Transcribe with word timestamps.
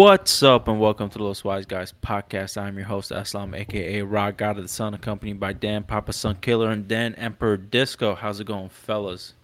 What's 0.00 0.42
up, 0.42 0.66
and 0.66 0.80
welcome 0.80 1.10
to 1.10 1.18
the 1.18 1.24
Los 1.24 1.44
Wise 1.44 1.66
Guys 1.66 1.92
podcast. 2.02 2.56
I'm 2.56 2.78
your 2.78 2.86
host, 2.86 3.10
Eslam, 3.10 3.54
aka 3.54 4.00
Rock 4.00 4.38
God 4.38 4.56
of 4.56 4.62
the 4.62 4.68
Sun, 4.68 4.94
accompanied 4.94 5.38
by 5.38 5.52
Dan 5.52 5.82
Papa 5.82 6.14
Sun 6.14 6.36
Killer 6.36 6.70
and 6.70 6.88
Dan 6.88 7.14
Emperor 7.16 7.58
Disco. 7.58 8.14
How's 8.14 8.40
it 8.40 8.46
going, 8.46 8.70
fellas? 8.70 9.34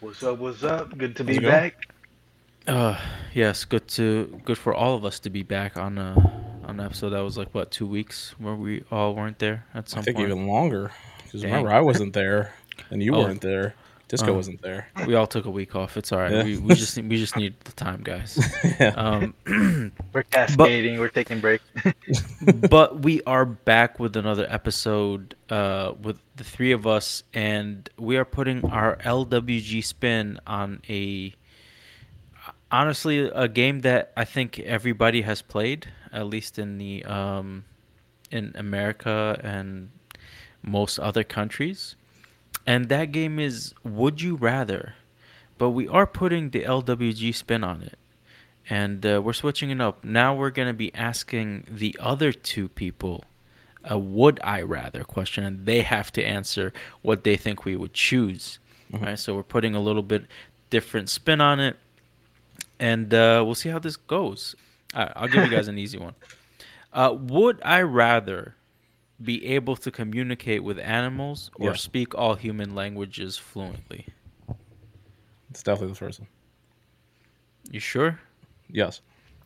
What's 0.00 0.22
up? 0.22 0.36
What's 0.38 0.62
up? 0.62 0.98
Good 0.98 1.16
to 1.16 1.24
be 1.24 1.36
How's 1.36 1.38
it 1.38 1.40
going? 1.46 1.52
back. 1.54 1.88
Uh, 2.66 3.00
yes, 3.32 3.64
good 3.64 3.88
to 3.88 4.38
good 4.44 4.58
for 4.58 4.74
all 4.74 4.96
of 4.96 5.06
us 5.06 5.18
to 5.20 5.30
be 5.30 5.42
back 5.42 5.78
on 5.78 5.96
a 5.96 6.12
on 6.64 6.78
an 6.78 6.80
episode 6.84 7.08
that 7.10 7.20
was 7.20 7.38
like 7.38 7.54
what 7.54 7.70
two 7.70 7.86
weeks 7.86 8.34
where 8.38 8.54
we 8.54 8.84
all 8.90 9.14
weren't 9.14 9.38
there 9.38 9.64
at 9.72 9.88
some 9.88 10.00
I 10.00 10.02
think 10.02 10.18
point. 10.18 10.28
even 10.30 10.46
longer. 10.46 10.90
Because 11.24 11.42
remember, 11.42 11.70
I 11.72 11.80
wasn't 11.80 12.12
there, 12.12 12.52
and 12.90 13.02
you 13.02 13.14
Oh. 13.14 13.20
weren't 13.22 13.40
there. 13.40 13.76
Disco 14.12 14.30
Oh. 14.30 14.34
wasn't 14.34 14.60
there. 14.60 14.88
We 15.06 15.14
all 15.14 15.26
took 15.26 15.46
a 15.46 15.50
week 15.50 15.74
off. 15.74 15.96
It's 15.96 16.12
all 16.12 16.18
right. 16.18 16.30
Yeah. 16.30 16.44
We, 16.44 16.58
we 16.58 16.74
just 16.74 16.98
we 16.98 17.16
just 17.16 17.34
need 17.34 17.54
the 17.64 17.72
time, 17.72 18.02
guys. 18.02 18.38
yeah. 18.78 18.88
Um, 18.94 19.32
We're 20.12 20.22
cascading. 20.24 21.00
we're 21.00 21.08
taking 21.08 21.40
breaks. 21.40 21.64
but 22.68 23.00
we 23.00 23.22
are 23.22 23.46
back 23.46 23.98
with 23.98 24.14
another 24.14 24.46
episode 24.50 25.34
uh, 25.48 25.94
with 26.02 26.18
the 26.36 26.44
three 26.44 26.72
of 26.72 26.86
us, 26.86 27.22
and 27.32 27.88
we 27.96 28.18
are 28.18 28.26
putting 28.26 28.62
our 28.66 28.96
LWG 28.98 29.82
spin 29.82 30.38
on 30.46 30.82
a 30.90 31.32
honestly 32.70 33.20
a 33.20 33.48
game 33.48 33.80
that 33.80 34.12
I 34.14 34.24
think 34.26 34.58
everybody 34.60 35.22
has 35.22 35.40
played, 35.40 35.88
at 36.12 36.26
least 36.26 36.58
in 36.58 36.76
the 36.76 37.02
um, 37.06 37.64
in 38.30 38.52
America 38.56 39.40
and 39.42 39.88
most 40.62 40.98
other 40.98 41.24
countries. 41.24 41.96
And 42.66 42.88
that 42.88 43.12
game 43.12 43.38
is 43.38 43.74
Would 43.84 44.20
You 44.22 44.36
Rather, 44.36 44.94
but 45.58 45.70
we 45.70 45.88
are 45.88 46.06
putting 46.06 46.50
the 46.50 46.62
LWG 46.62 47.34
spin 47.34 47.64
on 47.64 47.82
it 47.82 47.98
and 48.70 49.04
uh, 49.04 49.20
we're 49.22 49.32
switching 49.32 49.70
it 49.70 49.80
up. 49.80 50.04
Now 50.04 50.34
we're 50.34 50.50
going 50.50 50.68
to 50.68 50.74
be 50.74 50.94
asking 50.94 51.66
the 51.68 51.96
other 52.00 52.32
two 52.32 52.68
people 52.68 53.24
a 53.84 53.98
would 53.98 54.38
I 54.44 54.62
rather 54.62 55.02
question, 55.02 55.42
and 55.42 55.66
they 55.66 55.82
have 55.82 56.12
to 56.12 56.22
answer 56.22 56.72
what 57.02 57.24
they 57.24 57.36
think 57.36 57.64
we 57.64 57.74
would 57.74 57.92
choose. 57.94 58.60
Mhm. 58.92 59.02
Right, 59.02 59.18
so 59.18 59.34
we're 59.34 59.42
putting 59.42 59.74
a 59.74 59.80
little 59.80 60.04
bit 60.04 60.24
different 60.70 61.08
spin 61.08 61.40
on 61.40 61.58
it, 61.58 61.76
and 62.78 63.12
uh, 63.12 63.42
we'll 63.44 63.56
see 63.56 63.70
how 63.70 63.80
this 63.80 63.96
goes. 63.96 64.54
All 64.94 65.02
right, 65.02 65.12
I'll 65.16 65.26
give 65.26 65.44
you 65.44 65.50
guys 65.50 65.68
an 65.68 65.78
easy 65.78 65.98
one. 65.98 66.14
Uh, 66.94 67.16
would 67.18 67.58
I 67.64 67.80
rather 67.80 68.54
be 69.22 69.44
able 69.54 69.76
to 69.76 69.90
communicate 69.90 70.62
with 70.64 70.78
animals 70.78 71.50
or 71.56 71.70
Yeah. 71.70 71.76
speak 71.76 72.14
all 72.14 72.34
human 72.34 72.74
languages 72.74 73.36
fluently? 73.38 74.06
It's 75.50 75.62
definitely 75.62 75.92
the 75.92 75.98
first 75.98 76.20
one. 76.20 76.28
You 77.70 77.80
sure? 77.80 78.18
Yes. 78.70 79.00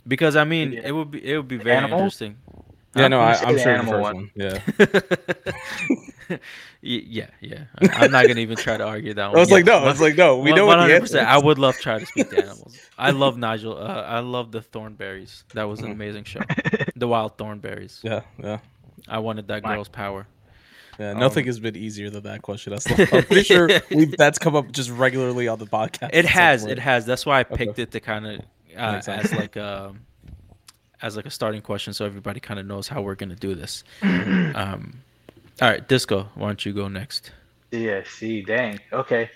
Because 0.07 0.37
I 0.37 0.45
mean, 0.45 0.73
Yeah. 0.73 0.87
it 0.89 0.93
would 0.93 1.11
be 1.11 1.25
it 1.31 1.37
would 1.37 1.49
be 1.49 1.59
very 1.59 1.77
Animals? 1.77 2.01
interesting. 2.21 2.37
Yeah, 2.95 3.03
Huh? 3.03 3.09
no, 3.09 3.21
I, 3.21 3.33
I'm 3.33 3.57
sure 3.59 3.65
the 3.65 3.71
animal 3.71 3.93
first 3.95 4.03
one. 4.03 4.17
one. 4.17 4.31
Yeah. 4.35 4.59
Yeah, 6.83 7.27
yeah. 7.41 7.65
I- 7.81 8.05
I'm 8.05 8.11
not 8.13 8.27
gonna 8.27 8.41
even 8.41 8.57
try 8.57 8.77
to 8.77 8.85
argue 8.85 9.15
that 9.15 9.27
one. 9.27 9.37
I 9.37 9.39
one. 9.39 9.41
was 9.41 9.51
like, 9.51 9.65
no, 9.65 9.79
I 9.79 9.85
was 9.87 10.01
like, 10.01 10.17
no, 10.17 10.39
we 10.39 10.53
know 10.53 10.67
what 10.67 10.77
the 10.87 10.95
answer 10.95 11.19
100%. 11.19 11.25
I 11.25 11.39
would 11.39 11.59
love 11.59 11.77
to 11.77 11.83
try 11.83 11.99
to 11.99 12.07
speak 12.07 12.31
to 12.31 12.39
animals. 12.39 12.77
I 12.99 13.11
love 13.11 13.37
Nigel. 13.37 13.77
Uh, 13.77 14.03
I 14.03 14.21
love 14.21 14.53
the 14.53 14.61
Thornberrys. 14.61 15.45
That 15.55 15.65
was 15.65 15.81
an 15.81 15.89
Mhm. 15.89 15.93
amazing 15.93 16.25
show. 16.25 16.41
The 16.97 17.09
Wild 17.09 17.37
Thornberrys. 17.39 18.03
Yeah, 18.03 18.23
yeah. 18.43 18.59
I 19.09 19.19
wanted 19.19 19.49
that 19.49 19.63
My- 19.63 19.75
girl's 19.75 19.89
power. 19.89 20.27
Yeah, 20.99 21.11
Um, 21.11 21.19
nothing 21.19 21.45
has 21.45 21.61
been 21.61 21.77
easier 21.77 22.09
than 22.09 22.23
that 22.23 22.41
question. 22.41 22.73
That's 22.73 22.91
I'm 22.91 23.07
pretty 23.25 23.43
sure 23.43 23.69
we've, 23.91 24.17
that's 24.17 24.39
come 24.39 24.57
up 24.57 24.73
just 24.73 24.89
regularly 24.91 25.47
on 25.47 25.59
the 25.59 25.67
podcast. 25.67 26.11
It 26.15 26.25
has. 26.25 26.65
It 26.65 26.79
has. 26.79 27.05
That's 27.05 27.27
why 27.27 27.39
I 27.39 27.41
Okay. 27.43 27.57
picked 27.57 27.79
it 27.79 27.91
to 27.93 28.01
kind 28.01 28.27
of 28.27 28.41
uh, 28.77 28.93
Makes 28.93 29.09
as 29.09 29.33
like 29.35 29.57
a 29.57 29.95
as 31.03 31.15
like 31.15 31.27
a 31.27 31.31
starting 31.31 31.61
question, 31.61 31.93
so 31.93 32.07
everybody 32.07 32.41
kind 32.41 32.59
of 32.59 32.65
knows 32.67 32.89
how 32.89 33.03
we're 33.03 33.15
gonna 33.15 33.35
do 33.37 33.55
this. 33.55 33.85
Um, 34.03 35.01
all 35.61 35.69
right, 35.69 35.87
Disco. 35.87 36.29
Why 36.35 36.47
don't 36.49 36.65
you 36.65 36.73
go 36.73 36.89
next? 36.89 37.31
yeah. 37.73 38.03
See. 38.09 38.41
Dang. 38.43 38.81
Okay. 38.93 39.31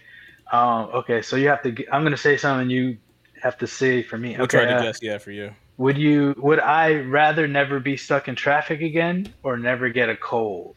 Um. 0.52 0.88
Okay. 0.94 1.20
So 1.20 1.36
you 1.36 1.48
have 1.48 1.62
to. 1.62 1.86
I'm 1.92 2.02
gonna 2.02 2.16
say 2.16 2.38
something. 2.38 2.70
You 2.70 2.96
have 3.42 3.58
to 3.58 3.66
say 3.66 4.02
for 4.02 4.16
me. 4.16 4.30
We'll 4.32 4.42
okay. 4.44 4.58
try 4.58 4.66
to 4.66 4.76
uh, 4.76 4.82
guess. 4.82 4.98
Yeah, 5.02 5.18
for 5.18 5.30
you. 5.30 5.52
Would 5.80 5.96
you? 5.96 6.34
Would 6.38 6.60
I 6.60 6.96
rather 6.96 7.48
never 7.48 7.80
be 7.80 7.96
stuck 7.96 8.28
in 8.28 8.36
traffic 8.36 8.82
again, 8.82 9.34
or 9.42 9.56
never 9.56 9.88
get 9.88 10.10
a 10.10 10.16
cold? 10.16 10.76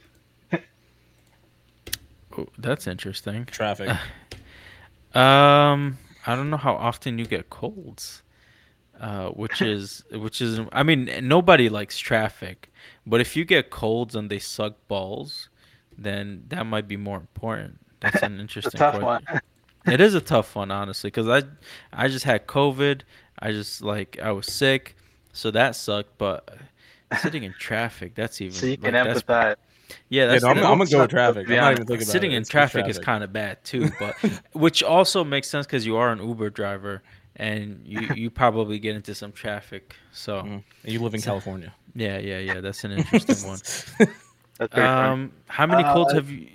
Oh, 2.37 2.47
that's 2.57 2.87
interesting. 2.87 3.45
Traffic. 3.45 3.89
Um, 5.15 5.99
I 6.25 6.35
don't 6.35 6.49
know 6.49 6.57
how 6.57 6.73
often 6.73 7.19
you 7.19 7.27
get 7.27 7.49
colds. 7.51 8.23
Uh, 8.99 9.29
which 9.29 9.61
is 9.73 10.03
which 10.11 10.41
is 10.41 10.59
I 10.71 10.83
mean 10.83 11.09
nobody 11.27 11.69
likes 11.69 11.99
traffic, 11.99 12.71
but 13.05 13.21
if 13.21 13.35
you 13.35 13.45
get 13.45 13.69
colds 13.69 14.15
and 14.15 14.29
they 14.29 14.39
suck 14.39 14.75
balls, 14.87 15.49
then 15.97 16.45
that 16.47 16.65
might 16.65 16.87
be 16.87 16.97
more 16.97 17.17
important. 17.17 17.79
That's 17.99 18.23
an 18.23 18.39
It's 18.55 18.67
a 18.67 18.73
interesting 18.73 18.79
tough 18.79 18.99
question. 18.99 19.25
one. 19.27 19.41
It 19.85 20.01
is 20.01 20.15
a 20.15 20.21
tough 20.21 20.55
one, 20.55 20.71
honestly, 20.71 21.09
because 21.09 21.27
I 21.29 21.43
I 21.93 22.07
just 22.07 22.25
had 22.25 22.47
COVID. 22.47 23.01
I 23.39 23.51
just 23.51 23.81
like 23.81 24.19
I 24.21 24.31
was 24.31 24.47
sick, 24.47 24.95
so 25.33 25.51
that 25.51 25.75
sucked. 25.75 26.17
But 26.17 26.57
sitting 27.21 27.43
in 27.43 27.53
traffic, 27.59 28.15
that's 28.15 28.39
even 28.41 28.53
so 28.53 28.65
you 28.65 28.77
can 28.77 28.93
like, 28.93 29.03
that's- 29.05 29.21
empathize. 29.23 29.55
Yeah, 30.09 30.23
Yeah, 30.23 30.25
that's 30.27 30.43
no, 30.43 30.49
I'm, 30.49 30.57
I'm 30.57 30.77
gonna 30.79 30.89
go 30.89 31.01
with 31.01 31.09
traffic. 31.11 31.43
to 31.43 31.49
be 31.49 31.55
I'm 31.57 31.61
not 31.65 31.71
even 31.73 31.85
thinking 31.85 32.03
about 32.07 32.11
sitting 32.11 32.31
it. 32.31 32.35
in 32.37 32.41
It's 32.41 32.49
just 32.49 32.51
traffic, 32.73 32.87
is 32.89 32.97
kind 32.97 33.23
of 33.23 33.31
bad 33.33 33.63
too, 33.63 33.91
but 33.99 34.15
which 34.53 34.81
also 34.81 35.23
makes 35.23 35.47
sense 35.49 35.65
because 35.67 35.85
you 35.85 35.97
are 35.97 36.11
an 36.11 36.19
Uber 36.25 36.49
driver 36.49 37.03
and 37.35 37.81
you 37.85 37.99
you 38.15 38.29
probably 38.31 38.79
get 38.79 38.95
into 38.95 39.13
some 39.13 39.31
traffic. 39.31 39.95
So 40.11 40.41
Mhm. 40.41 40.63
And 40.83 40.93
you 40.93 40.99
live 40.99 41.13
in 41.13 41.19
So- 41.21 41.31
California. 41.31 41.73
yeah, 41.95 42.17
yeah, 42.17 42.39
yeah. 42.39 42.61
That's 42.61 42.83
an 42.85 42.91
interesting 42.97 43.47
one. 43.47 43.59
That's. 44.59 44.77
Um, 44.77 45.31
how 45.47 45.65
many 45.67 45.83
Uh, 45.83 45.93
colds 45.93 46.13
have 46.13 46.29
you 46.31 46.49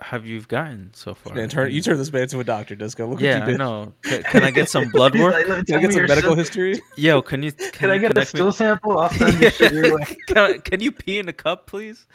have 0.00 0.26
you 0.26 0.40
gotten 0.42 0.90
so 0.94 1.14
far? 1.14 1.34
Man, 1.34 1.48
turn, 1.48 1.70
you 1.72 1.80
turn 1.82 1.96
this 1.98 2.12
man 2.12 2.22
into 2.22 2.40
a 2.40 2.44
doctor, 2.44 2.74
Disco. 2.74 3.06
Look 3.06 3.20
yeah, 3.20 3.34
what 3.34 3.42
I 3.42 3.46
you 3.46 3.52
did. 3.52 3.58
know. 3.58 3.92
Can, 4.02 4.22
can 4.24 4.42
I 4.44 4.50
get 4.50 4.68
some 4.68 4.88
blood 4.92 5.18
work? 5.18 5.34
like, 5.48 5.66
Can 5.66 5.76
I 5.76 5.80
get 5.80 5.92
some 5.92 6.02
medical 6.02 6.34
symptoms. 6.36 6.38
history? 6.38 6.82
Yo, 6.96 7.22
can 7.22 7.42
you 7.42 7.52
can, 7.52 7.70
Can 7.72 7.90
I 7.90 7.98
get 7.98 8.10
a 8.10 8.14
connect 8.14 8.34
me- 8.34 8.38
stool 8.38 8.52
sample? 8.52 8.98
I'll 8.98 9.10
send 9.10 9.40
you 9.40 9.50
shit 9.50 9.72
your 9.72 9.98
can, 10.26 10.38
I- 10.38 10.58
can 10.58 10.80
you 10.80 10.92
pee 10.92 11.18
in 11.18 11.28
a 11.28 11.32
cup, 11.32 11.66
please? 11.66 12.06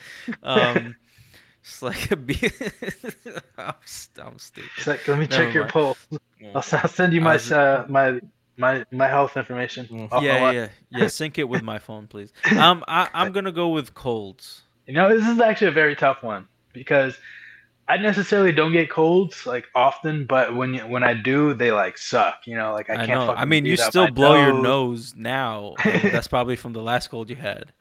Um, 0.44 0.96
just 1.64 1.82
like 1.82 2.12
a 2.12 2.16
be. 2.16 2.52
I'm, 3.58 3.74
I'm 4.22 4.38
stupid. 4.40 4.70
It's 4.78 4.88
like, 4.88 5.08
let 5.08 5.18
me 5.18 5.28
Never 5.28 5.46
check 5.46 5.54
your 5.54 5.68
pulse. 5.68 5.98
Yeah. 6.40 6.50
I'll, 6.54 6.58
s- 6.60 6.74
I'll 6.74 6.88
send 6.88 7.14
you 7.14 7.22
my 7.22 7.32
I 7.32 7.34
was- 7.34 7.52
uh, 7.52 7.86
my 7.90 8.20
my 8.58 8.86
my 8.92 9.08
health 9.08 9.36
information. 9.38 9.88
Mm. 9.88 10.10
I'll- 10.12 10.24
yeah, 10.24 10.52
yeah, 10.52 10.68
yeah. 10.90 11.08
Sync 11.08 11.38
it 11.38 11.50
with 11.50 11.62
my 11.64 11.80
phone, 11.80 12.08
please. 12.08 12.32
Um, 12.58 12.84
I, 12.88 13.10
I'm 13.14 13.32
gonna 13.32 13.52
go 13.52 13.70
with 13.70 13.94
colds. 13.94 14.62
You 14.88 14.94
know, 14.94 15.10
this 15.18 15.28
is 15.28 15.40
actually 15.40 15.68
a 15.68 15.72
very 15.72 15.96
tough 15.96 16.22
one 16.22 16.48
because 16.72 17.18
I 17.88 17.98
necessarily 17.98 18.52
don't 18.52 18.72
get 18.72 18.90
colds 18.90 19.46
like 19.46 19.66
often, 19.76 20.26
but 20.26 20.56
when 20.56 20.74
you, 20.74 20.82
when 20.88 21.04
I 21.04 21.14
do, 21.14 21.54
they 21.54 21.72
like 21.72 21.98
suck. 21.98 22.48
You 22.48 22.56
know, 22.56 22.74
like 22.74 22.90
I 22.90 22.94
I, 22.94 22.98
can't. 23.06 23.10
know. 23.10 23.24
I 23.32 23.36
fucking 23.36 23.50
mean, 23.50 23.66
you 23.66 23.76
breathe 23.78 23.88
still 23.88 24.04
my 24.06 24.10
blow 24.12 24.36
your 24.36 24.54
nose. 24.54 24.64
nose 24.64 25.14
now. 25.16 25.76
and 25.84 26.12
that's 26.12 26.28
probably 26.28 26.56
from 26.56 26.74
the 26.74 26.82
last 26.82 27.10
cold 27.10 27.30
you 27.30 27.36
had. 27.36 27.72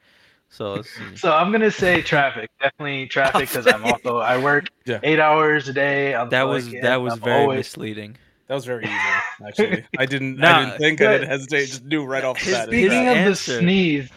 So 0.49 0.73
let's 0.75 0.89
see. 0.91 1.15
So 1.17 1.33
I'm 1.33 1.51
gonna 1.51 1.71
say 1.71 2.01
traffic, 2.03 2.49
definitely 2.61 3.07
traffic, 3.07 3.49
because 3.49 3.65
I'm 3.67 3.83
also 3.83 4.17
I 4.19 4.37
work 4.37 4.65
Yeah. 4.85 4.99
eight 5.01 5.19
hours 5.19 5.67
a 5.69 5.73
day. 5.73 6.13
I'm 6.13 6.29
that 6.29 6.43
was 6.43 6.71
yeah, 6.71 6.81
that 6.83 6.97
was 6.97 7.13
I'm 7.13 7.19
very 7.21 7.41
always- 7.41 7.57
misleading. 7.59 8.17
That 8.47 8.53
was 8.53 8.65
very 8.65 8.83
easy, 8.85 8.93
actually. 9.47 9.85
I 9.97 10.05
didn't. 10.05 10.37
Nah, 10.37 10.47
I 10.59 10.65
didn't 10.65 10.77
think. 10.77 11.01
I 11.01 11.13
didn't 11.13 11.29
hesitate. 11.29 11.65
Just 11.65 11.83
knew 11.83 12.05
right 12.05 12.23
off 12.23 12.39
the 12.45 12.51
bat. 12.51 12.67
Speaking 12.67 13.07
of 13.07 13.25
the 13.25 13.35
sneeze, 13.35 14.09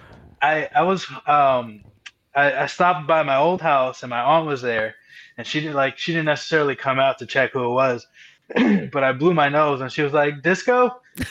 I 0.43 0.69
I 0.77 0.83
was 0.83 1.07
um 1.27 1.83
I, 2.35 2.53
I 2.65 2.67
stopped 2.67 3.07
by 3.07 3.23
my 3.23 3.37
old 3.39 3.63
house 3.63 4.03
and 4.03 4.11
my 4.11 4.21
aunt 4.21 4.47
was 4.47 4.61
there, 4.61 4.97
and 5.39 5.47
she 5.47 5.61
didn't 5.61 5.77
like 5.77 5.97
she 5.97 6.13
didn't 6.13 6.27
necessarily 6.27 6.77
come 6.77 6.99
out 6.99 7.19
to 7.19 7.27
check 7.27 7.53
who 7.53 7.65
it 7.65 7.73
was, 7.73 8.07
but 8.93 9.03
I 9.05 9.13
blew 9.13 9.33
my 9.33 9.49
nose 9.49 9.81
and 9.81 9.91
she 9.91 10.03
was 10.03 10.13
like 10.13 10.43
disco. 10.43 11.01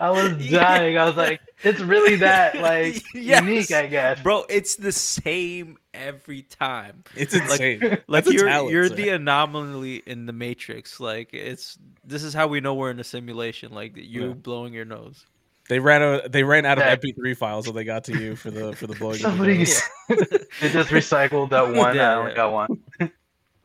I 0.00 0.10
was 0.10 0.32
dying. 0.50 0.98
I 0.98 1.04
was 1.06 1.16
like, 1.16 1.40
it's 1.62 1.80
really 1.80 2.16
that 2.16 2.56
like 2.60 3.02
Yes. 3.14 3.42
unique, 3.42 3.70
I 3.72 3.86
guess. 3.86 4.20
Bro, 4.20 4.46
it's 4.48 4.76
the 4.76 4.92
same 4.92 5.78
every 5.94 6.42
time. 6.42 7.04
It's 7.16 7.32
insane. 7.34 7.80
Like 7.80 8.24
That's 8.24 8.28
a 8.28 8.32
you're 8.34 8.48
talent, 8.48 8.72
you're 8.72 8.88
sir. 8.88 8.94
the 8.94 9.08
anomaly 9.10 10.02
in 10.06 10.26
the 10.26 10.32
Matrix. 10.32 11.00
Like 11.00 11.32
it's 11.32 11.78
this 12.04 12.22
is 12.22 12.34
how 12.34 12.48
we 12.48 12.60
know 12.60 12.74
we're 12.74 12.90
in 12.90 13.00
a 13.00 13.04
simulation. 13.04 13.72
Like 13.72 13.96
you 13.96 14.28
Yeah. 14.28 14.34
blowing 14.34 14.72
your 14.74 14.84
nose. 14.84 15.24
They 15.68 15.78
ran 15.78 16.02
out. 16.02 16.30
They 16.32 16.42
ran 16.44 16.66
out 16.66 16.78
of 16.78 16.84
Yeah. 16.84 16.96
MP3 16.96 17.36
files, 17.36 17.66
so 17.66 17.72
they 17.72 17.84
got 17.84 18.04
to 18.04 18.18
you 18.18 18.36
for 18.36 18.50
the 18.50 18.74
for 18.76 18.86
the 18.86 18.94
blowing. 18.94 19.18
Somebody 19.20 19.58
nose. 19.58 19.80
they 20.08 20.68
just 20.70 20.90
recycled 20.90 21.50
that 21.50 21.72
one. 21.74 21.96
Yeah, 21.96 22.12
I 22.12 22.14
only 22.16 22.34
got 22.34 22.52
one. 22.52 22.82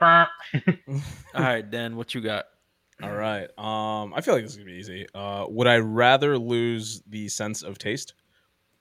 All 0.02 0.28
right, 1.44 1.70
Dan, 1.70 1.98
what 1.98 2.16
you 2.16 2.22
got? 2.22 2.46
All 3.04 3.14
right. 3.14 3.50
Um, 3.58 4.14
I 4.14 4.22
feel 4.22 4.34
like 4.34 4.44
this 4.44 4.52
is 4.52 4.58
gonna 4.58 4.70
be 4.70 4.78
easy. 4.78 5.08
Uh, 5.14 5.46
would 5.50 5.68
I 5.68 5.78
rather 5.78 6.38
lose 6.38 7.02
the 7.08 7.28
sense 7.28 7.64
of 7.64 7.78
taste 7.78 8.14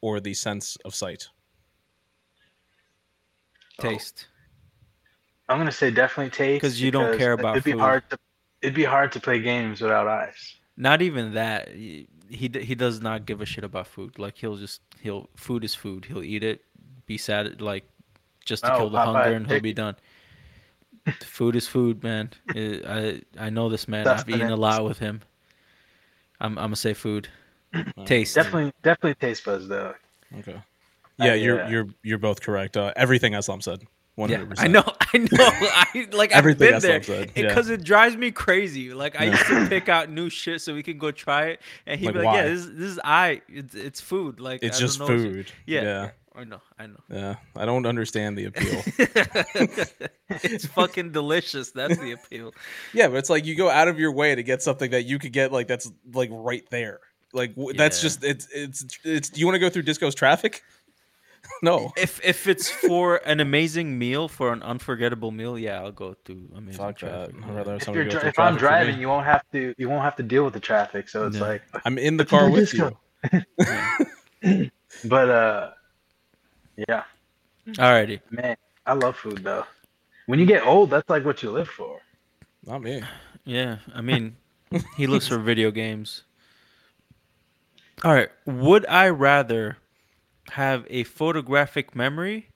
or 0.01 0.21
the 0.21 0.35
sense 0.35 0.77
of 0.85 0.95
sight? 0.95 1.29
Taste. 3.81 4.27
I'm 5.49 5.59
gonna 5.59 5.73
say 5.73 5.91
definitely 5.91 6.31
taste 6.31 6.61
because 6.63 6.81
you 6.81 6.91
don't 6.91 7.17
care 7.17 7.33
about 7.33 7.57
It'd 7.57 7.65
be 7.65 7.73
food. 7.73 7.81
hard 7.81 8.11
to 8.11 8.19
it'd 8.61 8.75
be 8.75 8.85
hard 8.85 9.13
to 9.13 9.21
play 9.21 9.41
games 9.41 9.81
without 9.81 10.07
eyes. 10.07 10.57
Not 10.77 11.01
even 11.03 11.35
that. 11.35 11.69
Y- 12.31 12.37
he 12.37 12.49
he 12.61 12.75
does 12.75 13.01
not 13.01 13.27
give 13.27 13.41
a 13.41 13.47
shit 13.47 13.65
about 13.65 13.87
food. 13.87 14.19
Like 14.19 14.37
he'll 14.39 14.57
just 14.57 14.81
he'll 15.01 15.29
food 15.37 15.65
is 15.65 15.75
food. 15.75 16.05
He'll 16.07 16.23
eat 16.23 16.43
it, 16.45 16.65
be 17.07 17.19
sad 17.19 17.61
like 17.61 17.85
just 18.45 18.65
to 18.65 18.75
Oh, 18.75 18.79
kill 18.79 18.91
the 18.91 18.99
Popeye 18.99 19.05
hunger, 19.05 19.37
and 19.37 19.47
he'll 19.47 19.61
be 19.61 19.73
done. 19.73 19.97
food 21.23 21.57
is 21.57 21.67
food, 21.67 22.03
man. 22.03 22.31
It- 22.55 22.85
I 22.87 23.23
I 23.47 23.51
know 23.51 23.69
this 23.69 23.89
man. 23.89 24.07
I've 24.07 24.29
eaten 24.29 24.51
a 24.51 24.57
lot 24.57 24.85
with 24.85 24.99
him. 24.99 25.23
I'm 26.41 26.53
I'm 26.59 26.67
gonna 26.67 26.77
say 26.77 26.95
food. 26.95 27.29
Taste. 28.07 28.35
Definitely, 28.35 28.73
definitely 28.83 29.15
taste 29.15 29.45
buds 29.45 29.69
though. 29.69 29.95
Okay. 30.39 30.57
Yeah, 31.19 31.35
you're 31.35 31.59
yeah. 31.59 31.69
you're 31.69 31.87
you're 32.03 32.19
both 32.19 32.41
correct. 32.41 32.77
Uh, 32.77 32.93
everything 32.97 33.33
Eslam 33.33 33.63
said. 33.63 33.83
One 34.19 34.31
Yeah, 34.31 34.45
I 34.59 34.67
know, 34.67 34.83
I 35.15 35.19
know. 35.19 35.29
I 35.33 36.09
like 36.13 36.33
Everything 36.33 36.75
I've 36.75 36.83
been 36.83 36.91
there 36.91 37.03
said, 37.05 37.31
yeah. 37.37 37.47
because 37.49 37.71
it 37.71 37.85
drives 37.85 38.17
me 38.17 38.33
crazy. 38.33 38.93
Like 38.93 39.19
I 39.21 39.27
Yeah. 39.27 39.31
used 39.31 39.47
to 39.47 39.67
pick 39.69 39.89
out 39.89 40.11
new 40.11 40.29
shit 40.29 40.61
so 40.61 40.75
we 40.75 40.83
can 40.83 40.99
go 40.99 41.13
try 41.13 41.51
it, 41.51 41.61
and 41.87 42.01
he'd 42.01 42.07
Like, 42.07 42.15
be 42.15 42.21
like, 42.23 42.35
"Yeah, 42.35 42.49
this, 42.49 42.65
this 42.67 42.91
is 42.91 43.01
I. 43.05 43.43
It's 43.49 43.77
it's 43.77 44.01
food. 44.01 44.41
Like 44.41 44.65
It's 44.65 44.79
I 44.79 44.81
don't 44.81 44.87
just 44.89 44.99
know, 44.99 45.07
food. 45.07 45.53
Yeah, 45.67 45.83
Yeah. 45.83 45.85
yeah. 46.03 46.11
I 46.35 46.45
know, 46.45 46.61
I 46.79 46.87
know. 46.87 47.01
Yeah. 47.11 47.35
I 47.57 47.65
don't 47.65 47.87
understand 47.87 48.37
the 48.39 48.47
appeal. 48.47 48.83
it's 50.31 50.67
fucking 50.67 51.13
delicious. 51.13 51.71
That's 51.71 51.99
the 51.99 52.13
appeal. 52.13 52.55
yeah, 52.93 53.09
but 53.09 53.17
it's 53.19 53.31
like 53.31 53.45
you 53.45 53.55
go 53.55 53.71
out 53.71 53.89
of 53.89 53.99
your 53.99 54.13
way 54.13 54.35
to 54.35 54.43
get 54.43 54.63
something 54.63 54.91
that 54.91 55.05
you 55.05 55.19
could 55.19 55.33
get 55.33 55.53
like 55.53 55.69
that's 55.69 55.91
like 56.13 56.31
right 56.33 56.65
there. 56.71 57.01
Like 57.33 57.55
w- 57.57 57.77
that's 57.77 58.01
just 58.01 58.25
it's 58.25 58.49
it's 58.53 58.85
it's. 59.05 59.31
Do 59.31 59.41
you 59.41 59.47
want 59.47 59.57
to 59.57 59.61
go 59.61 59.69
through 59.71 59.83
Disco's 59.83 60.15
traffic? 60.15 60.63
No. 61.63 61.93
If 61.97 62.21
if 62.25 62.47
it's 62.47 62.71
for 62.71 63.17
an 63.27 63.41
amazing 63.41 63.99
meal, 63.99 64.29
for 64.29 64.53
an 64.53 64.63
unforgettable 64.63 65.31
meal, 65.31 65.59
yeah, 65.59 65.81
I'll 65.81 65.93
go 65.93 66.15
to 66.25 66.49
amazing 66.57 66.79
Fuck 66.79 66.99
that. 67.01 67.31
traffic. 67.31 67.35
I'd 67.45 67.57
rather 67.57 67.75
If, 67.77 67.87
you're, 67.89 68.05
go 68.05 68.11
dri- 68.11 68.29
if 68.29 68.39
I'm 68.39 68.57
traffic 68.57 68.59
for 68.59 68.65
me. 68.65 68.69
driving, 68.69 69.01
you 69.01 69.09
won't 69.09 69.27
have 69.27 69.43
to. 69.53 69.75
You 69.79 69.89
won't 69.89 70.03
have 70.05 70.17
to 70.17 70.23
deal 70.23 70.45
with 70.45 70.55
the 70.55 70.61
traffic. 70.61 71.09
So 71.09 71.27
it's 71.27 71.37
Yeah. 71.37 71.43
like, 71.43 71.63
I'm 71.85 71.99
in 71.99 72.17
the 72.17 72.25
car 72.25 72.51
with 72.51 72.73
you. 72.75 72.97
but 75.05 75.29
uh, 75.29 75.71
yeah, 76.89 77.03
Alrighty. 77.69 78.21
man, 78.31 78.57
I 78.87 78.93
love 78.95 79.17
food 79.17 79.39
though. 79.43 79.65
When 80.27 80.39
you 80.39 80.47
get 80.47 80.67
old, 80.67 80.91
that's 80.91 81.09
like 81.09 81.25
what 81.25 81.43
you 81.43 81.51
live 81.51 81.69
for. 81.69 82.01
Not 82.67 82.83
me. 82.83 83.03
Yeah, 83.45 83.79
I 83.95 84.01
mean, 84.03 84.37
he 84.97 85.07
looks 85.07 85.27
for 85.27 85.39
video 85.39 85.71
games. 85.71 86.23
All 88.05 88.13
right, 88.13 88.29
would 88.47 88.87
I 88.87 89.09
rather 89.09 89.79
have 90.51 90.87
a 90.91 91.05
photographic 91.05 91.95
memory 91.95 92.51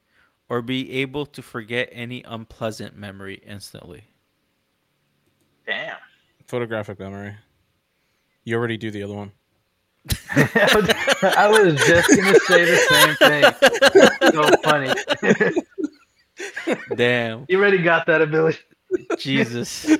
or 0.48 0.62
be 0.62 0.92
able 0.92 1.26
to 1.26 1.42
forget 1.42 1.88
any 1.92 2.22
unpleasant 2.24 2.96
memory 2.96 3.42
instantly? 3.46 4.04
Damn. 5.66 5.96
Photographic 6.46 6.98
memory. 6.98 7.34
You 8.44 8.56
already 8.56 8.76
do 8.76 8.90
the 8.90 9.02
other 9.02 9.14
one. 9.14 9.32
I 10.30 11.48
was 11.48 11.76
just 11.86 12.08
gonna 12.08 12.34
say 12.40 12.64
the 12.64 12.76
same 12.90 13.14
thing. 13.16 13.44
so 14.32 14.50
funny. 14.64 14.92
Damn, 16.96 17.46
you 17.48 17.58
already 17.58 17.78
got 17.78 18.06
that 18.06 18.20
ability. 18.20 18.58
Jesus. 19.18 19.86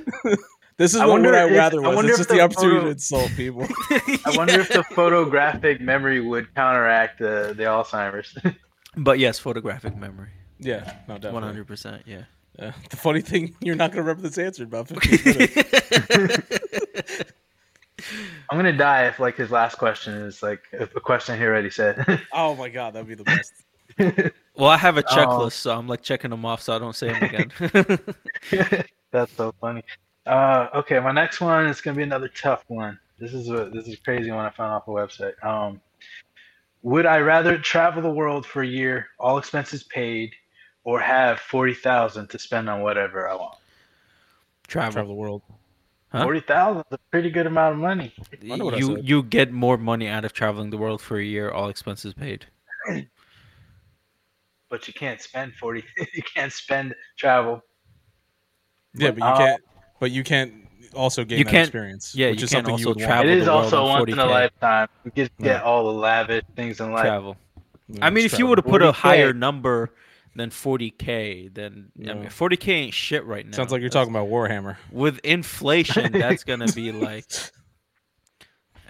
This 0.77 0.93
is 0.95 0.99
I 1.01 1.05
what 1.05 1.13
wonder 1.13 1.29
would 1.31 1.37
I 1.37 1.45
if- 1.49 1.57
rather 1.57 1.83
I 1.83 1.87
was. 1.87 1.95
wonder 1.95 2.09
It's 2.11 2.19
just 2.19 2.29
the 2.29 2.35
the 2.35 2.41
opportunity 2.41 2.75
photo- 2.77 2.85
to 2.85 2.91
insult 2.91 3.31
people. 3.35 3.67
I 4.25 4.33
wonder 4.35 4.59
if 4.59 4.69
the 4.69 4.83
photographic 4.95 5.79
memory 5.81 6.19
would 6.21 6.53
counteract 6.55 7.19
the 7.19 7.53
the 7.55 7.63
Alzheimer's. 7.63 8.35
But 8.95 9.17
yes, 9.17 9.39
photographic 9.39 9.95
memory, 9.97 10.29
yeah, 10.59 10.97
no, 11.07 11.15
definitely. 11.15 11.31
one 11.33 11.43
hundred 11.43 11.65
percent. 11.67 12.03
Yeah. 12.05 12.25
Yeah. 12.59 12.73
The 12.91 12.97
funny 12.97 13.21
thing, 13.21 13.55
you're 13.61 13.75
not 13.75 13.89
gonna 13.91 14.03
remember 14.03 14.21
this 14.29 14.37
answer 14.37 14.61
in 14.61 14.67
about 14.67 14.87
15 14.89 15.23
minutes. 15.25 17.23
I'm 18.49 18.57
gonna 18.57 18.71
die 18.77 19.05
if 19.07 19.19
like 19.19 19.35
his 19.37 19.49
last 19.49 19.75
question 19.79 20.13
is 20.13 20.43
like 20.43 20.61
a 20.73 20.83
a 20.83 20.99
question 20.99 21.37
he 21.39 21.43
already 21.45 21.71
said. 21.71 22.21
oh 22.33 22.55
my 22.55 22.69
god, 22.69 22.93
that'd 22.93 23.07
be 23.07 23.15
the 23.15 23.23
best. 23.23 23.53
Well, 24.55 24.69
I 24.69 24.77
have 24.77 24.97
a 24.97 25.03
Oh. 25.09 25.15
checklist, 25.15 25.53
so 25.53 25.75
I'm 25.75 25.87
like 25.87 26.01
checking 26.03 26.29
them 26.29 26.45
off, 26.45 26.61
so 26.61 26.75
I 26.75 26.79
don't 26.79 26.95
say 26.95 27.07
them 27.13 27.23
again. 27.23 27.51
That's 29.11 29.31
so 29.33 29.53
funny. 29.59 29.83
Uh, 30.25 30.67
okay, 30.75 30.99
my 30.99 31.11
next 31.11 31.41
one 31.41 31.65
is 31.67 31.81
gonna 31.81 31.97
be 31.97 32.03
another 32.03 32.29
tough 32.29 32.63
one. 32.67 32.97
This 33.19 33.33
is 33.33 33.49
a 33.49 33.69
this 33.73 33.87
is 33.87 33.95
a 33.95 33.97
crazy 33.97 34.31
one 34.31 34.45
I 34.45 34.49
found 34.49 34.71
off 34.71 34.87
a 34.87 34.91
website. 34.91 35.43
Um, 35.43 35.81
would 36.81 37.05
I 37.05 37.19
rather 37.19 37.57
travel 37.57 38.01
the 38.01 38.11
world 38.11 38.45
for 38.45 38.61
a 38.61 38.67
year, 38.67 39.07
all 39.19 39.37
expenses 39.37 39.83
paid, 39.83 40.33
or 40.83 40.99
have 40.99 41.39
forty 41.39 41.73
thousand 41.73 42.29
to 42.29 42.39
spend 42.39 42.69
on 42.69 42.81
whatever 42.81 43.27
I 43.27 43.35
want? 43.35 43.57
Travel. 44.67 44.93
Travel 44.93 45.09
the 45.09 45.19
world. 45.19 45.41
Huh? 46.09 46.23
Forty 46.23 46.39
thousand 46.39 46.83
is 46.89 46.95
a 46.95 46.99
pretty 47.11 47.29
good 47.29 47.47
amount 47.47 47.73
of 47.73 47.79
money. 47.79 48.13
I 48.49 48.55
know 48.55 48.65
what 48.65 48.75
I 48.75 48.77
You 48.77 48.97
you 48.99 49.23
get 49.23 49.51
more 49.51 49.77
money 49.77 50.07
out 50.07 50.23
of 50.23 50.31
traveling 50.31 50.69
the 50.69 50.77
world 50.77 51.01
for 51.01 51.17
a 51.17 51.23
year, 51.23 51.51
all 51.51 51.69
expenses 51.69 52.13
paid. 52.13 52.45
But 54.69 54.87
you 54.87 54.93
can't 54.93 55.21
spend 55.21 55.53
forty. 55.55 55.83
you 56.13 56.23
can't 56.23 56.51
spend 56.51 56.95
travel. 57.17 57.61
Yeah, 58.95 59.11
But, 59.11 59.19
but 59.19 59.25
you 59.25 59.31
uh, 59.31 59.37
can't. 59.37 59.63
But 60.03 60.11
you 60.11 60.21
can't 60.25 60.53
also 60.93 61.23
gain 61.23 61.37
You 61.37 61.45
that 61.45 61.49
can't- 61.51 61.67
experience. 61.69 62.13
yeah, 62.13 62.31
which 62.31 62.41
you 62.41 62.43
is 62.43 62.51
can't 62.51 62.65
something 62.67 62.77
you 62.83 62.87
also 62.89 62.99
would 62.99 63.05
travel 63.07 63.31
It 63.31 63.35
the 63.35 63.41
is 63.43 63.47
world 63.47 63.63
also 63.73 63.85
once 63.87 64.11
in 64.11 64.19
a 64.19 64.25
lifetime. 64.25 64.87
You 65.05 65.11
get 65.11 65.31
Yeah. 65.39 65.45
get 65.45 65.63
all 65.63 65.85
the 65.85 65.93
lavish 65.93 66.43
things 66.57 66.81
in 66.81 66.91
life. 66.91 67.05
Travel. 67.05 67.37
want. 67.87 68.03
I 68.03 68.09
mean, 68.09 68.25
if 68.25 68.37
you 68.37 68.45
were 68.47 68.57
to 68.57 68.61
put 68.61 68.81
a 68.81 68.87
40K. 68.91 68.93
higher 68.95 69.31
number 69.33 69.91
than 70.35 70.49
40k, 70.49 71.47
then 71.53 71.91
I 71.97 72.13
mean, 72.15 72.25
40k 72.29 72.73
ain't 72.73 72.93
shit 72.93 73.23
right 73.23 73.45
now. 73.45 73.55
sounds 73.55 73.71
like 73.71 73.79
you're 73.79 73.89
That's- 73.89 74.07
talking 74.07 74.13
about 74.13 74.27
Warhammer. 74.27 74.75
with 74.91 75.19
inflation. 75.23 76.11
That's 76.11 76.43
gonna 76.43 76.67
be 76.73 76.91
like 77.07 77.23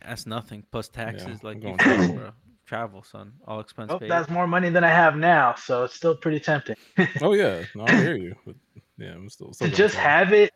that's 0.04 0.26
nothing 0.26 0.64
plus 0.72 0.88
taxes. 0.90 1.28
I'm 1.28 1.40
like 1.44 1.58
you 1.58 1.62
going 1.62 1.78
travel, 1.78 1.98
travel. 2.08 2.16
bro. 2.16 2.32
travel, 2.66 3.04
son, 3.04 3.34
all 3.48 3.60
expense 3.60 3.92
Oh, 3.94 4.00
paid. 4.00 4.10
that's 4.10 4.30
more 4.32 4.48
money 4.48 4.70
than 4.72 4.84
I 4.84 4.90
have 4.90 5.16
now, 5.16 5.54
so 5.54 5.84
it's 5.84 5.94
still 5.94 6.16
pretty 6.16 6.40
tempting. 6.40 6.76
Oh 7.22 7.34
yeah, 7.34 7.66
no, 7.76 7.86
I 7.86 7.96
hear 7.98 8.16
you. 8.18 8.36
But, 8.48 8.56
yeah, 8.98 9.12
I'm 9.14 9.30
still, 9.30 9.54
still 9.54 9.70
to 9.70 9.76
just 9.76 9.96
travel. 9.96 10.10
have 10.10 10.34
it, 10.34 10.52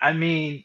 I 0.00 0.12
mean, 0.12 0.64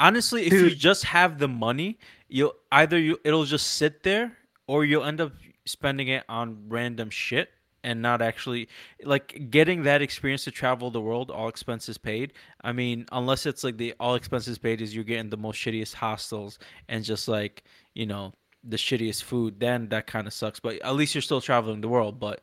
Honestly, 0.00 0.46
if 0.46 0.52
you 0.52 0.70
just 0.74 1.04
have 1.04 1.38
the 1.38 1.46
money, 1.46 1.98
you'll 2.28 2.54
either 2.72 2.98
you 2.98 3.18
it'll 3.22 3.44
just 3.44 3.72
sit 3.72 4.02
there 4.02 4.32
or 4.66 4.84
you'll 4.84 5.04
end 5.04 5.20
up 5.20 5.32
spending 5.66 6.08
it 6.08 6.24
on 6.26 6.56
random 6.68 7.10
shit 7.10 7.50
and 7.84 8.00
not 8.00 8.22
actually 8.22 8.68
like 9.04 9.50
getting 9.50 9.82
that 9.82 10.00
experience 10.00 10.44
to 10.44 10.50
travel 10.50 10.90
the 10.90 11.00
world, 11.00 11.30
all 11.30 11.48
expenses 11.48 11.98
paid. 11.98 12.32
I 12.62 12.72
mean, 12.72 13.04
unless 13.12 13.44
it's 13.44 13.62
like 13.62 13.76
the 13.76 13.94
all 14.00 14.14
expenses 14.14 14.56
paid 14.56 14.80
is 14.80 14.94
you're 14.94 15.04
getting 15.04 15.28
the 15.28 15.36
most 15.36 15.56
shittiest 15.58 15.94
hostels 15.94 16.58
and 16.88 17.04
just 17.04 17.28
like, 17.28 17.64
you 17.94 18.06
know, 18.06 18.32
the 18.64 18.78
shittiest 18.78 19.24
food, 19.24 19.60
then 19.60 19.88
that 19.90 20.06
kind 20.06 20.26
of 20.26 20.32
sucks. 20.32 20.60
But 20.60 20.80
at 20.82 20.94
least 20.94 21.14
you're 21.14 21.22
still 21.22 21.42
traveling 21.42 21.82
the 21.82 21.88
world. 21.88 22.18
But 22.18 22.40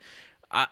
I 0.52 0.68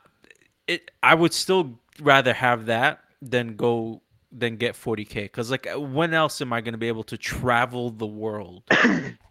it 0.67 0.91
I 1.01 1.15
would 1.15 1.33
still 1.33 1.79
rather 1.99 2.33
have 2.33 2.67
that 2.67 3.04
than 3.29 3.55
go 3.55 4.01
than 4.31 4.57
get 4.57 4.73
40k 4.75 5.23
because 5.23 5.49
like 5.49 5.67
when 5.77 6.13
else 6.13 6.41
am 6.41 6.51
i 6.51 6.59
going 6.59 6.73
to 6.73 6.77
be 6.77 6.87
able 6.87 7.03
to 7.05 7.17
travel 7.17 7.89
the 7.89 8.07
world? 8.07 8.63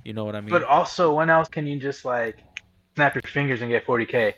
You 0.04 0.12
know 0.12 0.26
what 0.26 0.36
i 0.36 0.42
mean? 0.42 0.50
But 0.50 0.64
also, 0.64 1.14
when 1.14 1.30
else 1.30 1.48
can 1.48 1.66
you 1.66 1.80
just 1.80 2.04
like 2.04 2.36
snap 2.94 3.14
your 3.14 3.22
fingers 3.22 3.62
and 3.62 3.70
get 3.70 3.86
40k? 3.86 4.34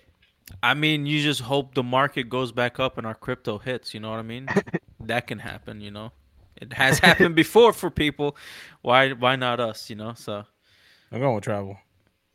i 0.62 0.74
mean 0.74 1.06
you 1.06 1.20
just 1.20 1.40
hope 1.40 1.74
the 1.74 1.82
market 1.82 2.28
goes 2.28 2.52
back 2.52 2.78
up 2.78 2.98
and 2.98 3.04
our 3.04 3.16
crypto 3.16 3.58
hits 3.58 3.92
you 3.92 3.98
know 3.98 4.10
what 4.10 4.20
i 4.20 4.22
mean? 4.22 4.48
That 5.00 5.26
can 5.26 5.40
happen 5.40 5.80
you 5.80 5.90
know? 5.90 6.12
It 6.56 6.72
has 6.72 6.98
happened 7.00 7.34
before 7.44 7.72
for 7.72 7.90
people. 7.90 8.36
Why 8.82 9.12
why 9.12 9.36
not 9.36 9.58
us 9.60 9.90
you 9.90 9.96
know? 9.96 10.14
So 10.14 10.44
I'm 11.10 11.20
going 11.20 11.34
with 11.34 11.44
travel. 11.44 11.78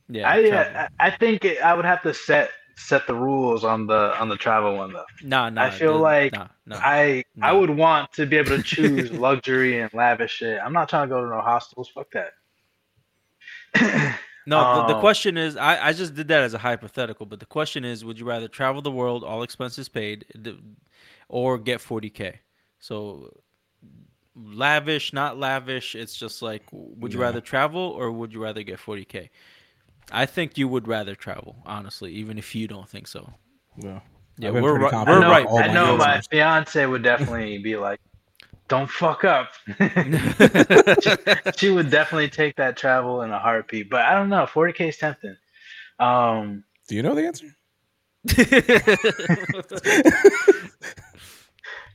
yeah 0.10 0.30
I, 0.30 0.44
uh, 0.44 0.50
travel. 0.50 0.88
I 1.00 1.08
I 1.08 1.10
think 1.12 1.46
it, 1.46 1.62
I 1.62 1.74
would 1.74 1.86
have 1.86 2.02
to 2.04 2.14
set 2.14 2.52
set 2.88 3.08
the 3.08 3.16
rules 3.16 3.64
on 3.64 3.88
the 3.88 4.18
on 4.20 4.30
the 4.30 4.38
travel 4.38 4.78
one 4.78 4.94
though. 4.94 5.06
nah 5.22 5.50
nah 5.50 5.68
I 5.68 5.70
feel 5.70 5.98
the- 5.98 6.00
like 6.00 6.34
nah. 6.34 6.48
I 6.72 7.24
I 7.42 7.54
would 7.54 7.70
want 7.70 8.12
to 8.14 8.26
be 8.26 8.38
able 8.38 8.52
to 8.58 8.64
choose 8.64 9.12
luxury 9.12 9.80
and 9.82 9.94
lavish 9.94 10.32
shit. 10.38 10.60
I'm 10.64 10.74
not 10.74 10.90
trying 10.90 11.08
to 11.10 11.14
go 11.16 11.22
to 11.22 11.28
no 11.30 11.42
hostels. 11.42 11.90
Fuck 11.90 12.12
that. 12.14 12.34
No, 14.46 14.66
the, 14.66 14.82
the 14.82 14.96
Um, 14.96 14.96
question 14.96 15.38
is, 15.38 15.56
I, 15.56 15.88
I 15.90 15.94
just 15.94 16.16
did 16.16 16.28
that 16.30 16.42
as 16.44 16.54
a 16.54 16.58
hypothetical, 16.58 17.26
but 17.26 17.40
the 17.40 17.46
question 17.46 17.86
is, 17.86 18.04
would 18.04 18.20
you 18.20 18.26
rather 18.26 18.48
travel 18.48 18.82
the 18.82 18.92
world, 18.92 19.24
all 19.24 19.44
expenses 19.44 19.88
paid, 19.88 20.26
or 21.30 21.58
get 21.60 21.80
40k? 21.80 22.40
So 22.80 23.32
lavish, 24.36 25.14
not 25.14 25.38
lavish. 25.38 25.96
It's 25.96 26.16
just 26.16 26.42
like, 26.42 26.64
would 26.72 27.14
you 27.14 27.20
Yeah. 27.20 27.26
rather 27.26 27.42
travel 27.42 27.82
or 27.82 28.12
would 28.12 28.34
you 28.34 28.42
rather 28.42 28.64
get 28.64 28.80
40k? 28.80 29.30
I 30.12 30.26
think 30.26 30.58
you 30.58 30.68
would 30.68 30.88
rather 30.88 31.16
travel, 31.16 31.58
honestly, 31.66 32.12
even 32.14 32.38
if 32.38 32.54
you 32.56 32.68
don't 32.68 32.88
think 32.90 33.08
so. 33.08 33.34
Yeah, 33.78 34.00
Yeah, 34.38 34.48
I've 34.50 34.54
been 34.56 34.64
we're 34.64 34.80
pretty 34.80 34.96
right- 34.96 35.08
I 35.08 35.12
we're 35.12 35.20
know, 35.20 35.30
right. 35.32 35.48
I 35.48 35.68
my 35.68 35.74
know 35.74 35.98
my 35.98 36.14
answers. 36.16 36.28
fiance 36.28 36.86
would 36.86 37.04
definitely 37.04 37.58
be 37.64 37.76
like, 37.78 38.00
"Don't 38.68 38.90
fuck 38.90 39.24
up." 39.24 39.54
she 41.58 41.70
would 41.70 41.90
definitely 41.90 42.30
take 42.30 42.56
that 42.58 42.76
travel 42.78 43.22
in 43.24 43.32
a 43.32 43.40
heartbeat. 43.40 43.90
But 43.90 44.02
I 44.02 44.14
don't 44.16 44.30
know. 44.30 44.46
40k 44.46 44.90
is 44.90 44.98
tempting. 44.98 45.36
Um, 46.00 46.64
Do 46.88 46.96
you 46.96 47.04
know 47.04 47.16
the 47.16 47.26
answer? 47.28 47.48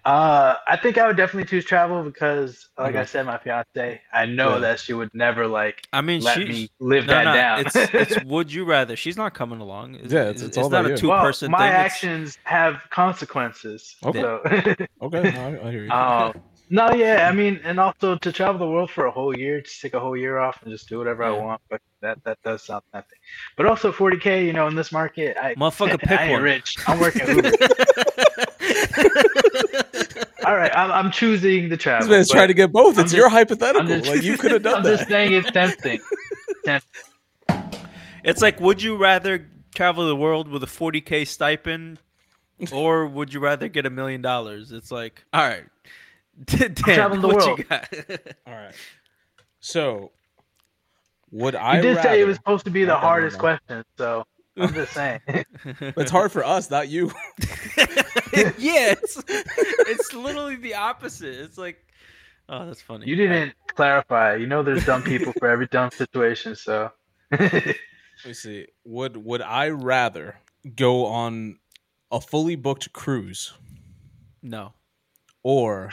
Uh, 0.07 0.55
I 0.69 0.77
think 0.77 0.99
I 0.99 1.07
would 1.09 1.17
definitely 1.17 1.49
choose 1.49 1.65
travel 1.65 2.05
because, 2.05 2.69
like 2.79 2.95
I 2.95 3.05
said, 3.05 3.27
my 3.27 3.39
fiance, 3.39 4.01
I 4.13 4.25
know 4.25 4.53
Yeah. 4.55 4.59
that 4.61 4.79
she 4.79 4.93
would 4.93 5.11
never 5.13 5.49
like 5.49 5.85
I 5.93 6.01
mean, 6.01 6.21
let 6.23 6.39
she. 6.39 6.45
me 6.45 6.71
live 6.79 7.07
no, 7.07 7.13
that 7.15 7.25
no, 7.25 7.35
down. 7.35 7.61
It's, 7.67 7.75
it's 8.15 8.25
would 8.25 8.53
you 8.53 8.65
rather. 8.65 8.95
She's 8.95 9.17
not 9.17 9.35
coming 9.35 9.59
along. 9.61 9.97
It's, 9.97 10.13
Yeah, 10.13 10.29
it's- 10.29 10.43
it's 10.43 10.57
all 10.59 10.71
not 10.71 10.87
a 10.87 10.91
you. 10.91 10.97
two 10.97 11.09
well, 11.09 11.25
person 11.25 11.51
my 11.51 11.59
thing. 11.59 11.67
It's- 11.71 11.85
actions 11.93 12.39
have 12.45 12.83
consequences. 12.91 13.97
Okay. 14.05 14.21
So, 14.21 14.41
Okay, 15.03 15.23
no, 15.23 15.41
I, 15.63 15.67
I 15.67 15.71
hear 15.73 15.85
you. 15.87 15.91
um, 15.91 16.41
no, 16.71 16.93
yeah, 16.93 17.29
I 17.29 17.33
mean, 17.33 17.61
and 17.65 17.79
also 17.81 18.17
to 18.17 18.31
travel 18.33 18.59
the 18.61 18.73
world 18.73 18.91
for 18.93 19.07
a 19.07 19.11
whole 19.11 19.37
year, 19.37 19.61
just 19.61 19.81
take 19.81 19.95
a 19.95 20.01
whole 20.01 20.17
year 20.17 20.39
off 20.39 20.63
and 20.63 20.71
just 20.71 20.89
do 20.89 20.99
whatever 20.99 21.23
I 21.25 21.31
want. 21.31 21.61
But 21.69 21.81
that 22.01 22.23
that 22.25 22.39
does 22.45 22.63
sound 22.63 22.83
tempting. 22.93 23.19
But 23.57 23.67
also 23.67 23.91
40k, 23.93 24.45
you 24.47 24.53
know, 24.53 24.69
in 24.69 24.75
this 24.77 24.93
market, 24.93 25.37
I 25.41 25.55
Motherfucker, 25.57 25.99
pick 26.09 26.11
I 26.13 26.23
ain't 26.25 26.33
one. 26.35 26.43
rich. 26.43 26.77
I'm 26.87 26.99
working 27.01 27.27
Uber. 27.29 27.51
All 30.47 30.55
right, 30.57 30.71
I'm, 30.77 30.93
I'm 30.93 31.11
choosing 31.11 31.69
the 31.69 31.77
travel. 31.77 32.07
this 32.07 32.17
man's 32.17 32.29
but 32.29 32.35
trying 32.35 32.49
to 32.49 32.55
get 32.55 32.71
both. 32.73 32.97
I'm 32.97 33.03
It's 33.05 33.13
just- 33.13 33.19
your 33.21 33.29
hypothetical. 33.29 33.87
Just- 33.89 34.09
like 34.09 34.23
you 34.23 34.39
could 34.39 34.53
have 34.53 34.63
done 34.69 34.77
I'm 34.77 34.83
that. 34.85 34.97
just 34.99 35.09
saying 35.11 35.33
it's 35.33 35.51
tempting. 35.51 36.01
It's 38.25 38.43
like, 38.43 38.59
would 38.61 38.83
you 38.83 38.97
rather 38.97 39.49
travel 39.75 40.07
the 40.09 40.17
world 40.17 40.49
with 40.49 40.63
a 40.65 40.67
40k 40.67 41.27
stipend, 41.29 42.01
or 42.73 43.07
would 43.07 43.33
you 43.33 43.39
rather 43.39 43.69
get 43.69 43.87
a 43.87 43.91
million 43.91 44.21
dollars? 44.21 44.73
It's 44.73 44.91
like, 44.91 45.25
all 45.33 45.47
right, 45.49 45.65
Dan, 46.45 46.75
traveling 46.75 47.21
the 47.21 47.29
what 47.29 47.37
world. 47.37 47.59
you 47.59 47.65
got? 47.65 47.89
All 48.47 48.55
right. 48.55 48.75
So, 49.61 50.11
would 51.31 51.55
I? 51.55 51.77
You 51.77 51.83
did 51.83 52.03
say 52.03 52.21
it 52.21 52.25
was 52.27 52.37
supposed 52.37 52.65
to 52.65 52.71
be 52.73 52.85
the 52.85 52.97
Okay, 52.97 53.01
hardest 53.07 53.39
question, 53.39 53.85
so 53.97 54.25
I'm 54.57 54.73
just 54.75 54.93
saying. 54.93 55.21
It's 55.81 56.11
hard 56.11 56.33
for 56.33 56.45
us, 56.45 56.71
not 56.71 56.89
you. 56.89 57.11
yeah, 58.59 58.93
it's, 58.93 59.23
it's 59.29 60.13
literally 60.15 60.57
the 60.57 60.75
opposite. 60.75 61.35
It's 61.41 61.59
like, 61.59 61.85
oh, 62.49 62.67
that's 62.67 62.81
funny. 62.83 63.07
You 63.07 63.17
didn't 63.17 63.53
clarify. 63.75 64.37
You 64.37 64.47
know, 64.47 64.63
there's 64.63 64.85
dumb 64.87 65.03
people 65.03 65.33
for 65.39 65.49
every 65.49 65.67
dumb 65.67 65.91
situation, 65.91 66.55
so. 66.57 66.91
Let 67.31 67.77
me 68.25 68.33
see. 68.33 68.67
Would 68.85 69.17
would 69.19 69.43
I 69.43 69.69
rather 69.71 70.37
go 70.75 71.07
on 71.07 71.59
a 72.11 72.21
fully 72.21 72.55
booked 72.57 72.93
cruise 72.93 73.53
No, 74.43 74.73
or? 75.43 75.93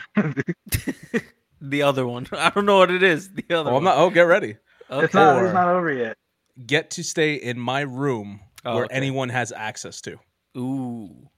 the 1.62 1.82
other 1.82 2.05
one. 2.08 2.27
I 2.32 2.50
don't 2.50 2.65
know 2.65 2.77
what 2.77 2.91
it 2.91 3.03
is. 3.03 3.29
The 3.34 3.43
other 3.51 3.70
Oh, 3.72 3.75
I'm 3.77 3.84
one. 3.84 3.84
not. 3.86 3.98
Oh, 3.98 4.10
get 4.10 4.22
ready. 4.22 4.55
Okay. 4.89 5.05
It's 5.05 5.13
not. 5.13 5.38
Or- 5.38 5.46
It's 5.46 5.53
not 5.53 5.67
over 5.67 5.91
yet. 5.91 6.17
Get 6.65 6.91
to 6.91 7.03
stay 7.03 7.34
in 7.34 7.60
my 7.60 7.82
room 7.82 8.41
Oh, 8.65 8.75
where 8.75 8.86
okay. 8.86 8.96
anyone 8.96 9.29
has 9.29 9.51
access 9.51 10.00
to. 10.01 10.17
Ooh, 10.58 11.29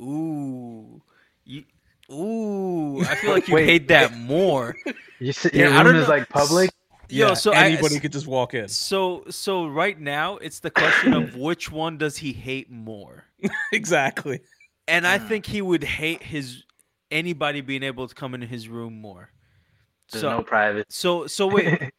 ooh, 0.00 1.02
you, 1.44 1.64
ooh. 2.10 3.00
I 3.02 3.14
feel 3.16 3.32
like 3.32 3.48
you 3.48 3.54
Wait. 3.54 3.66
hate 3.66 3.88
that 3.88 4.16
more. 4.16 4.76
You 5.18 5.32
sit, 5.32 5.54
Yeah, 5.54 5.68
your 5.68 5.72
I 5.74 5.76
room 5.82 5.86
don't 5.92 5.96
is 6.02 6.08
know. 6.08 6.14
like 6.14 6.28
public. 6.28 6.70
Yo, 7.08 7.28
Yeah, 7.28 7.34
so 7.34 7.52
I- 7.52 7.66
anybody 7.66 8.00
could 8.00 8.10
just 8.10 8.26
walk 8.26 8.54
in. 8.54 8.66
So, 8.68 9.22
so 9.30 9.68
right 9.68 9.98
now 10.00 10.36
it's 10.38 10.58
the 10.58 10.70
question 10.70 11.12
of 11.14 11.36
which 11.48 11.70
one 11.70 11.96
does 11.96 12.16
he 12.16 12.32
hate 12.32 12.70
more, 12.72 13.24
exactly. 13.72 14.40
and 14.88 15.06
I 15.06 15.18
ah. 15.18 15.28
think 15.28 15.46
he 15.46 15.62
would 15.62 15.84
hate 15.84 16.22
his 16.24 16.64
anybody 17.12 17.60
being 17.60 17.84
able 17.84 18.08
to 18.08 18.14
come 18.14 18.34
into 18.34 18.46
his 18.48 18.68
room 18.68 19.00
more. 19.00 19.30
There's 20.10 20.22
So, 20.22 20.38
no 20.38 20.42
private. 20.42 20.90
so, 20.92 21.26
so 21.28 21.46
wait. 21.46 21.92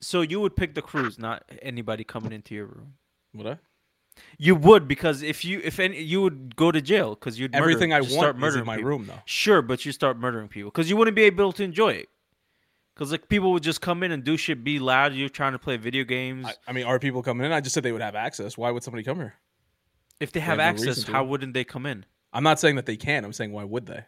so 0.00 0.20
you 0.20 0.40
would 0.40 0.54
pick 0.54 0.74
the 0.74 0.82
cruise, 0.82 1.18
not 1.18 1.42
anybody 1.62 2.04
coming 2.04 2.32
into 2.32 2.54
your 2.54 2.66
room. 2.66 2.94
Would 3.34 3.46
I? 3.48 3.58
You 4.38 4.54
would 4.54 4.88
because 4.88 5.22
if 5.22 5.44
you 5.44 5.60
if 5.62 5.78
any 5.78 6.00
you 6.00 6.22
would 6.22 6.56
go 6.56 6.70
to 6.72 6.80
jail 6.80 7.10
because 7.14 7.38
you'd 7.38 7.52
murder- 7.52 7.62
Everything 7.62 7.92
I 7.92 8.00
want 8.00 8.12
start 8.12 8.36
is 8.36 8.40
murdering 8.40 8.60
in 8.62 8.66
my 8.66 8.76
people. 8.76 8.90
room, 8.90 9.06
though. 9.06 9.20
Sure, 9.24 9.60
but 9.62 9.84
you 9.84 9.92
start 9.92 10.18
murdering 10.18 10.48
people 10.48 10.70
because 10.70 10.88
you 10.88 10.96
wouldn't 10.96 11.14
be 11.14 11.22
able 11.24 11.52
to 11.52 11.62
enjoy 11.62 11.90
it. 11.90 12.08
Because 12.94 13.12
like 13.12 13.28
people 13.28 13.52
would 13.52 13.62
just 13.62 13.80
come 13.80 14.02
in 14.02 14.12
and 14.12 14.22
do 14.24 14.36
shit, 14.36 14.62
be 14.64 14.78
loud. 14.78 15.14
You're 15.14 15.28
trying 15.30 15.52
to 15.52 15.58
play 15.58 15.76
video 15.78 16.04
games. 16.04 16.46
I, 16.46 16.54
I 16.68 16.72
mean, 16.72 16.84
are 16.84 16.98
people 16.98 17.22
coming 17.22 17.46
in? 17.46 17.52
I 17.52 17.60
just 17.60 17.72
said 17.74 17.82
they 17.82 17.92
would 17.92 18.02
have 18.02 18.14
access. 18.14 18.58
Why 18.58 18.70
would 18.70 18.82
somebody 18.82 19.02
come 19.04 19.16
here? 19.16 19.34
if 20.20 20.32
they 20.32 20.40
have 20.40 20.58
have 20.58 20.58
no 20.58 20.64
access, 20.64 20.86
reason 20.98 21.04
to. 21.06 21.12
how 21.12 21.24
wouldn't 21.24 21.54
they 21.54 21.64
come 21.64 21.86
in? 21.86 22.04
I'm 22.32 22.42
not 22.42 22.60
saying 22.60 22.76
that 22.76 22.84
they 22.84 22.96
can. 22.96 23.24
I'm 23.24 23.32
saying 23.32 23.52
why 23.52 23.64
would 23.64 23.86
they? 23.86 24.04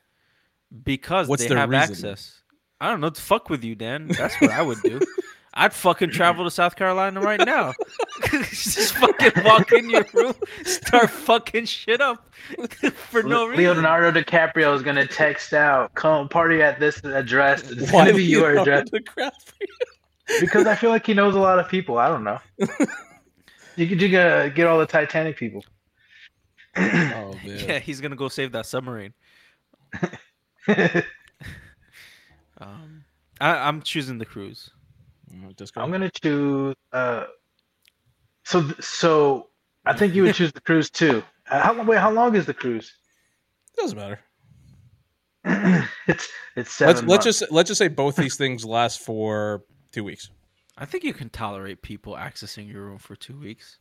Because 0.85 1.27
What's 1.29 1.43
they 1.43 1.49
their 1.49 1.59
have 1.59 1.71
reason? 1.71 1.91
access. 1.91 2.41
I 2.81 2.91
don't 2.91 3.01
know. 3.01 3.11
To 3.11 3.21
fuck 3.21 3.49
with 3.49 3.65
you, 3.65 3.75
Dan. 3.75 4.09
That's 4.09 4.35
what 4.41 4.51
I 4.51 4.61
would 4.63 4.81
do. 4.83 5.01
I'd 5.55 5.75
fucking 5.75 6.11
travel 6.11 6.45
to 6.45 6.51
South 6.51 6.77
Carolina 6.77 7.21
right 7.21 7.41
now. 7.45 7.75
Just 8.31 8.95
fucking 8.95 9.45
walk 9.45 9.73
in 9.73 9.91
your 9.91 10.07
room, 10.15 10.35
start 10.65 11.11
fucking 11.11 11.67
shit 11.67 12.01
up 12.01 12.33
for 12.95 13.23
no 13.23 13.47
reason. 13.47 13.65
Leonardo 13.65 14.21
DiCaprio 14.21 14.75
is 14.75 14.83
gonna 14.83 15.07
text 15.07 15.53
out, 15.53 15.93
"Come 15.95 16.29
party 16.29 16.63
at 16.63 16.81
this 16.81 17.05
address." 17.05 17.71
It's 17.71 17.93
Why 17.93 18.07
gonna 18.07 18.17
be 18.17 18.25
your 18.25 18.55
you 18.55 18.61
address 18.61 18.91
the 18.91 19.33
because 20.41 20.67
I 20.67 20.75
feel 20.75 20.91
like 20.91 21.07
he 21.07 21.15
knows 21.15 21.35
a 21.35 21.41
lot 21.41 21.59
of 21.59 21.69
people. 21.69 21.99
I 21.99 22.09
don't 22.09 22.25
know. 22.25 22.41
You 23.75 23.89
could 23.89 24.03
you 24.03 24.11
gotta 24.11 24.51
get 24.51 24.67
all 24.67 24.79
the 24.79 24.85
Titanic 24.85 25.39
people. 25.39 25.65
Oh 26.77 27.35
man. 27.47 27.59
Yeah, 27.67 27.79
he's 27.79 28.03
gonna 28.03 28.17
go 28.17 28.29
save 28.29 28.53
that 28.53 28.67
submarine. 28.67 29.15
Um, 32.59 33.05
I, 33.41 33.69
I'm 33.69 33.83
choosing 33.83 34.19
the 34.19 34.27
cruise. 34.27 34.71
Mm, 35.35 35.57
Disco. 35.57 35.81
I'm 35.81 35.91
gonna 35.91 36.11
choose. 36.11 36.75
Uh, 36.93 37.25
so 38.45 38.69
so 38.81 39.49
I 39.87 39.93
think 39.93 40.15
you 40.15 40.25
would 40.25 40.35
choose 40.35 40.53
the 40.53 40.61
cruise 40.61 40.91
too. 40.91 41.23
Uh, 41.51 41.61
how 41.61 41.83
wait? 41.83 41.99
How 41.99 42.11
long 42.11 42.35
is 42.35 42.47
the 42.47 42.55
cruise? 42.55 42.93
Doesn't 43.77 43.99
matter. 43.99 44.21
it's 46.07 46.29
it's 46.55 46.73
7 46.73 46.95
Let's 46.95 47.09
let's 47.09 47.25
just 47.25 47.53
let's 47.53 47.69
just 47.69 47.79
say 47.79 47.89
both 47.89 48.17
these 48.17 48.37
things 48.37 48.65
last 48.65 49.01
for 49.01 49.65
two 49.91 50.05
weeks. 50.05 50.31
I 50.79 50.85
think 50.85 51.05
you 51.05 51.13
can 51.13 51.29
tolerate 51.31 51.83
people 51.83 52.15
accessing 52.15 52.71
your 52.71 52.83
room 52.83 52.99
for 52.99 53.17
two 53.17 53.39
weeks, 53.39 53.79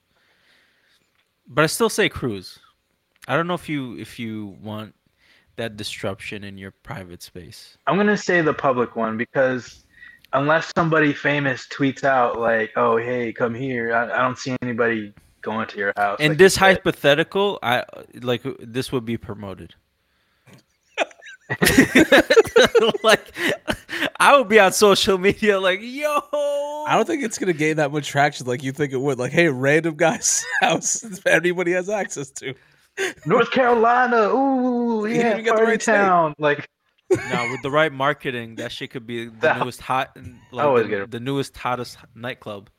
but 1.48 1.64
I 1.64 1.68
still 1.68 1.90
say 1.90 2.10
cruise. 2.10 2.60
I 3.28 3.36
don't 3.36 3.48
know 3.48 3.54
if 3.54 3.70
you 3.70 3.98
if 3.98 4.18
you 4.18 4.58
want 4.62 4.96
that 5.58 5.78
disruption 5.78 6.44
in 6.44 6.58
your 6.58 6.72
private 6.72 7.22
space. 7.22 7.78
I'm 7.86 7.98
gonna 7.98 8.18
say 8.18 8.42
the 8.42 8.54
public 8.54 8.96
one 8.96 9.18
because 9.18 9.86
unless 10.34 10.72
somebody 10.76 11.14
famous 11.14 11.68
tweets 11.68 12.04
out 12.04 12.40
like, 12.40 12.72
"Oh, 12.76 12.98
hey, 12.98 13.34
come 13.34 13.54
here," 13.54 13.94
I, 13.94 14.06
I 14.06 14.22
don't 14.22 14.38
see 14.38 14.56
anybody 14.62 15.14
going 15.42 15.68
to 15.68 15.78
your 15.78 15.94
house. 15.98 16.20
In 16.20 16.30
like 16.30 16.38
this 16.38 16.56
hypothetical, 16.56 17.60
I 17.64 17.84
like 18.22 18.44
this 18.60 18.92
would 18.92 19.06
be 19.06 19.18
promoted. 19.18 19.76
like 23.04 23.34
I 24.20 24.38
would 24.38 24.48
be 24.48 24.60
on 24.60 24.72
social 24.72 25.18
media 25.18 25.60
like, 25.60 25.80
yo. 25.82 26.20
I 26.88 26.94
don't 26.96 27.06
think 27.06 27.24
it's 27.24 27.38
gonna 27.38 27.54
gain 27.54 27.78
that 27.78 27.92
much 27.92 28.08
traction 28.08 28.48
like 28.48 28.64
you 28.64 28.72
think 28.72 28.94
it 28.94 29.02
would. 29.02 29.20
Like, 29.20 29.32
hey, 29.32 29.50
random 29.50 29.96
guy's 29.96 30.46
house 30.62 31.02
that 31.02 31.34
anybody 31.34 31.72
has 31.72 31.90
access 31.90 32.30
to. 32.32 32.54
North 33.26 33.52
Carolina, 33.52 34.30
ooh, 34.30 35.06
yeah, 35.06 35.14
didn't 35.14 35.32
even 35.32 35.46
get 35.46 35.56
the 35.56 35.64
right 35.64 35.82
state. 35.82 35.94
town. 35.94 36.36
Like, 36.38 36.68
No, 37.12 37.50
with 37.52 37.62
the 37.62 37.72
right 37.72 37.92
marketing, 37.92 38.56
that 38.56 38.72
shit 38.72 38.92
could 38.92 39.06
be 39.06 39.26
the 39.28 39.54
newest 39.64 39.82
hot, 39.82 40.16
like 40.52 40.88
the, 40.90 41.08
the 41.10 41.20
newest 41.20 41.56
hottest 41.58 41.98
nightclub. 42.16 42.70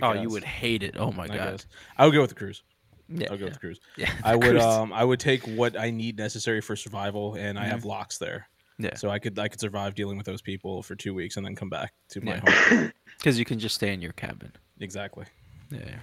I 0.00 0.06
Oh, 0.06 0.12
you 0.12 0.28
would 0.30 0.44
hate 0.44 0.82
it. 0.82 0.96
Oh 0.98 1.12
my 1.12 1.24
I 1.24 1.28
god. 1.28 1.36
guess. 1.52 1.66
I 1.96 2.04
would 2.06 2.12
go 2.14 2.20
with 2.20 2.30
the 2.30 2.36
cruise. 2.36 2.62
Yeah, 3.08 3.28
I'll 3.30 3.36
go 3.36 3.40
yeah, 3.40 3.44
with 3.44 3.54
the 3.54 3.60
cruise. 3.60 3.80
yeah. 3.96 4.10
I 4.24 4.34
would 4.34 4.50
cruise. 4.50 4.62
um 4.62 4.92
I 4.92 5.04
would 5.04 5.20
take 5.20 5.42
what 5.46 5.78
I 5.78 5.90
need 5.90 6.18
necessary 6.18 6.60
for 6.60 6.74
survival, 6.74 7.34
and 7.34 7.58
I 7.58 7.66
have 7.66 7.84
locks 7.84 8.18
there, 8.18 8.48
yeah, 8.78 8.94
so 8.96 9.10
I 9.10 9.18
could 9.18 9.38
I 9.38 9.48
could 9.48 9.60
survive 9.60 9.94
dealing 9.94 10.16
with 10.16 10.26
those 10.26 10.42
people 10.42 10.82
for 10.82 10.94
two 10.96 11.14
weeks 11.14 11.36
and 11.36 11.44
then 11.46 11.54
come 11.54 11.68
back 11.70 11.92
to 12.10 12.20
my 12.22 12.34
Yeah. 12.36 12.40
home. 12.70 12.92
because 13.18 13.38
you 13.38 13.44
can 13.44 13.58
just 13.58 13.74
stay 13.76 13.92
in 13.92 14.00
your 14.02 14.12
cabin. 14.12 14.52
Exactly. 14.80 15.26
Yeah, 15.70 15.80
yeah. 15.86 15.96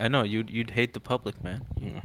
I 0.00 0.08
know 0.08 0.22
you'd 0.24 0.50
you'd 0.50 0.70
hate 0.70 0.92
the 0.94 1.00
public, 1.00 1.42
man. 1.42 1.64
Yeah. 1.80 2.02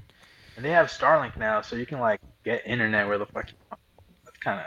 and 0.56 0.66
they 0.66 0.72
have 0.72 0.88
Starlink 0.88 1.38
now, 1.38 1.62
so 1.62 1.76
you 1.76 1.86
can 1.86 2.00
like 2.00 2.20
get 2.46 2.66
internet 2.66 3.08
where 3.08 3.18
the 3.18 3.26
fuck 3.26 3.50
you 3.50 3.58
want. 3.70 3.81
That's 4.44 4.58
kind 4.58 4.60
of. 4.60 4.66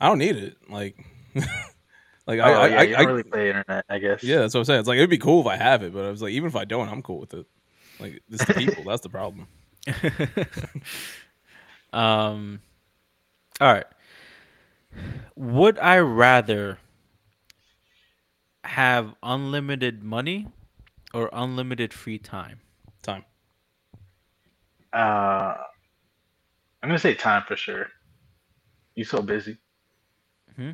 I 0.00 0.08
don't 0.08 0.18
need 0.18 0.36
it. 0.36 0.56
Like, 0.68 0.96
like 2.26 2.40
Oh 2.40 2.42
I, 2.42 2.50
I, 2.50 2.68
yeah, 2.68 2.78
I, 2.78 2.82
you 2.82 2.96
I 2.96 2.98
don't 2.98 3.08
really 3.08 3.22
play 3.22 3.48
internet, 3.48 3.84
I 3.88 3.98
guess. 3.98 4.22
yeah, 4.22 4.40
that's 4.40 4.54
what 4.54 4.60
I'm 4.60 4.64
saying. 4.64 4.80
It's 4.80 4.88
like 4.88 4.96
it'd 4.96 5.10
be 5.10 5.18
cool 5.18 5.40
if 5.40 5.46
I 5.46 5.56
have 5.56 5.82
it, 5.82 5.92
but 5.92 6.04
I 6.04 6.10
was 6.10 6.22
like, 6.22 6.32
even 6.32 6.48
if 6.48 6.56
I 6.56 6.64
don't, 6.64 6.88
I'm 6.88 7.02
cool 7.02 7.20
with 7.20 7.34
it. 7.34 7.46
Like, 7.98 8.22
it's 8.30 8.44
the 8.44 8.54
people. 8.54 8.84
that's 8.84 9.02
the 9.02 9.08
problem. 9.08 9.48
um, 11.92 12.60
all 13.60 13.72
right. 13.72 13.86
Would 15.34 15.78
I 15.78 15.98
rather 15.98 16.78
have 18.64 19.14
unlimited 19.22 20.02
money 20.02 20.48
or 21.14 21.30
unlimited 21.32 21.94
free 21.94 22.18
time? 22.18 22.60
Time. 23.02 23.24
Uh, 24.92 25.54
I'm 26.82 26.88
gonna 26.88 26.98
say 26.98 27.14
time 27.14 27.44
for 27.46 27.56
sure. 27.56 27.88
You 28.96 29.04
so 29.04 29.22
busy. 29.22 29.58
Hmm? 30.56 30.70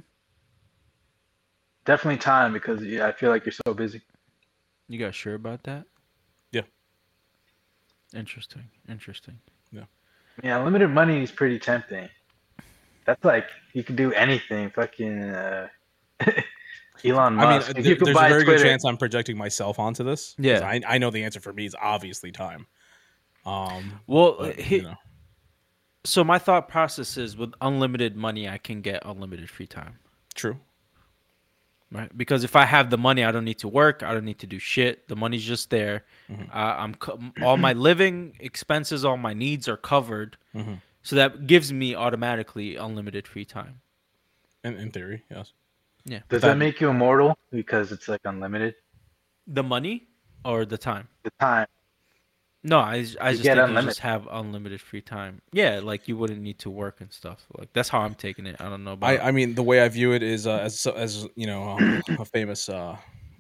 Definitely 1.85 2.19
time 2.19 2.53
because 2.53 2.83
yeah, 2.83 3.07
I 3.09 3.13
feel 3.13 3.31
like 3.31 3.45
you're 3.45 3.53
so 3.67 3.75
busy. 3.75 4.01
You 4.89 4.99
got 4.99 5.15
sure 5.15 5.35
about 5.35 5.65
that? 5.65 5.85
Yeah. 6.53 6.63
Interesting. 8.15 8.63
Interesting. 8.89 9.39
Yeah, 9.73 9.85
Yeah, 10.45 10.63
limited 10.63 10.89
money 10.89 11.23
is 11.23 11.33
pretty 11.33 11.59
tempting. 11.59 12.09
That's 13.07 13.25
like 13.25 13.47
you 13.73 13.83
can 13.83 13.97
do 13.97 14.13
anything. 14.13 14.71
Fucking 14.71 15.23
uh, 15.23 15.69
Elon 17.05 17.39
I 17.39 17.43
mean, 17.43 17.49
Musk. 17.59 17.75
th- 17.75 17.85
you 17.87 17.97
could 17.97 18.07
there's 18.07 18.17
a 18.17 18.21
very 18.21 18.45
Twitter. 18.45 18.59
good 18.59 18.65
chance 18.65 18.85
I'm 18.85 18.97
projecting 18.99 19.37
myself 19.37 19.81
onto 19.81 20.05
this. 20.05 20.37
Yeah. 20.39 20.61
I, 20.65 20.81
I 20.87 20.99
know 20.99 21.11
the 21.11 21.25
answer 21.25 21.41
for 21.41 21.53
me 21.53 21.65
is 21.67 21.75
obviously 21.81 22.31
time. 22.31 22.67
Um, 23.45 23.99
Well, 24.07 24.37
but, 24.39 24.61
he, 24.61 24.77
you 24.77 24.83
know, 24.83 24.95
so 26.05 26.25
my 26.25 26.39
thought 26.39 26.69
process 26.69 27.17
is 27.17 27.37
with 27.37 27.53
unlimited 27.61 28.17
money, 28.17 28.49
I 28.49 28.59
can 28.59 28.81
get 28.81 29.03
unlimited 29.05 29.49
free 29.51 29.67
time. 29.67 29.99
true. 30.35 30.59
right? 31.91 32.17
Because 32.17 32.43
if 32.43 32.57
I 32.57 32.65
have 32.65 32.89
the 32.89 32.97
money, 32.97 33.23
I 33.23 33.31
don't 33.33 33.45
need 33.45 33.59
to 33.59 33.69
work. 33.69 34.03
I 34.03 34.15
don't 34.15 34.25
need 34.25 34.39
to 34.39 34.47
do 34.47 34.59
shit. 34.59 35.07
The 35.09 35.15
money's 35.17 35.45
just 35.45 35.69
there. 35.69 36.05
Mhm. 36.31 36.49
Uh, 36.49 36.75
I'm 36.83 36.95
co- 36.95 37.21
all 37.43 37.59
my 37.59 37.75
living 37.75 38.35
expenses, 38.41 39.05
all 39.05 39.19
my 39.19 39.35
needs 39.35 39.69
are 39.69 39.77
covered. 39.77 40.39
Mhm. 40.55 40.81
So 41.03 41.17
that 41.17 41.47
gives 41.47 41.71
me 41.71 41.95
automatically 41.95 42.77
unlimited 42.77 43.29
free 43.29 43.45
time. 43.45 43.83
In, 44.65 44.77
in 44.79 44.91
theory, 44.91 45.25
yes. 45.31 45.53
Yeah. 46.07 46.21
Does 46.31 46.41
that- 46.41 46.49
that 46.53 46.57
make 46.57 46.81
you 46.81 46.89
immortal 46.89 47.37
because 47.51 47.93
it's 47.93 48.09
like 48.09 48.23
unlimited? 48.25 48.75
The 49.47 49.63
money 49.63 50.09
or 50.47 50.65
the 50.65 50.79
time? 50.79 51.09
The 51.25 51.31
time. 51.41 51.67
No, 52.65 52.79
I, 52.79 53.05
I 53.21 53.35
just 53.35 53.51
get 53.51 53.51
think 53.51 53.69
you 53.69 53.77
just 53.79 54.01
have 54.01 54.27
unlimited 54.31 54.81
free 54.81 55.03
time. 55.03 55.43
Yeah, 55.53 55.81
like 55.83 56.07
you 56.09 56.17
wouldn't 56.17 56.41
need 56.41 56.59
to 56.61 56.71
work 56.71 57.01
and 57.01 57.13
stuff. 57.13 57.47
Like 57.59 57.73
that's 57.73 57.89
how 57.89 58.01
I'm 58.01 58.15
taking 58.15 58.47
it. 58.47 58.57
I 58.61 58.69
don't 58.69 58.85
know 58.85 58.93
about. 58.93 59.19
I, 59.21 59.29
I 59.29 59.31
mean, 59.33 59.55
the 59.55 59.63
way 59.63 59.81
I 59.81 59.89
view 59.89 60.13
it 60.13 60.23
is 60.23 60.47
uh, 60.47 60.59
as 60.59 60.87
as 60.87 61.27
you 61.35 61.47
know, 61.47 61.65
um, 61.69 61.99
a 62.19 62.25
famous 62.25 62.69
uh, 62.69 62.97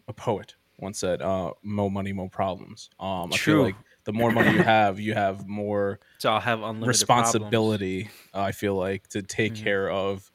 a 0.08 0.12
poet 0.12 0.56
once 0.78 0.98
said, 0.98 1.22
uh, 1.22 1.52
"More 1.62 1.90
money, 1.90 2.12
more 2.12 2.28
problems." 2.30 2.90
Um, 2.98 3.32
I 3.32 3.36
True. 3.36 3.38
feel 3.38 3.58
like 3.58 3.76
the 4.04 4.12
more 4.12 4.32
money 4.32 4.50
you 4.50 4.62
have, 4.62 4.98
you 4.98 5.14
have 5.14 5.46
more 5.46 6.00
so 6.18 6.32
I'll 6.32 6.40
have 6.40 6.62
unlimited 6.62 7.10
responsibility. 7.10 8.10
uh, 8.34 8.40
I 8.42 8.52
feel 8.52 8.76
like 8.76 9.08
to 9.10 9.22
take 9.22 9.54
Mhm. 9.54 9.56
care 9.56 9.90
of 9.90 10.31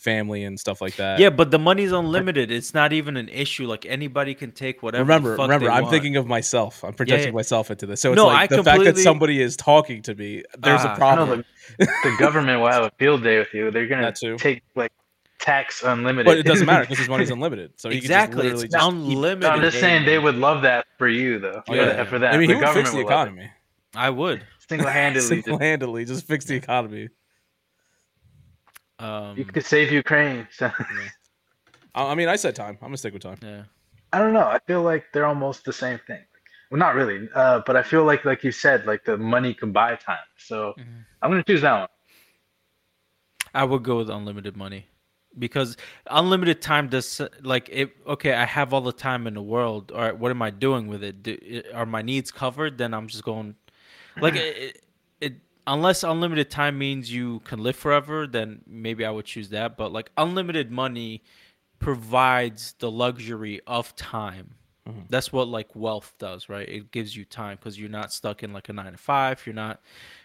family 0.00 0.44
and 0.44 0.58
stuff 0.58 0.80
like 0.80 0.96
that. 0.96 1.18
Yeah, 1.18 1.30
but 1.30 1.50
the 1.50 1.58
money's 1.58 1.92
unlimited. 1.92 2.50
It's 2.50 2.72
not 2.74 2.92
even 2.92 3.16
an 3.16 3.28
issue. 3.28 3.66
Like 3.66 3.84
anybody 3.86 4.34
can 4.34 4.50
take 4.52 4.82
whatever. 4.82 5.04
the 5.04 5.04
remember, 5.04 5.36
fuck 5.36 5.44
remember, 5.44 5.66
they 5.66 5.72
I'm 5.72 5.82
want. 5.82 5.92
thinking 5.92 6.16
of 6.16 6.26
myself. 6.26 6.82
I'm 6.82 6.94
projecting 6.94 7.28
yeah. 7.28 7.34
myself 7.34 7.70
into 7.70 7.86
this. 7.86 8.00
So 8.00 8.12
it's 8.12 8.16
No, 8.16 8.26
like 8.26 8.50
I 8.50 8.56
the 8.56 8.64
fact 8.64 8.84
that 8.84 8.96
somebody 8.98 9.40
is 9.40 9.56
talking 9.56 10.02
to 10.02 10.14
me. 10.14 10.42
There's 10.58 10.80
Ah, 10.80 10.86
a 10.86 10.90
I 10.90 10.94
I 10.94 10.96
problem. 10.96 11.28
know 11.28 11.44
the, 11.78 11.86
the 12.04 12.16
government 12.18 12.60
will 12.60 12.68
have 12.70 12.84
a 12.84 12.90
field 12.98 13.22
day 13.22 13.38
with 13.38 13.52
you. 13.52 13.70
They're 13.70 13.86
gonna 13.86 14.12
take 14.38 14.62
like 14.74 14.92
tax 15.38 15.82
unlimited. 15.82 16.26
But 16.26 16.38
it 16.38 16.44
doesn't 16.46 16.66
matter 16.66 16.84
because 16.84 16.98
his 16.98 17.08
money's 17.14 17.30
unlimited. 17.30 17.72
So 17.76 17.90
he 17.90 17.98
exactly. 17.98 18.42
Can 18.42 18.50
just 18.52 18.64
It's 18.64 18.74
just, 18.74 18.86
unlimited. 18.86 19.40
No, 19.42 19.50
I'm 19.50 19.60
just 19.60 19.80
saying 19.80 20.06
they 20.06 20.18
would 20.18 20.36
love 20.36 20.62
that 20.62 20.86
for 20.98 21.08
you 21.08 21.38
though. 21.38 21.58
Oh, 21.60 21.62
for, 21.66 21.76
yeah. 21.76 21.84
that- 21.86 22.08
for 22.08 22.18
that. 22.18 22.34
I 22.34 22.38
mean, 22.38 22.48
the 22.48 22.54
he 22.56 22.60
would 22.60 22.68
fix 22.68 22.90
government 22.90 22.92
the 22.92 23.04
would 23.04 23.10
economy 23.12 23.50
I 23.94 24.10
would. 24.10 24.46
Single-handedly, 24.68 25.20
single-handedly. 25.42 26.04
Just 26.04 26.26
fix 26.26 26.44
the 26.44 26.54
economy. 26.54 27.08
Um, 29.00 29.36
you 29.38 29.44
could 29.44 29.64
save 29.64 29.90
Ukraine. 29.90 30.46
So, 30.52 30.70
I 31.94 32.04
I 32.12 32.14
mean, 32.14 32.28
I 32.28 32.36
said 32.36 32.54
time. 32.54 32.76
I'm 32.80 32.88
gonna 32.88 32.96
stick 32.96 33.12
with 33.12 33.22
time. 33.22 33.38
yeah. 33.42 33.64
I 34.12 34.18
don't 34.18 34.32
know. 34.32 34.46
I 34.46 34.58
feel 34.66 34.82
like 34.82 35.04
they're 35.12 35.26
almost 35.26 35.64
the 35.64 35.72
same 35.72 36.00
thing. 36.06 36.22
Well, 36.70 36.78
not 36.78 36.94
really, 36.94 37.28
uh, 37.34 37.62
but 37.66 37.76
I 37.76 37.82
feel 37.82 38.04
like, 38.04 38.24
like 38.24 38.44
you 38.44 38.52
said, 38.52 38.86
like 38.86 39.04
the 39.04 39.16
money 39.16 39.54
can 39.54 39.72
buy 39.72 39.96
time. 39.96 40.18
So 40.36 40.74
Mhm. 40.78 41.04
I'm 41.22 41.30
gonna 41.30 41.42
choose 41.44 41.62
that 41.62 41.78
one. 41.80 41.88
I 43.54 43.64
would 43.64 43.82
go 43.82 43.96
with 43.98 44.10
unlimited 44.10 44.56
money 44.56 44.86
because 45.38 45.76
unlimited 46.06 46.60
time 46.62 46.88
does 46.88 47.20
like 47.42 47.68
if 47.70 47.90
okay 48.06 48.32
I 48.34 48.44
have 48.44 48.72
all 48.72 48.80
the 48.80 48.92
time 48.92 49.26
in 49.26 49.34
the 49.34 49.42
world. 49.42 49.90
All 49.92 50.00
right, 50.00 50.16
what 50.16 50.30
am 50.30 50.42
I 50.42 50.50
doing 50.50 50.86
with 50.88 51.02
it? 51.02 51.22
Do, 51.22 51.62
are 51.74 51.86
my 51.86 52.02
needs 52.02 52.30
covered? 52.30 52.78
Then 52.78 52.94
I'm 52.94 53.06
just 53.08 53.24
going 53.24 53.56
like 54.20 54.36
it, 54.46 54.56
it, 54.56 54.84
it. 55.20 55.34
Unless 55.66 56.02
unlimited 56.02 56.50
time 56.50 56.78
means 56.78 57.12
you 57.12 57.40
can 57.40 57.62
live 57.62 57.76
forever, 57.76 58.26
then 58.26 58.62
maybe 58.66 59.04
I 59.04 59.10
would 59.10 59.24
choose 59.26 59.50
that. 59.50 59.76
But 59.76 59.92
like 59.92 60.10
unlimited 60.16 60.70
money 60.70 61.22
provides 61.78 62.74
the 62.78 62.90
luxury 62.90 63.60
of 63.66 63.94
time. 63.96 64.54
Mhm. 64.88 65.06
That's 65.08 65.32
what 65.32 65.48
like 65.48 65.74
wealth 65.74 66.14
does, 66.18 66.48
right? 66.48 66.68
It 66.68 66.90
gives 66.90 67.16
you 67.16 67.24
time 67.24 67.56
because 67.56 67.78
you're 67.78 67.88
not 67.90 68.12
stuck 68.12 68.42
in 68.42 68.52
like 68.52 68.68
a 68.68 68.72
nine 68.72 68.92
to 68.92 68.98
five. 68.98 69.44
You're 69.46 69.54
not 69.54 69.80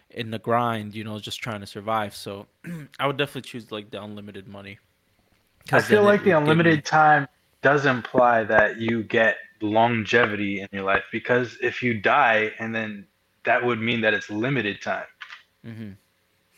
in 0.10 0.32
the 0.32 0.39
grind, 0.39 0.95
you 0.95 1.04
know, 1.04 1.19
just 1.19 1.41
trying 1.41 1.62
to 1.62 1.67
survive. 1.67 2.15
So 2.15 2.48
I 3.00 3.08
would 3.08 3.17
definitely 3.17 3.50
choose 3.50 3.71
like 3.71 3.91
the 3.91 4.02
unlimited 4.02 4.48
money. 4.48 4.80
I 5.71 5.82
feel 5.82 6.04
like 6.04 6.24
the 6.24 6.32
unlimited 6.32 6.76
me- 6.78 6.82
time 6.82 7.28
does 7.62 7.86
imply 7.86 8.43
that 8.43 8.78
you 8.78 9.04
get 9.04 9.38
longevity 9.62 10.62
in 10.62 10.67
your 10.71 10.84
life 10.84 11.04
because 11.12 11.58
if 11.62 11.82
you 11.82 12.00
die 12.00 12.52
and 12.60 12.76
then 12.76 13.08
that 13.43 13.63
would 13.63 13.80
mean 13.80 14.02
that 14.02 14.13
it's 14.13 14.30
limited 14.30 14.82
time. 14.82 15.06
Mhm. 15.65 15.95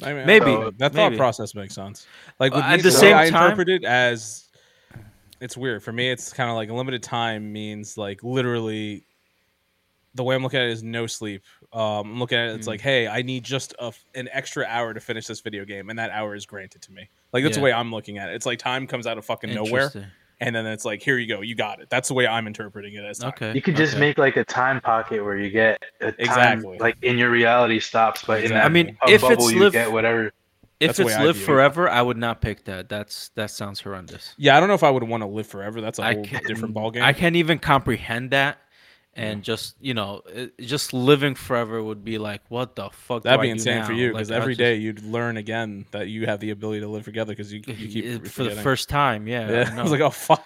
I 0.04 0.14
mean, 0.14 0.26
Maybe, 0.28 0.52
uh, 0.52 0.72
that 0.78 0.94
thought 0.94 1.10
maybe. 1.12 1.18
process 1.18 1.56
makes 1.56 1.74
sense. 1.74 2.06
Like 2.40 2.54
with 2.54 2.64
Uh, 2.64 2.68
at 2.68 2.84
the 2.84 2.92
same 2.92 3.16
I 3.16 3.30
time- 3.30 3.44
interpret 3.44 3.70
it 3.70 3.84
as 3.84 4.48
it's 5.40 5.56
weird 5.58 5.82
for 5.84 5.92
me. 5.92 6.10
It's 6.12 6.32
kind 6.34 6.50
of 6.50 6.56
like 6.56 6.70
a 6.70 6.74
limited 6.74 7.02
time 7.04 7.52
means 7.52 7.98
like 7.98 8.24
literally. 8.24 9.04
The 10.16 10.24
way 10.24 10.34
I'm 10.34 10.42
looking 10.42 10.60
at 10.60 10.66
it 10.66 10.72
is 10.72 10.82
no 10.82 11.06
sleep. 11.06 11.44
Um, 11.72 12.14
I'm 12.14 12.20
looking 12.20 12.40
at 12.40 12.50
it. 12.50 12.56
It's 12.56 12.66
Mm. 12.66 12.70
like, 12.72 12.82
hey, 12.82 13.08
I 13.08 13.22
need 13.22 13.44
just 13.44 13.76
a, 13.78 13.94
an 14.16 14.28
extra 14.32 14.66
hour 14.66 14.92
to 14.96 15.00
finish 15.00 15.28
this 15.28 15.42
video 15.42 15.64
game, 15.64 15.92
and 15.92 16.00
that 16.00 16.10
hour 16.10 16.34
is 16.34 16.48
granted 16.48 16.82
to 16.84 16.92
me. 16.92 17.08
Like 17.34 17.44
that's 17.44 17.56
Yeah. 17.56 17.60
the 17.62 17.64
way 17.66 17.74
I'm 17.74 17.92
looking 17.92 18.18
at 18.18 18.30
it. 18.30 18.34
It's 18.36 18.48
like 18.48 18.58
time 18.58 18.88
comes 18.88 19.06
out 19.06 19.20
of 19.20 19.26
fucking 19.26 19.54
nowhere. 19.54 19.92
And 20.40 20.56
then 20.56 20.66
it's 20.68 20.86
like, 20.86 21.02
here 21.02 21.18
you 21.18 21.28
go, 21.28 21.42
you 21.42 21.56
got 21.56 21.80
it. 21.82 21.90
That's 21.90 22.08
the 22.08 22.14
way 22.14 22.28
I'm 22.28 22.48
interpreting 22.48 22.94
it 22.94 23.04
as 23.04 23.20
time. 23.20 23.30
Okay. 23.30 23.54
You 23.54 23.62
could 23.62 23.76
just 23.76 23.94
okay. 23.94 24.00
make 24.00 24.18
like 24.18 24.38
a 24.38 24.44
time 24.44 24.80
pocket 24.82 25.24
where 25.24 25.38
you 25.38 25.50
get 25.50 25.82
a 26.02 26.12
time 26.12 26.16
Exactly. 26.20 26.78
like 26.78 26.96
in 27.02 27.18
your 27.18 27.30
reality 27.30 27.80
stops, 27.80 28.24
but 28.24 28.44
in 28.44 28.52
that 28.52 28.66
I 28.66 28.70
mean, 28.70 28.98
if 29.08 29.22
bubble 29.22 29.34
it's 29.46 29.52
you 29.52 29.60
live, 29.60 29.74
get 29.74 29.92
whatever. 29.92 30.32
if 30.80 30.92
it's 30.92 31.00
way 31.00 31.14
I 31.14 31.24
live 31.24 31.36
view 31.36 31.44
it. 31.44 31.48
forever, 31.48 31.90
I 31.90 32.02
would 32.02 32.18
not 32.18 32.42
pick 32.42 32.66
that. 32.66 32.88
That's 32.90 33.30
that 33.30 33.50
sounds 33.50 33.80
horrendous. 33.80 34.36
Yeah, 34.38 34.56
I 34.56 34.60
don't 34.60 34.70
know 34.70 34.76
if 34.76 34.84
I 34.84 34.92
would 34.92 35.04
want 35.04 35.24
to 35.24 35.28
live 35.28 35.48
forever. 35.48 35.82
That's 35.82 36.00
a 36.00 36.14
whole 36.14 36.24
can't- 36.24 36.46
different 36.46 36.76
ballgame. 36.76 37.02
I 37.02 37.14
can't 37.14 37.36
even 37.36 37.58
comprehend 37.60 38.32
that. 38.32 38.60
And 39.20 39.44
just 39.44 39.76
you 39.82 39.94
know, 39.96 40.22
it, 40.28 40.58
just 40.60 40.94
living 40.94 41.34
forever 41.34 41.82
would 41.82 42.04
be 42.04 42.18
like, 42.20 42.42
what 42.50 42.76
the 42.76 42.90
fuck? 42.92 43.24
That'd 43.24 43.42
be 43.42 43.50
insane 43.50 43.84
for 43.84 43.94
you 43.94 44.12
because 44.12 44.30
I 44.32 44.36
every 44.36 44.54
just- 44.54 44.60
day 44.60 44.76
you'd 44.76 45.02
learn 45.04 45.38
again 45.38 45.86
that 45.92 46.08
you 46.08 46.28
have 46.28 46.40
the 46.40 46.52
ability 46.52 46.82
to 46.82 46.88
live 46.88 47.04
together 47.06 47.32
because 47.34 47.52
you, 47.52 47.62
you 47.66 47.88
keep 48.20 48.28
for 48.32 48.44
the 48.44 48.52
first 48.52 48.90
time, 48.90 49.28
yeah. 49.28 49.50
Yeah, 49.50 49.72
I 49.74 49.78
I 49.80 49.82
was 49.82 49.92
like, 49.92 50.02
oh 50.02 50.10
fuck. 50.12 50.46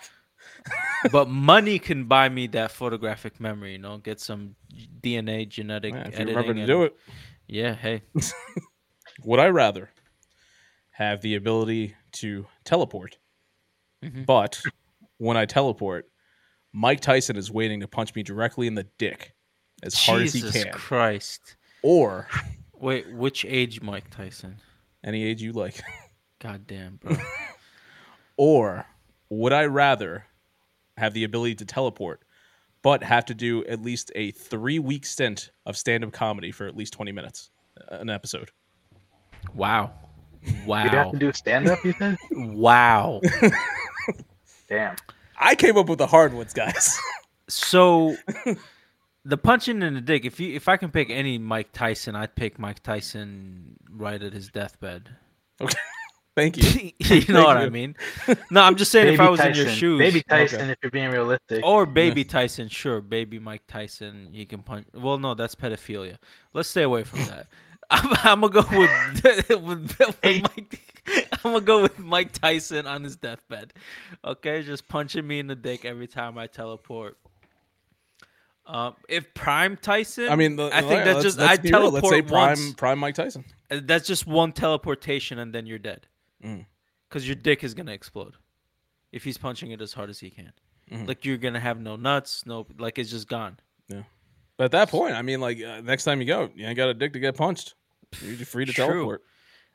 but 1.12 1.28
money 1.28 1.80
can 1.80 2.06
buy 2.06 2.30
me 2.30 2.48
that 2.48 2.72
photographic 2.72 3.40
memory. 3.40 3.74
You 3.74 3.80
know, 3.80 3.98
get 3.98 4.20
some 4.20 4.56
DNA 5.02 5.50
genetic 5.50 5.94
Yeah, 5.94 6.02
if 6.02 6.14
you 6.14 6.14
editing. 6.22 6.28
remember 6.36 6.54
to 6.54 6.60
and- 6.60 6.68
do 6.68 6.84
it, 6.84 6.96
Yeah. 7.48 7.74
Hey. 7.74 8.04
would 9.26 9.40
I 9.40 9.48
rather 9.48 9.90
have 10.92 11.22
the 11.22 11.36
ability 11.36 11.96
to 12.14 12.46
teleport, 12.64 13.18
Mhm. 14.04 14.26
but 14.26 14.62
when 15.18 15.36
I 15.38 15.46
teleport, 15.46 16.08
Mike 16.74 17.02
Tyson 17.02 17.36
is 17.36 17.52
waiting 17.52 17.80
to 17.82 17.88
punch 17.88 18.16
me 18.16 18.24
directly 18.24 18.68
in 18.68 18.76
the 18.76 18.88
dick 18.98 19.34
as 19.84 19.94
hard 19.94 20.22
as 20.24 20.34
he 20.34 20.42
can, 20.42 20.72
Christ. 20.72 21.56
or 21.82 22.28
Wait, 22.80 23.12
which 23.14 23.46
age, 23.46 23.82
Mike 23.82 24.10
Tyson? 24.10 24.58
any 25.04 25.24
age 25.24 25.42
you 25.42 25.52
like, 25.52 25.82
God 26.40 26.66
damn, 26.68 26.98
bro. 26.98 27.16
or 28.38 28.86
would 29.30 29.54
I 29.54 29.66
rather 29.66 30.26
have 30.98 31.14
the 31.14 31.24
ability 31.24 31.56
to 31.56 31.66
teleport? 31.66 32.22
But 32.84 33.04
have 33.04 33.26
to 33.26 33.36
do 33.36 33.64
at 33.66 33.82
least 33.82 34.12
a 34.16 34.32
three 34.32 34.80
week 34.80 35.06
stint 35.06 35.52
of 35.68 35.78
stand 35.78 36.04
up 36.04 36.12
comedy 36.12 36.52
for 36.52 36.66
at 36.66 36.76
least 36.76 36.94
20 36.94 37.12
minutes 37.12 37.52
uh, 37.92 37.98
an 37.98 38.10
episode. 38.10 38.50
wow. 39.54 39.92
Wow. 40.66 40.84
You'd 40.84 40.94
have 40.94 41.12
to 41.12 41.20
do 41.20 41.32
stand 41.32 41.68
up, 41.68 41.84
you 41.86 41.94
said? 42.00 42.18
Wow. 42.32 43.22
Damn. 44.68 44.96
I 45.41 45.56
came 45.56 45.77
up 45.77 45.89
with 45.89 45.97
the 45.97 46.08
hard 46.08 46.34
ones, 46.34 46.54
guys. 46.54 46.97
So 47.49 48.15
the 49.25 49.38
punching 49.38 49.82
in 49.82 49.95
the 49.95 50.01
dick, 50.01 50.23
if 50.23 50.39
you 50.39 50.56
if 50.56 50.67
I 50.69 50.77
can 50.77 50.89
pick 50.91 51.10
any 51.10 51.38
Mike 51.38 51.71
Tyson, 51.73 52.15
I'd 52.15 52.36
pick 52.36 52.58
Mike 52.60 52.82
Tyson 52.84 53.75
right 53.89 54.21
at 54.21 54.34
his 54.34 54.47
deathbed. 54.49 55.10
Okay. 55.60 55.77
Thank 56.36 56.56
you. 56.58 56.91
you 56.99 57.34
know 57.34 57.43
what 57.43 57.58
I 57.58 57.67
mean? 57.69 57.95
No, 58.51 58.62
I'm 58.62 58.77
just 58.77 58.89
saying 58.91 59.13
if 59.13 59.19
I 59.19 59.30
was 59.30 59.39
Tyson. 59.41 59.60
in 59.62 59.67
your 59.67 59.75
shoes. 59.75 59.99
Baby 59.99 60.23
Tyson, 60.23 60.62
Okay. 60.62 60.71
if 60.71 60.77
you're 60.82 60.91
being 60.91 61.10
realistic. 61.12 61.62
Or 61.65 61.86
baby 61.86 62.23
Tyson, 62.23 62.69
sure. 62.69 63.01
Baby 63.01 63.38
Mike 63.38 63.63
Tyson, 63.67 64.30
he 64.32 64.45
can 64.45 64.63
punch. 64.63 64.88
Well, 64.93 65.17
no, 65.17 65.34
that's 65.34 65.56
pedophilia. 65.56 66.17
Let's 66.54 66.69
stay 66.69 66.84
away 66.84 67.04
from 67.04 67.19
that. 67.25 67.47
I'm, 67.89 68.13
I'm 68.23 68.41
gonna 68.41 68.54
go 68.54 68.80
with, 68.80 69.49
with, 69.49 69.99
with 69.99 70.23
Mike. 70.23 70.90
I'm 71.44 71.54
gonna 71.54 71.62
go 71.62 71.82
with 71.82 72.00
Mike 72.00 72.32
Tyson 72.34 72.86
on 72.86 73.04
his 73.04 73.16
deathbed. 73.16 73.74
Okay, 74.24 74.62
just 74.64 74.88
punching 74.88 75.26
me 75.26 75.40
in 75.40 75.48
the 75.48 75.56
dick 75.56 75.86
every 75.86 76.08
time 76.08 76.38
I 76.38 76.48
teleport. 76.48 77.18
Um, 78.66 78.96
if 79.10 79.34
Prime 79.34 79.76
Tyson, 79.76 80.30
I 80.30 80.36
mean, 80.36 80.56
the, 80.56 80.70
I 80.72 80.82
think 80.82 81.04
that's 81.04 81.24
just 81.24 81.40
I 81.40 81.58
teleport 81.58 82.04
Let's 82.04 82.10
say 82.10 82.22
prime, 82.22 82.48
once. 82.60 82.74
prime 82.76 83.00
Mike 83.00 83.16
Tyson. 83.16 83.44
Uh, 83.70 83.80
That's 83.84 84.08
just 84.08 84.28
one 84.28 84.52
teleportation, 84.54 85.40
and 85.40 85.54
then 85.54 85.66
you're 85.66 85.80
dead. 85.80 86.08
Mm. 86.44 86.66
Because 87.10 87.28
your 87.28 87.36
dick 87.36 87.64
is 87.64 87.74
gonna 87.74 87.92
explode 87.92 88.36
if 89.12 89.24
he's 89.24 89.38
punching 89.38 89.72
it 89.72 89.82
as 89.82 89.94
hard 89.94 90.10
as 90.10 90.20
he 90.20 90.30
can. 90.30 90.54
Mhm. 90.92 91.08
Like 91.08 91.26
you're 91.26 91.38
gonna 91.38 91.60
have 91.60 91.80
no 91.82 91.96
nuts, 91.96 92.46
no 92.46 92.66
like 92.78 93.00
it's 93.00 93.10
just 93.10 93.28
gone. 93.28 93.58
Yeah. 93.90 94.04
But 94.58 94.66
at 94.66 94.72
that 94.72 94.90
point, 94.90 95.16
I 95.16 95.22
mean, 95.22 95.42
like 95.42 95.62
uh, 95.62 95.82
next 95.82 96.04
time 96.04 96.22
you 96.22 96.28
go, 96.28 96.50
you 96.56 96.66
ain't 96.66 96.78
got 96.78 96.90
a 96.90 96.94
dick 96.94 97.14
to 97.14 97.20
get 97.20 97.36
punched. 97.36 97.74
You're 98.22 98.46
free 98.46 98.66
to 98.66 98.74
True. 98.74 98.86
teleport. 98.86 99.24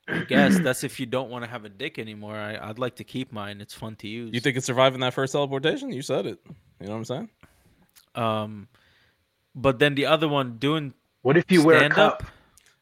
I 0.09 0.19
guess 0.21 0.59
that's 0.61 0.85
if 0.85 1.01
you 1.01 1.07
don't 1.07 1.31
want 1.31 1.45
to 1.45 1.51
have 1.51 1.65
a 1.65 1.69
dick 1.69 1.99
anymore. 1.99 2.37
I, 2.37 2.57
I'd 2.71 2.79
like 2.79 2.97
to 2.97 3.05
keep 3.05 3.33
mine. 3.33 3.61
It's 3.61 3.75
fun 3.75 3.97
to 3.97 4.09
use. 4.09 4.33
You 4.33 4.41
think 4.41 4.57
it's 4.57 4.67
surviving 4.67 5.01
that 5.01 5.15
first 5.15 5.33
teleportation? 5.33 5.93
You 5.93 6.03
said 6.03 6.27
it. 6.27 6.39
You 6.81 6.87
know 6.87 6.93
what 6.93 6.99
I'm 6.99 7.05
saying? 7.05 7.29
Um, 8.15 8.69
but 9.55 9.79
then 9.79 9.95
the 9.95 10.07
other 10.07 10.29
one 10.29 10.59
doing 10.59 10.95
What 11.23 11.37
if 11.37 11.51
you 11.51 11.65
wear 11.65 11.77
a 11.77 11.81
stand 11.81 11.95
cup? 11.95 12.23
up. 12.23 12.31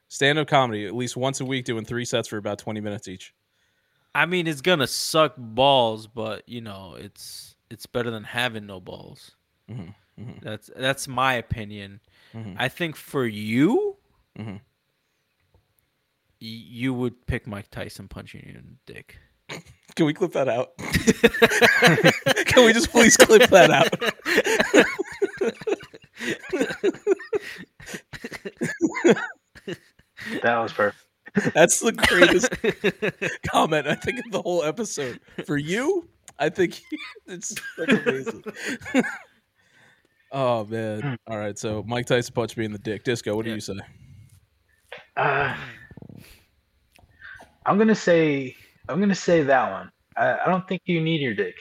Stand 0.09 0.39
up 0.39 0.47
comedy 0.49 0.87
at 0.87 0.95
least 0.95 1.17
once 1.17 1.41
a 1.41 1.45
week, 1.45 1.65
doing 1.65 1.85
three 1.85 2.05
sets 2.05 2.29
for 2.29 2.37
about 2.37 2.59
20 2.59 2.81
minutes 2.81 3.09
each. 3.09 3.35
I 4.15 4.27
mean, 4.27 4.47
it's 4.47 4.61
gonna 4.61 4.87
suck 4.87 5.35
balls, 5.37 6.07
but 6.07 6.49
you 6.49 6.61
know, 6.61 6.95
it's 6.97 7.57
it's 7.71 7.87
better 7.87 8.11
than 8.13 8.23
having 8.23 8.65
no 8.67 8.79
balls. 8.79 9.33
Mhm, 9.69 9.93
mhm. 10.21 10.41
That's 10.41 10.71
that's 10.77 11.09
my 11.09 11.35
opinion. 11.35 12.01
Mhm. 12.33 12.55
I 12.57 12.69
think 12.69 12.95
for 12.95 13.27
you, 13.27 13.97
Mhm. 14.39 14.47
y- 14.55 14.61
you 16.49 16.93
would 16.95 17.27
pick 17.27 17.47
Mike 17.47 17.71
Tyson 17.71 18.09
punching 18.09 18.43
you 18.47 18.55
in 18.59 18.77
the 18.87 18.93
dick. 18.93 19.19
Can 19.97 20.07
we 20.07 20.15
clip 20.15 20.33
that 20.33 20.49
out? 20.49 20.77
Can 22.47 22.65
we 22.67 22.73
just 22.73 22.91
please 22.91 23.17
clip 23.17 23.49
that 23.51 23.71
out? 23.71 23.91
That 30.43 30.59
was 30.59 30.73
perfect. 30.73 31.05
That's 31.55 31.81
the 31.81 31.93
greatest 31.93 32.49
comment 33.51 33.89
I 33.89 33.95
think 33.97 34.21
of 34.25 34.31
the 34.31 34.41
whole 34.43 34.63
episode. 34.63 35.19
For 35.47 35.57
you, 35.57 36.09
I 36.39 36.49
think 36.49 36.81
it's 37.27 37.55
amazing. 37.77 38.45
oh 40.31 40.65
man! 40.67 41.19
All 41.27 41.37
right, 41.39 41.59
so 41.59 41.83
Mike 41.87 42.07
Tyson 42.07 42.33
punched 42.35 42.57
me 42.57 42.65
in 42.65 42.73
the 42.73 42.79
dick. 42.79 43.03
Disco, 43.03 43.35
what 43.35 43.45
do 43.45 43.51
Yeah. 43.51 43.57
you 43.57 43.61
say? 43.61 43.75
Uh, 45.17 45.57
I'm 47.67 47.79
gonna 47.79 47.95
say 47.95 48.55
I'm 48.89 49.01
gonna 49.01 49.15
say 49.15 49.43
that 49.43 49.71
one. 49.73 49.91
I, 50.17 50.39
I 50.41 50.47
don't 50.47 50.67
think 50.69 50.83
you 50.87 51.01
need 51.01 51.21
your 51.21 51.35
dick. 51.35 51.57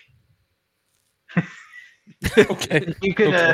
Okay. 2.38 2.94
You 3.02 3.13
could. 3.13 3.28
Okay. 3.34 3.50
Uh, 3.52 3.54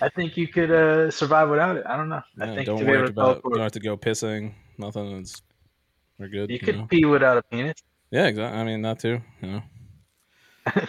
I 0.00 0.08
think 0.08 0.36
you 0.36 0.48
could 0.48 0.70
uh, 0.70 1.10
survive 1.10 1.48
without 1.50 1.76
it. 1.76 1.84
I 1.86 1.96
don't 1.96 2.08
know. 2.08 2.22
I 2.40 2.46
think 2.46 2.66
don't 2.66 2.78
to 2.80 2.84
worry 2.84 3.08
about. 3.08 3.14
teleport, 3.34 3.54
Don't 3.54 3.62
have 3.62 3.72
to 3.72 3.80
go 3.80 3.96
pissing. 3.96 4.54
Nothing. 4.78 5.18
It's 5.18 5.42
we're 6.18 6.28
good. 6.28 6.48
you 6.50 6.54
You 6.54 6.60
could 6.60 6.76
know? 6.78 6.86
pee 6.86 7.04
without 7.04 7.36
a 7.36 7.42
penis. 7.42 7.74
Yeah, 8.10 8.26
exactly. 8.26 8.58
I 8.58 8.64
mean, 8.64 8.80
not 8.80 8.98
too. 8.98 9.20
You 9.42 9.48
know. 9.48 9.62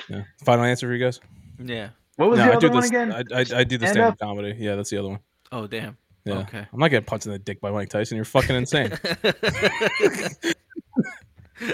Yeah. 0.10 0.24
Final 0.46 0.66
answer 0.66 0.88
for 0.88 0.94
you 0.94 1.04
guys. 1.04 1.20
yeah. 1.64 1.90
What 2.16 2.30
was 2.32 2.40
no, 2.40 2.46
the 2.46 2.52
I 2.52 2.56
other 2.56 2.68
do 2.68 2.74
one 2.74 2.82
this. 2.82 2.90
again? 2.90 3.12
I, 3.14 3.18
I, 3.18 3.60
I 3.60 3.64
do 3.64 3.78
the 3.78 3.86
Stand 3.88 3.94
stand 3.94 4.00
up 4.00 4.14
up? 4.14 4.20
comedy. 4.20 4.56
Yeah, 4.58 4.76
that's 4.76 4.90
the 4.90 4.98
other 4.98 5.10
one. 5.10 5.20
Oh 5.52 5.68
damn. 5.68 5.98
Yeah. 6.26 6.40
Okay. 6.40 6.66
I'm 6.72 6.80
not 6.80 6.90
getting 6.90 7.06
punched 7.06 7.26
in 7.26 7.32
the 7.34 7.40
dick 7.40 7.60
by 7.62 7.72
Mike 7.72 7.90
Tyson. 7.90 8.16
You're 8.16 8.26
fucking 8.26 8.56
insane. 8.56 8.92
You 11.62 11.74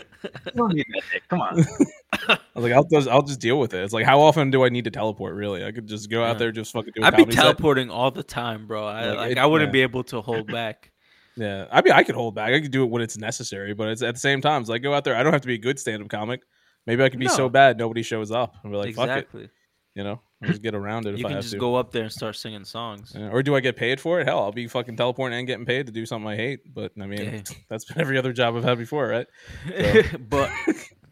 don't 0.55 0.73
need 0.73 0.85
that 0.93 1.03
dick. 1.11 1.23
Come 1.27 1.41
on. 1.41 1.59
I 2.29 2.37
was 2.55 2.63
like, 2.63 2.71
I'll 2.73 2.83
just, 2.85 3.07
I'll 3.07 3.21
just 3.21 3.39
deal 3.39 3.59
with 3.59 3.73
it. 3.73 3.83
It's 3.83 3.93
like, 3.93 4.05
how 4.05 4.19
often 4.21 4.49
do 4.51 4.63
I 4.65 4.69
need 4.69 4.85
to 4.85 4.91
teleport? 4.91 5.35
Really, 5.35 5.63
I 5.65 5.71
could 5.71 5.87
just 5.87 6.09
go 6.09 6.23
out 6.23 6.39
there, 6.39 6.51
just 6.51 6.71
fucking 6.73 6.93
do. 6.95 7.03
A 7.03 7.05
I'd 7.07 7.11
be 7.11 7.17
comedy 7.23 7.35
set. 7.35 7.41
teleporting 7.43 7.89
all 7.89 8.11
the 8.11 8.23
time, 8.23 8.67
bro. 8.67 8.85
I 8.87 9.05
Like, 9.09 9.17
like, 9.17 9.31
it- 9.33 9.37
I 9.37 9.45
wouldn't 9.45 9.69
yeah. 9.69 9.73
be 9.73 9.81
able 9.81 10.03
to 10.05 10.21
hold 10.21 10.47
back. 10.47 10.91
Yeah, 11.37 11.65
I 11.69 11.81
mean, 11.81 11.91
I 11.91 12.03
could 12.03 12.15
hold 12.15 12.33
back. 12.33 12.53
I 12.53 12.61
could 12.61 12.71
do 12.71 12.83
it 12.85 12.89
when 12.89 13.01
it's 13.01 13.17
necessary, 13.17 13.73
but 13.73 13.89
it's 13.89 14.01
at 14.01 14.13
the 14.13 14.19
same 14.21 14.39
time, 14.39 14.61
it's 14.61 14.69
like 14.69 14.81
go 14.81 14.93
out 14.93 15.03
there. 15.03 15.17
I 15.17 15.21
don't 15.21 15.33
have 15.33 15.41
to 15.41 15.47
be 15.47 15.55
a 15.55 15.57
good 15.57 15.77
stand-up 15.77 16.07
comic. 16.07 16.39
Maybe 16.87 17.03
I 17.03 17.09
can 17.09 17.19
be 17.19 17.27
so 17.27 17.49
bad 17.49 17.77
nobody 17.77 18.03
shows 18.03 18.31
up. 18.31 18.55
and 18.63 18.71
be 18.71 18.77
like, 18.77 18.95
fuck 18.95 19.09
it, 19.09 19.11
exactly. 19.11 19.49
You 19.95 20.03
know, 20.03 20.21
I'll 20.43 20.47
just 20.49 20.61
get 20.61 20.75
around 20.75 21.07
it 21.07 21.13
if 21.15 21.19
You 21.19 21.25
I 21.25 21.29
can 21.29 21.35
have 21.37 21.43
just 21.43 21.53
to. 21.53 21.59
go 21.59 21.75
up 21.75 21.91
there 21.91 22.03
and 22.03 22.11
start 22.11 22.35
singing 22.35 22.65
songs. 22.65 23.13
Yeah, 23.17 23.29
Or 23.29 23.41
do 23.41 23.55
I 23.55 23.61
get 23.61 23.75
paid 23.77 23.99
for 24.01 24.19
it? 24.19 24.27
Hell, 24.27 24.39
I'll 24.39 24.51
be 24.51 24.67
fucking 24.67 24.97
teleporting 24.97 25.37
and 25.39 25.47
getting 25.47 25.65
paid 25.65 25.85
to 25.87 25.91
do 25.91 26.05
something 26.05 26.29
I 26.29 26.35
hate. 26.35 26.73
But 26.73 26.91
I 27.01 27.07
mean, 27.07 27.21
Yeah. 27.23 27.41
that's 27.69 27.85
been 27.85 27.99
every 28.01 28.17
other 28.17 28.33
job 28.33 28.55
I've 28.55 28.63
had 28.63 28.77
before, 28.77 29.07
right? 29.07 29.27
but 30.29 30.51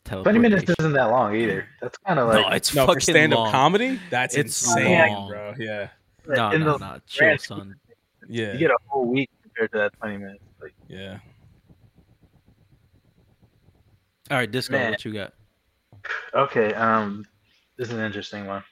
Twenty 0.05 0.37
minutes 0.39 0.69
isn't 0.79 0.91
that 0.93 1.05
long 1.11 1.33
either. 1.33 1.65
That's 1.81 1.97
kind 1.99 2.19
of 2.19 2.27
like 2.27 2.45
no, 2.45 2.51
it's 2.53 2.75
No, 2.75 2.85
fucking 2.85 2.95
for 2.95 2.99
stand-up 2.99 3.39
long. 3.39 3.51
comedy, 3.51 3.99
that's 4.09 4.35
It's 4.35 4.61
insane, 4.67 5.13
long. 5.13 5.29
bro. 5.29 5.53
Yeah, 5.57 5.87
No, 6.27 6.51
in 6.51 6.61
no, 6.61 6.75
no. 6.75 6.99
Chill, 7.07 7.37
son. 7.37 7.75
yeah, 8.27 8.51
you 8.51 8.59
get 8.59 8.71
a 8.71 8.77
whole 8.87 9.05
week 9.05 9.29
compared 9.43 9.71
to 9.71 9.77
that 9.77 9.93
twenty 9.97 10.17
minutes. 10.17 10.43
Like, 10.61 10.73
yeah. 10.89 11.19
All 14.29 14.37
right, 14.37 14.51
disco. 14.51 14.73
Man. 14.77 14.91
What 14.91 15.05
you 15.05 15.13
got? 15.13 15.33
okay, 16.33 16.73
um, 16.73 17.23
this 17.77 17.87
is 17.87 17.93
an 17.93 18.01
interesting 18.01 18.45
one. 18.45 18.63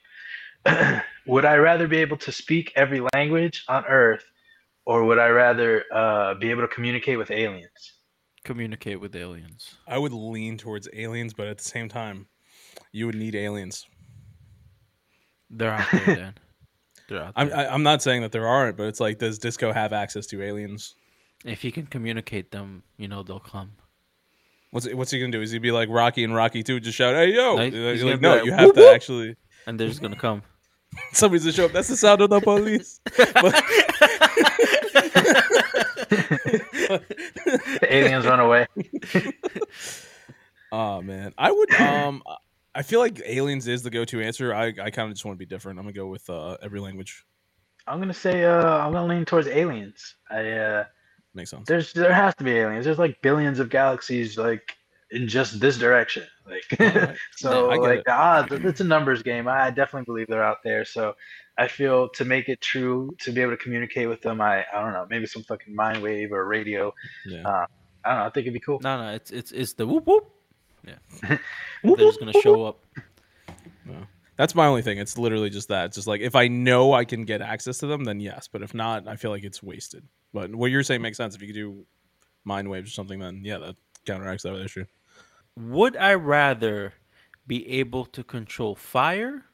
would 1.26 1.44
I 1.44 1.56
rather 1.56 1.88
be 1.88 1.98
able 1.98 2.16
to 2.18 2.32
speak 2.32 2.72
every 2.76 3.02
language 3.14 3.64
on 3.68 3.84
Earth, 3.86 4.24
or 4.84 5.04
would 5.04 5.18
I 5.18 5.28
rather 5.28 5.84
uh, 5.92 6.34
be 6.34 6.50
able 6.50 6.62
to 6.62 6.68
communicate 6.68 7.18
with 7.18 7.30
aliens? 7.30 7.94
Communicate 8.44 9.00
with 9.00 9.14
aliens. 9.14 9.76
I 9.86 9.98
would 9.98 10.12
lean 10.12 10.58
towards 10.58 10.88
aliens, 10.92 11.32
but 11.32 11.46
at 11.46 11.58
the 11.58 11.64
same 11.64 11.88
time, 11.88 12.26
you 12.90 13.06
would 13.06 13.14
need 13.14 13.34
aliens. 13.34 13.86
They're 15.50 15.70
out 15.72 15.86
there, 15.92 16.06
Dan. 16.16 16.34
They're 17.08 17.22
out 17.22 17.32
I'm. 17.36 17.52
I, 17.52 17.68
I'm 17.68 17.82
not 17.82 18.02
saying 18.02 18.22
that 18.22 18.32
there 18.32 18.46
aren't, 18.46 18.76
but 18.76 18.84
it's 18.86 19.00
like, 19.00 19.18
does 19.18 19.38
Disco 19.38 19.72
have 19.72 19.92
access 19.92 20.26
to 20.28 20.42
aliens? 20.42 20.94
if 21.44 21.62
he 21.62 21.70
can 21.72 21.86
communicate 21.86 22.50
them, 22.50 22.82
you 22.96 23.08
know 23.08 23.22
they'll 23.22 23.40
come. 23.40 23.72
What's 24.70 24.88
what's 24.92 25.10
he 25.10 25.18
gonna 25.20 25.32
do? 25.32 25.42
Is 25.42 25.50
he 25.50 25.58
be 25.58 25.72
like 25.72 25.88
Rocky 25.90 26.24
and 26.24 26.34
Rocky 26.34 26.62
Two, 26.62 26.80
just 26.80 26.96
shout, 26.96 27.14
"Hey 27.14 27.34
yo!" 27.34 27.56
Like, 27.56 27.72
You're 27.72 27.92
he's 27.92 28.04
like, 28.04 28.20
no, 28.20 28.36
like, 28.36 28.44
you 28.44 28.52
have 28.52 28.66
"Whoop, 28.66 28.74
to 28.76 28.80
whoop." 28.82 28.94
actually. 28.94 29.36
And 29.66 29.78
they're 29.78 29.88
just 29.88 30.00
gonna 30.00 30.16
come. 30.16 30.42
Somebody's 31.12 31.44
to 31.44 31.52
show 31.52 31.64
up. 31.66 31.72
That's 31.72 31.88
the 31.88 31.96
sound 31.96 32.20
of 32.20 32.30
the 32.30 32.40
police. 32.40 33.00
But- 33.16 33.64
The 36.52 37.86
aliens 37.90 38.26
run 38.26 38.40
away. 38.40 38.66
oh 40.72 41.02
man, 41.02 41.32
I 41.38 41.50
would. 41.50 41.72
Um, 41.74 42.22
I 42.74 42.82
feel 42.82 43.00
like 43.00 43.20
aliens 43.24 43.68
is 43.68 43.82
the 43.82 43.90
go-to 43.90 44.20
answer. 44.20 44.54
I 44.54 44.66
I 44.66 44.90
kind 44.90 45.08
of 45.08 45.10
just 45.10 45.24
want 45.24 45.36
to 45.36 45.38
be 45.38 45.46
different. 45.46 45.78
I'm 45.78 45.84
gonna 45.84 45.92
go 45.94 46.06
with 46.06 46.28
uh, 46.30 46.56
every 46.62 46.80
language. 46.80 47.24
I'm 47.86 47.98
gonna 47.98 48.14
say 48.14 48.44
uh, 48.44 48.78
I'm 48.78 48.92
gonna 48.92 49.06
lean 49.06 49.24
towards 49.24 49.48
aliens. 49.48 50.16
I 50.30 50.50
uh, 50.50 50.84
Makes 51.34 51.50
sense. 51.50 51.66
there's 51.66 51.92
there 51.92 52.12
has 52.12 52.34
to 52.36 52.44
be 52.44 52.52
aliens. 52.52 52.84
There's 52.84 52.98
like 52.98 53.20
billions 53.22 53.58
of 53.58 53.68
galaxies 53.70 54.36
like 54.38 54.76
in 55.12 55.28
just 55.28 55.60
this 55.60 55.78
direction. 55.78 56.24
Like 56.46 56.80
Alright. 56.80 57.16
so 57.36 57.70
I 57.70 57.74
get 57.74 57.82
like 57.82 57.98
it. 57.98 58.04
the 58.06 58.12
odds 58.12 58.52
it's 58.52 58.80
a 58.80 58.84
numbers 58.84 59.22
game. 59.22 59.46
I 59.46 59.70
definitely 59.70 60.04
believe 60.06 60.26
they're 60.26 60.44
out 60.44 60.62
there. 60.64 60.84
So 60.84 61.14
I 61.58 61.68
feel 61.68 62.08
to 62.10 62.24
make 62.24 62.48
it 62.48 62.60
true 62.60 63.14
to 63.20 63.32
be 63.32 63.40
able 63.42 63.52
to 63.52 63.56
communicate 63.56 64.08
with 64.08 64.22
them, 64.22 64.40
I 64.40 64.64
I 64.72 64.82
don't 64.82 64.92
know, 64.92 65.06
maybe 65.08 65.26
some 65.26 65.42
fucking 65.42 65.74
mind 65.74 66.02
wave 66.02 66.32
or 66.32 66.46
radio. 66.46 66.92
Yeah. 67.26 67.46
Uh, 67.46 67.66
I 68.04 68.10
don't 68.10 68.18
know, 68.18 68.26
I 68.26 68.30
think 68.30 68.44
it'd 68.46 68.54
be 68.54 68.60
cool. 68.60 68.80
No, 68.82 69.00
no, 69.00 69.14
it's 69.14 69.30
it's 69.30 69.52
it's 69.52 69.74
the 69.74 69.86
whoop 69.86 70.06
whoop. 70.06 70.28
Yeah, 70.84 71.38
Whoop, 71.84 71.98
they're 71.98 72.08
just 72.08 72.18
gonna 72.18 72.32
show 72.32 72.64
up. 72.64 72.84
No. 73.86 73.94
That's 74.36 74.54
my 74.54 74.66
only 74.66 74.82
thing. 74.82 74.98
It's 74.98 75.16
literally 75.16 75.50
just 75.50 75.68
that. 75.68 75.86
It's 75.86 75.96
just 75.96 76.08
like 76.08 76.20
if 76.20 76.34
I 76.34 76.48
know 76.48 76.92
I 76.92 77.04
can 77.04 77.24
get 77.24 77.40
access 77.40 77.78
to 77.78 77.86
them, 77.86 78.02
then 78.02 78.18
yes. 78.18 78.48
But 78.50 78.62
if 78.62 78.74
not, 78.74 79.06
I 79.06 79.14
feel 79.14 79.30
like 79.30 79.44
it's 79.44 79.62
wasted. 79.62 80.04
But 80.32 80.52
what 80.52 80.72
you're 80.72 80.82
saying 80.82 81.02
makes 81.02 81.18
sense. 81.18 81.36
If 81.36 81.42
you 81.42 81.48
could 81.48 81.54
do 81.54 81.86
mind 82.44 82.68
waves 82.68 82.90
or 82.90 82.94
something, 82.94 83.20
then 83.20 83.42
yeah, 83.44 83.58
that 83.58 83.76
counteracts 84.04 84.42
that 84.42 84.56
issue. 84.56 84.84
Would 85.56 85.96
I 85.96 86.14
rather 86.14 86.94
be 87.46 87.68
able 87.68 88.06
to 88.06 88.24
control 88.24 88.74
fire 88.74 89.44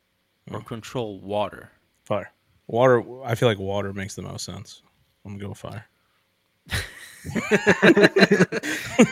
or 0.50 0.61
control 0.62 1.20
water? 1.20 1.70
Fire, 2.04 2.32
water. 2.66 3.02
I 3.24 3.34
feel 3.34 3.48
like 3.48 3.58
water 3.58 3.92
makes 3.92 4.14
the 4.14 4.22
most 4.22 4.44
sense. 4.44 4.82
I'm 5.24 5.37
gonna 5.37 5.48
go 5.48 5.54
fire. 5.54 5.87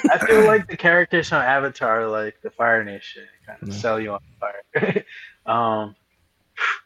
I 0.09 0.19
feel 0.27 0.47
like 0.47 0.67
the 0.69 0.77
characters 0.77 1.29
from 1.29 1.43
Avatar, 1.43 2.07
like 2.09 2.41
the 2.43 2.51
Fire 2.51 2.85
Nation, 2.85 3.25
kind 3.45 3.59
of 3.63 3.69
Yeah. 3.69 3.75
sell 3.75 4.01
you 4.01 4.13
on 4.13 4.21
fire. 4.41 5.05
um, 5.47 5.97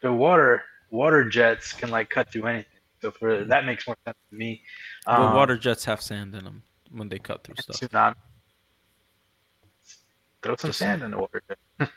the 0.01 0.11
water 0.11 0.63
water 0.89 1.23
jets 1.29 1.71
can 1.73 1.89
like 1.91 2.09
cut 2.09 2.31
through 2.31 2.47
anything. 2.47 2.65
So 3.01 3.11
for 3.11 3.45
that 3.45 3.65
makes 3.65 3.87
more 3.87 3.95
sense 4.05 4.17
to 4.29 4.35
me. 4.35 4.61
But 5.05 5.19
Um, 5.19 5.33
water 5.35 5.57
jets 5.57 5.85
have 5.85 6.01
sand 6.01 6.35
in 6.35 6.43
them 6.43 6.63
when 6.91 7.09
they 7.09 7.19
cut 7.19 7.43
through 7.43 7.55
stuff. 7.59 7.79
tsunami. 7.79 8.15
Throw 10.43 10.55
some 10.55 10.69
Just- 10.69 10.79
sand 10.79 11.03
in 11.03 11.11
the 11.11 11.17
water. 11.17 11.41
jet. 11.49 11.89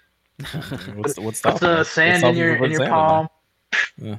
What's 0.97 1.15
the, 1.15 1.21
what's 1.23 1.41
Put 1.41 1.57
stopping 1.57 1.69
the 1.69 1.79
you? 1.79 1.85
sand 1.85 2.23
What's 2.23 2.33
in 2.33 2.37
your 2.45 2.57
in 2.65 2.71
your 2.71 2.79
sand 2.81 2.91
palm. 2.91 3.29
Yeah. 3.97 4.19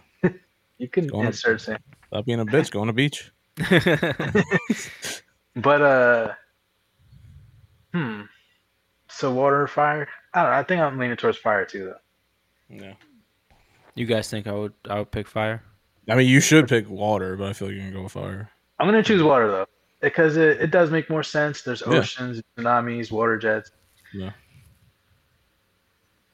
you 0.77 0.87
can 0.87 1.07
Go 1.07 1.19
on. 1.19 1.27
insert 1.27 1.61
sand. 1.61 1.79
there? 1.85 1.97
Stop 2.19 2.25
being 2.25 2.39
a 2.39 2.45
bitch. 2.45 2.71
Go 2.71 2.81
on 2.81 2.89
a 2.89 2.93
beach. 2.93 3.31
But 5.57 5.81
uh, 5.81 6.33
hmm. 7.93 8.21
So 9.07 9.31
water 9.33 9.61
or 9.61 9.67
fire? 9.67 10.07
I 10.33 10.41
don't 10.43 10.51
know. 10.51 10.57
I 10.57 10.63
think 10.63 10.81
I'm 10.81 10.97
leaning 10.97 11.15
towards 11.15 11.37
fire 11.37 11.63
too, 11.63 11.85
though. 11.85 12.75
Yeah. 12.77 12.93
you 13.93 14.05
guys 14.05 14.29
think 14.29 14.47
I 14.47 14.51
would 14.51 14.73
I 14.89 14.99
would 14.99 15.11
pick 15.11 15.27
fire? 15.27 15.63
I 16.09 16.15
mean, 16.15 16.27
you 16.27 16.41
should 16.41 16.67
pick 16.67 16.89
water, 16.89 17.37
but 17.37 17.47
I 17.47 17.53
feel 17.53 17.69
like 17.69 17.75
you're 17.75 17.85
gonna 17.85 17.95
go 17.95 18.03
with 18.03 18.11
fire. 18.11 18.49
I'm 18.79 18.87
gonna 18.87 19.01
choose 19.01 19.23
water 19.23 19.47
though, 19.47 19.65
because 20.01 20.35
it, 20.35 20.59
it 20.59 20.71
does 20.71 20.91
make 20.91 21.09
more 21.09 21.23
sense. 21.23 21.61
There's 21.61 21.81
Yeah. 21.87 21.99
oceans, 21.99 22.41
tsunamis, 22.57 23.09
water 23.11 23.37
jets. 23.37 23.71
Yeah. 24.15 24.31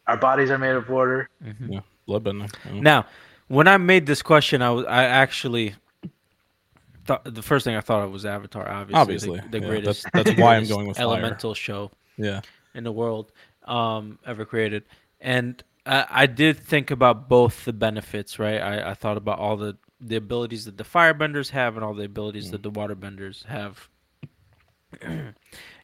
Our 0.07 0.17
bodies 0.17 0.51
are 0.51 0.57
made 0.57 0.75
of 0.75 0.89
water. 0.89 1.29
Mhm. 1.43 1.73
Yeah. 1.73 1.79
Bloodbender. 2.07 2.53
Yeah. 2.73 2.81
Now, 2.81 3.05
when 3.47 3.67
I 3.67 3.77
made 3.77 4.05
this 4.05 4.21
question, 4.21 4.61
I 4.61 4.69
was 4.71 4.85
I 4.85 5.03
actually 5.05 5.75
Th- 7.07 7.19
the 7.23 7.41
first 7.41 7.63
thing 7.65 7.75
I 7.75 7.81
thought 7.81 8.03
of 8.03 8.11
was 8.11 8.25
Avatar. 8.27 8.69
Obviously, 8.69 8.99
Obviously, 9.01 9.39
the, 9.39 9.47
the 9.49 9.59
yeah, 9.59 9.67
greatest. 9.67 10.03
that's- 10.13 10.23
that's 10.25 10.39
why 10.39 10.55
I'm 10.55 10.67
going 10.67 10.87
with 10.87 10.97
fire. 10.97 11.05
elemental 11.07 11.55
show 11.55 11.91
Yeah. 12.15 12.41
in 12.75 12.83
the 12.83 12.91
world 12.91 13.31
um, 13.65 14.19
ever 14.25 14.45
created. 14.45 14.83
And 15.19 15.63
I, 15.87 16.05
I 16.09 16.25
did 16.27 16.59
think 16.59 16.91
about 16.91 17.27
both 17.27 17.65
the 17.65 17.73
benefits, 17.73 18.37
right? 18.37 18.59
I, 18.61 18.91
I 18.91 18.93
thought 18.93 19.17
about 19.17 19.39
all 19.39 19.57
the, 19.57 19.77
the 19.99 20.15
abilities 20.15 20.65
that 20.65 20.77
the 20.77 20.83
firebenders 20.83 21.49
have 21.49 21.75
and 21.75 21.83
all 21.83 21.95
the 21.95 22.05
abilities 22.05 22.47
Mm. 22.49 22.51
that 22.51 22.63
the 22.63 22.71
waterbenders 22.71 23.45
have. 23.47 23.89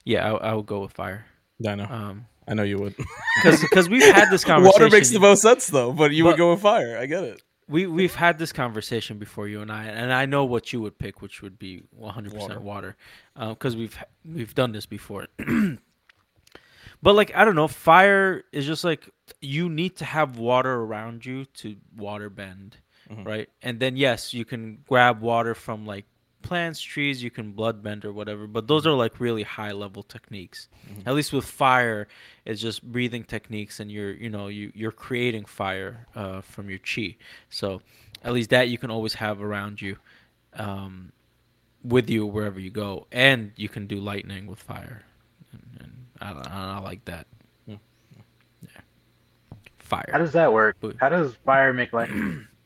yeah, 0.05 0.31
I, 0.33 0.51
I 0.51 0.53
would 0.53 0.67
go 0.67 0.81
with 0.81 0.91
fire. 0.93 1.25
I 1.65 1.75
know. 1.75 1.85
Um, 1.89 2.25
I 2.47 2.53
know 2.53 2.63
you 2.63 2.77
would. 2.79 2.95
because 3.43 3.89
we've 3.89 4.03
had 4.03 4.29
this 4.29 4.43
conversation. 4.43 4.81
Water 4.83 4.89
makes 4.95 5.09
the 5.09 5.19
most 5.19 5.41
sense 5.41 5.67
though, 5.67 5.91
but 5.91 6.11
you 6.11 6.23
But- 6.23 6.31
would 6.31 6.37
go 6.37 6.51
with 6.51 6.61
fire. 6.61 6.97
I 6.97 7.05
get 7.05 7.23
it. 7.23 7.41
We 7.69 7.85
we've 7.85 8.15
had 8.15 8.39
this 8.39 8.53
conversation 8.53 9.17
before 9.17 9.49
you 9.49 9.59
and 9.61 9.69
I, 9.69 9.83
and 9.85 10.13
I 10.13 10.25
know 10.25 10.45
what 10.45 10.71
you 10.71 10.79
would 10.81 10.97
pick, 10.97 11.21
which 11.21 11.41
would 11.41 11.59
be 11.59 11.83
100 11.91 12.33
percent 12.33 12.61
water, 12.61 12.95
because 13.37 13.75
we've 13.75 13.97
we've 14.23 14.55
done 14.55 14.71
this 14.71 14.85
before. 14.85 15.27
but 17.03 17.13
like 17.15 17.35
I 17.35 17.43
don't 17.43 17.55
know, 17.55 17.67
fire 17.67 18.43
is 18.53 18.65
just 18.65 18.85
like 18.85 19.09
you 19.41 19.67
need 19.67 19.97
to 19.97 20.05
have 20.05 20.37
water 20.37 20.73
around 20.75 21.25
you 21.25 21.43
to 21.55 21.75
water 21.97 22.29
bend, 22.29 22.77
Mhm. 23.11 23.25
right? 23.25 23.49
And 23.61 23.81
then 23.81 23.97
yes, 23.97 24.33
you 24.33 24.45
can 24.45 24.79
grab 24.87 25.19
water 25.21 25.53
from 25.53 25.85
like 25.85 26.05
plants, 26.47 26.79
trees, 26.81 27.21
you 27.21 27.29
can 27.29 27.51
blood 27.51 27.83
bend 27.83 28.05
or 28.05 28.13
whatever, 28.13 28.47
but 28.47 28.67
those 28.67 28.87
are 28.87 28.93
like 28.93 29.19
really 29.19 29.43
high 29.43 29.73
level 29.73 30.01
techniques. 30.01 30.69
At 31.05 31.13
least 31.13 31.33
with 31.33 31.45
fire, 31.45 32.07
it's 32.45 32.61
just 32.61 32.81
breathing 32.83 33.25
techniques, 33.25 33.79
and 33.79 33.91
you're 33.91 34.13
you 34.13 34.29
know 34.29 34.47
you 34.47 34.71
you're 34.73 34.93
creating 34.93 35.45
fire 35.45 36.07
uh, 36.15 36.41
from 36.41 36.69
your 36.69 36.79
chi. 36.79 37.17
So 37.49 37.81
at 38.23 38.33
least 38.33 38.49
that 38.51 38.69
you 38.69 38.77
can 38.77 38.89
always 38.89 39.13
have 39.15 39.41
around 39.41 39.81
you, 39.81 39.97
um, 40.53 41.11
with 41.83 42.09
you 42.09 42.25
wherever 42.25 42.59
you 42.59 42.69
go, 42.69 43.07
and 43.11 43.51
you 43.57 43.67
can 43.67 43.85
do 43.85 43.97
lightning 43.97 44.47
with 44.47 44.59
fire, 44.59 45.03
and, 45.51 45.63
and 45.81 46.05
I, 46.21 46.31
I, 46.31 46.77
I 46.77 46.79
like 46.79 47.03
that. 47.05 47.27
Yeah, 47.67 47.77
fire. 49.79 50.09
How 50.11 50.17
does 50.17 50.31
that 50.31 50.53
work? 50.53 50.77
How 50.99 51.09
does 51.09 51.35
fire 51.45 51.73
make 51.73 51.91
light? 51.91 52.09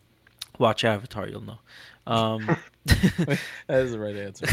Watch 0.62 0.86
Avatar, 0.86 1.28
you'll 1.28 1.42
know. 1.42 1.60
Um, 2.06 2.56
That 2.86 3.40
is 3.68 3.92
the 3.92 4.00
right 4.00 4.16
answer. 4.16 4.46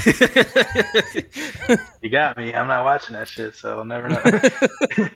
you 2.02 2.08
got 2.10 2.36
me. 2.36 2.54
I'm 2.54 2.66
not 2.66 2.84
watching 2.84 3.14
that 3.14 3.28
shit, 3.28 3.54
so 3.54 3.78
I'll 3.78 3.84
never 3.84 4.08
know. 4.08 5.08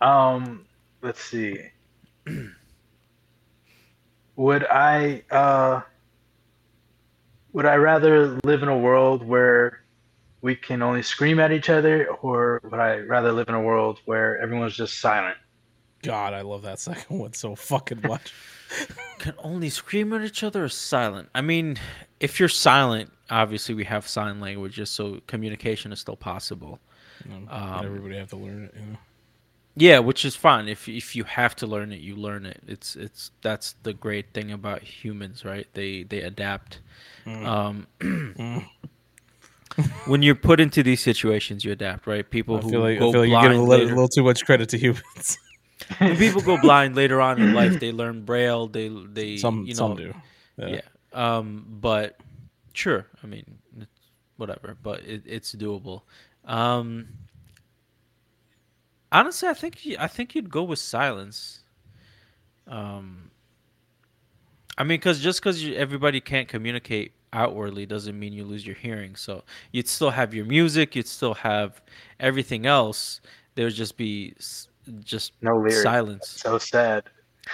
um, 0.06 0.66
let's 1.02 1.22
see. 1.22 1.58
would 4.36 4.64
I 4.66 5.22
uh 5.30 5.80
would 7.52 7.64
I 7.66 7.76
rather 7.76 8.38
live 8.44 8.62
in 8.62 8.68
a 8.68 8.76
world 8.78 9.26
where 9.26 9.82
we 10.42 10.54
can 10.56 10.82
only 10.82 11.02
scream 11.02 11.40
at 11.40 11.52
each 11.52 11.70
other 11.70 12.06
or 12.20 12.60
would 12.64 12.80
I 12.80 12.98
rather 12.98 13.32
live 13.32 13.48
in 13.48 13.54
a 13.54 13.62
world 13.62 14.00
where 14.04 14.38
everyone's 14.38 14.76
just 14.76 15.00
silent? 15.00 15.38
God, 16.06 16.34
I 16.34 16.40
love 16.42 16.62
that 16.62 16.78
second 16.88 17.18
one 17.18 17.32
so 17.32 17.54
fucking 17.54 18.00
much. 18.02 18.32
can 19.18 19.34
only 19.38 19.70
scream 19.70 20.12
at 20.12 20.22
each 20.22 20.42
other 20.42 20.64
or 20.64 20.68
silent? 20.68 21.28
I 21.34 21.40
mean, 21.40 21.78
if 22.20 22.40
you're 22.40 22.48
silent, 22.48 23.12
obviously 23.30 23.74
we 23.74 23.84
have 23.84 24.08
sign 24.08 24.40
languages, 24.40 24.90
so 24.90 25.20
communication 25.26 25.92
is 25.92 26.00
still 26.00 26.16
possible. 26.16 26.78
You 27.24 27.32
know, 27.40 27.50
Um, 27.50 27.84
everybody 27.84 28.16
have 28.16 28.30
to 28.30 28.36
learn 28.36 28.64
it. 28.64 28.74
You 28.78 28.86
know? 28.92 28.98
Yeah, 29.78 29.98
which 29.98 30.24
is 30.24 30.34
fine. 30.34 30.68
If 30.68 30.88
if 30.88 31.14
you 31.14 31.24
have 31.24 31.54
to 31.56 31.66
learn 31.66 31.92
it, 31.92 32.00
you 32.00 32.16
learn 32.16 32.46
it. 32.46 32.60
It's 32.66 32.96
it's 32.96 33.30
that's 33.42 33.74
the 33.82 33.92
great 33.92 34.32
thing 34.32 34.50
about 34.50 34.82
humans, 34.82 35.44
right? 35.44 35.66
They 35.74 36.02
they 36.02 36.22
adapt. 36.22 36.80
Mm. 37.26 37.46
Um, 37.46 37.86
Mm. 38.00 38.66
when 40.06 40.22
you're 40.22 40.34
put 40.34 40.60
into 40.60 40.82
these 40.82 41.00
situations, 41.00 41.64
you 41.64 41.72
adapt, 41.72 42.06
right? 42.06 42.28
People 42.28 42.56
I 42.56 42.60
who 42.60 42.70
feel 42.70 42.80
like, 42.80 42.96
I 42.96 43.00
go 43.00 43.12
feel 43.12 43.20
like 43.22 43.28
you're 43.30 43.40
blind 43.40 43.52
giving 43.52 43.60
a 43.60 43.68
little, 43.68 43.86
little 43.86 44.08
too 44.08 44.22
much 44.22 44.44
credit 44.46 44.68
to 44.70 44.78
humans. 44.78 45.38
when 45.98 46.16
people 46.16 46.42
go 46.42 46.60
blind 46.60 46.96
later 46.96 47.20
on 47.20 47.40
in 47.40 47.54
life, 47.54 47.78
they 47.80 47.92
learn 47.92 48.24
braille. 48.24 48.66
They 48.66 48.88
they 48.88 49.36
some 49.36 49.64
you 49.66 49.74
know, 49.74 49.78
some 49.78 49.96
do. 49.96 50.14
yeah. 50.58 50.80
Um, 51.12 51.66
but 51.80 52.18
sure, 52.72 53.06
I 53.22 53.26
mean, 53.26 53.58
whatever. 54.36 54.76
But 54.82 55.00
it, 55.00 55.22
it's 55.26 55.54
doable. 55.54 56.02
Um, 56.44 57.08
honestly, 59.12 59.48
I 59.48 59.54
think 59.54 59.84
you, 59.84 59.96
I 59.98 60.08
think 60.08 60.34
you'd 60.34 60.50
go 60.50 60.62
with 60.62 60.78
silence. 60.78 61.60
Um, 62.66 63.30
I 64.78 64.82
mean, 64.82 64.98
because 64.98 65.20
just 65.20 65.40
because 65.40 65.64
everybody 65.64 66.20
can't 66.20 66.48
communicate 66.48 67.12
outwardly 67.32 67.86
doesn't 67.86 68.18
mean 68.18 68.32
you 68.32 68.44
lose 68.44 68.66
your 68.66 68.76
hearing. 68.76 69.14
So 69.16 69.42
you'd 69.72 69.88
still 69.88 70.10
have 70.10 70.34
your 70.34 70.44
music, 70.44 70.96
you'd 70.96 71.08
still 71.08 71.34
have 71.34 71.80
everything 72.20 72.66
else. 72.66 73.20
There 73.54 73.66
would 73.66 73.74
just 73.74 73.96
be 73.96 74.34
just 75.04 75.32
No 75.42 75.56
lyrics. 75.56 75.82
silence. 75.82 76.28
So 76.28 76.58
sad. 76.58 77.04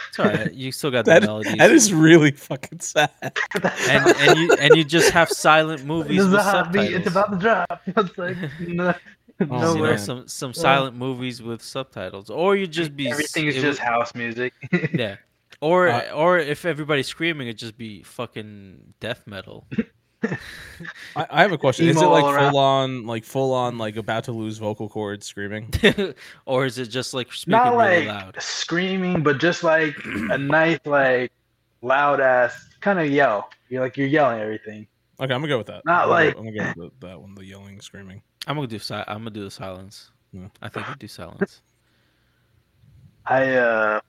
It's 0.08 0.18
all 0.18 0.26
right. 0.26 0.52
You 0.52 0.72
still 0.72 0.90
got 0.90 1.04
the 1.06 1.10
That, 1.12 1.22
melodies 1.24 1.56
that 1.56 1.70
is 1.70 1.92
really 1.92 2.30
fucking 2.32 2.80
sad. 2.80 3.10
and 3.22 4.06
and 4.06 4.38
you 4.38 4.52
and 4.54 4.74
you 4.76 4.84
just 4.84 5.10
have 5.10 5.28
silent 5.28 5.84
movies 5.84 6.24
with 6.24 6.34
a 6.34 6.42
hot 6.42 6.72
beat. 6.72 6.92
It's 6.94 7.06
about 7.08 7.30
to 7.32 7.38
drop. 7.38 7.82
It's 7.86 8.16
like 8.18 8.36
no, 8.60 8.94
Oh, 9.40 9.44
no 9.46 9.74
you 9.74 9.82
know, 9.82 9.96
some 9.96 10.28
some 10.28 10.54
silent 10.54 10.96
movies 10.96 11.42
with 11.42 11.62
subtitles, 11.62 12.30
or 12.30 12.56
you 12.56 12.66
just 12.66 12.96
be 12.96 13.10
Everything 13.10 13.46
is 13.48 13.56
it 13.56 13.60
just 13.60 13.80
house 13.80 14.14
music. 14.14 14.54
yeah, 14.94 15.16
or 15.60 15.88
Uh, 15.88 16.10
or 16.12 16.38
if 16.38 16.64
everybody's 16.64 17.08
screaming, 17.08 17.48
it'd 17.48 17.58
just 17.58 17.76
be 17.76 18.02
fucking 18.02 18.94
death 19.00 19.26
metal. 19.26 19.66
I, 21.16 21.26
I 21.30 21.42
have 21.42 21.52
a 21.52 21.58
question. 21.58 21.88
Is 21.88 21.96
it 22.00 22.04
like 22.06 22.24
all 22.24 22.30
around. 22.30 22.50
full 22.52 22.60
on, 22.60 23.06
like 23.06 23.24
full 23.24 23.52
on, 23.54 23.78
like 23.78 23.96
about 23.96 24.24
to 24.24 24.32
lose 24.32 24.58
vocal 24.58 24.88
cords 24.88 25.26
screaming? 25.26 25.72
or 26.46 26.66
is 26.66 26.78
it 26.78 26.86
just 26.86 27.14
like 27.14 27.32
speaking 27.32 27.52
Not 27.52 27.76
really 27.76 28.06
like 28.06 28.22
loud? 28.24 28.36
screaming, 28.42 29.22
but 29.22 29.38
just 29.38 29.62
like 29.62 29.94
a 30.30 30.38
nice, 30.38 30.78
like 30.84 31.32
loud 31.82 32.20
ass 32.20 32.68
kind 32.80 32.98
of 32.98 33.10
yell. 33.10 33.50
You're 33.68 33.82
like 33.82 33.96
you're 33.96 34.06
yelling 34.08 34.40
everything. 34.40 34.86
Okay, 35.20 35.32
I'm 35.32 35.40
gonna 35.40 35.48
go 35.48 35.58
with 35.58 35.68
that. 35.68 35.84
Not 35.84 36.02
I'm 36.04 36.08
gonna 36.08 36.10
like- 36.26 36.36
I'm 36.38 36.44
gonna 36.44 36.74
go 36.74 36.82
with 36.84 37.00
that 37.00 37.20
one, 37.20 37.34
the 37.34 37.44
yelling, 37.44 37.80
screaming. 37.80 38.22
I'm 38.46 38.56
gonna 38.56 38.66
do 38.66 38.78
si- 38.78 38.94
I'm 38.94 39.18
gonna 39.18 39.30
do 39.30 39.44
the 39.44 39.50
silence. 39.50 40.10
Yeah. 40.32 40.48
I 40.60 40.68
think 40.68 40.88
you 40.88 40.94
do 40.96 41.06
silence. 41.08 41.60
I 43.26 43.50
uh 43.54 44.00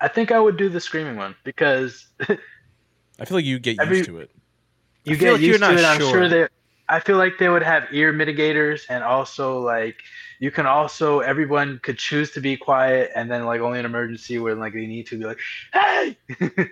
I 0.00 0.08
think 0.08 0.30
I 0.30 0.38
would 0.38 0.56
do 0.56 0.68
the 0.68 0.80
screaming 0.80 1.16
one 1.16 1.34
because 1.44 2.06
I 2.20 3.24
feel 3.24 3.36
like 3.38 3.44
you 3.44 3.58
get 3.58 3.80
Every- 3.80 3.98
used 3.98 4.08
to 4.10 4.18
it. 4.18 4.30
you 5.04 5.14
I 5.14 5.18
feel 5.18 5.26
get 5.28 5.32
like 5.32 5.40
you're 5.40 5.50
used 5.52 5.62
to 5.62 5.68
not 5.70 5.78
it. 5.78 5.84
I'm 5.84 6.00
sure. 6.00 6.10
sure 6.10 6.28
that 6.28 6.50
I 6.88 7.00
feel 7.00 7.16
like 7.16 7.38
they 7.38 7.48
would 7.48 7.62
have 7.62 7.84
ear 7.92 8.12
mitigators 8.12 8.82
and 8.88 9.02
also 9.02 9.60
like 9.60 9.96
you 10.38 10.50
can 10.50 10.66
also 10.66 11.20
everyone 11.20 11.80
could 11.82 11.98
choose 11.98 12.30
to 12.32 12.40
be 12.40 12.56
quiet 12.56 13.10
and 13.16 13.30
then 13.30 13.44
like 13.44 13.60
only 13.60 13.78
an 13.78 13.86
emergency 13.86 14.38
where 14.38 14.54
like 14.54 14.72
they 14.74 14.86
need 14.86 15.06
to 15.08 15.18
be 15.18 15.24
like, 15.24 15.38
hey. 15.72 16.16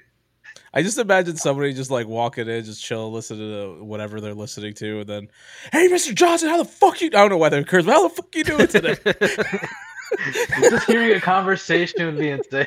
I 0.77 0.83
just 0.83 0.99
imagine 0.99 1.37
somebody 1.37 1.73
just 1.73 1.93
like 1.93 2.09
walking 2.09 2.49
in, 2.49 2.65
just 2.65 2.83
chill, 2.83 3.13
listen 3.13 3.39
to 3.39 3.85
whatever 3.85 4.21
they're 4.21 4.35
listening 4.35 4.75
to, 4.75 5.01
and 5.01 5.09
then, 5.09 5.29
hey, 5.71 5.89
Mr. 5.89 6.13
Johnson, 6.13 6.49
how 6.49 6.57
the 6.57 6.65
fuck 6.65 7.01
you? 7.01 7.07
I 7.07 7.11
don't 7.11 7.31
know 7.31 7.37
why 7.37 7.49
that 7.49 7.61
occurs, 7.61 7.87
but 7.87 7.93
how 7.93 8.09
the 8.09 8.15
fuck 8.15 8.35
you 8.35 8.43
doing 8.43 8.67
today? 8.67 8.97
just 10.59 10.87
hearing 10.87 11.13
a 11.17 11.21
conversation 11.21 12.05
would 12.07 12.19
be 12.19 12.31
insane. 12.31 12.67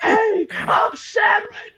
Hey, 0.00 0.46
I'm 0.50 0.96
sad 0.96 1.42
right 1.42 1.72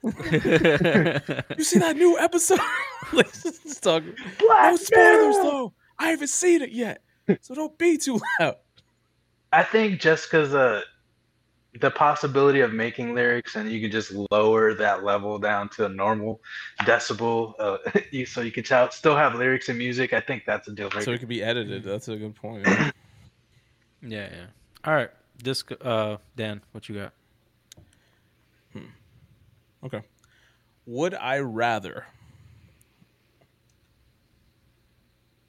you 0.02 1.64
see 1.64 1.78
that 1.80 1.96
new 1.96 2.18
episode? 2.18 2.60
like, 3.12 3.32
just 3.32 3.82
talking. 3.82 4.14
now. 4.16 4.24
Black 4.38 4.70
No 4.70 4.76
spoilers 4.76 5.36
Mirror!" 5.36 5.42
though. 5.42 5.72
I 5.98 6.10
haven't 6.10 6.28
seen 6.28 6.62
it 6.62 6.70
yet, 6.70 7.02
so 7.40 7.54
don't 7.54 7.76
be 7.78 7.98
too 7.98 8.20
loud. 8.40 8.56
I 9.52 9.64
think 9.64 10.00
just 10.00 10.30
because 10.30 10.54
uh, 10.54 10.82
the 11.80 11.90
possibility 11.90 12.60
of 12.60 12.72
making 12.72 13.14
lyrics 13.14 13.56
and 13.56 13.70
you 13.70 13.80
can 13.80 13.90
just 13.90 14.12
lower 14.30 14.74
that 14.74 15.04
level 15.04 15.38
down 15.38 15.68
to 15.70 15.86
a 15.86 15.88
normal 15.88 16.40
decibel, 16.82 17.54
uh, 17.58 17.78
you, 18.10 18.24
so 18.24 18.40
you 18.40 18.52
can 18.52 18.64
tell, 18.64 18.90
still 18.90 19.16
have 19.16 19.34
lyrics 19.34 19.68
and 19.68 19.78
music. 19.78 20.12
I 20.12 20.20
think 20.20 20.44
that's 20.46 20.68
a 20.68 20.72
deal 20.72 20.90
breaker. 20.90 21.04
So 21.04 21.12
it 21.12 21.18
could 21.18 21.28
be 21.28 21.42
edited. 21.42 21.82
That's 21.82 22.08
a 22.08 22.16
good 22.16 22.34
point. 22.36 22.66
yeah, 22.66 22.92
yeah. 24.02 24.46
All 24.84 24.94
right, 24.94 25.10
this 25.42 25.64
uh 25.80 26.18
Dan, 26.36 26.62
what 26.72 26.88
you 26.88 26.94
got? 26.94 27.12
Okay. 29.84 30.02
Would 30.86 31.14
I 31.14 31.38
rather 31.40 32.06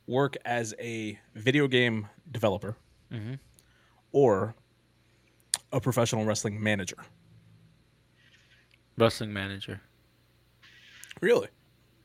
work 0.08 0.36
as 0.46 0.74
a 0.80 1.20
video 1.36 1.68
game 1.68 2.08
developer 2.32 2.76
Mm-hmm. 3.12 3.36
or 4.12 4.56
a 5.72 5.80
professional 5.82 6.26
wrestling 6.26 6.62
manager? 6.62 6.98
Wrestling 8.98 9.34
manager. 9.34 9.82
Really? 11.22 11.48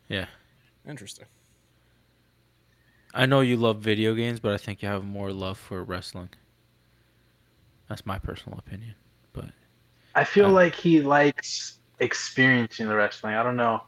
Yeah. 0.08 0.26
Interesting. 0.88 1.26
I 3.14 3.26
know 3.26 3.40
you 3.40 3.56
love 3.56 3.80
video 3.80 4.14
games, 4.14 4.40
but 4.40 4.52
I 4.52 4.58
think 4.58 4.82
you 4.82 4.88
have 4.88 5.04
more 5.04 5.32
love 5.32 5.58
for 5.58 5.82
wrestling. 5.84 6.30
That's 7.88 8.06
my 8.06 8.18
personal 8.18 8.58
opinion. 8.58 8.94
But 9.32 9.50
I 10.14 10.24
feel 10.24 10.46
Uh, 10.46 10.52
like 10.52 10.74
he 10.74 11.00
likes 11.00 11.78
experiencing 12.00 12.88
the 12.88 12.94
wrestling. 12.96 13.34
I 13.34 13.42
don't 13.42 13.56
know. 13.56 13.82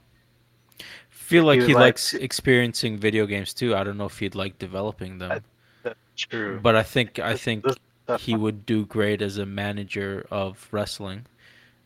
feel 1.11 1.45
like 1.45 1.61
would 1.61 1.69
he 1.69 1.75
likes 1.75 2.11
to- 2.11 2.23
experiencing 2.23 2.99
video 2.99 3.27
games 3.27 3.53
too. 3.55 3.75
I 3.75 3.85
don't 3.85 3.97
know 3.99 4.07
if 4.07 4.19
he'd 4.19 4.35
like 4.35 4.59
developing 4.59 5.19
them, 5.19 5.42
That's 5.83 5.97
true. 6.16 6.61
but 6.62 6.77
I 6.77 6.83
think 6.83 7.19
I 7.19 7.37
think 7.37 7.64
he 8.21 8.37
would 8.37 8.64
do 8.66 8.87
great 8.87 9.23
as 9.23 9.38
a 9.38 9.47
manager 9.47 10.27
of 10.31 10.69
wrestling. 10.71 11.27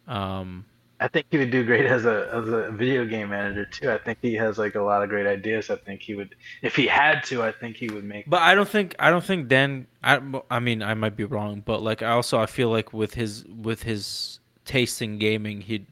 Um, 0.06 0.66
I 1.02 1.08
think 1.08 1.24
he 1.30 1.38
would 1.38 1.50
do 1.50 1.64
great 1.64 1.86
as 1.86 2.04
a 2.04 2.28
as 2.30 2.46
a 2.48 2.70
video 2.72 3.06
game 3.06 3.30
manager 3.30 3.64
too. 3.64 3.90
I 3.90 3.96
think 3.96 4.18
he 4.20 4.34
has 4.34 4.58
like 4.58 4.74
a 4.74 4.82
lot 4.82 5.02
of 5.02 5.08
great 5.08 5.26
ideas. 5.26 5.70
I 5.70 5.76
think 5.76 6.02
he 6.02 6.14
would, 6.14 6.34
if 6.60 6.76
he 6.76 6.86
had 6.86 7.22
to, 7.24 7.42
I 7.42 7.52
think 7.52 7.76
he 7.76 7.88
would 7.88 8.04
make. 8.04 8.28
but 8.28 8.42
I 8.42 8.54
don't 8.54 8.68
think 8.68 8.94
I 8.98 9.08
don't 9.08 9.24
think 9.24 9.48
Dan. 9.48 9.86
I 10.04 10.20
I 10.50 10.58
mean 10.60 10.82
I 10.82 10.92
might 10.92 11.16
be 11.16 11.24
wrong, 11.24 11.62
but 11.64 11.80
like 11.82 12.02
I 12.02 12.10
also 12.10 12.38
I 12.38 12.44
feel 12.44 12.68
like 12.68 12.92
with 12.92 13.14
his 13.14 13.46
with 13.46 13.82
his 13.84 14.40
taste 14.66 15.00
in 15.00 15.18
gaming, 15.18 15.62
he'd. 15.62 15.86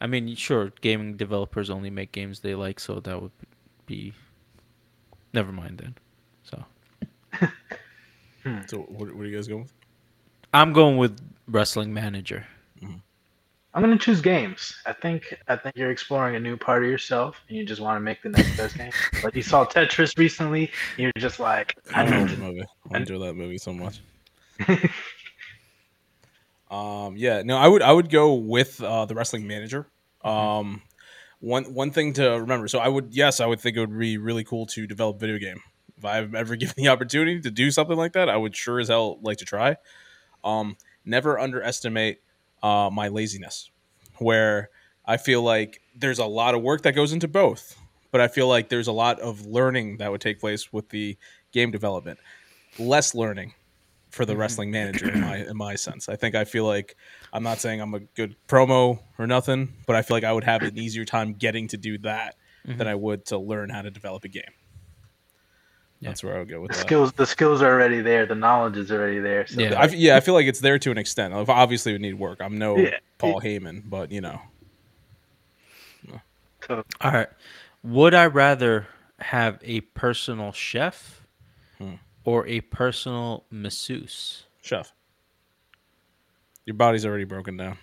I 0.00 0.06
mean, 0.06 0.34
sure, 0.34 0.72
gaming 0.80 1.16
developers 1.16 1.70
only 1.70 1.90
make 1.90 2.12
games 2.12 2.40
they 2.40 2.54
like, 2.54 2.80
so 2.80 3.00
that 3.00 3.20
would 3.20 3.32
be. 3.86 4.12
Never 5.32 5.52
mind 5.52 5.78
then. 5.78 5.94
So 6.44 6.64
So 8.66 8.78
what, 8.78 9.14
what 9.14 9.24
are 9.24 9.26
you 9.26 9.34
guys 9.34 9.48
going 9.48 9.62
with? 9.62 9.72
I'm 10.52 10.72
going 10.72 10.96
with 10.96 11.18
wrestling 11.48 11.92
manager. 11.92 12.46
Mm-hmm. 12.82 12.96
I'm 13.74 13.82
gonna 13.82 13.98
choose 13.98 14.20
games. 14.20 14.76
I 14.86 14.92
think 14.92 15.36
I 15.48 15.56
think 15.56 15.74
you're 15.76 15.90
exploring 15.90 16.36
a 16.36 16.40
new 16.40 16.56
part 16.56 16.84
of 16.84 16.88
yourself, 16.88 17.40
and 17.48 17.58
you 17.58 17.64
just 17.64 17.80
want 17.80 17.96
to 17.96 18.00
make 18.00 18.22
the 18.22 18.28
next 18.28 18.56
best 18.56 18.76
game. 18.78 18.92
Like 19.24 19.34
you 19.34 19.42
saw 19.42 19.64
Tetris 19.64 20.16
recently, 20.16 20.70
you're 20.96 21.10
just 21.18 21.40
like, 21.40 21.76
I 21.92 22.02
I 22.02 22.04
enjoy 22.04 22.18
need 22.18 22.28
the 22.28 22.42
movie. 22.42 22.64
I 22.92 22.96
enjoy 22.98 23.18
that 23.18 23.34
movie 23.34 23.58
so 23.58 23.72
much. 23.72 24.00
Um, 26.74 27.16
yeah, 27.16 27.42
no, 27.42 27.56
I 27.56 27.68
would 27.68 27.82
I 27.82 27.92
would 27.92 28.10
go 28.10 28.34
with 28.34 28.82
uh, 28.82 29.04
the 29.04 29.14
wrestling 29.14 29.46
manager. 29.46 29.86
Um, 30.24 30.82
one 31.38 31.72
one 31.72 31.92
thing 31.92 32.14
to 32.14 32.30
remember. 32.30 32.66
So 32.66 32.80
I 32.80 32.88
would 32.88 33.14
yes, 33.14 33.38
I 33.38 33.46
would 33.46 33.60
think 33.60 33.76
it 33.76 33.80
would 33.80 33.96
be 33.96 34.18
really 34.18 34.42
cool 34.42 34.66
to 34.66 34.86
develop 34.86 35.20
video 35.20 35.38
game. 35.38 35.60
If 35.96 36.04
I'm 36.04 36.34
ever 36.34 36.56
given 36.62 36.74
the 36.76 36.88
opportunity 36.88 37.40
to 37.40 37.50
do 37.50 37.70
something 37.70 37.96
like 37.96 38.14
that, 38.14 38.28
I 38.28 38.36
would 38.36 38.56
sure 38.56 38.80
as 38.80 38.88
hell 38.88 39.20
like 39.22 39.38
to 39.38 39.44
try. 39.44 39.76
Um, 40.42 40.76
never 41.04 41.38
underestimate 41.38 42.20
uh, 42.60 42.90
my 42.92 43.06
laziness, 43.06 43.70
where 44.18 44.70
I 45.06 45.16
feel 45.16 45.42
like 45.42 45.80
there's 45.94 46.18
a 46.18 46.26
lot 46.26 46.56
of 46.56 46.62
work 46.62 46.82
that 46.82 46.92
goes 46.92 47.12
into 47.12 47.28
both, 47.28 47.78
but 48.10 48.20
I 48.20 48.26
feel 48.26 48.48
like 48.48 48.68
there's 48.68 48.88
a 48.88 48.92
lot 48.92 49.20
of 49.20 49.46
learning 49.46 49.98
that 49.98 50.10
would 50.10 50.20
take 50.20 50.40
place 50.40 50.72
with 50.72 50.88
the 50.88 51.16
game 51.52 51.70
development. 51.70 52.18
Less 52.80 53.14
learning 53.14 53.54
for 54.14 54.24
the 54.24 54.36
wrestling 54.36 54.70
manager 54.78 55.10
in 55.10 55.20
my 55.20 55.36
in 55.38 55.56
my 55.56 55.74
sense. 55.74 56.08
I 56.08 56.16
think 56.16 56.34
I 56.34 56.44
feel 56.44 56.64
like 56.64 56.96
I'm 57.32 57.42
not 57.42 57.58
saying 57.58 57.80
I'm 57.80 57.94
a 57.94 58.00
good 58.00 58.36
promo 58.48 59.00
or 59.18 59.26
nothing, 59.26 59.74
but 59.86 59.96
I 59.96 60.02
feel 60.02 60.16
like 60.16 60.24
I 60.24 60.32
would 60.32 60.44
have 60.44 60.62
an 60.62 60.78
easier 60.78 61.04
time 61.04 61.32
getting 61.34 61.68
to 61.68 61.76
do 61.76 61.98
that 61.98 62.36
than 62.64 62.88
I 62.88 62.94
would 62.94 63.26
to 63.26 63.38
learn 63.38 63.68
how 63.68 63.82
to 63.82 63.90
develop 63.90 64.24
a 64.24 64.28
game. 64.28 64.42
Yeah. 66.00 66.08
That's 66.10 66.24
where 66.24 66.36
I 66.36 66.38
would 66.38 66.48
go 66.48 66.60
with 66.62 66.70
the 66.70 66.76
that. 66.78 66.82
skills. 66.86 67.12
The 67.12 67.26
skills 67.26 67.60
are 67.62 67.70
already 67.70 68.00
there. 68.00 68.24
The 68.26 68.34
knowledge 68.34 68.76
is 68.76 68.90
already 68.90 69.20
there. 69.20 69.46
So 69.46 69.60
Yeah. 69.60 69.80
I, 69.80 69.86
yeah, 69.86 70.16
I 70.16 70.20
feel 70.20 70.34
like 70.34 70.46
it's 70.46 70.60
there 70.60 70.78
to 70.78 70.90
an 70.90 70.98
extent. 70.98 71.34
Obviously, 71.34 71.92
it 71.92 71.94
would 71.96 72.02
need 72.02 72.14
work. 72.14 72.40
I'm 72.40 72.56
no 72.58 72.76
Yeah. 72.76 72.98
Paul 73.18 73.40
Heyman, 73.40 73.82
but 73.88 74.10
you 74.12 74.20
know, 74.20 74.40
so 76.66 76.84
All 77.00 77.10
right. 77.12 77.28
Would 77.82 78.14
I 78.14 78.26
rather 78.26 78.86
have 79.20 79.58
a 79.62 79.80
personal 79.82 80.52
chef 80.52 81.20
Hmm. 81.78 81.94
Or 82.24 82.46
a 82.46 82.60
personal 82.62 83.44
masseuse? 83.50 84.44
chef, 84.62 84.92
your 86.66 86.74
body's 86.74 87.04
already 87.04 87.24
broken 87.24 87.56
down. 87.56 87.76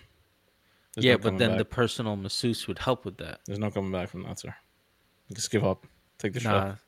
There's 0.94 1.04
yeah, 1.04 1.12
no 1.12 1.18
but 1.18 1.38
then 1.38 1.50
back. 1.50 1.58
the 1.58 1.64
personal 1.64 2.16
masseuse 2.16 2.66
would 2.68 2.78
help 2.78 3.04
with 3.04 3.16
that. 3.18 3.40
there's 3.46 3.58
no 3.58 3.70
coming 3.70 3.92
back 3.92 4.08
from 4.08 4.24
that, 4.24 4.38
sir. 4.40 4.54
Just 5.32 5.50
give 5.50 5.64
up. 5.64 5.86
Take 6.18 6.34
the 6.34 6.40
Nah, 6.40 6.70
chef. 6.70 6.84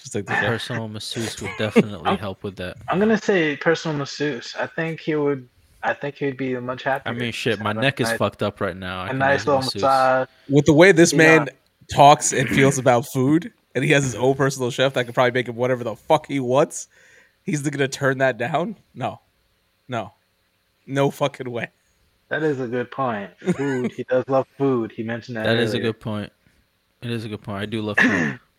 Just 0.00 0.12
take 0.12 0.26
the 0.26 0.32
the 0.32 0.38
personal 0.40 0.88
masseuse 0.88 1.40
would 1.40 1.50
definitely 1.58 2.16
help 2.16 2.42
with 2.42 2.56
that. 2.56 2.76
I'm 2.88 2.98
gonna 2.98 3.16
say 3.18 3.56
personal 3.56 3.96
masseuse. 3.96 4.54
I 4.58 4.66
think 4.66 5.00
he 5.00 5.14
would. 5.14 5.48
I 5.82 5.94
think 5.94 6.16
he'd 6.16 6.36
be 6.36 6.54
much 6.56 6.82
happier. 6.82 7.12
I 7.14 7.16
mean, 7.16 7.32
shit, 7.32 7.58
my 7.60 7.70
have 7.70 7.78
a 7.78 7.80
neck 7.80 8.00
is 8.00 8.08
nice, 8.08 8.18
fucked 8.18 8.42
up 8.42 8.60
right 8.60 8.76
now. 8.76 9.02
I 9.02 9.08
A 9.08 9.12
nice 9.14 9.46
little 9.46 9.62
masseuse. 9.62 9.82
massage. 9.82 10.28
With 10.48 10.66
the 10.66 10.74
way 10.74 10.92
this 10.92 11.14
man 11.14 11.46
Yeah. 11.46 11.96
talks 11.96 12.32
and 12.34 12.48
feels 12.50 12.76
about 12.76 13.06
food, 13.12 13.52
and 13.74 13.84
he 13.84 13.90
has 13.92 14.04
his 14.04 14.14
own 14.14 14.34
personal 14.34 14.70
chef 14.70 14.94
that 14.94 15.04
could 15.04 15.14
probably 15.14 15.32
make 15.32 15.48
him 15.48 15.56
whatever 15.56 15.84
the 15.84 15.96
fuck 15.96 16.26
he 16.26 16.40
wants, 16.40 16.88
he's 17.42 17.62
gonna 17.62 17.88
turn 17.88 18.18
that 18.18 18.38
down? 18.38 18.76
No, 18.94 19.20
no, 19.88 20.12
no 20.86 21.10
fucking 21.10 21.50
way. 21.50 21.68
That 22.28 22.42
is 22.42 22.60
a 22.60 22.68
good 22.68 22.90
point. 22.90 23.30
Food. 23.56 23.92
he 23.92 24.04
does 24.04 24.24
love 24.28 24.46
food. 24.56 24.92
He 24.92 25.02
mentioned 25.02 25.36
that. 25.36 25.44
That 25.44 25.56
is 25.56 25.74
a 25.74 25.80
good 25.80 25.98
point. 25.98 26.32
It 27.02 27.10
is 27.10 27.24
a 27.24 27.28
good 27.28 27.42
point. 27.42 27.62
I 27.62 27.66
do 27.66 27.82
love 27.82 27.98
food. 27.98 28.38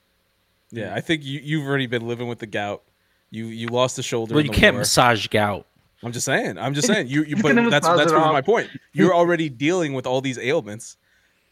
Yeah, 0.74 0.96
I 0.96 1.02
think 1.02 1.26
you 1.26 1.42
you've 1.44 1.68
already 1.68 1.86
been 1.86 2.08
living 2.08 2.30
with 2.30 2.40
the 2.40 2.46
gout. 2.46 2.82
You 3.30 3.48
you 3.48 3.68
lost 3.68 3.98
the 3.98 4.04
shoulder. 4.04 4.34
well, 4.36 4.44
you 4.46 4.50
can't 4.50 4.76
war. 4.76 4.80
massage 4.80 5.28
gout. 5.28 5.66
I'm 6.02 6.14
just 6.14 6.26
saying. 6.26 6.58
I'm 6.58 6.74
just 6.74 6.88
saying. 6.88 7.08
You, 7.08 7.24
you 7.24 7.36
He's 7.36 7.44
but 7.44 7.56
that's 7.70 7.86
that's 7.86 8.04
it 8.04 8.08
proving 8.08 8.24
off. 8.24 8.32
my 8.32 8.42
point. 8.42 8.70
You're 8.94 9.14
already 9.14 9.50
dealing 9.50 9.94
with 9.94 10.08
all 10.08 10.22
these 10.22 10.38
ailments. 10.38 10.96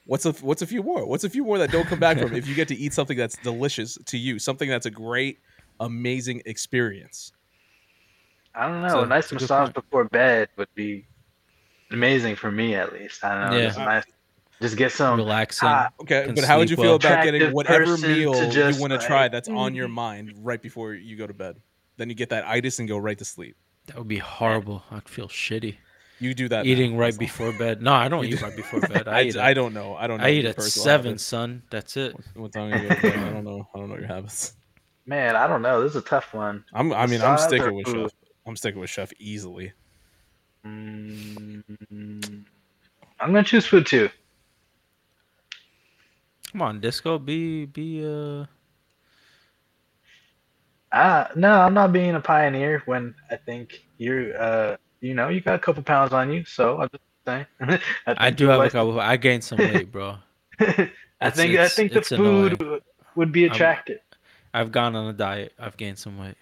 What's 0.10 0.26
a 0.26 0.32
what's 0.44 0.64
a 0.64 0.66
few 0.66 0.82
more? 0.82 1.06
What's 1.06 1.24
a 1.24 1.30
few 1.30 1.44
more 1.44 1.60
that 1.60 1.72
don't 1.72 1.86
come 1.86 2.00
back 2.00 2.18
from 2.18 2.34
if 2.36 2.48
you 2.48 2.56
get 2.56 2.68
to 2.70 2.76
eat 2.76 2.94
something 2.94 3.16
that's 3.16 3.38
delicious 3.38 3.96
to 4.08 4.18
you, 4.18 4.40
something 4.40 4.68
that's 4.68 4.88
a 4.88 4.92
great, 4.92 5.38
amazing 5.80 6.42
experience. 6.48 7.32
I 8.56 8.68
don't 8.68 8.82
know. 8.82 8.88
It's 8.88 8.96
a- 8.96 9.00
a 9.02 9.06
nice 9.06 9.32
a 9.32 9.36
massage 9.36 9.72
before 9.72 10.06
bed 10.06 10.50
would 10.58 10.74
be 10.74 11.06
amazing 11.92 12.38
for 12.38 12.50
me, 12.50 12.74
at 12.74 12.92
least. 12.92 13.24
I 13.24 13.40
don't 13.40 13.52
know. 13.52 13.58
Yeah. 13.60 13.66
Just, 13.68 13.78
nice, 13.78 14.04
just 14.60 14.78
get 14.78 14.92
some. 14.92 15.20
Relaxing. 15.20 15.70
hot- 15.70 15.94
Okay, 16.02 16.32
but 16.34 16.44
how 16.44 16.58
would 16.58 16.72
you 16.72 16.76
feel 16.76 16.86
well. 16.86 16.96
about 16.96 17.24
getting 17.24 17.52
whatever 17.52 17.96
meal 17.96 18.34
to 18.34 18.48
you 18.48 18.82
want 18.82 18.92
to 18.92 18.98
like, 18.98 19.06
try 19.06 19.28
that's 19.28 19.48
on 19.48 19.76
your 19.76 19.86
mm-hmm. 19.86 19.94
mind 19.94 20.34
right 20.40 20.60
before 20.60 20.96
you 20.96 21.18
go 21.18 21.28
to 21.28 21.36
bed? 21.36 21.58
Then 21.98 22.10
you 22.10 22.16
get 22.16 22.30
that 22.30 22.48
itis 22.48 22.80
and 22.80 22.88
go 22.88 22.98
right 22.98 23.18
to 23.20 23.26
sleep. 23.26 23.56
that 23.86 23.96
would 23.96 24.08
be 24.08 24.18
horrible. 24.18 24.84
I'd 24.90 25.08
feel 25.08 25.28
shitty. 25.28 25.76
You 26.20 26.34
do 26.34 26.50
that. 26.50 26.66
Eating 26.66 26.94
now. 26.94 27.00
right 27.00 27.08
That's 27.08 27.18
before 27.18 27.54
bed. 27.54 27.82
No, 27.82 27.94
I 27.94 28.10
don't 28.10 28.26
eat 28.26 28.42
right 28.42 28.56
before 28.56 28.82
bed. 28.88 29.08
I, 29.08 29.20
I, 29.20 29.24
eat. 29.24 29.38
I 29.38 29.52
at, 29.52 29.54
don't 29.54 29.74
know. 29.74 29.96
I 29.96 30.08
don't 30.08 30.20
know. 30.20 30.26
I 30.26 30.32
eat 30.32 30.46
at 30.46 30.62
seven, 30.62 31.12
habits. 31.12 31.24
son. 31.24 31.64
That's 31.72 31.96
it. 31.98 32.16
What 32.36 32.52
time 32.52 32.72
you 32.72 32.90
go? 32.90 32.96
I 32.96 33.12
don't 33.32 33.44
know. 33.46 33.68
I 33.74 33.80
don't 33.80 33.90
know 33.90 33.98
your 33.98 34.08
habits. 34.08 34.54
Man, 35.06 35.36
I 35.36 35.48
don't 35.48 35.62
know. 35.62 35.82
This 35.82 35.92
is 35.92 35.96
a 35.96 36.02
tough 36.02 36.34
one. 36.34 36.64
I'm. 36.74 36.92
I 36.94 37.06
mean, 37.06 37.22
I'm 37.22 37.38
sticking 37.38 37.74
with 37.74 37.88
food? 37.88 38.10
chef. 38.12 38.20
I'm 38.46 38.56
sticking 38.56 38.82
with 38.82 38.90
chef 38.90 39.12
easily. 39.18 39.74
Mm, 40.66 41.64
I'm 43.20 43.34
gonna 43.34 43.44
choose 43.44 43.66
food 43.66 43.86
too. 43.86 44.10
Come 46.52 46.62
on, 46.62 46.80
disco. 46.80 47.18
Be 47.18 47.66
be 47.66 48.06
uh. 48.06 48.46
Uh, 50.92 51.28
no, 51.36 51.52
I'm 51.62 51.74
not 51.74 51.94
being 51.94 52.16
a 52.16 52.20
pioneer 52.20 52.82
when 52.86 53.14
I 53.30 53.36
think 53.36 53.86
you're, 54.00 54.36
uh, 54.42 54.78
you 55.02 55.14
know, 55.14 55.30
you 55.30 55.42
got 55.42 55.56
a 55.56 55.60
couple 55.60 55.84
pounds 55.84 56.14
on 56.14 56.32
you. 56.32 56.46
So 56.46 56.82
I'm 56.82 56.90
just 56.90 57.04
saying. 57.26 57.46
I, 58.08 58.28
I 58.28 58.30
do 58.30 58.48
have 58.48 58.62
a 58.62 58.70
couple. 58.70 59.00
I 59.00 59.18
gained 59.18 59.44
some 59.44 59.60
weight, 59.60 59.92
bro. 59.92 60.18
I 61.22 61.30
think 61.30 61.58
I 61.58 61.68
think 61.68 61.94
the 61.94 62.02
food 62.02 62.62
annoying. 62.62 62.82
would 63.16 63.32
be 63.32 63.46
attractive. 63.46 64.00
I've 64.54 64.72
gone 64.72 64.96
on 64.96 65.08
a 65.08 65.14
diet. 65.14 65.54
I've 65.60 65.78
gained 65.78 66.00
some 66.00 66.18
weight. 66.18 66.36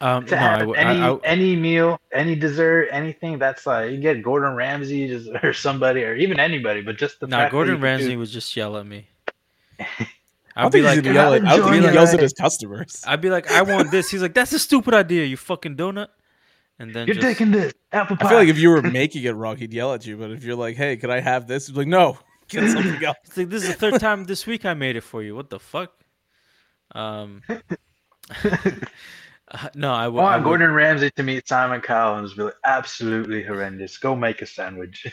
Um, 0.00 0.26
to 0.26 0.32
no, 0.32 0.36
have 0.36 0.68
I, 0.68 0.72
any 0.74 1.00
I, 1.00 1.12
I, 1.12 1.18
any 1.24 1.56
meal, 1.56 2.00
any 2.12 2.34
dessert, 2.34 2.88
anything 2.90 3.38
that's 3.38 3.64
like 3.64 3.92
you 3.92 3.98
get 3.98 4.22
Gordon 4.22 4.54
Ramsay 4.54 5.08
just, 5.08 5.30
or 5.42 5.52
somebody 5.52 6.04
or 6.04 6.14
even 6.14 6.38
anybody, 6.38 6.82
but 6.82 6.98
just 6.98 7.20
the 7.20 7.26
that 7.28 7.50
Gordon 7.50 7.80
Ramsay 7.80 8.10
do- 8.10 8.18
would 8.18 8.28
just 8.28 8.54
yell 8.56 8.76
at 8.76 8.86
me. 8.86 9.08
I 10.56 10.60
I'd 10.60 10.62
don't 10.64 10.72
be 10.72 10.82
think 10.82 10.88
he's 10.88 10.96
like, 10.96 11.04
gonna 11.04 11.14
yell 11.14 11.34
at. 11.34 11.44
I 11.46 11.56
don't 11.56 11.72
think 11.72 11.84
he 11.86 11.92
yells 11.92 12.14
at 12.14 12.20
his 12.20 12.32
customers. 12.32 13.02
I'd 13.06 13.20
be 13.20 13.30
like, 13.30 13.50
I 13.50 13.62
want 13.62 13.90
this. 13.90 14.10
He's 14.10 14.22
like, 14.22 14.34
that's 14.34 14.52
a 14.52 14.58
stupid 14.58 14.94
idea. 14.94 15.24
You 15.24 15.36
fucking 15.36 15.76
donut. 15.76 16.08
And 16.78 16.92
then 16.94 17.06
You're 17.06 17.14
just, 17.14 17.26
taking 17.26 17.50
this 17.52 17.72
apple 17.92 18.16
pie. 18.16 18.26
I 18.26 18.28
feel 18.28 18.38
like 18.38 18.48
if 18.48 18.58
you 18.58 18.70
were 18.70 18.82
making 19.02 19.24
it 19.24 19.30
wrong, 19.30 19.56
he'd 19.56 19.72
yell 19.72 19.94
at 19.94 20.06
you. 20.06 20.16
But 20.16 20.30
if 20.32 20.44
you're 20.44 20.56
like, 20.56 20.76
"Hey, 20.76 20.96
could 20.96 21.10
I 21.10 21.20
have 21.20 21.46
this?" 21.46 21.68
He's 21.68 21.76
like, 21.76 21.86
"No, 21.86 22.18
get 22.48 22.68
something 22.70 23.04
else." 23.04 23.16
It's 23.24 23.36
like 23.36 23.48
this 23.48 23.62
is 23.62 23.68
the 23.68 23.74
third 23.74 24.00
time 24.00 24.24
this 24.24 24.46
week 24.46 24.64
I 24.64 24.74
made 24.74 24.96
it 24.96 25.02
for 25.02 25.22
you. 25.22 25.36
What 25.36 25.50
the 25.50 25.60
fuck? 25.60 25.92
Um, 26.92 27.42
uh, 27.48 27.58
no, 29.74 29.92
I 29.92 30.04
I 30.04 30.08
would. 30.08 30.20
I 30.20 30.22
want 30.22 30.42
would 30.42 30.48
Gordon 30.48 30.72
Ramsay 30.72 31.10
to 31.12 31.22
meet 31.22 31.46
Simon 31.46 31.80
Cowell 31.80 32.18
and 32.18 32.26
just 32.26 32.36
be 32.36 32.42
like, 32.44 32.54
absolutely 32.64 33.42
horrendous. 33.42 33.96
Go 33.98 34.16
make 34.16 34.42
a 34.42 34.46
sandwich. 34.46 35.06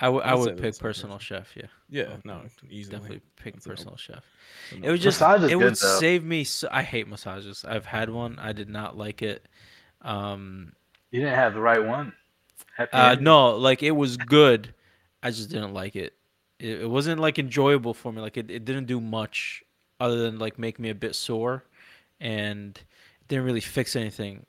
I 0.00 0.08
would. 0.08 0.22
I 0.24 0.32
I'd 0.32 0.34
say 0.34 0.40
would 0.40 0.48
that's 0.50 0.60
pick 0.60 0.74
something. 0.74 0.88
personal 0.88 1.18
chef. 1.18 1.56
Yeah, 1.56 1.66
Yeah, 1.88 2.16
no, 2.24 2.42
easily. 2.68 2.96
definitely 2.96 3.20
pick 3.36 3.54
That's 3.54 3.66
a- 3.66 3.68
personal 3.68 3.96
chef. 3.96 4.24
It 4.82 4.90
would 4.90 5.00
just. 5.00 5.20
It 5.20 5.56
would 5.56 5.76
though. 5.76 5.98
save 6.00 6.24
me. 6.24 6.44
So, 6.44 6.68
I 6.70 6.82
hate 6.82 7.06
massages. 7.08 7.64
I've 7.66 7.86
had 7.86 8.08
one. 8.10 8.38
I 8.38 8.52
did 8.52 8.68
not 8.68 8.96
like 8.96 9.20
it. 9.22 9.46
Um, 10.02 10.72
you 11.10 11.20
didn't 11.20 11.34
have 11.34 11.54
the 11.54 11.60
right 11.60 11.84
one. 11.84 12.12
Uh, 12.92 13.16
no, 13.20 13.56
like 13.56 13.82
it 13.82 13.90
was 13.90 14.16
good. 14.16 14.72
I 15.22 15.30
just 15.30 15.50
didn't 15.50 15.74
like 15.74 15.96
it. 15.96 16.14
It, 16.58 16.82
it 16.82 16.90
wasn't 16.90 17.20
like 17.20 17.38
enjoyable 17.38 17.92
for 17.92 18.10
me. 18.12 18.22
Like 18.22 18.36
it, 18.38 18.50
it 18.50 18.64
didn't 18.64 18.86
do 18.86 19.00
much 19.00 19.62
other 19.98 20.16
than 20.22 20.38
like 20.38 20.58
make 20.58 20.78
me 20.78 20.88
a 20.88 20.94
bit 20.94 21.14
sore, 21.14 21.64
and 22.20 22.78
didn't 23.28 23.44
really 23.44 23.60
fix 23.60 23.96
anything. 23.96 24.46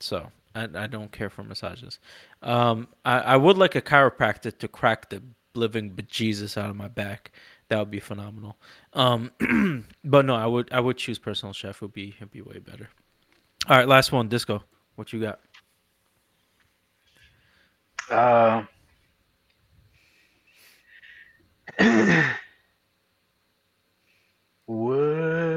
So 0.00 0.30
I, 0.54 0.68
I 0.74 0.86
don't 0.86 1.10
care 1.12 1.30
for 1.30 1.42
massages. 1.42 1.98
Um, 2.42 2.88
I, 3.04 3.18
I 3.20 3.36
would 3.36 3.58
like 3.58 3.74
a 3.74 3.82
chiropractor 3.82 4.56
to 4.58 4.68
crack 4.68 5.10
the 5.10 5.22
living 5.54 5.90
bejesus 5.90 6.56
out 6.56 6.70
of 6.70 6.76
my 6.76 6.88
back. 6.88 7.32
That 7.68 7.78
would 7.78 7.90
be 7.90 8.00
phenomenal. 8.00 8.56
Um, 8.92 9.30
but 10.04 10.24
no, 10.26 10.34
I 10.34 10.46
would 10.46 10.70
I 10.72 10.80
would 10.80 10.98
choose 10.98 11.18
personal 11.18 11.52
chef. 11.52 11.80
Would 11.80 11.92
be 11.92 12.14
it'd 12.18 12.30
be 12.30 12.42
way 12.42 12.58
better. 12.58 12.88
All 13.68 13.76
right, 13.76 13.88
last 13.88 14.12
one, 14.12 14.28
disco. 14.28 14.62
What 14.96 15.12
you 15.12 15.20
got? 15.20 15.40
Uh, 18.10 18.64
would 24.66 25.51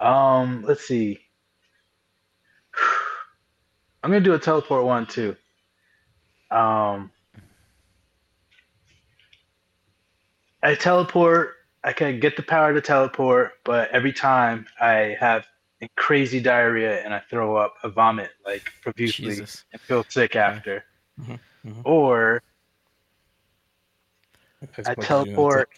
um 0.00 0.62
let's 0.66 0.86
see. 0.86 1.18
I'm 4.02 4.10
gonna 4.10 4.20
do 4.20 4.34
a 4.34 4.38
teleport 4.38 4.84
one 4.84 5.06
too. 5.06 5.36
Um 6.50 7.10
I 10.62 10.74
teleport 10.74 11.54
I 11.84 11.92
can 11.92 12.18
get 12.20 12.36
the 12.36 12.42
power 12.42 12.74
to 12.74 12.80
teleport, 12.80 13.52
but 13.64 13.90
every 13.92 14.12
time 14.12 14.66
I 14.80 15.16
have 15.20 15.46
crazy 15.96 16.40
diarrhea 16.40 17.02
and 17.04 17.14
I 17.14 17.22
throw 17.30 17.56
up, 17.56 17.74
I 17.84 17.88
vomit 17.88 18.30
like 18.44 18.62
profusely 18.82 19.36
Jesus. 19.36 19.64
and 19.72 19.80
feel 19.82 20.04
sick 20.08 20.34
after. 20.36 20.84
Mhm, 21.20 21.38
mhm. 21.64 21.82
Or 21.84 22.42
I 24.84 24.94
what 24.94 24.98
you 24.98 25.04
teleport. 25.06 25.68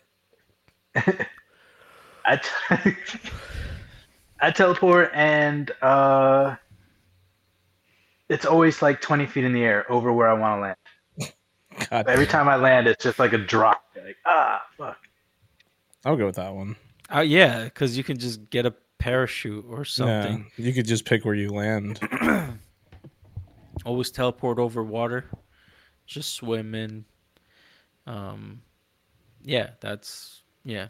I, 2.25 2.37
t- 2.37 2.51
I 4.41 4.51
teleport 4.51 5.11
and 5.15 5.71
uh, 5.83 6.57
it's 8.29 8.47
always 8.47 8.81
like 8.81 9.01
20 9.01 9.27
feet 9.27 9.45
in 9.45 9.53
the 9.53 9.63
air 9.63 9.91
over 9.91 10.13
where 10.13 10.29
I 10.29 10.35
want 10.35 10.59
to 10.59 10.63
land. 10.63 10.77
God, 11.91 12.09
Every 12.09 12.27
time 12.27 12.49
I 12.49 12.57
land, 12.57 12.87
it's 12.87 13.03
just 13.03 13.19
like 13.19 13.33
a 13.33 13.39
drop. 13.39 13.85
Like, 13.97 14.17
ah, 14.27 14.63
fuck. 14.77 14.99
I'll 16.05 16.17
go 16.17 16.27
with 16.27 16.37
that 16.37 16.55
one. 16.55 16.77
Oh 17.11 17.21
yeah, 17.21 17.65
because 17.65 17.97
you 17.97 18.05
can 18.05 18.19
just 18.19 18.49
get 18.51 18.67
a 18.67 18.75
parachute 18.99 19.65
or 19.69 19.85
something. 19.85 20.51
Yeah, 20.57 20.65
you 20.65 20.73
could 20.73 20.87
just 20.87 21.05
pick 21.05 21.25
where 21.25 21.35
you 21.35 21.51
land. 21.51 22.01
Always 23.85 24.11
teleport 24.11 24.59
over 24.59 24.83
water. 24.83 25.27
Just 26.07 26.35
swim 26.35 26.75
in. 26.75 27.05
Um, 28.07 28.63
yeah, 29.43 29.71
that's 29.81 30.43
yeah. 30.65 30.89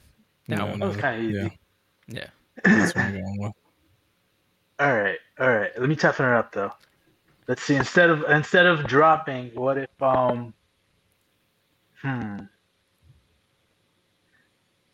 That 0.49 0.59
Yeah, 0.59 0.65
one. 0.71 0.81
That 0.81 0.87
was 0.87 0.97
kind 0.97 1.19
of 1.21 1.31
easy. 1.31 1.59
Yeah, 2.07 2.21
Yeah. 2.21 2.27
That's 2.65 2.95
what 2.95 3.05
I'm 3.05 3.13
going 3.13 3.39
with. 3.41 3.53
All 4.81 4.97
right, 4.97 5.19
all 5.39 5.49
right. 5.51 5.71
Let 5.79 5.91
me 5.91 5.95
toughen 5.95 6.25
it 6.25 6.33
up 6.33 6.53
though. 6.53 6.73
Let's 7.49 7.63
see. 7.63 7.75
Instead 7.75 8.09
of 8.09 8.25
instead 8.31 8.65
of 8.65 8.87
dropping, 8.87 9.51
what 9.51 9.77
if 9.77 9.91
um, 10.01 10.55
hmm, 12.01 12.39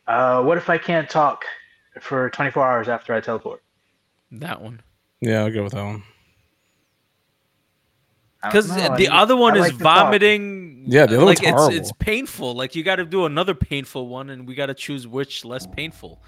uh, 0.09 0.43
what 0.43 0.59
if 0.59 0.69
I 0.69 0.77
can't 0.77 1.09
talk 1.09 1.45
for 2.01 2.31
24 2.31 2.67
hours 2.67 2.89
after 2.89 3.14
I 3.14 3.21
teleport? 3.21 3.62
That 4.33 4.61
one. 4.61 4.81
Yeah, 5.21 5.45
I'll 5.45 5.53
go 5.53 5.62
with 5.62 5.75
that 5.75 5.85
one. 5.85 6.03
Because 8.43 8.69
the 8.75 9.09
I- 9.09 9.23
other 9.23 9.37
one 9.37 9.55
I 9.55 9.57
is 9.57 9.73
like 9.73 9.75
vomiting. 9.75 10.85
Yeah, 10.87 11.07
the 11.07 11.17
other 11.17 11.27
like 11.27 11.39
one's 11.39 11.49
it's 11.49 11.51
horrible. 11.61 11.77
it's 11.77 11.93
painful. 11.99 12.55
Like 12.55 12.75
you 12.75 12.83
got 12.83 12.97
to 12.97 13.05
do 13.05 13.25
another 13.25 13.55
painful 13.55 14.09
one, 14.09 14.31
and 14.31 14.47
we 14.49 14.55
got 14.55 14.67
to 14.67 14.75
choose 14.75 15.07
which 15.07 15.45
less 15.45 15.67
painful. 15.67 16.23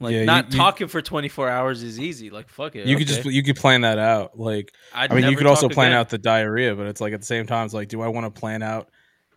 Like 0.00 0.14
Yeah, 0.14 0.24
not 0.24 0.52
you- 0.52 0.58
talking 0.58 0.86
for 0.88 1.02
24 1.02 1.48
hours 1.48 1.82
is 1.82 1.98
easy. 1.98 2.30
Like 2.30 2.48
fuck 2.48 2.76
it. 2.76 2.86
You 2.86 2.96
could 2.96 3.08
just 3.08 3.24
you 3.24 3.42
could 3.42 3.56
plan 3.56 3.80
that 3.82 3.98
out. 3.98 4.38
Like 4.38 4.72
I'd 4.94 5.10
I 5.10 5.14
mean, 5.14 5.30
you 5.30 5.36
could 5.36 5.46
also 5.46 5.68
plan 5.68 5.88
again. 5.88 5.98
out 5.98 6.08
the 6.10 6.18
diarrhea, 6.18 6.74
but 6.74 6.86
it's 6.86 7.00
like 7.00 7.12
at 7.12 7.20
the 7.20 7.26
same 7.26 7.46
time, 7.46 7.64
it's 7.64 7.74
like, 7.74 7.88
do 7.88 8.00
I 8.00 8.08
want 8.08 8.32
to 8.32 8.40
plan 8.40 8.62
out 8.62 8.90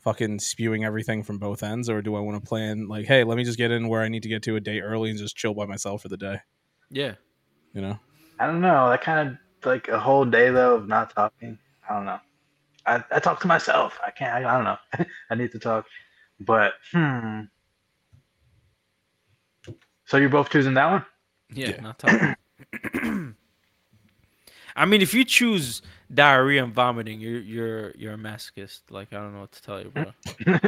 fucking 0.04 0.40
spewing 0.40 0.84
everything 0.84 1.24
from 1.24 1.38
both 1.40 1.64
ends, 1.64 1.90
or 1.90 2.02
do 2.02 2.16
I 2.16 2.20
want 2.20 2.42
to 2.44 2.48
plan 2.48 2.88
like, 2.88 3.06
hey, 3.06 3.24
let 3.24 3.38
me 3.38 3.44
just 3.44 3.58
get 3.58 3.72
in 3.72 3.88
where 3.88 4.02
I 4.02 4.08
need 4.08 4.24
to 4.24 4.30
get 4.30 4.44
to 4.44 4.56
a 4.56 4.60
day 4.60 4.80
early 4.82 5.10
and 5.10 5.18
just 5.18 5.36
chill 5.36 5.54
by 5.54 5.66
myself 5.66 6.02
for 6.04 6.10
the 6.10 6.18
day? 6.18 6.40
Yeah. 6.90 7.16
You 7.74 7.82
know? 7.82 8.00
I 8.40 8.48
don't 8.48 8.62
know. 8.62 8.90
That 8.90 9.02
kind 9.02 9.30
of 9.30 9.38
like 9.66 9.88
a 9.88 10.00
whole 10.00 10.26
day 10.26 10.50
though 10.50 10.76
of 10.76 10.88
not 10.88 11.14
talking. 11.16 11.58
I 11.90 11.96
don't 11.96 12.06
know. 12.06 12.20
I, 12.86 13.04
I 13.12 13.20
talk 13.20 13.40
to 13.42 13.48
myself. 13.48 14.00
I 14.06 14.12
can't. 14.12 14.46
I, 14.46 14.50
I 14.50 14.56
don't 14.56 14.64
know. 14.64 15.06
I 15.30 15.36
need 15.36 15.52
to 15.52 15.60
talk. 15.60 15.86
But 16.40 16.74
hmm. 16.92 17.42
So 20.12 20.18
you're 20.18 20.28
both 20.28 20.50
choosing 20.50 20.74
that 20.74 20.92
one? 20.92 21.06
Yeah, 21.54 21.70
Yeah. 21.70 21.80
not 21.80 21.98
talking. 21.98 22.36
I 24.76 24.84
mean, 24.86 25.02
if 25.02 25.14
you 25.14 25.24
choose 25.24 25.82
diarrhea 26.14 26.66
and 26.66 26.74
vomiting, 26.74 27.22
you're 27.22 27.40
you're 27.40 27.92
you're 27.92 28.14
a 28.16 28.18
masochist. 28.18 28.82
Like 28.90 29.14
I 29.14 29.16
don't 29.16 29.34
know 29.34 29.40
what 29.40 29.54
to 29.54 29.62
tell 29.62 29.82
you, 29.82 29.90
bro. 29.90 30.12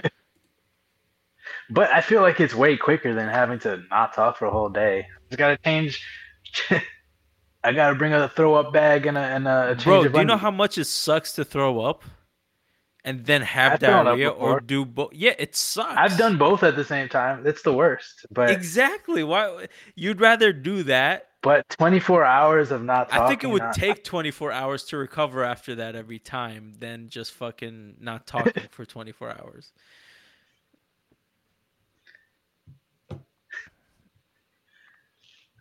But 1.69 1.91
I 1.91 1.99
feel 1.99 2.21
like 2.21 2.39
it's 2.39 2.55
way 2.55 2.77
quicker 2.77 3.13
than 3.13 3.27
having 3.27 3.59
to 3.59 3.83
not 3.91 4.13
talk 4.13 4.37
for 4.37 4.45
a 4.45 4.49
whole 4.49 4.69
day. 4.69 4.99
I 4.99 5.19
just 5.29 5.37
gotta 5.37 5.57
change. 5.57 6.01
I 7.65 7.73
gotta 7.73 7.95
bring 7.95 8.13
a 8.13 8.29
throw 8.29 8.53
up 8.53 8.71
bag 8.71 9.07
and 9.07 9.17
a 9.17 9.21
and 9.21 9.45
a 9.45 9.75
change 9.75 9.83
bro, 9.83 10.05
of 10.05 10.13
do 10.13 10.19
you 10.19 10.25
know 10.25 10.37
how 10.37 10.51
much 10.51 10.77
it 10.77 10.85
sucks 10.85 11.33
to 11.33 11.43
throw 11.43 11.81
up, 11.81 12.05
and 13.05 13.25
then 13.25 13.41
have 13.41 13.73
I've 13.73 13.79
diarrhea 13.79 14.29
or 14.29 14.59
do 14.59 14.85
both? 14.85 15.13
Yeah, 15.13 15.33
it 15.37 15.55
sucks. 15.55 15.95
I've 15.97 16.17
done 16.17 16.37
both 16.37 16.63
at 16.63 16.75
the 16.75 16.85
same 16.85 17.09
time. 17.09 17.45
It's 17.45 17.61
the 17.61 17.73
worst. 17.73 18.25
But 18.31 18.49
exactly. 18.49 19.23
Why 19.23 19.67
you'd 19.95 20.21
rather 20.21 20.53
do 20.53 20.83
that? 20.83 21.27
but 21.43 21.67
24 21.67 22.23
hours 22.23 22.71
of 22.71 22.83
not 22.85 23.09
talking. 23.09 23.25
I 23.25 23.27
think 23.27 23.43
it 23.43 23.47
would 23.47 23.61
not- 23.61 23.75
take 23.75 24.05
24 24.05 24.53
hours 24.53 24.85
to 24.85 24.97
recover 24.97 25.43
after 25.43 25.75
that 25.75 25.93
every 25.93 26.17
time 26.17 26.73
than 26.79 27.09
just 27.09 27.33
fucking 27.33 27.95
not 27.99 28.25
talking 28.33 28.63
for 28.71 28.85
24 28.85 29.31
hours. 29.31 29.73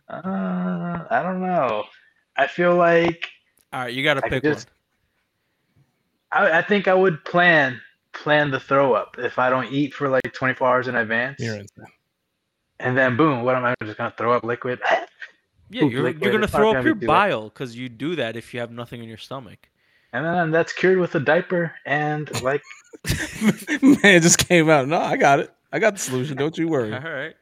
Uh, 0.09 1.05
I 1.09 1.21
don't 1.23 1.41
know. 1.41 1.85
I 2.35 2.47
feel 2.47 2.75
like 2.75 3.29
All 3.71 3.81
right, 3.81 3.93
you 3.93 4.03
got 4.03 4.15
to 4.15 4.21
pick 4.21 4.43
just- 4.43 4.67
I, 6.33 6.59
I 6.59 6.61
think 6.61 6.87
I 6.87 6.93
would 6.93 7.23
plan 7.25 7.79
plan 8.13 8.51
the 8.51 8.59
throw 8.59 8.93
up 8.93 9.15
if 9.17 9.39
I 9.39 9.49
don't 9.49 9.71
eat 9.71 9.93
for 9.93 10.07
like 10.07 10.33
24 10.33 10.67
hours 10.67 10.87
in 10.87 10.95
advance, 10.95 11.39
You're 11.39 11.61
and 12.79 12.97
then 12.97 13.17
boom, 13.17 13.43
what 13.43 13.55
am 13.55 13.65
I 13.65 13.75
just 13.83 13.97
gonna 13.97 14.13
throw 14.17 14.33
up 14.33 14.43
liquid? 14.43 14.79
Yeah, 15.69 15.85
you're, 15.85 16.03
liquid, 16.03 16.21
you're 16.21 16.31
gonna 16.31 16.43
it's 16.43 16.53
not 16.53 16.59
throw 16.59 16.73
gonna 16.73 16.79
up 16.79 16.85
your 16.85 16.93
bile 16.93 17.45
because 17.45 17.75
you 17.75 17.89
do 17.89 18.15
that 18.17 18.35
if 18.35 18.53
you 18.53 18.59
have 18.59 18.69
nothing 18.69 19.01
in 19.01 19.09
your 19.09 19.17
stomach. 19.17 19.69
and 20.11 20.23
then 20.23 20.51
that's 20.51 20.71
cured 20.71 20.99
with 20.99 21.15
a 21.15 21.19
diaper 21.19 21.73
and 21.87 22.29
like 22.43 22.61
Man, 23.81 23.97
it 24.03 24.21
just 24.21 24.37
came 24.37 24.69
out. 24.69 24.87
No, 24.87 24.99
I 24.99 25.17
got 25.17 25.39
it. 25.39 25.51
I 25.71 25.79
got 25.79 25.93
the 25.93 25.99
solution. 25.99 26.37
Don't 26.37 26.55
you 26.57 26.67
worry. 26.67 26.93
All 26.93 26.99
right. 26.99 27.35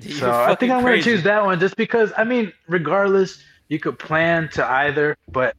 You're 0.00 0.18
so. 0.18 0.30
I 0.30 0.54
think 0.54 0.70
I'm 0.70 0.82
gonna 0.82 1.00
choose 1.00 1.22
that 1.22 1.44
one 1.44 1.58
just 1.58 1.76
because 1.76 2.12
I 2.16 2.24
mean, 2.24 2.52
regardless, 2.68 3.42
you 3.68 3.78
could 3.78 3.98
plan 3.98 4.50
to 4.50 4.64
either, 4.64 5.16
but 5.32 5.56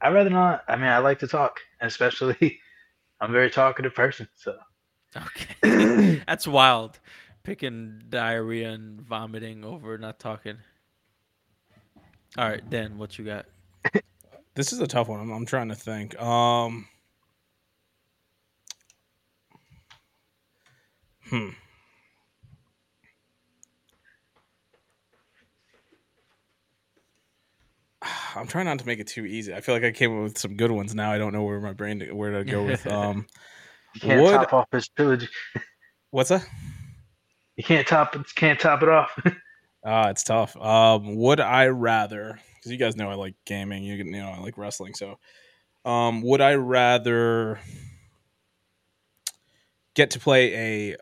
I'd 0.00 0.14
rather 0.14 0.30
not. 0.30 0.64
I 0.68 0.76
mean, 0.76 0.86
I 0.86 0.98
like 0.98 1.18
to 1.20 1.26
talk, 1.26 1.60
especially 1.80 2.58
I'm 3.20 3.30
a 3.30 3.32
very 3.32 3.50
talkative 3.50 3.94
person, 3.94 4.28
so. 4.36 4.56
Okay, 5.16 6.22
that's 6.26 6.46
wild. 6.46 6.98
Picking 7.42 8.02
diarrhea 8.08 8.70
and 8.70 9.00
vomiting 9.00 9.64
over 9.64 9.98
not 9.98 10.18
talking. 10.20 10.58
All 12.38 12.48
right, 12.48 12.68
Dan, 12.70 12.96
what 12.98 13.18
you 13.18 13.24
got? 13.24 13.46
This 14.56 14.72
is 14.72 14.80
a 14.80 14.86
tough 14.86 15.08
one. 15.08 15.20
I'm, 15.20 15.30
I'm 15.30 15.46
trying 15.46 15.68
to 15.68 15.76
think. 15.76 16.20
Um, 16.20 16.88
hmm. 21.22 21.50
I'm 28.36 28.46
trying 28.46 28.66
not 28.66 28.78
to 28.78 28.86
make 28.86 28.98
it 28.98 29.06
too 29.06 29.26
easy. 29.26 29.54
I 29.54 29.60
feel 29.60 29.74
like 29.74 29.84
I 29.84 29.90
came 29.92 30.16
up 30.16 30.22
with 30.22 30.38
some 30.38 30.56
good 30.56 30.70
ones. 30.70 30.94
Now 30.94 31.12
I 31.12 31.18
don't 31.18 31.32
know 31.32 31.42
where 31.42 31.60
my 31.60 31.72
brain 31.72 32.00
to, 32.00 32.12
where 32.12 32.30
to 32.32 32.44
go 32.44 32.62
with. 32.66 32.86
Um, 32.86 33.26
You 33.94 34.00
can't 34.00 34.22
Would- 34.22 34.32
top 34.32 34.52
off 34.52 34.66
his 34.72 34.88
trilogy. 34.88 35.28
what's 36.10 36.30
that? 36.30 36.46
You 37.56 37.64
can't 37.64 37.86
top 37.86 38.16
it. 38.16 38.22
Can't 38.34 38.58
top 38.58 38.82
it 38.82 38.88
off. 38.88 39.18
Ah, 39.82 40.10
it's 40.10 40.24
tough. 40.24 40.54
Um, 40.58 41.16
would 41.16 41.40
I 41.40 41.68
rather? 41.68 42.38
Because 42.56 42.70
you 42.70 42.76
guys 42.76 42.96
know 42.96 43.08
I 43.08 43.14
like 43.14 43.34
gaming. 43.46 43.82
You, 43.82 43.94
you 43.94 44.04
know 44.04 44.28
I 44.28 44.38
like 44.38 44.58
wrestling. 44.58 44.92
So, 44.92 45.18
um, 45.86 46.20
would 46.20 46.42
I 46.42 46.56
rather 46.56 47.58
get 49.94 50.10
to 50.10 50.18
play 50.20 50.54
a 50.92 50.96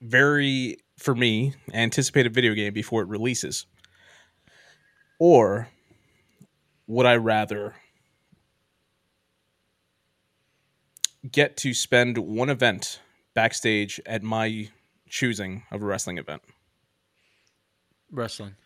very, 0.00 0.78
for 0.98 1.14
me, 1.14 1.52
anticipated 1.74 2.32
video 2.32 2.54
game 2.54 2.72
before 2.72 3.02
it 3.02 3.08
releases, 3.08 3.66
or 5.18 5.68
would 6.90 7.06
I 7.06 7.14
rather 7.14 7.76
get 11.30 11.56
to 11.58 11.72
spend 11.72 12.18
one 12.18 12.50
event 12.50 13.00
backstage 13.32 14.00
at 14.06 14.24
my 14.24 14.70
choosing 15.08 15.62
of 15.70 15.82
a 15.82 15.86
wrestling 15.86 16.18
event? 16.18 16.42
Wrestling. 18.10 18.56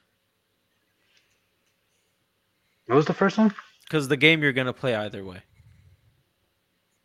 What 2.86 2.96
was 2.96 3.04
the 3.04 3.12
first 3.12 3.36
one? 3.36 3.52
Because 3.82 4.08
the 4.08 4.16
game 4.16 4.42
you're 4.42 4.52
gonna 4.54 4.72
play 4.72 4.94
either 4.94 5.22
way. 5.22 5.42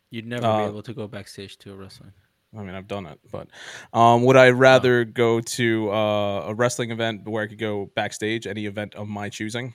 You'd 0.08 0.26
never 0.26 0.46
Uh, 0.46 0.58
be 0.64 0.70
able 0.70 0.82
to 0.84 0.94
go 0.94 1.06
backstage 1.06 1.58
to 1.58 1.72
a 1.72 1.76
wrestling. 1.76 2.14
I 2.56 2.62
mean, 2.62 2.74
I've 2.74 2.88
done 2.88 3.04
it, 3.04 3.20
but 3.30 3.48
um, 3.92 4.24
would 4.24 4.36
I 4.36 4.50
rather 4.50 5.04
go 5.04 5.42
to 5.42 5.92
uh, 5.92 6.46
a 6.48 6.54
wrestling 6.54 6.90
event 6.90 7.28
where 7.28 7.44
I 7.44 7.46
could 7.46 7.58
go 7.58 7.92
backstage, 7.94 8.46
any 8.46 8.64
event 8.64 8.94
of 8.94 9.06
my 9.06 9.28
choosing, 9.28 9.74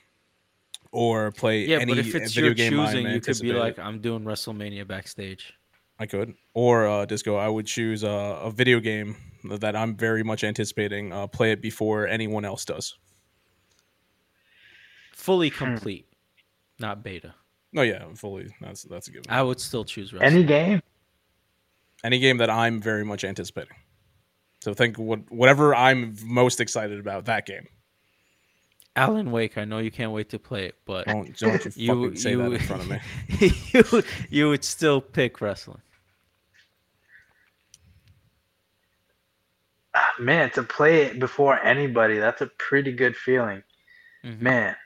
or 0.96 1.30
play 1.32 1.66
Yeah, 1.66 1.78
any 1.78 1.92
but 1.92 1.98
if 1.98 2.14
it's 2.14 2.32
video 2.32 2.46
your 2.46 2.54
game 2.54 2.72
choosing, 2.72 3.06
you 3.10 3.20
could 3.20 3.38
be 3.40 3.52
like, 3.52 3.78
I'm 3.78 4.00
doing 4.00 4.24
WrestleMania 4.24 4.86
backstage. 4.88 5.52
I 5.98 6.06
could, 6.06 6.34
or 6.54 6.86
uh, 6.86 7.04
disco. 7.06 7.36
I 7.36 7.48
would 7.48 7.66
choose 7.66 8.02
uh, 8.04 8.40
a 8.42 8.50
video 8.50 8.80
game 8.80 9.16
that 9.60 9.76
I'm 9.76 9.96
very 9.96 10.22
much 10.22 10.42
anticipating. 10.44 11.12
Uh, 11.12 11.26
play 11.26 11.52
it 11.52 11.60
before 11.62 12.06
anyone 12.06 12.44
else 12.44 12.64
does. 12.64 12.96
Fully 15.12 15.48
Hmm. 15.50 15.64
complete, 15.64 16.06
not 16.78 17.02
beta. 17.02 17.34
Oh 17.76 17.82
yeah, 17.82 18.04
fully. 18.14 18.48
That's 18.60 18.82
that's 18.84 19.08
a 19.08 19.10
good. 19.10 19.26
One. 19.26 19.38
I 19.38 19.42
would 19.42 19.60
still 19.60 19.84
choose 19.84 20.12
wrestling. 20.12 20.32
Any 20.32 20.44
game? 20.44 20.82
Any 22.04 22.18
game 22.18 22.38
that 22.38 22.50
I'm 22.50 22.80
very 22.80 23.04
much 23.04 23.24
anticipating. 23.24 23.76
So 24.62 24.72
think 24.74 24.98
what 24.98 25.20
whatever 25.30 25.74
I'm 25.74 26.16
most 26.24 26.60
excited 26.60 27.00
about 27.00 27.24
that 27.26 27.46
game. 27.46 27.68
Alan 28.96 29.30
Wake, 29.30 29.58
I 29.58 29.64
know 29.66 29.78
you 29.78 29.90
can't 29.90 30.12
wait 30.12 30.30
to 30.30 30.38
play 30.38 30.64
it, 30.64 30.76
but 30.86 31.06
Don't 31.06 31.36
don't 31.38 31.64
you, 31.64 31.72
you 31.76 31.88
fucking 31.88 32.16
say 32.16 32.30
you, 32.30 32.38
that 32.38 32.52
in 32.52 32.58
front 32.60 32.82
of 32.82 32.88
me. 32.88 33.00
you 33.92 34.02
you 34.30 34.48
would 34.48 34.64
still 34.64 35.00
pick 35.00 35.40
wrestling. 35.40 35.82
Man, 40.18 40.50
to 40.50 40.62
play 40.62 41.02
it 41.02 41.18
before 41.18 41.58
anybody, 41.62 42.18
that's 42.18 42.40
a 42.40 42.46
pretty 42.46 42.92
good 42.92 43.16
feeling. 43.16 43.62
Mhm. 44.24 44.40
Man. 44.40 44.76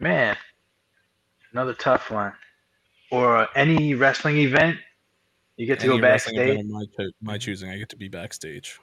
Man. 0.00 0.36
Another 1.52 1.74
tough 1.74 2.10
one. 2.10 2.32
Or 3.10 3.48
any 3.54 3.94
wrestling 3.94 4.38
event, 4.38 4.78
you 5.56 5.66
get 5.66 5.80
to 5.80 5.86
Any 5.86 5.96
go 5.96 6.02
backstage. 6.02 6.64
my, 6.66 6.84
my 7.22 7.38
choosing, 7.38 7.70
I 7.70 7.78
get 7.78 7.88
to 7.90 7.96
be 7.96 8.08
backstage. 8.08 8.78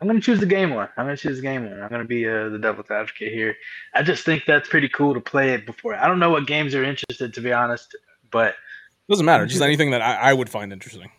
I'm 0.00 0.06
gonna 0.06 0.20
choose 0.20 0.40
the 0.40 0.46
game 0.46 0.74
one. 0.74 0.88
I'm 0.96 1.04
gonna 1.04 1.16
choose 1.16 1.36
the 1.36 1.42
game 1.42 1.68
one. 1.68 1.82
I'm 1.82 1.90
gonna 1.90 2.04
be 2.04 2.26
uh, 2.26 2.48
the 2.48 2.58
devil's 2.58 2.90
advocate 2.90 3.32
here. 3.32 3.54
I 3.94 4.02
just 4.02 4.24
think 4.24 4.44
that's 4.46 4.68
pretty 4.68 4.88
cool 4.88 5.12
to 5.12 5.20
play 5.20 5.52
it 5.52 5.66
before. 5.66 5.94
I 5.94 6.06
don't 6.08 6.18
know 6.18 6.30
what 6.30 6.46
games 6.46 6.72
you're 6.72 6.84
interested, 6.84 7.34
to 7.34 7.40
be 7.40 7.52
honest, 7.52 7.94
but 8.30 8.48
it 8.50 8.54
Doesn't 9.10 9.26
matter. 9.26 9.44
Just 9.44 9.60
anything 9.60 9.90
that 9.90 10.00
I, 10.00 10.30
I 10.30 10.32
would 10.32 10.48
find 10.48 10.72
interesting. 10.72 11.10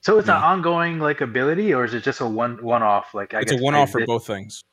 so 0.00 0.18
it's 0.18 0.28
an 0.28 0.34
ongoing 0.34 0.98
like 0.98 1.20
ability, 1.20 1.72
or 1.72 1.84
is 1.84 1.94
it 1.94 2.02
just 2.02 2.20
a 2.20 2.26
one 2.26 2.62
one 2.64 2.82
off? 2.82 3.14
Like 3.14 3.32
I 3.32 3.40
it's 3.40 3.52
a 3.52 3.58
one 3.58 3.76
off 3.76 3.90
for 3.90 4.04
both 4.04 4.26
things. 4.26 4.64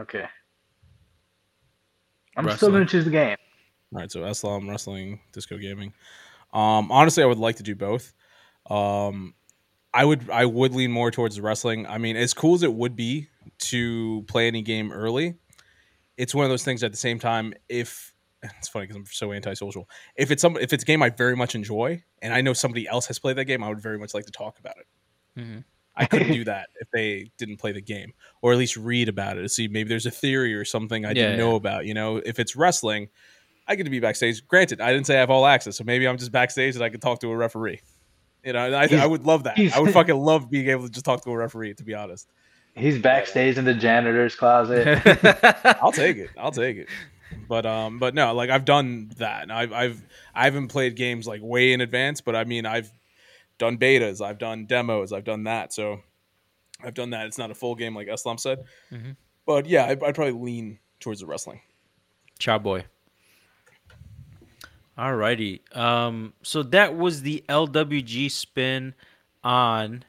Okay. 0.00 0.24
I'm 2.36 2.50
still 2.50 2.72
gonna 2.72 2.86
choose 2.86 3.04
the 3.04 3.10
game. 3.10 3.36
All 3.92 4.00
right, 4.00 4.10
so 4.10 4.20
Eslam 4.20 4.68
wrestling, 4.68 5.20
disco 5.32 5.58
gaming. 5.58 5.92
Um, 6.52 6.90
honestly, 6.90 7.22
I 7.22 7.26
would 7.26 7.38
like 7.38 7.56
to 7.56 7.62
do 7.62 7.74
both. 7.74 8.12
Um, 8.68 9.34
I 9.98 10.04
would 10.04 10.30
I 10.30 10.44
would 10.44 10.74
lean 10.74 10.92
more 10.92 11.10
towards 11.10 11.40
wrestling. 11.40 11.86
I 11.86 11.98
mean, 11.98 12.16
as 12.16 12.32
cool 12.34 12.54
as 12.54 12.62
it 12.62 12.72
would 12.72 12.94
be 12.94 13.28
to 13.70 14.24
play 14.28 14.46
any 14.46 14.62
game 14.62 14.92
early, 14.92 15.34
it's 16.16 16.34
one 16.34 16.44
of 16.44 16.50
those 16.50 16.64
things. 16.64 16.82
At 16.84 16.90
the 16.92 16.96
same 16.98 17.18
time, 17.18 17.52
if 17.68 18.14
it's 18.42 18.68
funny 18.68 18.84
because 18.86 18.96
I'm 18.96 19.06
so 19.06 19.32
antisocial. 19.32 19.88
If 20.16 20.30
it's 20.30 20.40
some 20.42 20.56
if 20.56 20.72
it's 20.72 20.82
a 20.84 20.86
game 20.86 21.02
I 21.02 21.10
very 21.10 21.34
much 21.36 21.54
enjoy, 21.54 22.02
and 22.22 22.32
I 22.32 22.40
know 22.40 22.52
somebody 22.52 22.86
else 22.86 23.06
has 23.06 23.18
played 23.18 23.36
that 23.36 23.46
game, 23.46 23.62
I 23.64 23.68
would 23.68 23.80
very 23.80 23.98
much 23.98 24.14
like 24.14 24.26
to 24.26 24.32
talk 24.32 24.58
about 24.60 24.76
it. 24.78 24.86
Mhm. 25.40 25.64
I 25.96 26.06
couldn't 26.06 26.32
do 26.32 26.44
that 26.44 26.68
if 26.80 26.88
they 26.92 27.32
didn't 27.38 27.56
play 27.56 27.72
the 27.72 27.80
game, 27.80 28.12
or 28.40 28.52
at 28.52 28.58
least 28.58 28.76
read 28.76 29.08
about 29.08 29.36
it 29.36 29.42
to 29.42 29.48
see 29.48 29.66
maybe 29.66 29.88
there's 29.88 30.06
a 30.06 30.12
theory 30.12 30.54
or 30.54 30.64
something 30.64 31.04
I 31.04 31.08
Yeah, 31.08 31.14
didn't 31.14 31.38
know 31.38 31.50
yeah. 31.50 31.56
about. 31.56 31.86
You 31.86 31.94
know, 31.94 32.18
if 32.18 32.38
it's 32.38 32.54
wrestling, 32.54 33.08
I 33.66 33.74
get 33.74 33.82
to 33.82 33.90
be 33.90 33.98
backstage. 33.98 34.46
Granted, 34.46 34.80
I 34.80 34.92
didn't 34.92 35.06
say 35.08 35.16
I 35.16 35.20
have 35.20 35.30
all 35.30 35.44
access, 35.44 35.76
so 35.76 35.82
maybe 35.82 36.06
I'm 36.06 36.16
just 36.16 36.30
backstage 36.30 36.76
and 36.76 36.84
I 36.84 36.88
can 36.88 37.00
talk 37.00 37.18
to 37.22 37.30
a 37.32 37.36
referee. 37.36 37.80
You 38.44 38.52
know, 38.52 38.60
I, 38.72 38.86
I 38.94 39.06
would 39.06 39.24
love 39.24 39.44
that. 39.44 39.58
I 39.58 39.80
would 39.80 39.92
fucking 39.92 40.14
love 40.16 40.48
being 40.50 40.68
able 40.68 40.84
to 40.84 40.90
just 40.90 41.04
talk 41.04 41.22
to 41.24 41.30
a 41.30 41.36
referee. 41.36 41.74
To 41.74 41.84
be 41.84 41.94
honest, 41.94 42.28
He's 42.74 42.98
backstage 42.98 43.58
in 43.58 43.64
the 43.64 43.74
janitor's 43.74 44.36
closet. 44.36 45.02
I'll 45.82 45.92
take 45.92 46.16
it. 46.16 46.30
I'll 46.38 46.52
take 46.52 46.76
it. 46.76 46.88
But 47.48 47.66
um, 47.66 47.98
but 47.98 48.14
no, 48.14 48.32
like 48.34 48.50
I've 48.50 48.64
done 48.64 49.10
that. 49.18 49.50
I've 49.50 49.72
I've 49.72 50.02
I 50.34 50.44
haven't 50.44 50.68
played 50.68 50.94
games 50.96 51.26
like 51.26 51.40
way 51.42 51.72
in 51.72 51.80
advance, 51.80 52.20
but 52.20 52.36
I 52.36 52.44
mean 52.44 52.64
I've 52.64 52.90
done 53.58 53.76
betas, 53.76 54.24
I've 54.24 54.38
done 54.38 54.66
demos, 54.66 55.12
I've 55.12 55.24
done 55.24 55.44
that. 55.44 55.72
So 55.72 56.00
I've 56.82 56.94
done 56.94 57.10
that. 57.10 57.26
It's 57.26 57.38
not 57.38 57.50
a 57.50 57.54
full 57.54 57.74
game 57.74 57.94
like 57.96 58.06
Eslam 58.06 58.38
said, 58.38 58.64
Mhm. 58.92 59.16
but 59.46 59.66
yeah, 59.66 59.86
I'd, 59.86 60.02
I'd 60.02 60.14
probably 60.14 60.32
lean 60.40 60.78
towards 61.00 61.20
the 61.20 61.26
wrestling. 61.26 61.60
Chow 62.38 62.58
boy. 62.58 62.84
Alrighty. 64.98 65.60
Um, 65.76 66.32
so 66.42 66.64
that 66.64 66.96
was 66.96 67.22
the 67.22 67.44
LWG 67.48 68.30
spin 68.30 68.94
on 69.44 70.04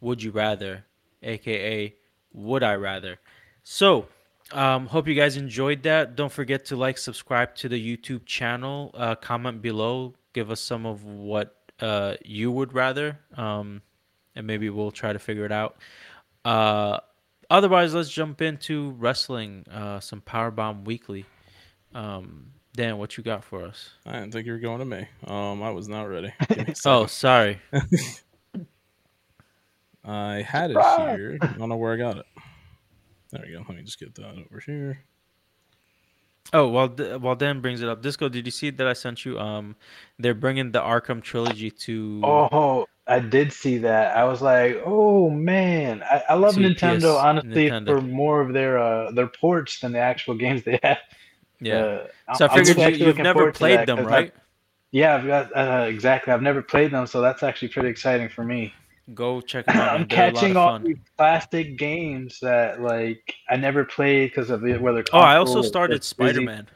Would 0.00 0.22
You 0.22 0.32
Rather, 0.32 0.84
aka 1.22 1.94
Would 2.32 2.64
I 2.64 2.74
Rather. 2.74 3.20
So, 3.62 4.08
um, 4.50 4.86
hope 4.86 5.06
you 5.06 5.14
guys 5.14 5.36
enjoyed 5.36 5.84
that. 5.84 6.16
Don't 6.16 6.32
forget 6.32 6.64
to 6.66 6.76
like, 6.76 6.98
subscribe 6.98 7.54
to 7.56 7.68
the 7.68 7.96
YouTube 7.96 8.26
channel, 8.26 8.90
uh, 8.94 9.14
comment 9.14 9.62
below, 9.62 10.14
give 10.32 10.50
us 10.50 10.60
some 10.60 10.86
of 10.86 11.04
what 11.04 11.54
uh, 11.78 12.16
you 12.24 12.50
would 12.50 12.72
rather, 12.72 13.16
um, 13.36 13.80
and 14.34 14.44
maybe 14.44 14.70
we'll 14.70 14.90
try 14.90 15.12
to 15.12 15.20
figure 15.20 15.44
it 15.44 15.52
out. 15.52 15.76
Uh, 16.44 16.98
otherwise, 17.48 17.94
let's 17.94 18.10
jump 18.10 18.42
into 18.42 18.90
wrestling, 18.98 19.64
uh, 19.70 20.00
some 20.00 20.20
Powerbomb 20.20 20.84
Weekly. 20.84 21.26
Um, 21.94 22.52
Dan, 22.74 22.98
what 22.98 23.16
you 23.16 23.24
got 23.24 23.42
for 23.44 23.64
us? 23.64 23.90
I 24.06 24.12
didn't 24.20 24.32
think 24.32 24.46
you 24.46 24.52
were 24.52 24.58
going 24.58 24.78
to 24.78 24.84
me. 24.84 25.06
Um, 25.26 25.62
I 25.62 25.70
was 25.70 25.88
not 25.88 26.04
ready. 26.04 26.32
Give 26.48 26.68
me 26.68 26.72
a 26.72 26.88
Oh, 26.88 27.06
sorry. 27.06 27.60
I 30.04 30.42
had 30.42 30.70
it 30.70 30.76
here. 30.76 31.38
I 31.42 31.46
don't 31.46 31.68
know 31.68 31.76
where 31.76 31.92
I 31.92 31.96
got 31.96 32.18
it. 32.18 32.26
There 33.32 33.42
we 33.46 33.52
go. 33.52 33.64
Let 33.68 33.76
me 33.76 33.82
just 33.82 33.98
get 34.00 34.14
that 34.14 34.34
over 34.50 34.60
here. 34.64 35.00
Oh, 36.52 36.68
while 36.68 36.88
D- 36.88 37.16
while 37.16 37.36
Dan 37.36 37.60
brings 37.60 37.80
it 37.80 37.88
up, 37.88 38.02
Disco, 38.02 38.28
did 38.28 38.44
you 38.44 38.50
see 38.50 38.70
that 38.70 38.86
I 38.86 38.92
sent 38.92 39.24
you? 39.24 39.38
Um, 39.38 39.76
they're 40.18 40.34
bringing 40.34 40.72
the 40.72 40.80
Arkham 40.80 41.22
trilogy 41.22 41.70
to. 41.70 42.20
Oh, 42.24 42.86
I 43.06 43.20
did 43.20 43.52
see 43.52 43.78
that. 43.78 44.16
I 44.16 44.24
was 44.24 44.42
like, 44.42 44.82
oh 44.84 45.30
man, 45.30 46.02
I, 46.02 46.22
I 46.30 46.34
love 46.34 46.56
Nintendo 46.56 47.14
PS 47.14 47.24
honestly 47.24 47.68
Nintendo. 47.68 47.86
for 47.86 48.00
more 48.00 48.40
of 48.40 48.52
their 48.52 48.78
uh 48.78 49.12
their 49.12 49.28
ports 49.28 49.80
than 49.80 49.92
the 49.92 50.00
actual 50.00 50.34
games 50.38 50.62
they 50.64 50.80
have. 50.82 50.98
Yeah. 51.60 52.06
Uh, 52.28 52.34
so 52.34 52.46
I 52.46 52.54
I'm 52.54 52.64
figured 52.64 52.96
you, 52.98 53.06
you've 53.06 53.18
never 53.18 53.52
played 53.52 53.86
them, 53.88 54.04
right? 54.06 54.26
I've- 54.26 54.32
yeah, 54.92 55.14
I've 55.14 55.26
got 55.26 55.56
uh, 55.56 55.84
exactly. 55.86 56.32
I've 56.32 56.42
never 56.42 56.62
played 56.62 56.90
them, 56.90 57.06
so 57.06 57.20
that's 57.20 57.42
actually 57.44 57.68
pretty 57.68 57.88
exciting 57.90 58.28
for 58.28 58.42
me. 58.44 58.74
Go 59.14 59.40
check 59.40 59.66
them 59.66 59.76
out. 59.76 60.00
I'm. 60.00 60.06
They're 60.08 60.30
a 60.30 60.32
lot 60.32 60.34
catching 60.34 60.50
of 60.52 60.56
all 60.56 60.68
fun. 60.70 60.82
these 60.84 60.96
classic 61.16 61.78
games 61.78 62.40
that 62.42 62.80
like 62.80 63.34
I 63.48 63.56
never 63.56 63.84
played 63.84 64.30
because 64.30 64.50
of 64.50 64.66
it, 64.66 64.80
whether. 64.80 65.04
Oh, 65.12 65.18
I 65.18 65.36
also 65.36 65.62
started. 65.62 66.02
Spider 66.02 66.40
Man. 66.40 66.66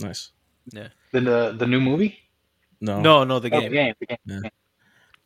Nice. 0.00 0.32
Yeah. 0.72 0.88
The, 1.12 1.20
the 1.20 1.54
the 1.58 1.66
new 1.66 1.80
movie. 1.80 2.18
No, 2.80 3.00
No, 3.00 3.22
no, 3.24 3.38
the 3.38 3.54
Oh, 3.54 3.60
game. 3.60 3.70
the 3.70 3.76
game. 3.76 3.94
The 4.00 4.06
game. 4.40 4.50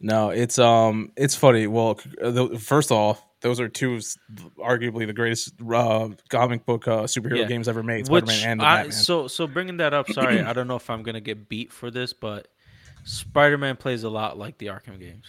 No, 0.01 0.28
it's 0.30 0.59
um, 0.59 1.12
it's 1.16 1.34
funny. 1.34 1.66
Well, 1.66 1.99
uh, 2.22 2.30
the, 2.30 2.59
first 2.59 2.92
off, 2.92 3.22
those 3.41 3.61
are 3.61 3.68
two, 3.68 3.97
s- 3.97 4.16
arguably 4.59 5.07
the 5.07 5.12
greatest 5.12 5.53
uh, 5.72 6.09
comic 6.28 6.64
book 6.66 6.89
uh, 6.89 7.03
superhero 7.05 7.39
Yeah. 7.39 7.45
games 7.47 7.68
ever 7.68 7.82
made: 7.82 8.07
Spider 8.07 8.26
Man 8.26 8.43
and 8.51 8.61
Batman. 8.61 8.93
so 8.93 9.28
so 9.28 9.47
bringing 9.47 9.76
that 9.78 9.95
up. 9.95 10.09
Sorry, 10.09 10.41
I 10.43 10.53
don't 10.53 10.68
know 10.68 10.76
if 10.76 10.89
I'm 10.91 11.03
gonna 11.03 11.20
get 11.20 11.49
beat 11.49 11.72
for 11.72 11.91
this, 11.91 12.12
but 12.12 12.49
Spider 13.05 13.59
Man 13.59 13.76
plays 13.76 14.05
a 14.05 14.11
lot 14.11 14.39
like 14.39 14.59
the 14.59 14.66
Arkham 14.66 14.99
games. 14.99 15.26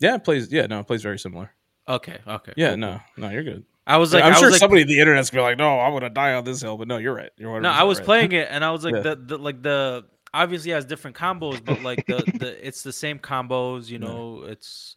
yeah, 0.00 0.14
it 0.16 0.24
plays. 0.24 0.52
Yeah, 0.52 0.66
no, 0.66 0.80
it 0.80 0.86
plays 0.86 1.02
very 1.02 1.18
similar. 1.18 1.52
Okay, 1.88 2.18
okay. 2.26 2.52
Yeah, 2.56 2.70
cool, 2.70 2.76
no, 2.78 3.00
no, 3.16 3.30
you're 3.30 3.44
good. 3.44 3.64
I 3.86 3.96
was 3.96 4.12
like, 4.12 4.22
I'm 4.22 4.32
I 4.32 4.36
sure 4.36 4.48
was 4.48 4.52
like, 4.52 4.60
somebody 4.60 4.82
in 4.82 4.88
the 4.88 5.00
internet's 5.00 5.30
gonna 5.30 5.40
be 5.44 5.46
like, 5.50 5.58
"No, 5.58 5.80
I'm 5.80 5.92
gonna 5.94 6.10
die 6.10 6.34
on 6.34 6.44
this 6.44 6.60
hill," 6.60 6.76
but 6.76 6.86
no, 6.88 6.98
you're 6.98 7.14
right. 7.14 7.30
You're 7.38 7.60
No, 7.62 7.70
I 7.70 7.84
was 7.84 7.98
right. 7.98 8.04
playing 8.04 8.32
it 8.32 8.48
and 8.50 8.62
I 8.62 8.70
was 8.70 8.84
like 8.84 8.94
Yeah. 8.96 9.00
the, 9.00 9.16
the 9.16 9.38
like 9.38 9.62
the 9.62 10.04
obviously 10.34 10.72
has 10.72 10.84
different 10.84 11.16
combos, 11.16 11.64
but 11.64 11.80
like 11.80 12.06
the, 12.06 12.28
the 12.36 12.66
it's 12.66 12.82
the 12.82 12.92
same 12.92 13.18
combos, 13.18 13.88
you 13.88 13.98
Yeah. 13.98 14.06
know, 14.08 14.42
it's 14.46 14.96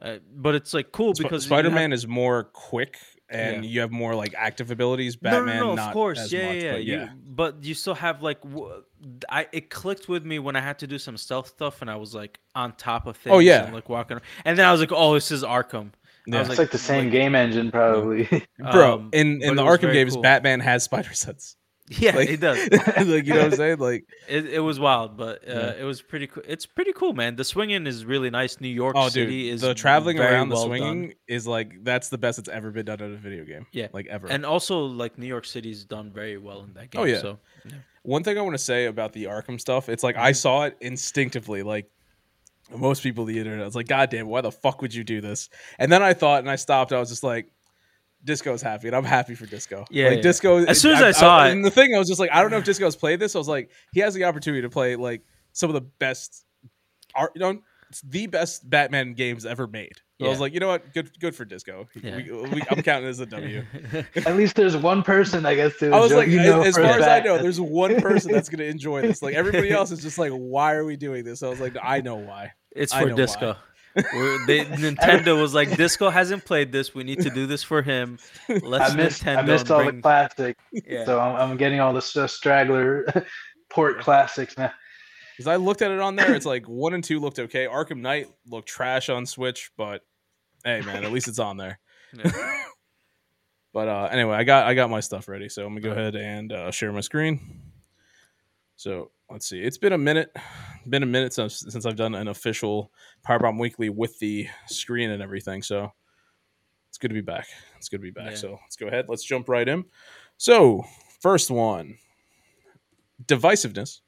uh, 0.00 0.18
but 0.34 0.54
it's 0.54 0.72
like 0.74 0.92
cool 0.92 1.14
Sp- 1.14 1.22
because 1.24 1.44
Spider-Man 1.44 1.92
is 1.92 2.06
more 2.06 2.44
quick, 2.44 2.98
and 3.28 3.64
Yeah. 3.64 3.70
you 3.70 3.80
have 3.80 3.90
more 3.90 4.14
like 4.14 4.34
active 4.36 4.70
abilities. 4.70 5.16
No, 5.20 5.30
Batman, 5.30 5.56
no, 5.56 5.66
no, 5.70 5.74
not 5.74 5.88
of 5.88 5.92
course, 5.94 6.30
yeah, 6.32 6.46
much, 6.46 6.56
yeah, 6.62 6.72
but 6.72 6.84
you- 6.84 6.94
yeah. 6.98 7.08
but 7.26 7.64
you 7.64 7.74
still 7.74 7.94
have 7.94 8.22
like, 8.22 8.40
w- 8.42 8.82
I 9.28 9.48
it 9.52 9.70
clicked 9.70 10.08
with 10.08 10.24
me 10.24 10.38
when 10.38 10.54
I 10.56 10.60
had 10.60 10.78
to 10.80 10.86
do 10.86 10.98
some 10.98 11.16
stealth 11.16 11.48
stuff 11.48 11.80
and 11.82 11.90
I 11.90 11.96
was 11.96 12.14
like 12.14 12.38
on 12.54 12.72
top 12.72 13.06
of 13.06 13.16
things. 13.16 13.34
Oh, 13.34 13.38
yeah. 13.40 13.64
and, 13.64 13.74
like 13.74 13.88
walking, 13.88 14.16
around. 14.16 14.24
and 14.44 14.58
then 14.58 14.66
I 14.66 14.72
was 14.72 14.80
like, 14.80 14.92
oh, 14.92 15.14
this 15.14 15.30
is 15.30 15.42
Arkham. 15.42 15.88
I 15.88 16.36
Yeah. 16.36 16.40
It's 16.42 16.58
like 16.58 16.70
the 16.70 16.78
same 16.78 17.10
game 17.10 17.34
engine, 17.34 17.70
probably. 17.72 18.28
Bro, 18.58 18.94
um, 18.94 19.10
in 19.12 19.42
in 19.42 19.56
the 19.56 19.62
Arkham 19.62 19.92
games, 19.92 20.12
cool. 20.14 20.22
Batman 20.22 20.60
has 20.60 20.84
spider 20.84 21.12
sense. 21.14 21.56
Yeah, 21.98 22.16
Like- 22.16 22.28
it 22.30 22.40
does. 22.40 22.58
like 22.70 23.26
you 23.26 23.34
know 23.34 23.42
what 23.42 23.52
I'm 23.52 23.56
saying? 23.56 23.78
Like 23.78 24.04
It, 24.28 24.46
it 24.46 24.60
was 24.60 24.78
wild, 24.80 25.16
but 25.16 25.46
uh, 25.48 25.52
Yeah. 25.52 25.70
it 25.80 25.84
was 25.84 26.02
pretty 26.02 26.26
cool. 26.26 26.42
It's 26.46 26.66
pretty 26.66 26.92
cool, 26.92 27.12
man. 27.12 27.36
The 27.36 27.44
swinging 27.44 27.86
is 27.86 28.04
really 28.04 28.30
nice. 28.30 28.60
New 28.60 28.68
York 28.68 28.94
oh 28.96 29.08
City 29.08 29.44
dude, 29.44 29.54
is 29.54 29.60
the 29.60 29.74
traveling 29.74 30.18
around 30.18 30.48
the 30.48 30.54
well 30.56 30.66
swinging 30.66 31.02
done. 31.08 31.14
is 31.28 31.46
like 31.46 31.84
that's 31.84 32.08
the 32.08 32.18
best 32.18 32.38
it's 32.38 32.48
ever 32.48 32.70
been 32.70 32.86
done 32.86 33.00
in 33.00 33.12
a 33.12 33.16
video 33.16 33.44
game. 33.44 33.66
Yeah. 33.72 33.88
Like 33.92 34.06
ever. 34.06 34.26
and 34.28 34.44
also 34.46 34.84
like 34.86 35.18
New 35.18 35.26
York 35.26 35.44
City's 35.44 35.84
done 35.84 36.10
very 36.10 36.38
well 36.38 36.62
in 36.62 36.72
that 36.74 36.90
game. 36.90 37.00
Oh, 37.02 37.04
yeah. 37.04 37.20
So 37.20 37.38
One 38.02 38.24
thing 38.24 38.36
I 38.38 38.42
want 38.42 38.54
to 38.54 38.62
say 38.62 38.86
about 38.86 39.12
the 39.12 39.24
Arkham 39.24 39.60
stuff, 39.60 39.88
it's 39.88 40.02
like 40.02 40.16
I 40.16 40.32
saw 40.32 40.64
it 40.64 40.76
instinctively, 40.80 41.62
like 41.62 41.90
most 42.74 43.02
people 43.02 43.24
the 43.24 43.38
internet. 43.38 43.62
I 43.62 43.66
was 43.66 43.74
like, 43.76 43.88
God 43.88 44.10
damn, 44.10 44.26
why 44.28 44.40
the 44.40 44.52
fuck 44.52 44.80
would 44.82 44.94
you 44.94 45.04
do 45.04 45.20
this? 45.20 45.50
And 45.78 45.90
then 45.92 46.02
I 46.02 46.14
thought 46.14 46.40
and 46.40 46.50
I 46.50 46.56
stopped, 46.56 46.92
I 46.92 46.98
was 46.98 47.08
just 47.10 47.22
like, 47.22 47.48
Disco's 48.24 48.62
happy, 48.62 48.88
and 48.88 48.96
I'm 48.96 49.04
happy 49.04 49.34
for 49.34 49.46
Disco. 49.46 49.84
Yeah, 49.90 50.08
like 50.08 50.16
yeah. 50.16 50.22
Disco. 50.22 50.64
As 50.64 50.80
soon 50.80 50.94
as 50.94 51.02
I 51.02 51.10
saw 51.12 51.46
it- 51.46 51.52
and 51.52 51.64
the 51.64 51.70
thing 51.70 51.94
I 51.94 51.98
was 51.98 52.08
just 52.08 52.20
like, 52.20 52.30
I 52.32 52.40
don't 52.40 52.50
know 52.50 52.58
if 52.58 52.64
Disco's 52.64 52.96
played 52.96 53.20
this. 53.20 53.34
I 53.34 53.38
was 53.38 53.48
like, 53.48 53.70
he 53.92 54.00
has 54.00 54.14
the 54.14 54.24
opportunity 54.24 54.62
to 54.62 54.70
play 54.70 54.96
like 54.96 55.22
some 55.52 55.70
of 55.70 55.74
the 55.74 55.80
best 55.80 56.44
art. 57.14 57.32
You 57.34 57.40
know, 57.40 57.60
it's 57.90 58.00
the 58.02 58.26
best 58.26 58.68
Batman 58.68 59.14
games 59.14 59.44
ever 59.44 59.66
made. 59.66 60.00
So 60.18 60.28
I 60.28 60.30
was 60.30 60.40
like, 60.40 60.54
you 60.54 60.60
know 60.60 60.68
what, 60.68 60.94
good, 60.94 61.18
good 61.18 61.34
for 61.34 61.44
Disco. 61.44 61.88
Yeah. 62.00 62.16
We, 62.16 62.30
we, 62.30 62.62
I'm 62.70 62.80
counting 62.82 63.06
it 63.06 63.10
as 63.10 63.18
a 63.18 63.26
W. 63.26 63.64
At 64.24 64.36
least 64.36 64.54
there's 64.54 64.76
one 64.76 65.02
person 65.02 65.44
I 65.44 65.56
guess 65.56 65.76
to 65.78 65.90
I 65.90 65.98
was 65.98 66.12
like, 66.12 66.28
you 66.28 66.38
as, 66.38 66.46
know 66.46 66.62
as 66.62 66.76
for 66.76 66.82
far 66.84 67.00
as 67.00 67.06
I 67.08 67.18
know, 67.20 67.38
there's 67.38 67.60
one 67.60 68.00
person 68.00 68.30
that's 68.30 68.48
going 68.48 68.58
to 68.60 68.66
enjoy 68.66 69.02
this. 69.02 69.20
Like 69.20 69.34
everybody 69.34 69.72
else 69.72 69.90
is 69.90 70.00
just 70.00 70.18
like, 70.18 70.30
why 70.30 70.74
are 70.74 70.84
we 70.84 70.96
doing 70.96 71.24
this? 71.24 71.42
I 71.42 71.48
was 71.48 71.58
like, 71.58 71.76
I 71.82 72.02
know 72.02 72.14
why. 72.14 72.52
it's 72.70 72.92
I 72.94 73.02
for 73.02 73.10
Disco. 73.10 73.48
We're, 73.48 73.56
they, 73.94 74.64
Nintendo 74.64 75.40
was 75.40 75.54
like, 75.54 75.76
Disco 75.76 76.10
hasn't 76.10 76.44
played 76.44 76.72
this. 76.72 76.94
We 76.94 77.04
need 77.04 77.20
to 77.20 77.30
do 77.30 77.46
this 77.46 77.62
for 77.62 77.82
him. 77.82 78.18
Let's 78.48 78.92
I 78.92 78.96
missed 78.96 79.24
Nintendo 79.24 79.38
I 79.38 79.42
missed 79.42 79.70
all 79.70 79.82
bring, 79.82 79.96
the 79.96 80.02
classics, 80.02 80.62
yeah. 80.72 81.04
so 81.04 81.20
I'm, 81.20 81.50
I'm 81.50 81.56
getting 81.56 81.80
all 81.80 81.92
the 81.92 82.00
straggler 82.00 83.26
port 83.70 84.00
classics 84.00 84.56
now. 84.56 84.72
Because 85.36 85.46
I 85.48 85.56
looked 85.56 85.82
at 85.82 85.90
it 85.90 86.00
on 86.00 86.16
there, 86.16 86.34
it's 86.34 86.46
like 86.46 86.68
one 86.68 86.94
and 86.94 87.02
two 87.02 87.18
looked 87.18 87.38
okay. 87.38 87.66
Arkham 87.66 88.00
Knight 88.00 88.28
looked 88.46 88.68
trash 88.68 89.08
on 89.08 89.26
Switch, 89.26 89.70
but 89.76 90.02
hey, 90.64 90.82
man, 90.82 91.04
at 91.04 91.12
least 91.12 91.28
it's 91.28 91.38
on 91.38 91.56
there. 91.56 91.78
Yeah. 92.14 92.64
But 93.72 93.88
uh, 93.88 94.08
anyway, 94.12 94.36
I 94.36 94.44
got 94.44 94.66
I 94.66 94.74
got 94.74 94.90
my 94.90 95.00
stuff 95.00 95.28
ready, 95.28 95.48
so 95.48 95.64
I'm 95.64 95.70
gonna 95.70 95.80
go 95.80 95.92
ahead 95.92 96.14
and 96.14 96.52
uh, 96.52 96.70
share 96.70 96.92
my 96.92 97.00
screen. 97.00 97.40
So 98.76 99.10
let's 99.32 99.46
see. 99.46 99.60
It's 99.60 99.78
been 99.78 99.92
a 99.92 99.98
minute, 99.98 100.34
been 100.88 101.02
a 101.02 101.06
minute 101.06 101.32
since 101.32 101.64
since 101.68 101.86
I've 101.86 101.96
done 101.96 102.14
an 102.14 102.28
official 102.28 102.92
Powerbomb 103.26 103.58
Weekly 103.58 103.88
with 103.88 104.18
the 104.18 104.46
screen 104.66 105.10
and 105.10 105.22
everything. 105.22 105.62
So 105.62 105.92
it's 106.88 106.98
good 106.98 107.08
to 107.08 107.14
be 107.14 107.22
back. 107.22 107.46
It's 107.78 107.88
good 107.88 107.98
to 107.98 108.02
be 108.02 108.10
back. 108.10 108.32
Yeah. 108.32 108.36
So 108.36 108.58
let's 108.62 108.76
go 108.76 108.86
ahead. 108.86 109.06
Let's 109.08 109.24
jump 109.24 109.48
right 109.48 109.66
in. 109.66 109.84
So 110.36 110.84
first 111.20 111.50
one, 111.50 111.96
divisiveness 113.24 114.00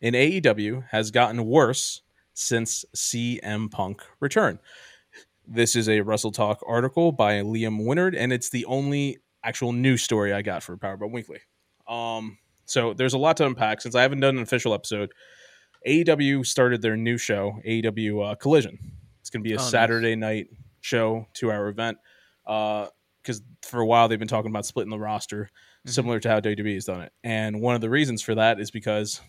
in 0.00 0.14
AEW 0.14 0.88
has 0.90 1.10
gotten 1.10 1.44
worse 1.44 2.02
since 2.32 2.84
CM 2.96 3.70
Punk 3.70 4.02
return. 4.20 4.58
This 5.46 5.76
is 5.76 5.88
a 5.88 6.00
WrestleTalk 6.00 6.58
article 6.66 7.12
by 7.12 7.34
Liam 7.40 7.84
Winard, 7.84 8.14
and 8.16 8.32
it's 8.32 8.50
the 8.50 8.64
only 8.66 9.18
actual 9.44 9.72
news 9.72 10.02
story 10.02 10.32
I 10.32 10.42
got 10.42 10.62
for 10.62 10.76
Powerbomb 10.76 11.12
Weekly. 11.12 11.40
Um, 11.88 12.38
so 12.70 12.94
there's 12.94 13.14
a 13.14 13.18
lot 13.18 13.36
to 13.38 13.46
unpack 13.46 13.80
since 13.80 13.94
I 13.94 14.02
haven't 14.02 14.20
done 14.20 14.36
an 14.36 14.42
official 14.42 14.72
episode. 14.74 15.10
AEW 15.86 16.46
started 16.46 16.82
their 16.82 16.96
new 16.96 17.18
show, 17.18 17.60
AEW 17.66 18.32
uh, 18.32 18.34
Collision. 18.36 18.78
It's 19.20 19.30
going 19.30 19.42
to 19.42 19.48
be 19.48 19.54
a 19.54 19.58
Oh, 19.58 19.62
nice. 19.62 19.70
Saturday 19.70 20.14
night 20.14 20.48
show, 20.80 21.26
two 21.34 21.50
hour 21.50 21.68
event. 21.68 21.98
Because 22.44 23.42
for 23.62 23.80
a 23.80 23.86
while 23.86 24.08
they've 24.08 24.18
been 24.18 24.28
talking 24.28 24.50
about 24.50 24.66
splitting 24.66 24.90
the 24.90 24.98
roster, 24.98 25.50
Mhm. 25.86 25.90
similar 25.90 26.20
to 26.20 26.28
how 26.28 26.40
WWE 26.40 26.74
has 26.74 26.84
done 26.84 27.00
it. 27.00 27.12
And 27.24 27.60
one 27.62 27.74
of 27.74 27.80
the 27.80 27.88
reasons 27.90 28.20
for 28.22 28.34
that 28.34 28.60
is 28.60 28.70
because 28.70 29.20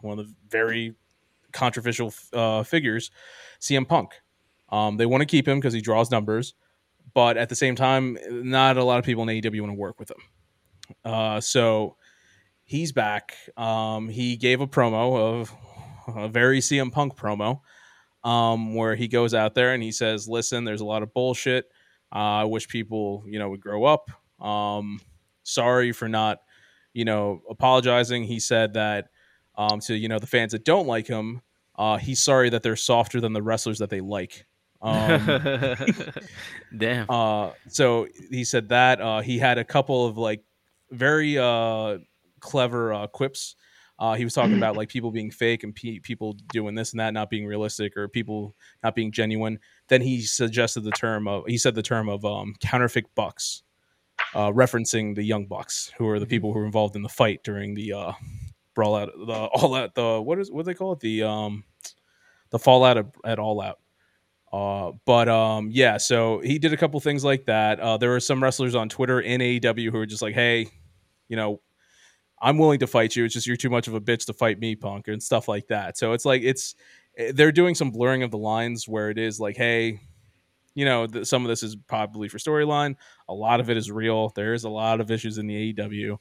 one 0.00 0.18
of 0.18 0.26
the 0.26 0.34
very 0.48 0.94
controversial 1.52 2.12
uh, 2.32 2.64
figures, 2.64 3.10
CM 3.60 3.86
Punk. 3.88 4.12
Um, 4.70 4.96
they 4.96 5.06
want 5.06 5.20
to 5.22 5.26
keep 5.26 5.46
him 5.46 5.58
because 5.58 5.72
he 5.72 5.80
draws 5.80 6.10
numbers, 6.10 6.54
but 7.14 7.36
at 7.36 7.48
the 7.48 7.54
same 7.54 7.76
time, 7.76 8.18
not 8.28 8.76
a 8.76 8.82
lot 8.84 8.98
of 8.98 9.04
people 9.04 9.22
in 9.22 9.28
AEW 9.28 9.60
want 9.60 9.70
to 9.70 9.78
work 9.78 10.00
with 10.00 10.10
him. 10.10 10.16
Uh, 11.04 11.40
so 11.40 11.96
he's 12.64 12.92
back. 12.92 13.34
Um, 13.56 14.08
he 14.08 14.36
gave 14.36 14.60
a 14.60 14.66
promo 14.66 15.16
of 15.16 15.52
a 16.16 16.28
very 16.28 16.60
CM 16.60 16.92
Punk 16.92 17.16
promo, 17.16 17.60
um, 18.24 18.74
where 18.74 18.94
he 18.94 19.08
goes 19.08 19.34
out 19.34 19.54
there 19.54 19.74
and 19.74 19.82
he 19.82 19.92
says, 19.92 20.28
"Listen, 20.28 20.64
there's 20.64 20.80
a 20.80 20.84
lot 20.86 21.02
of 21.02 21.12
bullshit. 21.14 21.66
Uh, 22.14 22.42
I 22.42 22.44
wish 22.44 22.68
people, 22.68 23.24
you 23.26 23.38
know, 23.38 23.50
would 23.50 23.60
grow 23.60 23.84
up. 23.84 24.10
Um, 24.44 25.00
sorry 25.42 25.92
for 25.92 26.08
not, 26.08 26.42
you 26.92 27.04
know, 27.04 27.42
apologizing." 27.48 28.24
He 28.24 28.40
said 28.40 28.74
that 28.74 29.08
um, 29.56 29.80
to 29.80 29.94
you 29.94 30.08
know 30.08 30.18
the 30.18 30.26
fans 30.26 30.52
that 30.52 30.64
don't 30.64 30.86
like 30.86 31.06
him. 31.06 31.42
Uh, 31.76 31.96
he's 31.96 32.22
sorry 32.22 32.50
that 32.50 32.62
they're 32.62 32.76
softer 32.76 33.20
than 33.20 33.32
the 33.32 33.42
wrestlers 33.42 33.78
that 33.78 33.90
they 33.90 34.00
like. 34.00 34.46
Um, 34.80 35.76
Damn. 36.76 37.06
uh, 37.08 37.50
so 37.68 38.06
he 38.30 38.44
said 38.44 38.68
that 38.68 39.00
uh, 39.00 39.20
he 39.22 39.38
had 39.38 39.58
a 39.58 39.64
couple 39.64 40.06
of 40.06 40.18
like 40.18 40.44
very 40.90 41.38
uh, 41.38 41.98
clever 42.44 42.92
uh, 42.92 43.06
quips. 43.06 43.56
Uh, 43.98 44.14
he 44.14 44.24
was 44.24 44.34
talking 44.34 44.56
about 44.56 44.76
like 44.76 44.88
people 44.88 45.10
being 45.10 45.30
fake 45.30 45.64
and 45.64 45.74
pe- 45.74 45.98
people 45.98 46.36
doing 46.52 46.74
this 46.74 46.92
and 46.92 47.00
that 47.00 47.14
not 47.14 47.30
being 47.30 47.46
realistic 47.46 47.96
or 47.96 48.06
people 48.06 48.54
not 48.82 48.94
being 48.94 49.10
genuine. 49.10 49.58
Then 49.88 50.02
he 50.02 50.20
suggested 50.20 50.84
the 50.84 50.90
term 50.92 51.26
of 51.26 51.44
he 51.46 51.58
said 51.58 51.74
the 51.74 51.82
term 51.82 52.08
of 52.08 52.24
um, 52.24 52.54
counterfeit 52.60 53.06
bucks, 53.14 53.62
uh, 54.34 54.50
referencing 54.50 55.14
the 55.14 55.24
young 55.24 55.46
bucks 55.46 55.90
who 55.96 56.08
are 56.08 56.20
the 56.20 56.26
people 56.26 56.52
who 56.52 56.58
were 56.58 56.66
involved 56.66 56.96
in 56.96 57.02
the 57.02 57.08
fight 57.08 57.42
during 57.42 57.74
the 57.74 57.92
uh, 57.92 58.12
brawl 58.74 58.96
out 58.96 59.10
the 59.26 59.32
all 59.32 59.74
out 59.74 59.94
the 59.94 60.20
what 60.20 60.38
is 60.38 60.50
what 60.50 60.64
do 60.64 60.70
they 60.70 60.74
call 60.74 60.92
it 60.92 61.00
the 61.00 61.22
um 61.22 61.64
the 62.50 62.58
fallout 62.58 62.98
at, 62.98 63.06
at 63.24 63.38
all 63.38 63.60
out. 63.60 63.78
Uh, 64.52 64.92
but 65.04 65.28
um, 65.28 65.70
yeah, 65.72 65.96
so 65.96 66.38
he 66.38 66.60
did 66.60 66.72
a 66.72 66.76
couple 66.76 67.00
things 67.00 67.24
like 67.24 67.46
that. 67.46 67.80
Uh, 67.80 67.96
there 67.96 68.10
were 68.10 68.20
some 68.20 68.40
wrestlers 68.40 68.76
on 68.76 68.88
Twitter 68.88 69.20
in 69.20 69.40
AEW 69.40 69.90
who 69.90 69.98
were 69.98 70.06
just 70.06 70.22
like, 70.22 70.34
"Hey, 70.34 70.68
you 71.26 71.34
know, 71.36 71.60
I'm 72.40 72.58
willing 72.58 72.80
to 72.80 72.86
fight 72.86 73.16
you. 73.16 73.24
It's 73.24 73.34
just 73.34 73.46
you're 73.46 73.56
too 73.56 73.70
much 73.70 73.88
of 73.88 73.94
a 73.94 74.00
bitch 74.00 74.26
to 74.26 74.32
fight 74.32 74.58
me, 74.58 74.74
punk," 74.76 75.08
and 75.08 75.22
stuff 75.22 75.48
like 75.48 75.68
that. 75.68 75.96
So 75.96 76.12
it's 76.12 76.24
like 76.24 76.42
it's 76.42 76.74
eh, 77.16 77.32
they're 77.34 77.52
doing 77.52 77.74
some 77.74 77.90
blurring 77.90 78.22
of 78.22 78.30
the 78.30 78.38
lines 78.38 78.88
where 78.88 79.10
it 79.10 79.18
is 79.18 79.40
like, 79.40 79.56
"Hey, 79.56 80.00
you 80.74 80.84
know, 80.84 81.06
th- 81.06 81.26
some 81.26 81.44
of 81.44 81.48
this 81.48 81.62
is 81.62 81.76
probably 81.76 82.28
for 82.28 82.38
storyline. 82.38 82.96
A 83.28 83.34
lot 83.34 83.60
of 83.60 83.70
it 83.70 83.76
is 83.76 83.90
real. 83.90 84.30
There 84.30 84.54
is 84.54 84.64
a 84.64 84.70
lot 84.70 85.00
of 85.00 85.10
issues 85.10 85.38
in 85.38 85.46
the 85.46 85.72
AEW." 85.72 86.18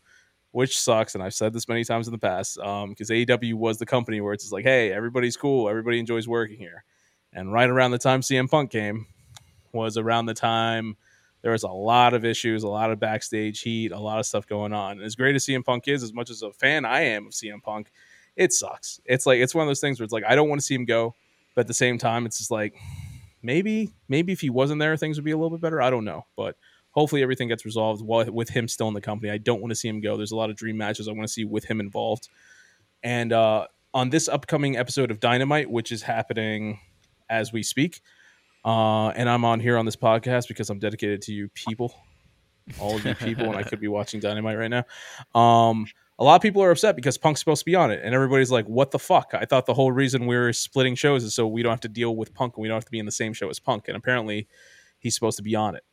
Which 0.51 0.79
sucks, 0.79 1.15
and 1.15 1.23
I've 1.23 1.33
said 1.33 1.51
this 1.51 1.67
many 1.67 1.83
times 1.83 2.07
in 2.07 2.11
the 2.11 2.19
past, 2.19 2.57
because 2.57 3.09
AEW 3.09 3.55
was 3.55 3.79
the 3.79 3.87
company 3.87 4.21
where 4.21 4.33
it's 4.33 4.43
just 4.43 4.53
like, 4.53 4.63
hey, 4.63 4.93
everybody's 4.93 5.35
cool, 5.35 5.67
everybody 5.67 5.97
enjoys 5.97 6.27
working 6.27 6.59
here. 6.59 6.83
And 7.33 7.51
right 7.51 7.67
around 7.67 7.89
the 7.89 7.97
time 7.97 8.21
CM 8.21 8.47
Punk 8.47 8.69
came 8.69 9.07
was 9.71 9.97
around 9.97 10.27
the 10.27 10.35
time 10.35 10.95
there 11.43 11.51
was 11.51 11.63
a 11.63 11.69
lot 11.69 12.15
of 12.15 12.25
issues, 12.25 12.63
a 12.63 12.67
lot 12.67 12.89
of 12.89 12.99
backstage 12.99 13.61
heat, 13.61 13.91
a 13.91 13.99
lot 13.99 14.17
of 14.17 14.25
stuff 14.25 14.47
going 14.47 14.73
on. 14.73 14.93
And 14.93 15.03
as 15.03 15.15
great 15.15 15.35
as 15.35 15.45
CM 15.45 15.63
Punk 15.63 15.87
is, 15.87 16.01
as 16.01 16.13
much 16.13 16.31
as 16.31 16.41
a 16.41 16.51
fan 16.51 16.85
I 16.85 17.01
am 17.01 17.27
of 17.27 17.33
CM 17.33 17.61
Punk, 17.61 17.91
it 18.35 18.51
sucks. 18.51 18.99
It's 19.05 19.25
like 19.25 19.39
it's 19.39 19.53
one 19.53 19.63
of 19.63 19.69
those 19.69 19.81
things 19.81 19.99
where 19.99 20.05
it's 20.05 20.13
like 20.13 20.23
I 20.27 20.35
don't 20.35 20.49
want 20.49 20.59
to 20.59 20.65
see 20.65 20.73
him 20.73 20.85
go, 20.85 21.13
but 21.53 21.61
at 21.61 21.67
the 21.67 21.73
same 21.73 21.99
time, 21.99 22.25
it's 22.25 22.39
just 22.39 22.49
like 22.49 22.75
maybe 23.43 23.93
maybe 24.07 24.31
if 24.31 24.41
he 24.41 24.49
wasn't 24.49 24.79
there, 24.79 24.97
things 24.97 25.17
would 25.17 25.25
be 25.25 25.31
a 25.31 25.37
little 25.37 25.51
bit 25.51 25.61
better. 25.61 25.81
I 25.81 25.89
don't 25.89 26.05
know, 26.05 26.25
but 26.35 26.55
hopefully 26.91 27.21
everything 27.21 27.49
gets 27.49 27.65
resolved 27.65 28.01
while, 28.01 28.25
with 28.31 28.49
him 28.49 28.67
still 28.67 28.87
in 28.87 28.93
the 28.93 29.01
company. 29.01 29.31
I 29.31 29.37
don't 29.37 29.61
want 29.61 29.71
to 29.71 29.75
see 29.75 29.89
him 29.89 30.01
go. 30.01 30.17
There's 30.17 30.31
a 30.31 30.35
lot 30.35 30.49
of 30.49 30.55
dream 30.55 30.77
matches 30.77 31.07
I 31.07 31.11
want 31.11 31.27
to 31.27 31.33
see 31.33 31.45
with 31.45 31.65
him 31.65 31.79
involved. 31.79 32.29
And 33.03 33.33
uh, 33.33 33.67
on 33.93 34.09
this 34.09 34.29
upcoming 34.29 34.77
episode 34.77 35.11
of 35.11 35.19
Dynamite, 35.19 35.69
which 35.69 35.91
is 35.91 36.03
happening 36.03 36.79
as 37.29 37.51
we 37.51 37.63
speak. 37.63 38.01
Uh, 38.65 39.09
and 39.09 39.29
I'm 39.29 39.43
on 39.45 39.59
here 39.59 39.77
on 39.77 39.85
this 39.85 39.95
podcast 39.95 40.47
because 40.47 40.69
I'm 40.69 40.79
dedicated 40.79 41.21
to 41.23 41.33
you 41.33 41.49
people, 41.49 41.93
all 42.79 42.95
of 42.95 43.05
you 43.05 43.15
people, 43.15 43.45
and 43.45 43.55
I 43.55 43.63
could 43.63 43.79
be 43.79 43.87
watching 43.89 44.19
Dynamite 44.19 44.57
right 44.57 44.69
now. 44.69 44.85
Um, 45.39 45.85
a 46.19 46.23
lot 46.23 46.35
of 46.35 46.41
people 46.41 46.63
are 46.63 46.71
upset 46.71 46.95
because 46.95 47.17
Punk's 47.17 47.39
supposed 47.39 47.61
to 47.61 47.65
be 47.65 47.75
on 47.75 47.91
it, 47.91 48.01
and 48.03 48.13
everybody's 48.13 48.51
like, 48.51 48.65
"What 48.67 48.91
the 48.91 48.99
fuck?" 48.99 49.31
I 49.33 49.45
thought 49.45 49.65
the 49.65 49.73
whole 49.73 49.91
reason 49.91 50.27
we 50.27 50.35
are 50.35 50.53
splitting 50.53 50.95
shows 50.95 51.23
is 51.23 51.33
so 51.33 51.47
we 51.47 51.63
don't 51.63 51.71
have 51.71 51.81
to 51.81 51.89
deal 51.89 52.15
with 52.15 52.33
Punk 52.33 52.55
and 52.55 52.61
we 52.61 52.67
don't 52.67 52.75
have 52.75 52.85
to 52.85 52.91
be 52.91 52.99
in 52.99 53.05
the 53.05 53.11
same 53.11 53.33
show 53.33 53.49
as 53.49 53.59
Punk, 53.59 53.87
and 53.87 53.97
apparently 53.97 54.47
he's 54.99 55.15
supposed 55.15 55.37
to 55.37 55.43
be 55.43 55.55
on 55.55 55.75
it. 55.75 55.83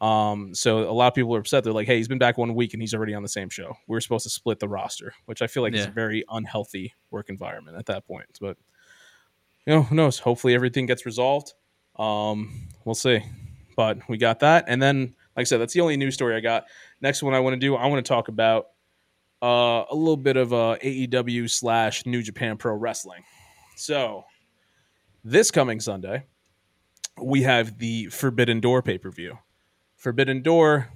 Um, 0.00 0.54
so 0.54 0.88
a 0.88 0.92
lot 0.92 1.08
of 1.08 1.14
people 1.14 1.34
are 1.34 1.40
upset. 1.40 1.64
They're 1.64 1.72
like, 1.72 1.86
"Hey, 1.86 1.96
he's 1.96 2.06
been 2.06 2.18
back 2.18 2.36
one 2.36 2.54
week 2.54 2.74
and 2.74 2.82
he's 2.82 2.92
already 2.92 3.14
on 3.14 3.22
the 3.22 3.28
same 3.28 3.48
show. 3.48 3.76
We're 3.88 4.00
supposed 4.00 4.24
to 4.24 4.30
split 4.30 4.60
the 4.60 4.68
roster," 4.68 5.14
which 5.24 5.40
I 5.40 5.46
feel 5.46 5.62
like 5.62 5.72
is 5.74 5.86
a 5.86 5.90
very 5.90 6.22
unhealthy 6.28 6.94
work 7.10 7.30
environment 7.30 7.78
at 7.78 7.86
that 7.86 8.06
point. 8.06 8.38
But 8.40 8.58
you 9.66 9.72
know, 9.72 9.82
who 9.82 9.94
knows? 9.94 10.18
Hopefully 10.18 10.54
everything 10.54 10.84
gets 10.84 11.06
resolved. 11.06 11.54
Um, 11.98 12.68
we'll 12.84 12.94
see. 12.94 13.22
But 13.76 13.98
we 14.08 14.16
got 14.16 14.40
that, 14.40 14.64
and 14.68 14.80
then, 14.80 15.14
like 15.36 15.42
I 15.42 15.44
said, 15.44 15.60
that's 15.60 15.74
the 15.74 15.80
only 15.82 15.96
news 15.96 16.14
story 16.14 16.34
I 16.34 16.40
got. 16.40 16.64
Next 17.02 17.22
one 17.22 17.34
I 17.34 17.40
want 17.40 17.54
to 17.54 17.60
do, 17.60 17.76
I 17.76 17.86
want 17.86 18.04
to 18.04 18.08
talk 18.08 18.28
about 18.28 18.68
uh, 19.42 19.84
a 19.90 19.94
little 19.94 20.16
bit 20.16 20.36
of 20.36 20.52
uh, 20.52 20.76
AEW 20.82 21.50
slash 21.50 22.06
New 22.06 22.22
Japan 22.22 22.56
Pro 22.56 22.74
Wrestling. 22.74 23.22
So 23.76 24.24
this 25.24 25.50
coming 25.50 25.80
Sunday, 25.80 26.24
we 27.20 27.42
have 27.42 27.78
the 27.78 28.06
Forbidden 28.06 28.60
Door 28.60 28.82
pay 28.82 28.96
per 28.96 29.10
view. 29.10 29.38
Forbidden 29.96 30.42
Door, 30.42 30.88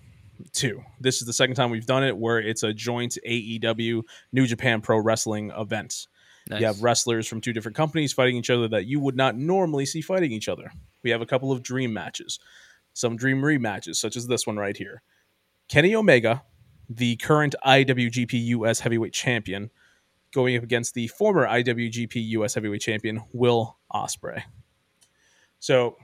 two. 0.53 0.83
This 1.01 1.21
is 1.21 1.27
the 1.27 1.33
second 1.33 1.57
time 1.57 1.71
we've 1.71 1.87
done 1.87 2.05
it 2.05 2.17
where 2.17 2.39
it's 2.39 2.63
a 2.63 2.73
joint 2.73 3.19
AEW 3.27 4.03
New 4.33 4.47
Japan 4.47 4.81
Pro 4.81 4.99
Wrestling 4.99 5.51
event. 5.51 6.07
Nice. 6.51 6.61
You 6.61 6.67
have 6.67 6.83
wrestlers 6.83 7.29
from 7.29 7.41
two 7.41 7.53
different 7.53 7.77
companies 7.77 8.13
fighting 8.13 8.37
each 8.37 8.51
other 8.51 8.67
that 8.69 8.87
you 8.87 8.99
would 8.99 9.17
not 9.17 9.37
normally 9.37 9.87
see 9.87 10.01
fighting 10.01 10.33
each 10.33 10.49
other. 10.49 10.73
We 11.05 11.11
have 11.11 11.23
a 11.23 11.27
couple 11.27 11.53
of 11.53 11.63
dream 11.63 11.93
matches, 11.93 12.41
some 12.93 13.17
dream 13.17 13.41
rematches, 13.41 13.97
such 13.97 14.17
as 14.17 14.27
this 14.27 14.49
one 14.49 14.57
right 14.57 14.77
here. 14.77 15.03
Kenny 15.69 15.95
Omega, 15.95 16.43
the 16.89 17.15
current 17.17 17.55
IWGP 17.65 18.33
US 18.47 18.81
Heavyweight 18.81 19.13
Champion, 19.13 19.71
going 20.35 20.57
up 20.57 20.65
against 20.65 20.95
the 20.95 21.07
former 21.07 21.47
IWGP 21.47 22.15
US 22.31 22.55
Heavyweight 22.55 22.81
Champion 22.81 23.23
Will 23.33 23.79
Ospreay. 23.93 24.43
So, 25.61 25.97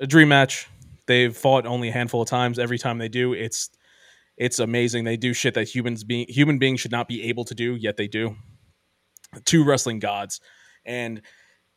a 0.00 0.06
dream 0.06 0.28
match. 0.28 0.68
They've 1.06 1.36
fought 1.36 1.64
only 1.64 1.90
a 1.90 1.92
handful 1.92 2.22
of 2.22 2.28
times. 2.28 2.58
Every 2.58 2.78
time 2.78 2.98
they 2.98 3.08
do, 3.08 3.32
it's 3.32 3.70
it's 4.36 4.58
amazing. 4.58 5.04
They 5.04 5.16
do 5.16 5.32
shit 5.32 5.54
that 5.54 5.72
humans 5.72 6.02
being 6.02 6.26
human 6.28 6.58
beings 6.58 6.80
should 6.80 6.90
not 6.90 7.06
be 7.06 7.22
able 7.24 7.44
to 7.44 7.54
do, 7.54 7.76
yet 7.76 7.96
they 7.96 8.08
do. 8.08 8.36
Two 9.44 9.64
wrestling 9.64 9.98
gods, 9.98 10.40
and 10.84 11.22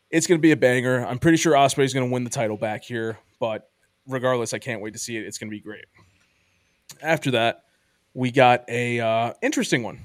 it's 0.10 0.28
going 0.28 0.39
to 0.39 0.41
be 0.41 0.51
a 0.51 0.57
banger. 0.57 1.05
I'm 1.05 1.20
pretty 1.20 1.38
sure 1.38 1.53
Ospreay's 1.53 1.93
going 1.93 2.07
to 2.07 2.14
win 2.14 2.24
the 2.24 2.30
title 2.30 2.57
back 2.57 2.84
here, 2.84 3.18
but 3.39 3.70
regardless, 4.07 4.53
I 4.53 4.60
can't 4.60 4.82
wait 4.82 4.93
to 4.93 4.99
see 4.99 5.18
it. 5.18 5.26
It's 5.26 5.38
going 5.38 5.49
to 5.49 5.55
be 5.55 5.62
great. 5.62 5.86
After 7.01 7.32
that, 7.32 7.64
we 8.14 8.32
got 8.32 8.66
a 8.68 8.99
uh, 8.99 9.34
interesting 9.41 9.84
one. 9.84 9.99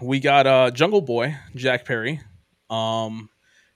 We 0.00 0.20
got 0.20 0.46
uh, 0.46 0.70
Jungle 0.70 1.00
Boy 1.00 1.36
Jack 1.56 1.84
Perry, 1.84 2.20
um, 2.70 3.28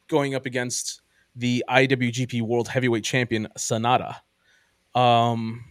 going 0.09 0.35
up 0.35 0.47
against 0.47 1.03
the 1.35 1.64
IWGP 1.68 2.43
World 2.43 2.68
Heavyweight 2.68 3.05
Champion 3.05 3.49
Sanada. 3.59 4.16
Um, 4.95 5.64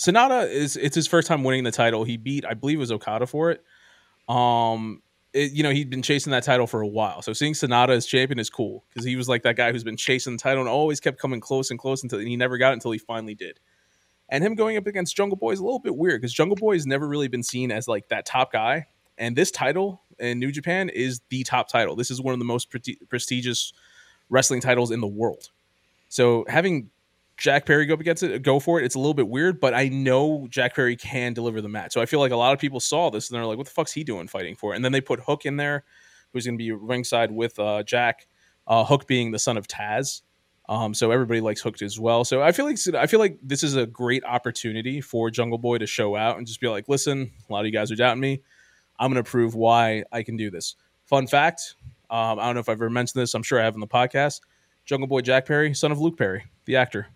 Sanada 0.00 0.50
is 0.50 0.76
it's 0.76 0.94
his 0.94 1.06
first 1.06 1.28
time 1.28 1.44
winning 1.44 1.64
the 1.64 1.70
title. 1.70 2.04
He 2.04 2.16
beat, 2.16 2.44
I 2.46 2.54
believe, 2.54 2.78
it 2.78 2.80
was 2.80 2.92
Okada 2.92 3.26
for 3.26 3.50
it. 3.50 3.62
Um, 4.28 5.02
it, 5.34 5.52
you 5.52 5.62
know, 5.64 5.70
he'd 5.70 5.90
been 5.90 6.00
chasing 6.02 6.30
that 6.30 6.44
title 6.44 6.66
for 6.66 6.80
a 6.80 6.86
while. 6.86 7.20
So 7.20 7.32
seeing 7.32 7.52
Sanada 7.52 7.90
as 7.90 8.06
champion 8.06 8.38
is 8.38 8.48
cool 8.48 8.84
because 8.88 9.04
he 9.04 9.16
was 9.16 9.28
like 9.28 9.42
that 9.42 9.56
guy 9.56 9.72
who's 9.72 9.84
been 9.84 9.96
chasing 9.96 10.34
the 10.34 10.38
title 10.38 10.60
and 10.60 10.68
always 10.68 11.00
kept 11.00 11.18
coming 11.18 11.40
close 11.40 11.70
and 11.70 11.78
close 11.78 12.02
until 12.04 12.20
he 12.20 12.36
never 12.36 12.56
got 12.56 12.70
it 12.70 12.74
until 12.74 12.92
he 12.92 12.98
finally 12.98 13.34
did. 13.34 13.58
And 14.28 14.42
him 14.42 14.54
going 14.54 14.76
up 14.76 14.86
against 14.86 15.16
Jungle 15.16 15.36
Boy 15.36 15.50
is 15.50 15.58
a 15.58 15.64
little 15.64 15.80
bit 15.80 15.96
weird 15.96 16.20
because 16.20 16.32
Jungle 16.32 16.56
Boy 16.56 16.74
has 16.74 16.86
never 16.86 17.06
really 17.06 17.28
been 17.28 17.42
seen 17.42 17.72
as 17.72 17.88
like 17.88 18.08
that 18.08 18.24
top 18.24 18.52
guy. 18.52 18.86
And 19.18 19.36
this 19.36 19.50
title 19.50 20.02
in 20.18 20.38
New 20.38 20.52
Japan 20.52 20.88
is 20.88 21.20
the 21.28 21.42
top 21.42 21.68
title. 21.68 21.96
This 21.96 22.10
is 22.10 22.20
one 22.20 22.32
of 22.32 22.38
the 22.38 22.46
most 22.46 22.70
pre- 22.70 22.98
prestigious 23.08 23.72
wrestling 24.30 24.60
titles 24.60 24.92
in 24.92 25.00
the 25.00 25.06
world. 25.06 25.50
So 26.08 26.44
having 26.48 26.90
Jack 27.36 27.66
Perry 27.66 27.86
go 27.86 27.94
against 27.94 28.22
it, 28.22 28.42
go 28.42 28.60
for 28.60 28.80
it. 28.80 28.84
It's 28.84 28.94
a 28.94 28.98
little 28.98 29.14
bit 29.14 29.28
weird, 29.28 29.60
but 29.60 29.74
I 29.74 29.88
know 29.88 30.46
Jack 30.50 30.76
Perry 30.76 30.96
can 30.96 31.32
deliver 31.32 31.60
the 31.60 31.68
match. 31.68 31.92
So 31.92 32.00
I 32.00 32.06
feel 32.06 32.20
like 32.20 32.32
a 32.32 32.36
lot 32.36 32.52
of 32.52 32.60
people 32.60 32.80
saw 32.80 33.10
this 33.10 33.28
and 33.28 33.36
they're 33.36 33.46
like, 33.46 33.58
"What 33.58 33.66
the 33.66 33.72
fuck's 33.72 33.92
he 33.92 34.04
doing 34.04 34.28
fighting 34.28 34.54
for?" 34.54 34.74
And 34.74 34.84
then 34.84 34.92
they 34.92 35.00
put 35.00 35.20
Hook 35.20 35.44
in 35.44 35.56
there, 35.56 35.84
who's 36.32 36.46
going 36.46 36.56
to 36.56 36.62
be 36.62 36.70
ringside 36.72 37.32
with 37.32 37.58
uh, 37.58 37.82
Jack. 37.82 38.26
Uh, 38.66 38.82
Hook 38.82 39.06
being 39.06 39.30
the 39.30 39.38
son 39.38 39.58
of 39.58 39.68
Taz, 39.68 40.22
um, 40.68 40.94
so 40.94 41.10
everybody 41.10 41.40
likes 41.42 41.60
Hooked 41.60 41.82
as 41.82 42.00
well. 42.00 42.24
So 42.24 42.42
I 42.42 42.52
feel 42.52 42.64
like 42.64 42.78
I 42.94 43.06
feel 43.06 43.20
like 43.20 43.38
this 43.42 43.62
is 43.62 43.76
a 43.76 43.84
great 43.84 44.24
opportunity 44.24 45.00
for 45.02 45.30
Jungle 45.30 45.58
Boy 45.58 45.78
to 45.78 45.86
show 45.86 46.16
out 46.16 46.38
and 46.38 46.46
just 46.46 46.60
be 46.60 46.68
like, 46.68 46.88
"Listen, 46.88 47.30
a 47.48 47.52
lot 47.52 47.60
of 47.60 47.66
you 47.66 47.72
guys 47.72 47.92
are 47.92 47.96
doubting 47.96 48.20
me. 48.20 48.40
I'm 48.98 49.12
going 49.12 49.22
to 49.22 49.30
prove 49.30 49.54
why 49.54 50.04
I 50.12 50.22
can 50.22 50.36
do 50.36 50.50
this." 50.50 50.76
Fun 51.04 51.26
fact: 51.26 51.74
um, 52.08 52.38
I 52.38 52.46
don't 52.46 52.54
know 52.54 52.60
if 52.60 52.68
I've 52.70 52.76
ever 52.76 52.88
mentioned 52.88 53.20
this. 53.20 53.34
I'm 53.34 53.42
sure 53.42 53.60
I 53.60 53.64
have 53.64 53.74
in 53.74 53.80
the 53.80 53.86
podcast. 53.86 54.40
Jungle 54.86 55.08
Boy 55.08 55.20
Jack 55.20 55.46
Perry, 55.46 55.74
son 55.74 55.92
of 55.92 56.00
Luke 56.00 56.16
Perry, 56.16 56.44
the 56.64 56.76
actor. 56.76 57.08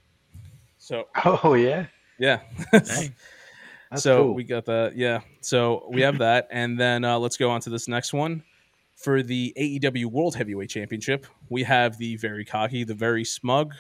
So 0.89 1.07
Oh 1.27 1.53
yeah. 1.53 1.85
yeah. 2.19 2.41
That's 2.73 3.11
so 3.99 4.25
cool. 4.25 4.35
we 4.35 4.45
got 4.45 4.65
that. 4.65 4.97
Yeah. 4.97 5.21
So 5.43 5.87
we 5.91 6.01
have 6.01 6.17
that. 6.19 6.49
And 6.51 6.81
then 6.81 7.05
uh, 7.05 7.19
let's 7.19 7.37
go 7.37 7.51
on 7.51 7.61
to 7.63 7.71
this 7.71 7.89
next 7.89 8.15
one. 8.15 8.43
For 8.97 9.23
the 9.23 9.53
AEW 9.59 10.07
World 10.07 10.35
Heavyweight 10.35 10.71
Championship, 10.71 11.27
we 11.51 11.63
have 11.63 11.99
the 11.99 12.17
very 12.17 12.43
cocky, 12.45 12.85
the 12.85 12.95
very 12.95 13.23
smug, 13.23 13.75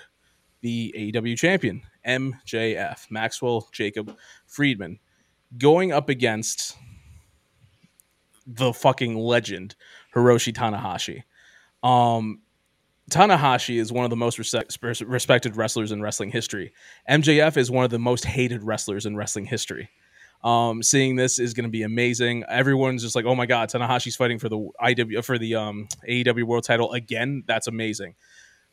the 0.60 0.94
AEW 0.96 1.36
champion, 1.38 1.82
MJF, 2.06 3.10
Maxwell 3.10 3.68
Jacob 3.72 4.14
Friedman, 4.46 4.98
going 5.56 5.92
up 5.92 6.10
against 6.10 6.76
the 8.46 8.72
fucking 8.74 9.16
legend, 9.16 9.76
Hiroshi 10.14 10.52
Tanahashi. 10.52 11.22
Um, 11.82 12.42
Tanahashi 13.08 13.80
is 13.80 13.92
one 13.92 14.04
of 14.04 14.10
the 14.10 14.16
most 14.16 14.38
respect, 14.38 14.78
respected 14.82 15.56
wrestlers 15.56 15.92
in 15.92 16.02
wrestling 16.02 16.30
history. 16.30 16.72
MJF 17.08 17.56
is 17.56 17.70
one 17.70 17.84
of 17.84 17.90
the 17.90 17.98
most 17.98 18.24
hated 18.24 18.62
wrestlers 18.62 19.06
in 19.06 19.16
wrestling 19.16 19.46
history. 19.46 19.88
Um, 20.44 20.82
seeing 20.82 21.16
this 21.16 21.38
is 21.38 21.52
going 21.54 21.64
to 21.64 21.70
be 21.70 21.82
amazing. 21.82 22.44
Everyone's 22.48 23.02
just 23.02 23.16
like, 23.16 23.24
"Oh 23.24 23.34
my 23.34 23.46
god, 23.46 23.70
Tanahashi's 23.70 24.14
fighting 24.14 24.38
for 24.38 24.48
the 24.48 24.68
IW 24.80 25.24
for 25.24 25.36
the 25.36 25.56
um, 25.56 25.88
AEW 26.08 26.44
World 26.44 26.64
Title 26.64 26.92
again." 26.92 27.42
That's 27.46 27.66
amazing. 27.66 28.14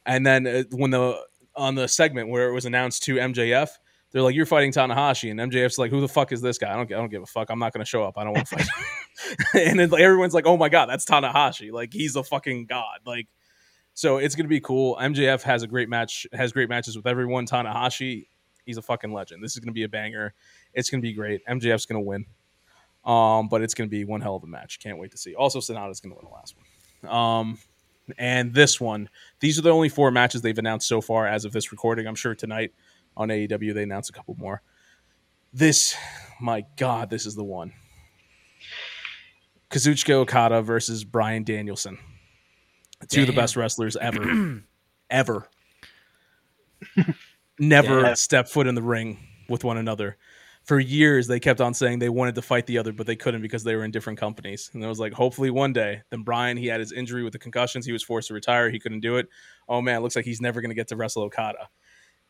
And 0.06 0.26
then 0.26 0.46
uh, 0.46 0.64
when 0.72 0.92
the 0.92 1.20
on 1.56 1.74
the 1.74 1.88
segment 1.88 2.30
where 2.30 2.50
it 2.50 2.54
was 2.54 2.66
announced 2.66 3.04
to 3.04 3.16
MJF, 3.16 3.70
they're 4.12 4.22
like, 4.22 4.36
"You're 4.36 4.46
fighting 4.46 4.72
Tanahashi," 4.72 5.32
and 5.32 5.40
MJF's 5.40 5.80
like, 5.80 5.90
"Who 5.90 6.02
the 6.02 6.08
fuck 6.08 6.32
is 6.32 6.42
this 6.42 6.60
guy? 6.60 6.72
I 6.72 6.76
don't, 6.76 6.92
I 6.92 6.98
don't 6.98 7.10
give 7.10 7.24
a 7.24 7.28
fuck. 7.28 7.50
I'm 7.50 7.58
not 7.58 7.74
going 7.74 7.84
to 7.84 7.90
show 7.90 8.04
up. 8.04 8.16
I 8.18 8.24
don't 8.24 8.34
want 8.34 8.48
to 8.48 8.58
fight." 8.58 8.68
and 9.54 9.80
then 9.80 9.90
like, 9.90 10.02
everyone's 10.02 10.34
like, 10.34 10.46
"Oh 10.46 10.58
my 10.58 10.70
god, 10.70 10.88
that's 10.88 11.06
Tanahashi! 11.06 11.72
Like 11.72 11.94
he's 11.94 12.16
a 12.16 12.24
fucking 12.24 12.68
god!" 12.68 13.00
Like 13.06 13.28
so 13.96 14.18
it's 14.18 14.36
gonna 14.36 14.50
be 14.50 14.60
cool. 14.60 14.98
MJF 14.98 15.42
has 15.44 15.64
a 15.64 15.68
great 15.68 15.88
match, 15.88 16.28
has 16.34 16.52
great 16.52 16.68
matches 16.68 16.98
with 16.98 17.08
everyone. 17.08 17.48
Tanahashi, 17.48 18.28
he's 18.66 18.78
a 18.78 18.82
fucking 18.82 19.14
legend. 19.14 19.42
This 19.42 19.54
is 19.54 19.60
gonna 19.60 19.72
be 19.72 19.84
a 19.84 19.90
banger. 19.90 20.34
It's 20.74 20.90
gonna 20.90 21.02
be 21.02 21.14
great. 21.14 21.46
MJF's 21.48 21.86
gonna 21.86 22.02
win. 22.02 22.26
Um, 23.06 23.48
but 23.48 23.62
it's 23.62 23.74
gonna 23.74 23.90
be 23.90 24.04
one 24.04 24.20
hell 24.20 24.36
of 24.36 24.44
a 24.44 24.48
match. 24.48 24.80
Can't 24.80 24.98
wait 24.98 25.12
to 25.12 25.18
see. 25.18 25.34
Also, 25.34 25.60
Sanada's 25.60 26.02
gonna 26.02 26.14
win 26.14 26.26
the 26.26 26.34
last 26.34 26.56
one. 27.02 27.14
Um, 27.14 27.58
and 28.18 28.54
this 28.54 28.82
one, 28.82 29.10
these 29.40 29.58
are 29.58 29.62
the 29.62 29.72
only 29.72 29.88
four 29.88 30.12
matches 30.12 30.42
they've 30.42 30.58
announced 30.58 30.90
so 30.90 31.00
far 31.00 31.26
as 31.26 31.46
of 31.46 31.54
this 31.54 31.72
recording. 31.72 32.06
I'm 32.06 32.16
sure 32.16 32.36
tonight 32.36 32.74
on 33.16 33.30
AEW 33.30 33.74
they 33.74 33.84
announce 33.84 34.10
a 34.10 34.14
couple 34.14 34.36
more. 34.36 34.62
This, 35.54 35.96
my 36.42 36.66
God, 36.76 37.10
this 37.10 37.26
is 37.26 37.36
the 37.36 37.46
one. 37.46 37.72
Kazuchika 39.70 40.16
Okada 40.16 40.62
versus 40.62 41.06
Bryan 41.06 41.46
Danielson 41.46 41.98
two 43.10 43.22
of 43.22 43.28
the 43.28 43.34
best 43.34 43.56
wrestlers 43.56 43.96
ever, 43.98 44.62
ever. 45.10 45.48
Never 47.58 48.02
Yeah. 48.02 48.14
step 48.16 48.48
foot 48.50 48.68
in 48.68 48.76
the 48.76 48.82
ring 48.82 49.20
with 49.50 49.64
one 49.64 49.78
another. 49.78 50.18
For 50.64 50.80
years, 50.80 51.28
they 51.28 51.40
kept 51.40 51.62
on 51.62 51.74
saying 51.76 52.00
they 52.00 52.10
wanted 52.10 52.36
to 52.36 52.42
fight 52.42 52.66
the 52.66 52.80
other, 52.80 52.92
but 52.92 53.06
they 53.06 53.16
couldn't 53.16 53.42
because 53.44 53.64
they 53.64 53.76
were 53.76 53.86
in 53.86 53.92
different 53.92 54.18
companies. 54.20 54.72
And 54.74 54.84
it 54.84 54.88
was 54.88 55.00
like, 55.00 55.14
hopefully 55.14 55.52
one 55.52 55.74
day. 55.74 56.02
Then 56.10 56.24
Bryan, 56.24 56.58
he 56.58 56.66
had 56.68 56.80
his 56.80 56.92
injury 56.92 57.24
with 57.24 57.34
the 57.34 57.40
concussions. 57.40 57.86
He 57.86 57.92
was 57.92 58.02
forced 58.04 58.30
to 58.30 58.34
retire. 58.34 58.70
He 58.72 58.80
couldn't 58.80 59.02
do 59.02 59.18
it. 59.18 59.28
Oh 59.70 59.80
man, 59.82 59.98
it 59.98 60.00
looks 60.02 60.16
like 60.16 60.26
he's 60.26 60.42
never 60.42 60.62
going 60.62 60.70
to 60.70 60.76
get 60.76 60.88
to 60.88 60.96
wrestle 60.96 61.22
Okada. 61.24 61.70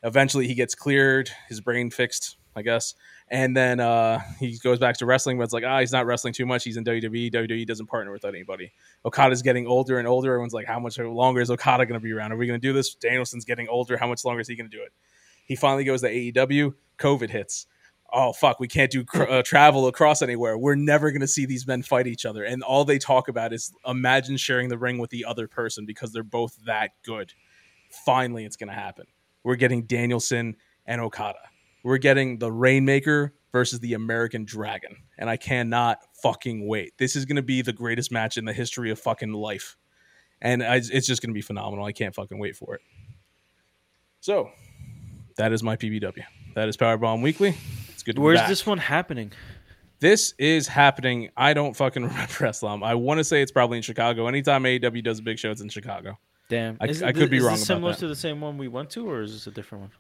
Eventually, 0.04 0.48
he 0.48 0.54
gets 0.54 0.76
cleared, 0.76 1.32
his 1.48 1.62
brain 1.62 1.90
fixed, 1.90 2.38
I 2.56 2.62
guess. 2.62 2.96
And 3.28 3.56
then 3.56 3.80
uh, 3.80 4.20
he 4.40 4.58
goes 4.58 4.80
back 4.80 4.98
to 4.98 5.06
wrestling, 5.06 5.38
but 5.38 5.44
it's 5.44 5.54
like, 5.54 5.64
ah, 5.66 5.80
he's 5.80 5.92
not 5.92 6.06
wrestling 6.06 6.34
too 6.34 6.46
much. 6.46 6.64
He's 6.64 6.78
in. 6.78 6.86
WWE. 6.86 7.34
WWE 7.34 7.66
doesn't 7.66 7.88
partner 7.88 8.12
with 8.12 8.26
anybody. 8.26 8.72
Okada's 9.04 9.42
getting 9.42 9.68
older 9.68 9.98
and 9.98 10.08
older. 10.08 10.32
Everyone's 10.32 10.54
like, 10.54 10.68
how 10.68 10.80
much 10.80 10.98
longer 11.00 11.42
is 11.42 11.50
Okada 11.50 11.86
going 11.86 12.00
to 12.00 12.04
be 12.04 12.12
around? 12.12 12.32
Are 12.32 12.38
we 12.38 12.48
going 12.48 12.60
to 12.60 12.66
do 12.68 12.74
this? 12.74 12.94
Danielson's 12.96 13.44
getting 13.44 13.68
older. 13.68 13.98
How 13.98 14.08
much 14.08 14.24
longer 14.24 14.40
is 14.40 14.48
he 14.48 14.56
going 14.56 14.70
to 14.70 14.78
do 14.78 14.84
it? 14.84 14.94
He 15.46 15.56
finally 15.56 15.84
goes 15.84 16.02
to 16.02 16.10
AEW. 16.10 16.74
COVID 16.98 17.30
hits. 17.30 17.68
Oh 18.14 18.34
fuck, 18.34 18.60
we 18.60 18.68
can't 18.68 18.92
do 18.92 19.04
cr- 19.04 19.24
uh, 19.24 19.44
travel 19.44 19.88
across 19.88 20.22
anywhere. 20.22 20.58
We're 20.58 20.76
never 20.76 21.12
going 21.12 21.22
to 21.22 21.28
see 21.28 21.46
these 21.46 21.68
men 21.68 21.82
fight 21.82 22.08
each 22.08 22.26
other. 22.26 22.44
And 22.44 22.64
all 22.64 22.86
they 22.86 23.00
talk 23.00 23.28
about 23.28 23.52
is 23.52 23.74
imagine 23.86 24.38
sharing 24.38 24.70
the 24.70 24.78
ring 24.78 25.00
with 25.00 25.10
the 25.10 25.26
other 25.26 25.48
person 25.48 25.86
because 25.86 26.14
they're 26.14 26.24
both 26.24 26.56
that 26.66 26.92
good. 27.04 27.34
Finally, 28.06 28.46
it's 28.46 28.56
going 28.56 28.70
to 28.70 28.76
happen. 28.76 29.08
We're 29.44 29.56
getting 29.56 29.84
Danielson 29.84 30.56
and 30.86 31.02
Okada. 31.02 31.40
We're 31.86 32.00
getting 32.00 32.40
the 32.40 32.52
Rainmaker 32.52 33.36
versus 33.52 33.80
the 33.80 33.94
American 33.94 34.44
Dragon. 34.44 34.98
And 35.20 35.30
I 35.30 35.38
cannot 35.38 36.00
fucking 36.24 36.68
wait. 36.68 36.98
This 36.98 37.16
is 37.16 37.26
going 37.26 37.36
to 37.36 37.44
be 37.44 37.62
the 37.62 37.74
greatest 37.74 38.12
match 38.12 38.38
in 38.38 38.46
the 38.46 38.54
history 38.54 38.90
of 38.90 38.98
fucking 38.98 39.32
life. 39.32 39.78
And 40.42 40.64
I, 40.64 40.78
it's 40.78 41.06
just 41.06 41.22
going 41.22 41.30
to 41.30 41.36
be 41.36 41.44
phenomenal. 41.44 41.86
I 41.86 41.92
can't 41.92 42.16
fucking 42.16 42.40
wait 42.40 42.56
for 42.56 42.74
it. 42.74 42.82
So, 44.20 44.50
that 45.38 45.54
is 45.54 45.62
my 45.62 45.76
PBW. 45.78 46.24
That 46.56 46.68
is 46.70 46.76
Powerbomb 46.76 47.22
Weekly. 47.22 47.56
It's 47.90 48.02
good 48.02 48.16
to 48.16 48.20
be 48.20 48.24
Where's 48.26 48.48
this 48.48 48.66
one 48.66 48.80
happening? 48.80 49.32
This 50.00 50.34
is 50.40 50.68
happening. 50.68 51.30
I 51.38 51.54
don't 51.54 51.76
fucking 51.76 52.02
remember 52.08 52.34
Eslam. 52.34 52.84
I 52.84 52.96
want 52.96 53.20
to 53.20 53.24
say 53.24 53.44
it's 53.44 53.52
probably 53.52 53.78
in 53.78 53.84
Chicago. 53.84 54.26
Anytime 54.26 54.64
AEW 54.64 55.04
does 55.04 55.20
a 55.20 55.24
big 55.24 55.38
show, 55.38 55.52
it's 55.52 55.62
in 55.62 55.70
Chicago. 55.70 56.18
Damn, 56.50 56.78
I- 56.82 56.86
I 56.86 57.12
could 57.12 57.30
be 57.30 57.38
is 57.38 57.44
wrong 57.44 57.54
this 57.54 57.68
similar 57.68 57.92
that. 57.92 58.00
to 58.00 58.08
the 58.08 58.16
same 58.16 58.42
one 58.42 58.58
we 58.58 58.68
went 58.68 58.90
to, 58.92 59.08
or 59.08 59.22
is 59.22 59.34
this 59.34 59.46
a 59.46 59.52
different 59.52 59.84
one? 59.84 59.92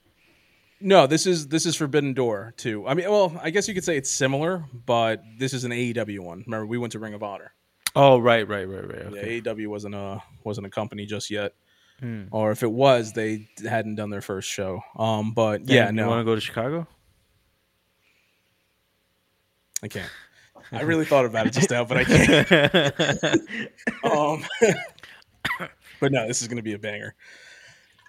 No, 0.81 1.07
this 1.07 1.25
is 1.25 1.47
this 1.47 1.65
is 1.65 1.75
Forbidden 1.75 2.13
Door 2.13 2.53
too. 2.57 2.85
I 2.87 2.93
mean, 2.93 3.09
well, 3.09 3.39
I 3.41 3.49
guess 3.49 3.67
you 3.67 3.73
could 3.73 3.83
say 3.85 3.97
it's 3.97 4.11
similar, 4.11 4.65
but 4.85 5.21
this 5.39 5.53
is 5.53 5.63
an 5.63 5.71
AEW 5.71 6.19
one. 6.19 6.43
Remember, 6.45 6.65
we 6.65 6.77
went 6.77 6.91
to 6.93 6.99
Ring 6.99 7.13
of 7.13 7.23
Honor. 7.23 7.53
Oh, 7.95 8.17
right, 8.19 8.45
right, 8.47 8.67
right, 8.67 8.85
right. 8.87 9.01
Okay. 9.07 9.35
Yeah, 9.35 9.41
AEW 9.41 9.67
wasn't 9.67 9.95
a 9.95 10.21
wasn't 10.43 10.67
a 10.67 10.69
company 10.69 11.05
just 11.05 11.31
yet, 11.31 11.53
Hmm. 12.01 12.23
or 12.31 12.51
if 12.51 12.61
it 12.61 12.71
was, 12.71 13.13
they 13.13 13.47
hadn't 13.67 13.95
done 13.95 14.09
their 14.09 14.21
first 14.21 14.49
show. 14.49 14.81
Um, 14.97 15.31
but 15.33 15.67
yeah, 15.69 15.91
no, 15.91 16.03
You 16.03 16.09
want 16.09 16.19
to 16.19 16.25
go 16.25 16.35
to 16.35 16.41
Chicago? 16.41 16.87
I 19.81 19.87
can't. 19.87 20.09
I 20.71 20.81
really 20.81 21.05
thought 21.05 21.25
about 21.25 21.47
it 21.47 21.53
just 21.53 21.69
now, 21.69 21.85
but 21.85 21.97
I 21.97 22.03
can't. 22.03 22.51
um, 24.03 24.43
but 25.99 26.11
no, 26.11 26.27
this 26.27 26.41
is 26.41 26.47
going 26.47 26.57
to 26.57 26.63
be 26.63 26.73
a 26.73 26.79
banger. 26.79 27.13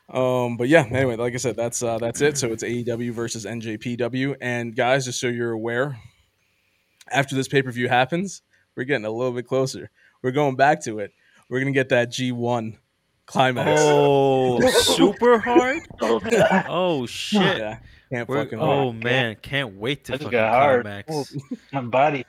Um, 0.08 0.56
but 0.56 0.68
yeah, 0.68 0.84
anyway, 0.90 1.16
like 1.16 1.34
I 1.34 1.38
said, 1.38 1.56
that's 1.56 1.82
uh, 1.82 1.98
that's 1.98 2.20
it. 2.20 2.38
So 2.38 2.48
it's 2.52 2.62
AEW 2.62 3.10
versus 3.12 3.44
NJPW, 3.44 4.36
and 4.40 4.74
guys, 4.76 5.04
just 5.04 5.18
so 5.20 5.26
you're 5.26 5.50
aware, 5.52 5.98
after 7.10 7.34
this 7.34 7.48
pay 7.48 7.62
per 7.62 7.70
view 7.72 7.88
happens, 7.88 8.42
we're 8.76 8.84
getting 8.84 9.04
a 9.04 9.10
little 9.10 9.32
bit 9.32 9.46
closer. 9.48 9.90
We're 10.22 10.30
going 10.32 10.56
back 10.56 10.82
to 10.84 11.00
it. 11.00 11.12
We're 11.48 11.58
gonna 11.60 11.72
get 11.72 11.88
that 11.88 12.10
G1 12.10 12.76
climax. 13.26 13.80
Oh, 13.82 14.60
super 14.70 15.38
hard. 15.38 15.80
oh 16.68 17.06
shit. 17.06 17.58
Yeah, 17.58 17.78
can't 18.12 18.28
We're- 18.28 18.44
fucking 18.44 18.60
oh 18.60 18.90
wait. 18.90 19.02
man, 19.04 19.36
can't 19.42 19.74
wait 19.76 20.04
to 20.04 20.12
That 20.12 20.18
just 20.20 20.24
fucking 20.32 20.38
hard. 20.38 20.82
climax. 20.84 21.36
My 21.72 21.80
body 21.82 22.24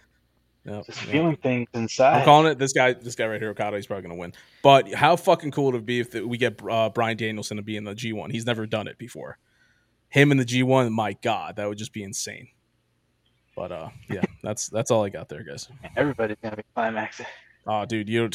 Yep, 0.68 0.86
just 0.86 1.02
yep. 1.04 1.12
feeling 1.12 1.38
things 1.38 2.00
I'm 2.00 2.26
calling 2.26 2.52
it. 2.52 2.60
This 2.60 2.74
guy, 2.74 2.92
this 2.94 3.16
guy 3.16 3.26
right 3.26 3.40
here, 3.40 3.52
Okada, 3.52 3.78
he's 3.78 3.88
probably 3.88 4.04
gonna 4.04 4.20
win. 4.20 4.34
But 4.62 4.94
how 4.94 5.16
fucking 5.16 5.52
cool 5.52 5.66
would 5.68 5.76
it 5.76 5.86
be 5.86 6.02
if 6.02 6.14
we 6.14 6.38
get 6.38 6.62
uh, 6.70 6.90
Bryan 6.90 7.16
Danielson 7.16 7.56
to 7.58 7.64
be 7.64 7.78
in 7.78 7.86
the 7.86 7.96
G1? 7.96 8.32
He's 8.32 8.46
never 8.46 8.66
done 8.66 8.88
it 8.88 8.98
before. 8.98 9.38
Him 10.10 10.32
in 10.32 10.38
the 10.38 10.46
G1, 10.46 10.92
my 10.92 11.14
god, 11.14 11.56
that 11.56 11.70
would 11.70 11.78
just 11.78 11.94
be 11.94 12.04
insane. 12.04 12.50
But 13.56 13.72
uh, 13.72 13.90
yeah, 14.10 14.22
that's 14.44 14.68
that's 14.68 14.92
all 14.92 15.06
I 15.06 15.10
got 15.10 15.30
there, 15.30 15.44
guys. 15.44 15.70
Everybody's 15.96 16.38
gonna 16.44 16.58
be 16.58 16.64
climaxing. 16.76 17.26
Oh, 17.66 17.86
dude, 17.86 18.10
you, 18.10 18.30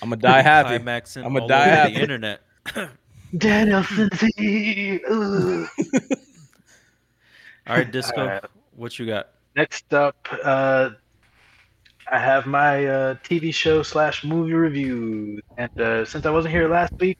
I'm 0.00 0.10
gonna 0.10 0.16
die 0.16 0.42
happy. 0.42 0.78
Climaxing 0.78 1.24
I'ma 1.24 1.40
all 1.40 1.48
die 1.48 1.66
over 1.66 1.70
happy. 1.70 1.94
the 1.94 2.00
internet. 2.00 2.40
Danielson 3.36 4.08
T. 4.10 5.00
Ugh. 5.06 5.68
All 7.66 7.76
right, 7.76 7.90
Disco, 7.90 8.20
All 8.20 8.26
right. 8.26 8.44
what 8.74 8.98
you 8.98 9.06
got? 9.06 9.28
Next 9.56 9.92
up, 9.94 10.16
uh, 10.42 10.90
I 12.10 12.18
have 12.18 12.46
my 12.46 12.86
uh, 12.86 13.14
TV 13.24 13.54
show 13.54 13.82
slash 13.82 14.24
movie 14.24 14.52
review, 14.52 15.40
and 15.56 15.70
uh, 15.80 16.04
since 16.04 16.26
I 16.26 16.30
wasn't 16.30 16.52
here 16.54 16.68
last 16.68 16.92
week, 17.00 17.16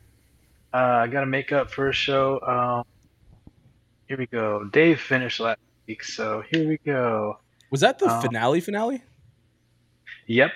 uh, 0.73 0.77
I 0.77 1.07
got 1.07 1.21
to 1.21 1.27
make 1.27 1.53
up 1.53 1.71
for 1.71 1.89
a 1.89 1.93
show. 1.93 2.41
Um, 2.41 2.83
here 4.09 4.19
we 4.19 4.27
go. 4.27 4.65
Dave 4.73 5.01
finished 5.01 5.39
last 5.41 5.59
week, 5.87 6.03
so 6.03 6.43
here 6.51 6.69
we 6.69 6.79
go. 6.85 7.39
Was 7.71 7.81
that 7.83 7.99
the 8.01 8.09
Um, 8.11 8.21
finale? 8.21 8.61
Finale? 8.61 9.03
Yep. 10.27 10.51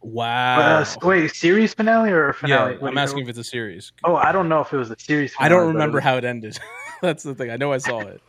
Wow. 0.00 0.76
Uh, 0.76 0.80
s- 0.80 0.96
wait, 1.02 1.34
series 1.34 1.74
finale 1.74 2.10
or 2.10 2.28
a 2.28 2.34
finale? 2.34 2.74
yeah, 2.74 2.78
What 2.80 2.92
I'm 2.92 2.98
asking 2.98 3.24
if 3.24 3.28
it's 3.28 3.38
a 3.38 3.44
series. 3.44 3.92
Oh, 4.04 4.14
I 4.14 4.30
don't 4.30 4.48
know 4.48 4.60
if 4.60 4.72
it 4.72 4.76
was 4.76 4.90
a 4.90 4.96
series. 4.98 5.34
I 5.40 5.48
don't 5.48 5.66
remember 5.68 5.98
how 6.00 6.16
it 6.16 6.24
ended. 6.24 6.58
That's 7.02 7.24
the 7.24 7.34
thing. 7.34 7.50
I 7.50 7.56
know 7.56 7.72
I 7.72 7.78
saw 7.78 8.02
it. 8.06 8.22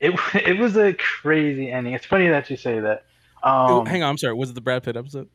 It 0.00 0.18
it 0.34 0.58
was 0.58 0.76
a 0.76 0.94
crazy 0.94 1.70
ending. 1.70 1.94
It's 1.94 2.06
funny 2.06 2.28
that 2.28 2.48
you 2.50 2.56
say 2.56 2.80
that. 2.80 3.04
Um, 3.42 3.86
Hang 3.86 4.02
on, 4.02 4.10
I'm 4.10 4.18
sorry. 4.18 4.34
Was 4.34 4.50
it 4.50 4.54
the 4.54 4.60
Brad 4.60 4.82
Pitt 4.82 4.96
episode? 4.96 5.28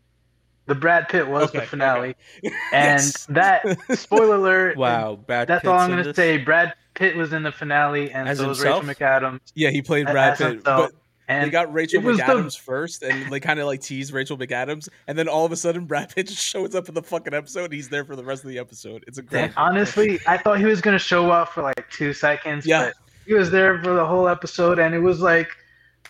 the 0.68 0.74
Brad 0.76 1.08
Pitt 1.10 1.28
was 1.28 1.50
Okay, 1.50 1.60
the 1.60 1.66
finale, 1.68 2.16
and 2.44 2.54
Yes. 3.02 3.26
that 3.28 3.64
spoiler 3.98 4.36
alert. 4.36 4.78
Wow, 4.78 5.16
Brad 5.16 5.48
That's 5.48 5.62
Pitt's 5.62 5.70
all 5.70 5.78
I'm 5.80 5.92
gonna 5.92 6.12
say. 6.14 6.38
Brad 6.40 6.74
Pitt 6.96 7.16
was 7.16 7.34
in 7.34 7.44
the 7.44 7.52
finale, 7.52 8.12
and 8.12 8.28
As 8.28 8.40
so 8.40 8.48
was? 8.48 8.62
Rachel 8.64 8.82
McAdams. 8.82 9.42
Yeah, 9.54 9.70
he 9.70 9.82
played 9.84 10.08
Brad 10.08 10.38
Pitt, 10.40 10.48
himself. 10.54 10.92
but 10.92 11.00
And 11.28 11.46
they 11.48 11.52
got 11.52 11.72
Rachel 11.72 12.02
was 12.02 12.18
the- 12.18 12.24
McAdams 12.24 12.58
first, 12.60 13.04
and 13.04 13.32
they 13.32 13.40
kind 13.40 13.60
of 13.60 13.68
like 13.68 13.82
teased 13.82 14.12
Rachel 14.12 14.38
McAdams, 14.40 14.90
and 15.08 15.16
then 15.20 15.28
all 15.28 15.46
of 15.46 15.52
a 15.52 15.56
sudden 15.56 15.86
Brad 15.86 16.14
Pitt 16.16 16.28
just 16.30 16.44
shows 16.44 16.74
up 16.74 16.88
in 16.90 16.96
the 16.96 17.04
fucking 17.04 17.34
episode. 17.36 17.66
And 17.66 17.74
he's 17.74 17.90
there 17.90 18.04
for 18.04 18.16
the 18.16 18.24
rest 18.24 18.44
of 18.44 18.50
the 18.50 18.58
episode. 18.58 19.04
It's 19.08 19.20
a 19.20 19.22
great. 19.22 19.52
honestly, 19.58 20.20
I 20.26 20.38
thought 20.38 20.58
he 20.60 20.66
was 20.66 20.82
gonna 20.82 20.98
show 20.98 21.30
up 21.30 21.50
for 21.50 21.62
like 21.62 21.88
two 21.92 22.12
seconds, 22.14 22.66
Yeah. 22.66 22.92
He 23.26 23.34
was 23.34 23.50
there 23.52 23.82
for 23.84 23.94
the 23.94 24.06
whole 24.06 24.28
episode, 24.28 24.80
and 24.80 24.94
it 24.96 25.00
was 25.00 25.20
like 25.22 25.50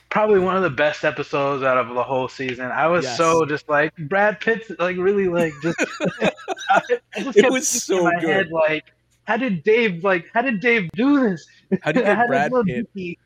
probably 0.10 0.40
one 0.40 0.56
of 0.56 0.64
the 0.64 0.70
best 0.70 1.04
episodes 1.04 1.64
out 1.64 1.78
of 1.78 1.94
the 1.94 2.04
whole 2.04 2.28
season. 2.28 2.66
I 2.72 2.88
was 2.88 3.04
Yes. 3.06 3.18
so 3.18 3.46
just 3.46 3.68
like 3.70 3.94
Brad 3.98 4.40
Pitt's 4.40 4.72
like 4.80 4.98
really 4.98 5.28
like 5.28 5.54
just. 5.62 5.78
I 6.70 6.82
just 7.20 7.38
It 7.38 7.52
was 7.52 7.68
so 7.68 8.04
my 8.04 8.20
good. 8.20 8.30
Head, 8.30 8.50
like, 8.52 8.94
how 9.26 9.38
did 9.38 9.64
Dave 9.64 10.04
like? 10.04 10.26
How 10.34 10.42
did 10.42 10.60
Dave 10.60 10.90
do 10.96 11.30
this? 11.30 11.46
How 11.82 11.92
you 11.92 12.04
How 12.06 12.22
did 12.22 12.28
Brad 12.28 12.52
Pitt? 12.66 13.18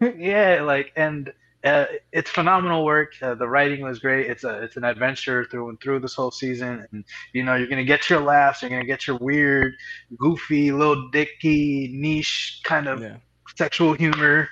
Yeah, 0.16 0.62
like 0.62 0.92
and 0.96 1.30
uh, 1.64 1.84
it's 2.12 2.30
phenomenal 2.30 2.84
work. 2.84 3.12
Uh, 3.20 3.34
the 3.34 3.46
writing 3.46 3.82
was 3.84 3.98
great. 3.98 4.30
It's 4.30 4.44
a 4.44 4.62
it's 4.62 4.76
an 4.76 4.84
adventure 4.84 5.44
through 5.44 5.68
and 5.68 5.80
through 5.80 6.00
this 6.00 6.14
whole 6.14 6.30
season, 6.30 6.86
and 6.92 7.04
you 7.34 7.42
know 7.42 7.54
you're 7.54 7.66
gonna 7.68 7.84
get 7.84 8.08
your 8.08 8.20
laughs. 8.20 8.62
You're 8.62 8.70
gonna 8.70 8.84
get 8.84 9.06
your 9.06 9.16
weird, 9.18 9.74
goofy, 10.16 10.72
Lil 10.72 11.10
Dicky, 11.10 11.90
niche 11.92 12.60
kind 12.64 12.88
of 12.88 13.02
Yeah, 13.02 13.16
sexual 13.56 13.92
humor. 13.92 14.48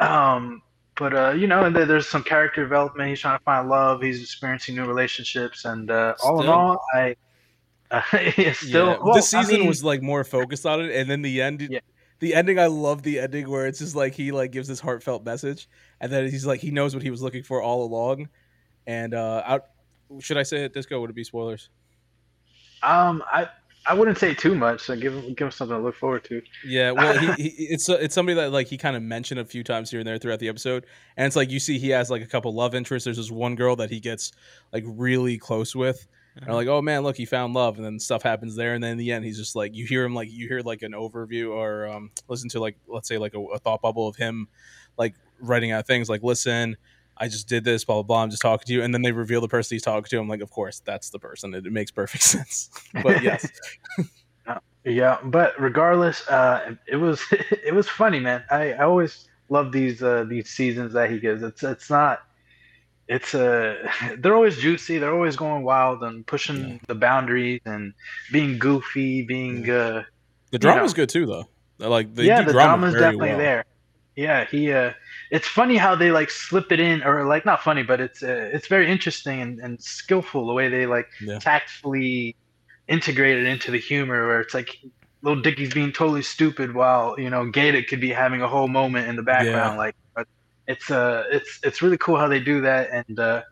Um, 0.00 0.62
but 0.96 1.14
uh, 1.14 1.30
you 1.30 1.46
know, 1.46 1.64
and 1.64 1.76
there- 1.76 1.86
there's 1.86 2.08
some 2.08 2.24
character 2.24 2.62
development. 2.62 3.08
He's 3.08 3.20
trying 3.20 3.38
to 3.38 3.44
find 3.44 3.68
love. 3.68 4.02
He's 4.02 4.20
experiencing 4.20 4.74
new 4.74 4.84
relationships, 4.84 5.64
and 5.64 5.90
uh, 5.90 6.14
all 6.24 6.42
in 6.42 6.48
all, 6.48 6.80
I 6.92 7.14
uh, 7.92 8.02
still 8.52 8.86
Yeah, 8.86 8.98
well, 9.00 9.14
this 9.14 9.32
I 9.32 9.42
season 9.42 9.60
mean, 9.60 9.68
was 9.68 9.84
like 9.84 10.02
more 10.02 10.24
focused 10.24 10.66
on 10.66 10.80
it, 10.80 10.90
and 10.94 11.08
then 11.08 11.22
the 11.22 11.40
end. 11.40 11.68
Yeah. 11.70 11.78
The 12.20 12.34
ending, 12.34 12.58
I 12.58 12.66
love 12.66 13.02
the 13.02 13.20
ending 13.20 13.48
where 13.48 13.66
it's 13.66 13.78
just 13.78 13.94
like 13.94 14.14
he 14.14 14.32
like 14.32 14.50
gives 14.50 14.68
this 14.68 14.80
heartfelt 14.80 15.24
message, 15.24 15.68
and 16.00 16.10
then 16.12 16.28
he's 16.28 16.46
like 16.46 16.60
he 16.60 16.70
knows 16.70 16.94
what 16.94 17.02
he 17.02 17.10
was 17.10 17.22
looking 17.22 17.42
for 17.42 17.62
all 17.62 17.84
along, 17.84 18.28
and 18.86 19.14
uh, 19.14 19.42
out. 19.46 19.66
Should 20.20 20.38
I 20.38 20.42
say 20.42 20.64
it? 20.64 20.72
Disco 20.72 21.00
would 21.00 21.10
it 21.10 21.16
be 21.16 21.24
spoilers? 21.24 21.68
um, 22.82 23.22
I 23.30 23.48
I 23.86 23.94
wouldn't 23.94 24.18
say 24.18 24.34
too 24.34 24.54
much. 24.54 24.82
So 24.82 24.96
give 24.96 25.14
him 25.14 25.34
give 25.34 25.46
him 25.46 25.50
something 25.50 25.76
to 25.76 25.82
look 25.82 25.94
forward 25.94 26.24
to. 26.24 26.42
Yeah, 26.64 26.92
well, 26.92 27.18
he, 27.18 27.42
he 27.42 27.64
it's 27.64 27.88
it's 27.88 28.14
somebody 28.14 28.36
that 28.36 28.52
like 28.52 28.66
he 28.68 28.76
kind 28.76 28.96
of 28.96 29.02
mentioned 29.02 29.40
a 29.40 29.44
few 29.44 29.64
times 29.64 29.90
here 29.90 30.00
and 30.00 30.06
there 30.06 30.18
throughout 30.18 30.40
the 30.40 30.48
episode, 30.48 30.86
and 31.16 31.26
it's 31.26 31.36
like 31.36 31.50
you 31.50 31.60
see 31.60 31.78
he 31.78 31.90
has 31.90 32.10
like 32.10 32.22
a 32.22 32.26
couple 32.26 32.52
love 32.52 32.74
interests. 32.74 33.04
There's 33.04 33.16
this 33.16 33.30
one 33.30 33.54
girl 33.54 33.76
that 33.76 33.90
he 33.90 34.00
gets 34.00 34.32
like 34.72 34.84
really 34.86 35.38
close 35.38 35.74
with, 35.74 36.06
and 36.42 36.54
like, 36.54 36.68
oh 36.68 36.80
man, 36.82 37.02
look, 37.02 37.16
he 37.16 37.24
found 37.24 37.54
love, 37.54 37.76
and 37.76 37.84
then 37.84 37.98
stuff 37.98 38.22
happens 38.22 38.54
there, 38.54 38.74
and 38.74 38.82
then 38.82 38.92
in 38.92 38.98
the 38.98 39.12
end, 39.12 39.24
he's 39.24 39.36
just 39.36 39.56
like 39.56 39.74
you 39.74 39.86
hear 39.86 40.04
him 40.04 40.14
like 40.14 40.30
you 40.30 40.46
hear 40.48 40.60
like 40.60 40.82
an 40.82 40.92
overview 40.92 41.50
or 41.50 41.88
um, 41.88 42.10
listen 42.28 42.48
to 42.50 42.60
like 42.60 42.76
let's 42.86 43.08
say 43.08 43.18
like 43.18 43.34
a, 43.34 43.40
a 43.40 43.58
thought 43.58 43.82
bubble 43.82 44.06
of 44.06 44.16
him 44.16 44.48
like 44.96 45.14
writing 45.40 45.72
out 45.72 45.86
things 45.86 46.08
like 46.08 46.22
listen. 46.22 46.76
I 47.20 47.26
just 47.26 47.48
did 47.48 47.64
this, 47.64 47.84
blah 47.84 47.96
blah 47.96 48.02
blah. 48.04 48.22
I'm 48.22 48.30
just 48.30 48.42
talking 48.42 48.64
to 48.66 48.72
you, 48.72 48.82
and 48.82 48.94
then 48.94 49.02
they 49.02 49.10
reveal 49.10 49.40
the 49.40 49.48
person 49.48 49.74
he's 49.74 49.82
talking 49.82 50.04
to. 50.04 50.18
I'm 50.18 50.28
like, 50.28 50.40
of 50.40 50.50
course, 50.50 50.80
that's 50.84 51.10
the 51.10 51.18
person. 51.18 51.52
It, 51.52 51.66
it 51.66 51.72
makes 51.72 51.90
perfect 51.90 52.22
sense. 52.24 52.70
But 53.02 53.22
yes, 53.22 53.48
Yeah, 54.84 55.18
but 55.24 55.60
regardless, 55.60 56.26
uh, 56.28 56.76
it 56.86 56.96
was 56.96 57.20
it 57.30 57.74
was 57.74 57.88
funny, 57.88 58.20
man. 58.20 58.44
I, 58.50 58.72
I 58.72 58.84
always 58.84 59.28
love 59.48 59.72
these 59.72 60.02
uh, 60.02 60.24
these 60.28 60.48
seasons 60.48 60.92
that 60.92 61.10
he 61.10 61.18
gives. 61.18 61.42
It's 61.42 61.62
it's 61.62 61.90
not 61.90 62.22
it's 63.08 63.34
a 63.34 63.76
they're 64.18 64.34
always 64.36 64.58
juicy. 64.58 64.98
They're 64.98 65.14
always 65.14 65.36
going 65.36 65.64
wild 65.64 66.02
and 66.02 66.26
pushing 66.26 66.72
Yeah. 66.72 66.78
the 66.88 66.94
boundaries 66.94 67.60
and 67.64 67.92
being 68.32 68.58
goofy, 68.58 69.22
being 69.22 69.68
uh 69.70 70.04
the 70.52 70.58
drama's 70.58 70.92
know. 70.92 70.96
good 70.96 71.08
too, 71.08 71.26
though. 71.26 71.44
Like 71.78 72.14
they 72.14 72.26
yeah, 72.26 72.42
the 72.42 72.52
drama 72.52 72.78
drama's 72.78 72.94
definitely 72.94 73.28
well. 73.30 73.38
there. 73.38 73.64
Yeah, 74.16 74.44
he 74.46 74.72
uh 74.72 74.92
it's 75.30 75.46
funny 75.46 75.76
how 75.76 75.94
they 75.94 76.10
like 76.10 76.30
slip 76.30 76.72
it 76.72 76.80
in 76.80 77.02
or 77.02 77.24
like 77.26 77.44
not 77.46 77.62
funny, 77.62 77.82
but 77.82 78.00
it's 78.00 78.22
uh, 78.22 78.50
it's 78.52 78.66
very 78.66 78.90
interesting 78.90 79.40
and, 79.40 79.60
and 79.60 79.82
skillful 79.82 80.46
the 80.46 80.52
way 80.52 80.68
they 80.68 80.86
like 80.86 81.06
Yeah. 81.20 81.38
tactfully 81.38 82.36
integrate 82.88 83.38
it 83.38 83.46
into 83.46 83.70
the 83.70 83.78
humor 83.78 84.26
where 84.26 84.40
it's 84.40 84.54
like 84.54 84.76
Lil 85.22 85.40
Dicky's 85.42 85.74
being 85.74 85.92
totally 85.92 86.22
stupid 86.22 86.74
while 86.74 87.18
you 87.18 87.30
know 87.30 87.50
Gata 87.50 87.82
could 87.82 88.00
be 88.00 88.10
having 88.10 88.42
a 88.42 88.48
whole 88.48 88.68
moment 88.68 89.08
in 89.08 89.16
the 89.16 89.22
background. 89.22 89.76
Like, 89.78 89.94
but 90.14 90.26
it's 90.68 90.90
uh, 90.90 91.24
it's 91.32 91.58
it's 91.64 91.82
really 91.82 91.98
cool 91.98 92.16
how 92.16 92.28
they 92.28 92.38
do 92.40 92.60
that, 92.60 92.90
and 92.92 93.18
uh, 93.18 93.42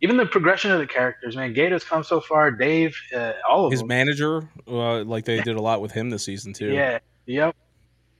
even 0.00 0.16
the 0.16 0.24
progression 0.26 0.70
of 0.70 0.78
the 0.78 0.86
characters. 0.86 1.36
Man, 1.36 1.52
Gata's 1.52 1.84
come 1.84 2.02
so 2.04 2.20
far. 2.20 2.50
Dave, 2.50 2.96
uh, 3.14 3.32
all 3.48 3.66
of 3.66 3.70
them 3.70 3.72
His 3.72 3.80
them. 3.80 3.88
manager, 3.88 4.48
uh, 4.66 5.02
like 5.04 5.24
they 5.24 5.42
did 5.42 5.56
a 5.56 5.60
lot 5.60 5.82
with 5.82 5.92
him 5.92 6.08
this 6.08 6.24
season 6.24 6.52
too. 6.52 6.72
Yeah, 6.72 6.98
yep. 7.26 7.54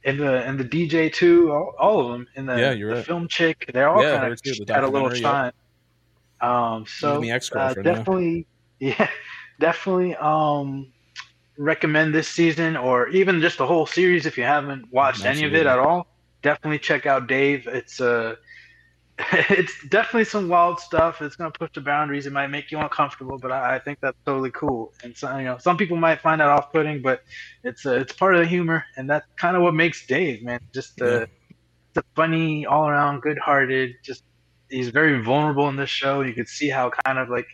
And 0.04 0.18
the 0.18 0.42
and 0.44 0.58
the 0.58 0.64
DJ 0.64 1.12
too, 1.12 1.52
all, 1.52 1.74
all 1.78 2.00
of 2.00 2.12
them. 2.12 2.26
And 2.36 2.48
the, 2.48 2.58
Yeah, 2.58 2.72
you're 2.72 2.90
the 2.90 2.96
right. 2.96 3.04
film 3.06 3.28
chick, 3.28 3.70
they're 3.72 3.88
all 3.88 4.02
Yeah, 4.02 4.18
kind 4.18 4.32
of 4.32 4.42
too, 4.42 4.64
the 4.64 4.74
had 4.74 4.84
a 4.84 4.88
little 4.88 5.10
shine. 5.10 5.52
Um, 6.40 6.84
so 6.88 7.20
the 7.20 7.30
ex-girlfriend, 7.30 7.86
yeah. 7.86 7.94
definitely, 7.94 8.46
yeah, 8.80 9.08
definitely. 9.60 10.16
Um, 10.16 10.92
recommend 11.58 12.14
this 12.14 12.28
season 12.28 12.76
or 12.76 13.08
even 13.08 13.40
just 13.40 13.58
the 13.58 13.66
whole 13.66 13.86
series 13.86 14.26
if 14.26 14.36
you 14.36 14.42
haven't 14.42 14.90
watched 14.90 15.24
any 15.24 15.44
of 15.44 15.54
it 15.54 15.66
at 15.66 15.78
all. 15.78 16.06
Definitely 16.42 16.78
check 16.80 17.06
out 17.06 17.28
Dave. 17.28 17.66
It's 17.66 18.00
uh 18.00 18.36
it's 19.32 19.74
definitely 19.88 20.24
some 20.24 20.48
wild 20.48 20.80
stuff. 20.80 21.22
It's 21.22 21.36
gonna 21.36 21.52
push 21.58 21.70
the 21.74 21.80
boundaries. 21.82 22.26
It 22.26 22.32
might 22.32 22.48
make 22.48 22.70
you 22.72 22.78
uncomfortable, 22.80 23.38
but 23.38 23.52
I, 23.52 23.76
I 23.76 23.78
think 23.80 23.98
that's 24.02 24.18
totally 24.26 24.50
cool. 24.52 24.92
And 25.04 25.16
so 25.16 25.36
you 25.38 25.44
know, 25.44 25.58
some 25.58 25.76
people 25.76 25.96
might 25.96 26.20
find 26.20 26.40
that 26.40 26.48
off-putting, 26.48 27.02
but 27.02 27.20
it's 27.64 27.86
uh, 27.86 27.92
it's 27.92 28.12
part 28.12 28.34
of 28.34 28.40
the 28.42 28.46
humor, 28.48 28.84
and 28.96 29.08
that's 29.08 29.26
kind 29.38 29.56
of 29.56 29.62
what 29.62 29.74
makes 29.74 30.06
Dave, 30.06 30.42
man. 30.44 30.60
Just 30.74 31.00
uh, 31.02 31.20
Yeah. 31.20 31.26
a 31.96 32.02
funny, 32.16 32.66
all-around, 32.66 33.22
good-hearted. 33.22 33.92
Just 34.04 34.22
he's 34.70 34.90
very 34.90 35.22
vulnerable 35.22 35.68
in 35.68 35.76
this 35.76 35.90
show. 35.90 36.22
You 36.22 36.34
could 36.34 36.48
see 36.48 36.68
how 36.70 36.90
kind 37.06 37.18
of 37.18 37.28
like 37.30 37.46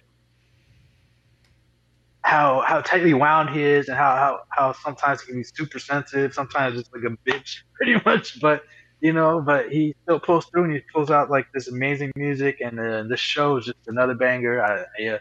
how 2.23 2.61
how 2.67 2.81
tightly 2.83 3.15
wound 3.15 3.51
he 3.51 3.63
is, 3.63 3.89
and 3.89 3.97
how 3.97 4.15
how 4.17 4.41
how 4.51 4.73
sometimes 4.73 5.23
he 5.23 5.29
can 5.33 5.41
be 5.41 5.45
super 5.57 5.79
sensitive. 5.79 6.35
Sometimes 6.35 6.77
just 6.77 6.91
like 6.95 7.05
a 7.05 7.31
bitch, 7.31 7.57
pretty 7.77 8.01
much. 8.05 8.41
But 8.41 8.63
you 9.01 9.13
know, 9.13 9.41
but 9.41 9.71
he 9.71 9.95
still 10.03 10.19
pulls 10.19 10.47
through 10.47 10.65
and 10.65 10.73
he 10.73 10.81
pulls 10.93 11.11
out 11.11 11.31
like 11.31 11.47
this 11.53 11.69
amazing 11.69 12.13
music, 12.17 12.61
and 12.61 12.79
uh, 12.79 13.03
this 13.05 13.21
show 13.21 13.57
is 13.57 13.67
just 13.67 13.79
another 13.87 14.15
banger. 14.15 14.63
I, 14.63 14.85
yeah, 14.99 15.19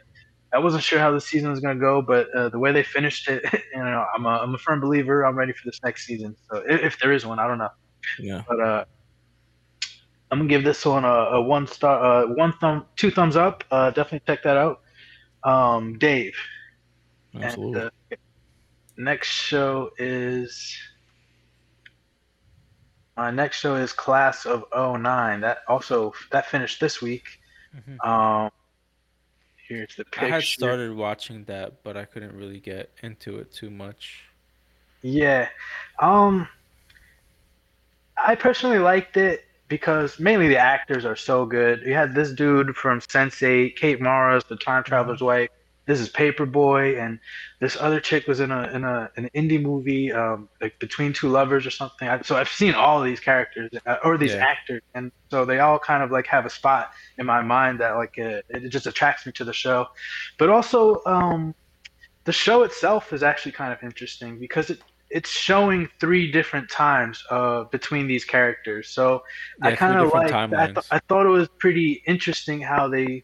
I 0.53 0.59
wasn't 0.59 0.83
sure 0.83 0.99
how 0.99 1.11
the 1.11 1.21
season 1.21 1.49
was 1.49 1.59
gonna 1.59 1.79
go, 1.79 2.01
but 2.01 2.29
uh, 2.33 2.49
the 2.49 2.59
way 2.59 2.71
they 2.71 2.83
finished 2.83 3.27
it, 3.27 3.43
you 3.73 3.79
know, 3.79 4.05
I'm 4.15 4.25
a, 4.25 4.29
I'm 4.29 4.55
a 4.55 4.57
firm 4.57 4.79
believer. 4.79 5.25
I'm 5.25 5.35
ready 5.35 5.53
for 5.53 5.61
this 5.65 5.79
next 5.83 6.05
season. 6.05 6.35
So 6.51 6.63
if, 6.67 6.81
if 6.81 6.99
there 6.99 7.13
is 7.13 7.25
one, 7.25 7.39
I 7.39 7.47
don't 7.47 7.57
know. 7.57 7.69
Yeah. 8.19 8.43
But 8.47 8.59
uh, 8.59 8.85
I'm 10.31 10.39
gonna 10.39 10.49
give 10.49 10.63
this 10.63 10.85
one 10.85 11.05
a, 11.05 11.07
a 11.07 11.41
one 11.41 11.67
star, 11.67 12.23
uh, 12.23 12.27
one 12.27 12.53
thumb, 12.53 12.85
two 12.95 13.11
thumbs 13.11 13.35
up. 13.35 13.63
Uh, 13.69 13.91
definitely 13.91 14.23
check 14.25 14.43
that 14.43 14.57
out. 14.57 14.81
Um, 15.43 15.97
Dave. 15.97 16.35
Absolutely. 17.35 17.81
And, 17.81 17.91
uh, 18.11 18.15
next 18.97 19.27
show 19.27 19.91
is 19.99 20.75
my 23.17 23.31
next 23.31 23.57
show 23.59 23.75
is 23.75 23.91
Class 23.91 24.45
of 24.45 24.63
09. 24.71 25.41
That 25.41 25.59
also 25.67 26.13
that 26.31 26.45
finished 26.45 26.79
this 26.79 27.01
week. 27.01 27.39
Mhm. 27.75 28.07
Um, 28.07 28.51
here's 29.67 29.95
the 29.95 30.05
picture. 30.05 30.25
I 30.25 30.29
had 30.29 30.43
started 30.43 30.95
watching 30.95 31.43
that, 31.45 31.83
but 31.83 31.97
I 31.97 32.05
couldn't 32.05 32.33
really 32.35 32.59
get 32.59 32.91
into 33.01 33.39
it 33.39 33.51
too 33.51 33.69
much. 33.69 34.23
Yeah. 35.01 35.49
Um 35.99 36.47
I 38.17 38.35
personally 38.35 38.79
liked 38.79 39.17
it 39.17 39.45
because 39.67 40.19
mainly 40.19 40.47
the 40.47 40.57
actors 40.57 41.05
are 41.05 41.15
so 41.15 41.45
good. 41.45 41.81
You 41.85 41.93
had 41.93 42.15
this 42.15 42.31
dude 42.31 42.75
from 42.75 42.99
Sense8, 43.01 43.75
Kate 43.75 44.01
Mara's 44.01 44.43
the 44.45 44.55
time 44.55 44.83
traveler's 44.83 45.21
wife. 45.21 45.49
This 45.87 45.99
is 46.01 46.09
Paperboy, 46.09 46.99
and 47.03 47.19
this 47.61 47.77
other 47.79 47.99
chick 48.01 48.27
was 48.27 48.39
in 48.41 48.51
a 48.51 48.63
in 48.73 48.83
a 48.83 49.09
an 49.17 49.29
indie 49.35 49.61
movie, 49.61 50.11
um, 50.11 50.49
like 50.61 50.73
Between 50.79 51.13
Two 51.13 51.29
Lovers 51.29 51.65
or 51.65 51.71
something. 51.71 52.07
I, 52.07 52.21
so 52.21 52.35
I've 52.37 52.49
seen 52.49 52.73
all 52.75 52.99
of 52.99 53.05
these 53.05 53.21
characters 53.21 53.71
uh, 53.85 53.97
or 54.03 54.17
these 54.17 54.35
Yeah. 54.35 54.41
actors, 54.41 54.81
and 54.95 55.11
so 55.31 55.45
they 55.45 55.59
all 55.59 55.79
kind 55.79 56.03
of 56.03 56.11
like 56.11 56.27
have 56.27 56.45
a 56.45 56.49
spot 56.49 56.89
in 57.17 57.25
my 57.25 57.41
mind 57.41 57.79
that 57.81 57.91
like 57.95 58.13
uh, 58.19 58.41
it 58.49 58.69
just 58.69 58.87
attracts 58.87 59.25
me 59.25 59.31
to 59.33 59.45
the 59.45 59.53
show. 59.53 59.87
But 60.39 60.49
also, 60.49 61.01
um, 61.05 61.53
the 62.25 62.33
show 62.33 62.63
itself 62.63 63.13
is 63.13 63.23
actually 63.23 63.53
kind 63.53 63.73
of 63.73 63.79
interesting 63.83 64.39
because 64.39 64.69
it 64.69 64.79
it's 65.09 65.29
showing 65.31 65.87
three 66.01 66.31
different 66.31 66.69
times 66.69 67.23
uh, 67.31 67.63
between 67.71 68.07
these 68.07 68.25
characters. 68.25 68.89
So 68.93 69.21
I 69.63 69.71
Yeah, 69.71 69.75
three 69.75 69.95
kind 69.95 69.97
of 69.99 70.11
like 70.13 70.37
I, 70.57 70.67
th- 70.67 70.85
I 70.91 70.99
thought 71.07 71.25
it 71.25 71.29
was 71.29 71.47
pretty 71.59 72.01
interesting 72.07 72.61
how 72.61 72.89
they 72.89 73.23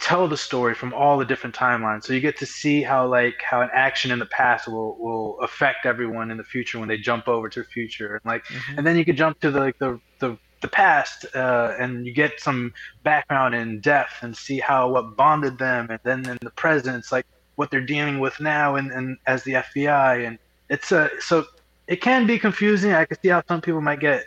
tell 0.00 0.26
the 0.26 0.36
story 0.36 0.74
from 0.74 0.94
all 0.94 1.18
the 1.18 1.24
different 1.24 1.54
timelines. 1.54 2.04
So 2.04 2.12
you 2.14 2.20
get 2.20 2.38
to 2.38 2.46
see 2.46 2.82
how 2.82 3.06
like 3.06 3.34
how 3.44 3.60
an 3.60 3.70
action 3.72 4.10
in 4.10 4.18
the 4.18 4.26
past 4.26 4.66
will 4.66 4.96
will 4.98 5.38
affect 5.40 5.86
everyone 5.86 6.30
in 6.30 6.36
the 6.38 6.44
future 6.44 6.78
when 6.78 6.88
they 6.88 6.96
jump 6.98 7.28
over 7.28 7.48
to 7.48 7.60
the 7.60 7.66
future, 7.66 8.14
and 8.16 8.24
like 8.24 8.44
Mhm. 8.46 8.78
and 8.78 8.86
then 8.86 8.96
you 8.96 9.04
could 9.04 9.16
jump 9.16 9.38
to 9.40 9.50
the 9.50 9.60
like 9.60 9.78
the 9.78 10.00
the, 10.20 10.38
the 10.62 10.68
past 10.68 11.24
uh, 11.34 11.74
and 11.78 12.06
you 12.06 12.14
get 12.14 12.40
some 12.40 12.72
background 13.02 13.54
in 13.54 13.80
depth 13.80 14.22
and 14.22 14.36
see 14.36 14.58
how 14.58 14.90
what 14.90 15.16
bonded 15.16 15.58
them 15.58 15.88
and 15.90 16.00
then 16.04 16.28
in 16.28 16.38
the 16.42 16.50
present 16.56 16.96
it's 16.96 17.12
like 17.12 17.24
what 17.56 17.70
they're 17.70 17.80
dealing 17.80 18.18
with 18.20 18.38
now 18.40 18.76
and, 18.76 18.90
and 18.92 19.16
as 19.26 19.42
the 19.44 19.52
FBI 19.52 20.26
and 20.26 20.38
it's 20.68 20.92
a 20.92 21.10
so 21.20 21.44
it 21.86 21.96
can 22.02 22.26
be 22.26 22.38
confusing 22.38 22.92
I 22.92 23.04
can 23.06 23.18
see 23.22 23.28
how 23.28 23.42
some 23.48 23.60
people 23.62 23.80
might 23.80 24.00
get 24.00 24.24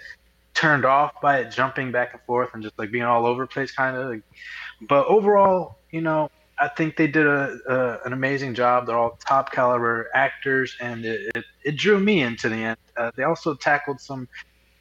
turned 0.53 0.85
off 0.85 1.11
by 1.21 1.39
it 1.39 1.51
jumping 1.51 1.91
back 1.91 2.13
and 2.13 2.21
forth 2.23 2.49
and 2.53 2.61
just 2.63 2.77
like 2.77 2.91
being 2.91 3.03
all 3.03 3.25
over 3.25 3.43
the 3.43 3.47
place 3.47 3.71
kind 3.71 3.95
of 3.97 4.09
like, 4.09 4.21
but 4.89 5.05
overall 5.07 5.77
you 5.91 6.01
know 6.01 6.27
I 6.59 6.69
think 6.69 6.97
they 6.97 7.07
did 7.07 7.25
a, 7.25 7.57
a 7.67 7.97
an 8.05 8.13
amazing 8.13 8.53
job. 8.53 8.85
They're 8.87 8.97
all 8.97 9.17
top 9.27 9.51
caliber 9.51 10.07
actors, 10.15 10.73
and 10.79 11.03
it, 11.05 11.21
it, 11.35 11.45
it 11.65 11.77
drew 11.77 11.99
me 11.99 12.21
into 12.21 12.47
the 12.49 12.55
end. 12.57 12.77
Uh, 12.97 13.11
they 13.17 13.23
also 13.23 13.55
tackled 13.55 13.99
some 13.99 14.27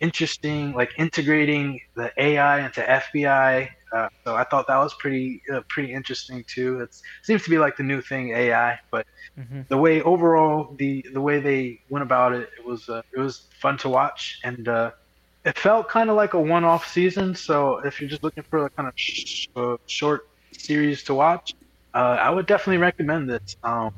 interesting, 0.00 0.72
like 0.74 0.90
integrating 0.98 1.80
the 1.96 2.12
AI 2.18 2.64
into 2.66 2.88
FBI. 2.88 3.68
Uh, 3.96 4.08
so 4.26 4.36
I 4.36 4.44
thought 4.44 4.66
that 4.68 4.78
was 4.78 4.94
pretty 5.00 5.40
uh, 5.52 5.62
pretty 5.70 5.92
interesting 5.92 6.44
too. 6.52 6.80
It 6.80 6.90
seems 7.24 7.42
to 7.44 7.50
be 7.50 7.58
like 7.58 7.76
the 7.76 7.82
new 7.84 8.02
thing, 8.02 8.30
AI. 8.34 8.78
But 8.90 9.06
Mhm. 9.36 9.66
the 9.70 9.78
way 9.78 10.02
overall 10.02 10.74
the 10.78 11.04
the 11.12 11.20
way 11.20 11.40
they 11.40 11.80
went 11.88 12.02
about 12.02 12.34
it, 12.34 12.48
it 12.58 12.64
was 12.66 12.88
uh, 12.88 13.02
it 13.16 13.20
was 13.20 13.48
fun 13.60 13.78
to 13.78 13.88
watch, 13.88 14.38
and 14.44 14.68
uh, 14.68 14.90
it 15.44 15.58
felt 15.58 15.88
kind 15.88 16.10
of 16.10 16.16
like 16.16 16.34
a 16.34 16.40
one-off 16.40 16.86
season. 16.86 17.34
So 17.34 17.78
if 17.78 18.00
you're 18.00 18.10
just 18.10 18.22
looking 18.22 18.44
for 18.48 18.66
a 18.66 18.70
kind 18.70 18.88
of 18.88 18.94
sh- 18.96 19.46
short 19.86 20.22
series 20.52 21.02
to 21.04 21.14
watch, 21.14 21.54
uh, 21.94 22.16
I 22.20 22.30
would 22.30 22.46
definitely 22.46 22.78
recommend 22.78 23.28
this. 23.28 23.56
Um, 23.62 23.92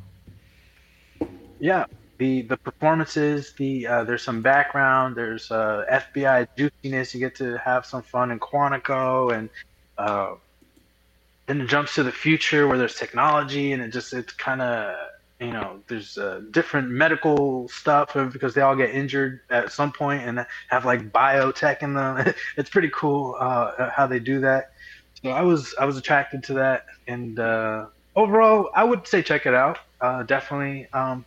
yeah, 1.61 1.85
the 2.19 2.43
the 2.43 2.57
performances, 2.59 3.55
the 3.59 3.87
uh, 3.87 4.05
there's 4.05 4.23
some 4.23 4.43
background, 4.43 5.17
there's 5.17 5.51
uh, 5.51 5.85
FBI 5.91 6.49
juiciness. 6.57 7.15
You 7.15 7.21
get 7.21 7.35
to 7.37 7.59
have 7.59 7.87
some 7.87 8.03
fun 8.03 8.31
in 8.31 8.41
Quantico, 8.41 9.37
and 9.37 9.51
uh, 9.99 10.35
then 11.47 11.61
it 11.61 11.69
jumps 11.69 11.95
to 11.97 12.03
the 12.03 12.13
future 12.13 12.67
where 12.67 12.79
there's 12.79 12.97
technology, 12.97 13.73
and 13.73 13.83
it 13.83 13.93
just 13.93 14.13
it's 14.13 14.33
kind 14.33 14.63
of 14.63 14.97
you 15.41 15.51
know 15.51 15.81
there's 15.89 16.17
uh, 16.17 16.41
different 16.51 16.91
medical 16.91 17.69
stuff 17.69 18.15
because 18.33 18.55
they 18.55 18.61
all 18.61 18.77
get 18.77 18.91
injured 18.91 19.41
at 19.51 19.73
some 19.73 19.93
point 19.93 20.23
and 20.23 20.47
have 20.69 20.85
like 20.85 21.11
biotech 21.11 21.83
in 21.83 21.95
them. 21.95 22.33
it's 22.57 22.71
pretty 22.71 22.91
cool 22.95 23.37
uh, 23.39 23.91
how 23.91 24.07
they 24.07 24.21
do 24.21 24.41
that. 24.41 24.67
So 25.23 25.31
I 25.31 25.43
was 25.43 25.75
I 25.79 25.85
was 25.85 25.97
attracted 25.97 26.43
to 26.45 26.55
that, 26.55 26.85
and 27.09 27.39
uh, 27.39 27.87
overall 28.15 28.71
I 28.75 28.85
would 28.85 29.07
say 29.07 29.23
check 29.23 29.47
it 29.47 29.55
out. 29.55 29.79
Uh, 30.01 30.23
definitely. 30.23 30.89
Um, 30.93 31.25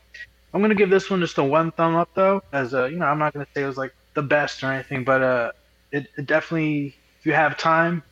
I'm 0.54 0.62
gonna 0.62 0.76
give 0.76 0.90
this 0.90 1.10
one 1.10 1.20
just 1.20 1.38
a 1.38 1.44
one 1.44 1.72
thumb 1.72 1.96
up 1.96 2.10
though, 2.16 2.42
as 2.54 2.74
uh, 2.74 2.86
you 2.86 2.98
know 2.98 3.06
I'm 3.06 3.20
not 3.20 3.34
gonna 3.34 3.48
say 3.54 3.64
it 3.64 3.68
was 3.68 3.78
like 3.78 3.94
the 4.16 4.24
best 4.24 4.64
or 4.64 4.72
anything, 4.72 5.04
but 5.04 5.22
uh, 5.22 5.52
it, 5.92 6.08
it 6.18 6.26
definitely 6.26 6.96
if 7.20 7.26
you 7.26 7.34
have 7.34 7.58
time, 7.58 8.04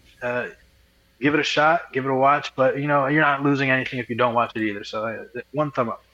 give 1.26 1.34
it 1.34 1.39
a 1.39 1.43
shot, 1.43 1.91
give 1.91 2.05
it 2.05 2.11
a 2.11 2.15
watch. 2.15 2.55
But 2.55 2.78
you 2.78 2.88
know 2.88 3.07
you're 3.07 3.23
not 3.23 3.41
losing 3.41 3.71
anything 3.71 3.97
if 3.97 4.09
you 4.09 4.15
don't 4.15 4.36
watch 4.36 4.51
it 4.55 4.61
either. 4.61 4.84
So 4.84 5.05
uh, 5.05 5.41
one 5.51 5.71
thumb 5.71 5.89
up. 5.89 6.05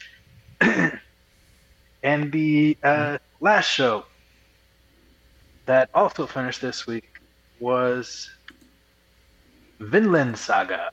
and 2.03 2.31
the 2.31 2.77
uh, 2.81 3.17
last 3.41 3.67
show 3.69 4.05
that 5.65 5.89
also 5.93 6.25
finished 6.25 6.61
this 6.61 6.87
week 6.87 7.19
was 7.59 8.29
Vinland 9.79 10.37
Saga. 10.37 10.91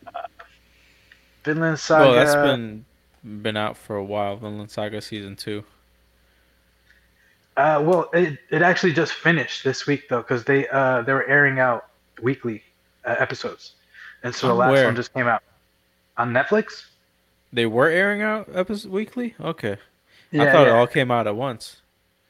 Vinland 1.44 1.78
Saga. 1.78 2.10
Well, 2.10 2.14
that's 2.14 2.34
been 2.34 2.84
been 3.22 3.56
out 3.56 3.76
for 3.76 3.94
a 3.94 4.04
while. 4.04 4.36
Vinland 4.36 4.72
Saga 4.72 5.00
season 5.00 5.36
two. 5.36 5.62
Uh, 7.56 7.82
well, 7.84 8.10
it, 8.12 8.38
it 8.50 8.62
actually 8.62 8.92
just 8.92 9.12
finished 9.12 9.62
this 9.62 9.86
week 9.86 10.08
though, 10.08 10.22
because 10.22 10.42
they 10.44 10.66
uh 10.68 11.02
they 11.02 11.12
were 11.12 11.26
airing 11.26 11.60
out 11.60 11.86
weekly 12.20 12.62
uh, 13.04 13.14
episodes, 13.18 13.74
and 14.22 14.34
so 14.34 14.48
the 14.48 14.54
last 14.54 14.72
where? 14.72 14.84
one 14.86 14.96
just 14.96 15.12
came 15.14 15.26
out 15.26 15.42
on 16.16 16.32
Netflix. 16.32 16.86
They 17.52 17.66
were 17.66 17.88
airing 17.88 18.22
out 18.22 18.48
episodes 18.54 18.88
weekly. 18.88 19.34
Okay, 19.40 19.76
Yeah, 20.30 20.44
I 20.44 20.52
thought 20.52 20.66
it 20.66 20.72
all 20.72 20.86
came 20.86 21.10
out 21.10 21.26
at 21.26 21.36
once. 21.36 21.80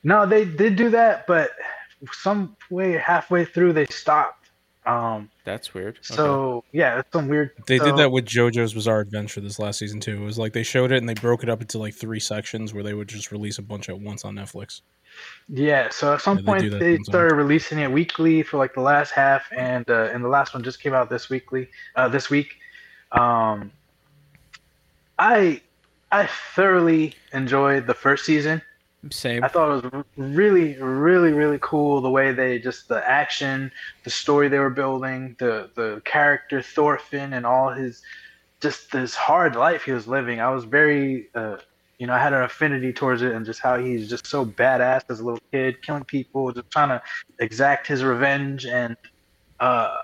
No, 0.04 0.26
they 0.26 0.44
did 0.44 0.76
do 0.76 0.90
that, 0.90 1.26
but 1.26 1.50
some 2.12 2.56
way 2.70 2.92
halfway 2.92 3.44
through 3.44 3.72
they 3.72 3.86
stopped. 3.86 4.34
Um, 4.86 5.28
That's 5.44 5.74
weird. 5.74 5.96
Okay. 5.96 6.14
so 6.14 6.64
yeah, 6.72 7.00
it's 7.00 7.12
some 7.12 7.28
weird. 7.28 7.50
They 7.66 7.78
so- 7.78 7.84
did 7.86 7.96
that 7.96 8.10
with 8.10 8.24
JoJo's 8.24 8.72
Bizarre 8.72 9.00
Adventure 9.00 9.40
this 9.40 9.58
last 9.58 9.78
season 9.78 10.00
too. 10.00 10.22
It 10.22 10.24
was 10.24 10.38
like 10.38 10.52
they 10.52 10.62
showed 10.62 10.92
it 10.92 10.98
and 10.98 11.08
they 11.08 11.14
broke 11.14 11.42
it 11.42 11.48
up 11.50 11.60
into 11.60 11.78
like 11.78 11.94
three 11.94 12.20
sections 12.20 12.72
where 12.72 12.82
they 12.82 12.94
would 12.94 13.08
just 13.08 13.30
release 13.32 13.58
a 13.58 13.62
bunch 13.62 13.88
at 13.88 14.00
once 14.00 14.24
on 14.24 14.34
Netflix. 14.34 14.80
Yeah, 15.48 15.88
so 15.90 16.14
at 16.14 16.20
some 16.20 16.38
Yeah, 16.38 16.42
point 16.44 16.70
that 16.70 16.78
they 16.78 16.98
started 16.98 17.34
releasing 17.34 17.78
it 17.78 17.90
weekly 17.90 18.42
for 18.42 18.58
like 18.58 18.74
the 18.74 18.80
last 18.82 19.10
half, 19.12 19.46
and 19.56 19.88
uh, 19.88 20.10
and 20.12 20.24
the 20.24 20.28
last 20.28 20.54
one 20.54 20.62
just 20.62 20.80
came 20.80 20.94
out 20.94 21.10
this 21.10 21.30
weekly, 21.30 21.68
uh, 21.96 22.08
this 22.08 22.30
week. 22.30 22.54
Um, 23.12 23.72
I 25.18 25.62
I 26.10 26.26
thoroughly 26.54 27.14
enjoyed 27.32 27.86
the 27.86 27.94
first 27.94 28.24
season. 28.24 28.62
Same. 29.10 29.46
I 29.46 29.48
thought 29.48 29.84
it 29.84 29.94
was 29.94 30.04
really, 30.16 30.76
really, 30.80 31.32
really 31.32 31.58
cool 31.60 32.00
the 32.00 32.10
way 32.10 32.32
they 32.32 32.58
just 32.58 32.88
the 32.88 33.08
action, 33.08 33.70
the 34.04 34.10
story 34.10 34.48
they 34.48 34.58
were 34.58 34.70
building, 34.70 35.36
the 35.38 35.70
the 35.74 36.02
character 36.04 36.62
Thorfinn 36.62 37.32
and 37.32 37.46
all 37.46 37.70
his 37.72 38.02
just 38.60 38.90
this 38.92 39.14
hard 39.14 39.56
life 39.56 39.84
he 39.84 39.92
was 39.92 40.08
living. 40.08 40.40
I 40.40 40.50
was 40.50 40.64
very, 40.64 41.28
uh, 41.34 41.58
you 41.98 42.06
know, 42.06 42.12
I 42.12 42.18
had 42.18 42.32
an 42.32 42.42
affinity 42.42 42.92
towards 42.92 43.22
it 43.22 43.32
and 43.32 43.44
just 43.44 43.60
how 43.60 43.78
he's 43.78 44.08
just 44.08 44.26
so 44.26 44.46
badass 44.46 45.02
as 45.08 45.20
a 45.20 45.24
little 45.24 45.40
kid, 45.52 45.82
killing 45.82 46.04
people, 46.04 46.52
just 46.52 46.70
trying 46.70 46.90
to 46.90 47.02
exact 47.40 47.86
his 47.86 48.04
revenge, 48.04 48.66
and 48.66 48.96
uh, 49.58 49.96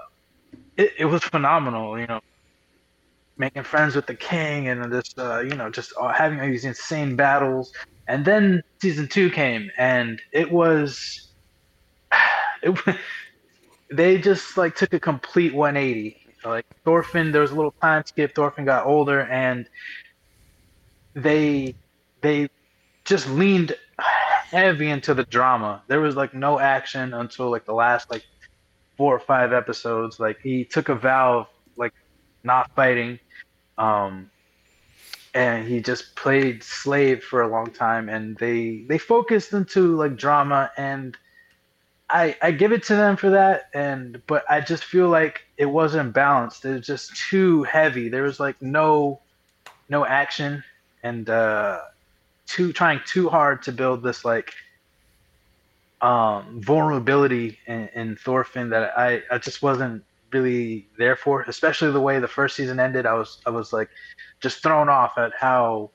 it 0.76 0.92
it 0.98 1.04
was 1.04 1.22
phenomenal. 1.22 1.98
You 1.98 2.06
know, 2.08 2.20
making 3.36 3.62
friends 3.62 3.94
with 3.96 4.06
the 4.06 4.14
king 4.14 4.68
and 4.68 4.92
just 4.92 5.18
uh, 5.18 5.40
you 5.40 5.54
know 5.54 5.70
just 5.70 5.92
uh, 6.00 6.12
having 6.12 6.40
these 6.50 6.64
insane 6.64 7.16
battles. 7.16 7.72
And 8.06 8.24
then 8.24 8.62
season 8.82 9.08
two 9.08 9.30
came 9.30 9.70
and 9.78 10.20
it 10.32 10.50
was 10.50 11.30
it 12.62 12.78
they 13.90 14.18
just 14.18 14.56
like 14.56 14.74
took 14.76 14.92
a 14.92 15.00
complete 15.00 15.54
180 15.54 16.16
like 16.44 16.66
thorfinn 16.84 17.32
there 17.32 17.40
was 17.42 17.52
a 17.52 17.54
little 17.54 17.74
time 17.80 18.02
skip. 18.04 18.34
Thorfinn 18.34 18.64
got 18.64 18.86
older 18.86 19.22
and 19.22 19.66
they 21.14 21.74
they 22.24 22.48
just 23.04 23.28
leaned 23.28 23.76
heavy 23.98 24.88
into 24.88 25.12
the 25.14 25.24
drama. 25.24 25.82
There 25.88 26.00
was 26.00 26.16
like 26.16 26.32
no 26.34 26.58
action 26.58 27.12
until 27.12 27.50
like 27.50 27.66
the 27.66 27.74
last 27.74 28.10
like 28.10 28.24
four 28.96 29.14
or 29.14 29.20
five 29.20 29.52
episodes. 29.52 30.18
Like 30.18 30.40
he 30.40 30.64
took 30.64 30.88
a 30.88 30.94
vow 30.94 31.40
of 31.40 31.46
like 31.76 31.92
not 32.42 32.70
fighting, 32.74 33.20
um, 33.76 34.30
and 35.34 35.68
he 35.68 35.80
just 35.80 36.16
played 36.16 36.62
slave 36.62 37.22
for 37.22 37.42
a 37.42 37.48
long 37.48 37.70
time. 37.70 38.08
And 38.08 38.36
they 38.38 38.86
they 38.88 38.98
focused 38.98 39.52
into 39.52 39.94
like 39.94 40.16
drama, 40.16 40.70
and 40.78 41.16
I 42.08 42.36
I 42.40 42.52
give 42.52 42.72
it 42.72 42.84
to 42.84 42.96
them 42.96 43.18
for 43.18 43.30
that. 43.30 43.68
And 43.74 44.22
but 44.26 44.44
I 44.48 44.62
just 44.62 44.84
feel 44.84 45.10
like 45.10 45.42
it 45.58 45.66
wasn't 45.66 46.14
balanced. 46.14 46.64
It 46.64 46.72
was 46.72 46.86
just 46.86 47.14
too 47.28 47.64
heavy. 47.64 48.08
There 48.08 48.22
was 48.22 48.40
like 48.40 48.62
no 48.62 49.20
no 49.90 50.06
action 50.06 50.64
and 51.04 51.28
uh, 51.28 51.80
too 52.46 52.72
trying 52.72 53.00
too 53.06 53.28
hard 53.28 53.62
to 53.62 53.72
build 53.72 54.02
this 54.02 54.24
like 54.24 54.52
um, 56.00 56.60
vulnerability 56.60 57.58
in, 57.66 57.88
in 57.94 58.16
Thorfinn 58.16 58.68
that 58.70 58.96
I, 58.98 59.22
I 59.30 59.38
just 59.38 59.62
wasn't 59.62 60.04
really 60.32 60.86
there 60.98 61.16
for, 61.16 61.42
especially 61.42 61.90
the 61.92 62.00
way 62.00 62.18
the 62.18 62.28
first 62.28 62.56
season 62.56 62.78
ended. 62.78 63.06
I 63.06 63.14
was 63.14 63.40
I 63.46 63.50
was 63.50 63.72
like 63.72 63.88
just 64.40 64.62
thrown 64.62 64.88
off 64.88 65.16
at 65.16 65.32
how 65.38 65.90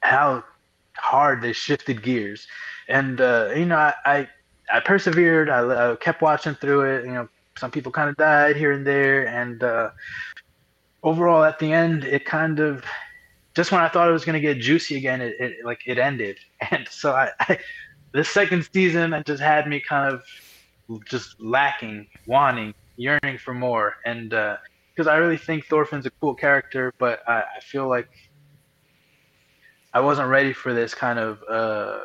how 0.00 0.42
hard 0.96 1.40
they 1.40 1.52
shifted 1.52 2.02
gears, 2.02 2.48
and 2.88 3.20
uh, 3.20 3.50
you 3.54 3.66
know 3.66 3.76
I, 3.76 3.94
I 4.04 4.28
I 4.72 4.80
persevered. 4.80 5.48
I, 5.50 5.92
I 5.92 5.96
kept 5.96 6.22
watching 6.22 6.54
through 6.54 6.82
it. 6.96 7.04
You 7.04 7.12
know, 7.12 7.28
some 7.56 7.70
people 7.70 7.92
kind 7.92 8.08
of 8.10 8.16
died 8.16 8.56
here 8.56 8.72
and 8.72 8.86
there, 8.86 9.28
and 9.28 9.62
uh, 9.62 9.90
overall 11.02 11.44
at 11.44 11.58
the 11.58 11.72
end, 11.72 12.02
it 12.04 12.24
kind 12.24 12.58
of 12.58 12.84
just 13.54 13.70
when 13.70 13.80
I 13.80 13.88
thought 13.88 14.08
it 14.08 14.12
was 14.12 14.24
going 14.24 14.34
to 14.34 14.40
get 14.40 14.58
juicy 14.60 14.96
again, 14.96 15.20
it, 15.20 15.36
it 15.38 15.64
like 15.64 15.82
it 15.86 15.98
ended, 15.98 16.38
and 16.70 16.86
so 16.88 17.12
I, 17.12 17.30
I 17.40 17.58
this 18.12 18.28
second 18.28 18.68
season 18.72 19.20
just 19.26 19.42
had 19.42 19.68
me 19.68 19.80
kind 19.80 20.12
of 20.12 20.22
just 21.06 21.40
lacking, 21.40 22.06
wanting, 22.26 22.74
yearning 22.96 23.38
for 23.38 23.54
more, 23.54 23.96
and 24.04 24.30
because 24.30 25.06
uh, 25.06 25.10
I 25.10 25.16
really 25.16 25.36
think 25.36 25.66
Thorfinn's 25.66 26.06
a 26.06 26.10
cool 26.20 26.34
character, 26.34 26.92
but 26.98 27.28
I, 27.28 27.42
I, 27.56 27.60
feel 27.60 27.88
like 27.88 28.08
I 29.92 30.00
wasn't 30.00 30.28
ready 30.28 30.52
for 30.52 30.74
this 30.74 30.94
kind 30.94 31.18
of 31.18 31.42
uh, 31.48 32.00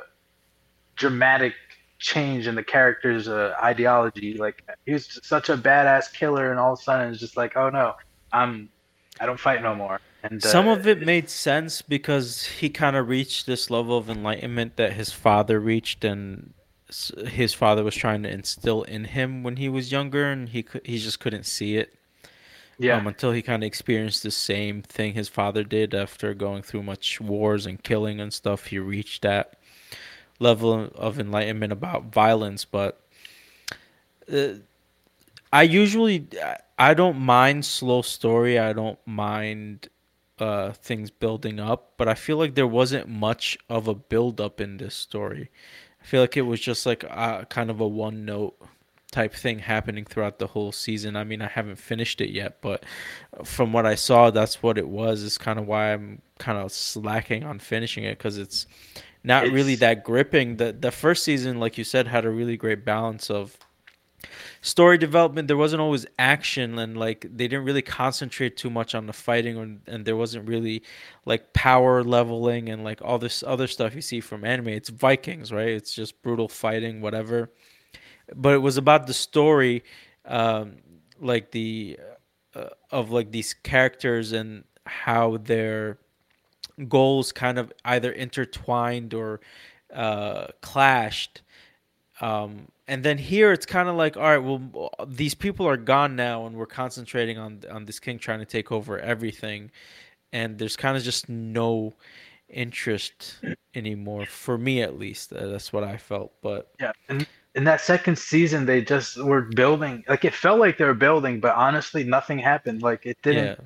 dramatic 0.96 1.54
change 2.00 2.48
in 2.48 2.56
the 2.56 2.64
character's 2.64 3.28
uh, 3.28 3.54
ideology. 3.62 4.36
Like 4.38 4.64
he 4.86 4.94
was 4.94 5.20
such 5.24 5.50
a 5.50 5.58
badass 5.58 6.14
killer, 6.14 6.52
and 6.52 6.60
all 6.60 6.74
of 6.74 6.80
a 6.80 6.82
sudden 6.82 7.12
it's 7.12 7.20
just 7.20 7.38
like, 7.38 7.58
oh 7.58 7.70
no, 7.70 7.96
I'm 8.32 8.70
I 9.20 9.26
don't 9.26 9.40
fight 9.40 9.62
no 9.62 9.76
more. 9.76 10.00
And 10.24 10.44
some 10.44 10.68
uh, 10.68 10.74
of 10.74 10.88
it 10.88 11.06
made 11.06 11.30
sense 11.30 11.82
because 11.82 12.46
he 12.46 12.70
kind 12.70 12.96
of 12.96 13.08
reached 13.08 13.46
this 13.46 13.70
level 13.70 13.98
of 13.98 14.10
enlightenment 14.10 14.76
that 14.76 14.94
his 14.94 15.12
father 15.12 15.60
reached, 15.60 16.04
and 16.04 16.54
his 17.28 17.54
father 17.54 17.84
was 17.84 17.96
trying 17.96 18.24
to 18.24 18.30
instill 18.30 18.84
in 18.84 19.06
him 19.06 19.44
when 19.44 19.56
he 19.56 19.70
was 19.70 19.92
younger, 19.92 20.26
and 20.30 20.50
he 20.50 20.66
he 20.84 21.00
just 21.00 21.20
couldn't 21.20 21.46
see 21.46 21.78
it. 21.78 21.94
Yeah. 22.78 22.98
Um, 22.98 23.08
until 23.08 23.34
he 23.34 23.42
kind 23.42 23.62
of 23.62 23.68
experienced 23.68 24.24
the 24.24 24.32
same 24.32 24.82
thing 24.82 25.14
his 25.14 25.28
father 25.28 25.66
did 25.66 25.94
after 25.94 26.34
going 26.34 26.64
through 26.64 26.84
much 26.84 27.20
wars 27.20 27.66
and 27.66 27.82
killing 27.84 28.22
and 28.22 28.34
stuff. 28.34 28.68
He 28.68 28.80
reached 28.80 29.22
that 29.24 29.58
level 30.40 30.90
of 30.96 31.20
enlightenment 31.20 31.74
about 31.74 32.06
violence, 32.06 32.64
but 32.64 33.02
uh, 34.32 34.54
I 35.52 35.64
usually 35.64 36.28
I 36.78 36.94
don't 36.94 37.20
mind 37.20 37.66
slow 37.66 38.02
story. 38.02 38.58
I 38.58 38.74
don't 38.74 39.00
mind 39.06 39.90
uh, 40.42 40.74
things 40.74 41.12
building 41.12 41.60
up, 41.60 41.94
but 41.98 42.08
I 42.08 42.14
feel 42.14 42.38
like 42.38 42.56
there 42.56 42.68
wasn't 42.68 43.08
much 43.08 43.58
of 43.70 43.88
a 43.88 43.96
build 43.96 44.40
up 44.40 44.60
in 44.62 44.78
this 44.78 44.96
story. 44.96 45.50
I 46.02 46.06
feel 46.06 46.22
like 46.22 46.38
it 46.38 46.44
was 46.44 46.60
just 46.60 46.86
like 46.86 47.04
a, 47.04 47.46
kind 47.50 47.70
of 47.70 47.80
a 47.80 47.88
one 47.88 48.26
note 48.26 48.56
type 49.12 49.34
thing 49.34 49.60
happening 49.60 50.06
throughout 50.06 50.40
the 50.40 50.48
whole 50.48 50.72
season. 50.72 51.16
I 51.16 51.24
mean, 51.24 51.42
I 51.42 51.48
haven't 51.48 51.78
finished 51.78 52.22
it 52.22 52.30
yet, 52.30 52.62
but 52.62 52.86
from 53.44 53.74
what 53.74 53.86
I 53.86 53.96
saw, 53.96 54.30
that's 54.30 54.62
what 54.62 54.78
it 54.78 54.88
was. 54.88 55.24
Is 55.24 55.38
kind 55.38 55.60
of 55.60 55.68
why 55.68 55.94
I'm 55.94 56.22
kind 56.38 56.58
of 56.58 56.72
slacking 56.72 57.44
on 57.44 57.60
finishing 57.60 58.04
it 58.04 58.18
because 58.18 58.38
it's 58.38 58.68
not 59.24 59.46
it's... 59.46 59.54
really 59.54 59.76
that 59.76 60.04
gripping. 60.04 60.58
The 60.58 60.72
the 60.74 60.92
first 60.92 61.24
season, 61.24 61.60
like 61.60 61.78
you 61.78 61.84
said, 61.84 62.08
had 62.08 62.26
a 62.26 62.30
really 62.30 62.58
great 62.58 62.86
balance 62.86 63.30
of 63.30 63.58
story 64.62 64.98
development 64.98 65.48
there 65.48 65.58
wasn't 65.58 65.82
always 65.82 66.06
action 66.18 66.78
and 66.80 66.98
like 66.98 67.22
they 67.22 67.48
didn't 67.48 67.66
really 67.66 67.82
concentrate 67.82 68.58
too 68.58 68.70
much 68.70 68.94
on 68.94 69.06
the 69.06 69.14
fighting 69.14 69.58
and, 69.58 69.82
and 69.88 70.06
there 70.06 70.16
wasn't 70.16 70.46
really 70.48 70.84
like 71.26 71.54
power 71.54 72.04
leveling 72.04 72.70
and 72.70 72.84
like 72.84 73.02
all 73.02 73.18
this 73.18 73.44
other 73.44 73.68
stuff 73.68 73.96
you 73.96 74.02
see 74.02 74.20
from 74.20 74.44
anime. 74.44 74.70
It's 74.70 74.90
vikings 74.90 75.52
right? 75.52 75.70
It's 75.70 75.94
just 75.94 76.22
brutal 76.22 76.48
fighting 76.50 77.02
whatever. 77.02 77.52
But 78.36 78.54
it 78.54 78.60
was 78.60 78.78
about 78.78 79.08
the 79.08 79.14
story 79.14 79.84
um 80.26 80.78
like 81.20 81.52
the 81.52 81.98
uh, 82.56 82.70
of 82.92 83.12
like 83.12 83.32
these 83.32 83.54
characters 83.54 84.32
and 84.32 84.64
how 84.86 85.38
their 85.38 86.00
goals 86.88 87.32
kind 87.32 87.58
of 87.58 87.72
either 87.86 88.12
intertwined 88.12 89.14
or 89.14 89.40
uh 89.94 90.48
clashed 90.62 91.42
um 92.22 92.68
and 92.90 93.04
then 93.04 93.20
here 93.20 93.54
it's 93.54 93.68
kind 93.68 93.88
of 93.88 93.96
like 93.96 94.18
all 94.18 94.24
right 94.24 94.40
well 94.40 94.92
these 95.08 95.36
people 95.36 95.66
are 95.66 95.78
gone 95.78 96.16
now 96.16 96.46
and 96.46 96.56
we're 96.58 96.66
concentrating 96.66 97.38
on 97.38 97.62
on 97.72 97.86
this 97.86 98.00
king 98.00 98.20
trying 98.20 98.40
to 98.40 98.46
take 98.46 98.72
over 98.72 99.00
everything 99.00 99.72
and 100.34 100.58
there's 100.58 100.76
kind 100.76 100.98
of 100.98 101.04
just 101.04 101.30
no 101.30 101.94
interest 102.50 103.36
anymore 103.76 104.26
for 104.26 104.58
me 104.58 104.82
at 104.82 104.98
least 104.98 105.32
uh, 105.32 105.48
that's 105.48 105.72
what 105.72 105.84
i 105.84 105.96
felt 105.96 106.34
but 106.42 106.72
yeah 106.80 106.92
and 107.08 107.26
in 107.56 107.64
that 107.64 107.80
second 107.80 108.18
season 108.18 108.66
they 108.66 108.82
just 108.82 109.18
were 109.24 109.44
building 109.44 110.04
like 110.10 110.26
it 110.26 110.34
felt 110.34 110.60
like 110.60 110.78
they 110.78 110.86
were 110.86 110.94
building 110.94 111.40
but 111.40 111.56
honestly 111.56 112.04
nothing 112.04 112.40
happened 112.40 112.82
like 112.82 113.06
it 113.06 113.18
didn't 113.22 113.46
yeah. 113.60 113.66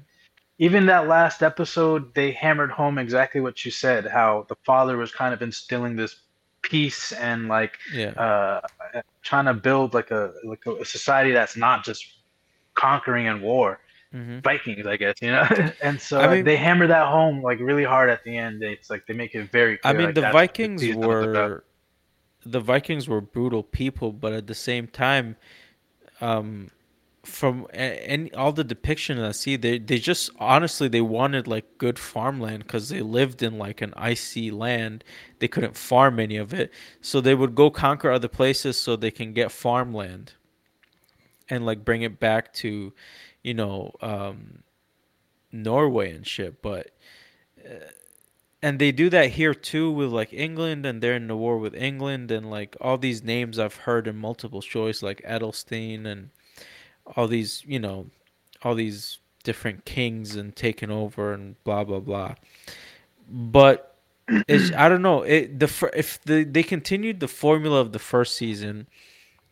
even 0.58 0.86
that 0.86 1.08
last 1.08 1.42
episode 1.42 2.14
they 2.14 2.32
hammered 2.32 2.72
home 2.72 2.98
exactly 2.98 3.40
what 3.40 3.64
you 3.64 3.72
said 3.72 4.06
how 4.06 4.46
the 4.50 4.56
father 4.66 4.98
was 4.98 5.14
kind 5.14 5.34
of 5.34 5.42
instilling 5.42 5.96
this 5.96 6.23
peace 6.64 7.11
and 7.11 7.47
like 7.47 7.78
yeah. 7.93 8.09
uh, 8.11 8.61
trying 9.22 9.45
to 9.45 9.53
build 9.53 9.93
like 9.93 10.11
a 10.11 10.34
like 10.43 10.66
a 10.66 10.84
society 10.84 11.32
that's 11.32 11.55
not 11.55 11.86
just 11.86 12.05
conquering 12.74 13.28
and 13.28 13.41
war. 13.41 13.80
Mm-hmm. 14.14 14.39
Vikings, 14.39 14.86
I 14.86 14.95
guess, 14.95 15.16
you 15.22 15.32
know, 15.32 15.47
and 15.82 15.99
so 15.99 16.20
I 16.20 16.36
mean, 16.36 16.45
they 16.45 16.55
hammer 16.55 16.86
that 16.86 17.07
home 17.07 17.41
like 17.41 17.59
really 17.59 17.84
hard 17.84 18.11
at 18.11 18.24
the 18.24 18.38
end. 18.38 18.61
It's 18.61 18.89
like 18.89 19.07
they 19.07 19.14
make 19.14 19.34
it 19.34 19.51
very. 19.51 19.78
Clear, 19.78 19.93
I 19.93 19.97
mean, 19.97 20.05
like, 20.07 20.16
the 20.16 20.30
Vikings 20.32 20.95
were 20.95 21.64
the 22.45 22.59
Vikings 22.59 23.07
were 23.07 23.22
brutal 23.22 23.64
people, 23.64 24.11
but 24.11 24.34
at 24.34 24.47
the 24.47 24.55
same 24.55 24.88
time, 24.88 25.36
um, 26.22 26.70
from 27.24 27.68
any 27.74 28.34
all 28.34 28.52
the 28.52 28.66
depiction 28.66 29.18
I 29.20 29.32
see, 29.32 29.56
they 29.56 29.80
they 29.80 29.98
just 29.98 30.30
honestly 30.40 30.90
they 30.90 31.02
wanted 31.02 31.48
like 31.48 31.78
good 31.78 31.98
farmland 31.98 32.64
because 32.64 32.90
they 32.90 33.02
lived 33.02 33.41
in 33.41 33.58
like 33.58 33.82
an 33.82 33.94
icy 33.95 34.52
land. 34.52 35.04
They 35.40 35.48
couldn't 35.48 35.78
farm 35.78 36.20
any 36.20 36.36
of 36.36 36.54
it, 36.54 36.72
so 37.02 37.22
they 37.22 37.36
would 37.36 37.56
go 37.56 37.70
conquer 37.72 38.12
other 38.12 38.28
places 38.28 38.80
so 38.80 38.95
they 38.95 39.12
can 39.12 39.32
get 39.34 39.52
farmland, 39.52 40.34
and 41.50 41.66
like 41.66 41.86
bring 41.86 42.02
it 42.02 42.20
back 42.20 42.54
to, 42.56 42.94
you 43.41 43.54
know, 43.54 43.94
um, 44.02 44.64
Norway 45.52 46.12
and 46.12 46.28
shit. 46.28 46.62
But 46.62 46.91
uh, 47.66 47.91
and 48.62 48.80
they 48.80 48.91
do 48.91 49.10
that 49.10 49.32
here 49.32 49.54
too 49.54 49.91
with 49.91 50.10
like 50.10 50.34
England, 50.34 50.86
and 50.86 51.02
they're 51.02 51.16
in 51.16 51.28
the 51.28 51.38
war 51.38 51.58
with 51.58 51.74
England, 51.74 52.32
and 52.32 52.50
like 52.52 52.76
all 52.82 52.98
these 52.98 53.24
names 53.24 53.60
I've 53.60 53.76
heard 53.76 54.08
in 54.08 54.18
multiple 54.18 54.62
choice, 54.62 55.02
like 55.02 55.22
Edelstein 55.22 56.06
and 56.06 56.32
all 57.16 57.28
these, 57.28 57.64
you 57.66 57.80
know, 57.80 58.08
all 58.64 58.76
these 58.76 59.20
different 59.44 59.86
kings 59.86 60.36
and 60.36 60.56
taking 60.56 60.90
over 60.90 61.34
and 61.34 61.62
blah 61.64 61.84
blah 61.84 62.00
blah. 62.00 62.36
But 63.30 63.98
it's 64.48 64.74
I 64.74 64.90
don't 64.90 65.02
know. 65.02 65.24
It 65.24 65.60
the 65.60 65.92
if 65.96 66.22
the 66.24 66.44
they 66.44 66.64
continued 66.64 67.20
the 67.20 67.28
formula 67.28 67.80
of 67.80 67.92
the 67.92 68.00
first 68.00 68.36
season 68.36 68.88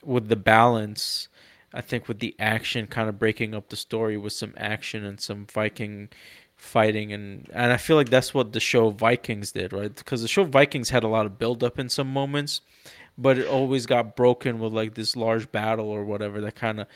with 0.03 0.30
the 0.30 0.36
balance, 0.36 1.28
I 1.73 1.82
think 1.82 2.07
with 2.07 2.19
the 2.19 2.36
action 2.40 2.88
kind 2.88 3.10
of 3.10 3.19
breaking 3.19 3.53
up 3.53 3.69
the 3.69 3.76
story 3.76 4.18
with 4.18 4.34
some 4.34 4.53
action 4.57 5.06
and 5.06 5.19
some 5.19 5.45
Viking 5.45 6.10
fighting 6.56 7.11
and 7.11 7.49
and 7.53 7.73
I 7.73 7.78
feel 7.78 7.95
like 7.95 8.10
that's 8.10 8.34
what 8.34 8.53
the 8.53 8.60
show 8.60 8.91
Vikings 8.91 9.52
did, 9.52 9.73
right? 9.73 9.94
Because 9.94 10.22
the 10.22 10.28
show 10.28 10.44
Vikings 10.45 10.90
had 10.90 11.03
a 11.03 11.07
lot 11.07 11.26
of 11.26 11.38
build 11.38 11.64
up 11.64 11.80
in 11.80 11.90
some 11.90 12.11
moments, 12.11 12.61
but 13.18 13.38
it 13.38 13.48
always 13.48 13.86
got 13.86 14.15
broken 14.15 14.60
with 14.60 14.73
like 14.73 14.94
this 14.94 15.15
large 15.15 15.52
battle 15.52 15.90
or 15.90 16.06
whatever 16.06 16.40
that 16.41 16.56
kind 16.56 16.80
of 16.80 16.88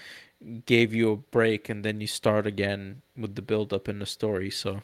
gave 0.65 0.93
you 0.93 1.11
a 1.11 1.15
break 1.15 1.69
and 1.69 1.83
then 1.83 2.01
you 2.01 2.07
start 2.07 2.45
again 2.45 3.01
with 3.17 3.35
the 3.35 3.41
build 3.41 3.73
up 3.73 3.87
in 3.87 3.99
the 3.99 4.05
story. 4.05 4.49
So 4.51 4.81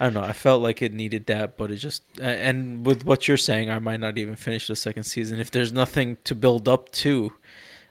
I 0.00 0.04
don't 0.06 0.14
know. 0.14 0.22
I 0.22 0.32
felt 0.32 0.62
like 0.62 0.82
it 0.82 0.92
needed 0.92 1.26
that, 1.26 1.56
but 1.56 1.70
it 1.70 1.76
just 1.76 2.02
and 2.20 2.84
with 2.84 3.04
what 3.04 3.28
you're 3.28 3.36
saying, 3.36 3.70
I 3.70 3.78
might 3.78 4.00
not 4.00 4.18
even 4.18 4.36
finish 4.36 4.66
the 4.66 4.76
second 4.76 5.04
season 5.04 5.38
if 5.38 5.50
there's 5.50 5.72
nothing 5.72 6.18
to 6.24 6.34
build 6.34 6.68
up 6.68 6.90
to. 6.92 7.32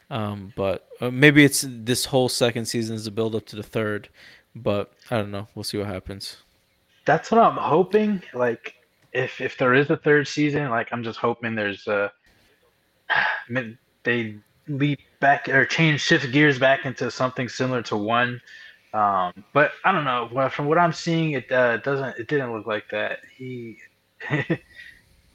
Um, 0.10 0.54
but 0.56 0.88
uh, 1.02 1.10
maybe 1.10 1.44
it's 1.44 1.66
this 1.68 2.06
whole 2.06 2.30
second 2.30 2.66
season 2.66 2.96
is 2.96 3.08
a 3.08 3.12
build 3.12 3.36
up 3.36 3.46
to 3.48 3.56
the 3.56 3.64
third. 3.64 4.10
But 4.56 4.94
I 5.10 5.18
don't 5.18 5.32
know. 5.32 5.48
We'll 5.56 5.64
see 5.64 5.78
what 5.78 5.88
happens. 5.88 6.38
That's 7.06 7.32
what 7.32 7.42
I'm 7.42 7.58
hoping. 7.58 8.22
Like 8.34 8.76
if 9.14 9.40
if 9.40 9.58
there 9.58 9.74
is 9.74 9.90
a 9.90 9.98
third 9.98 10.28
season, 10.28 10.70
like 10.70 10.90
I'm 10.92 11.04
just 11.04 11.20
hoping 11.20 11.56
there's 11.56 11.88
a 11.88 12.12
they 14.04 14.36
leap 14.68 15.00
back 15.20 15.50
or 15.50 15.66
change 15.66 16.02
shift 16.02 16.32
gears 16.32 16.60
back 16.60 16.86
into 16.86 17.10
something 17.12 17.50
similar 17.50 17.82
to 17.84 17.98
one. 17.98 18.42
Um, 18.94 19.44
but 19.54 19.72
I 19.84 19.92
don't 19.92 20.06
know. 20.06 20.30
Well, 20.32 20.50
from 20.50 20.68
what 20.68 20.78
I'm 20.78 20.94
seeing, 20.94 21.32
it 21.32 21.52
uh, 21.52 21.78
doesn't. 21.78 22.20
It 22.20 22.28
didn't 22.28 22.54
look 22.54 22.68
like 22.68 22.90
that. 22.92 23.20
He, 23.36 23.78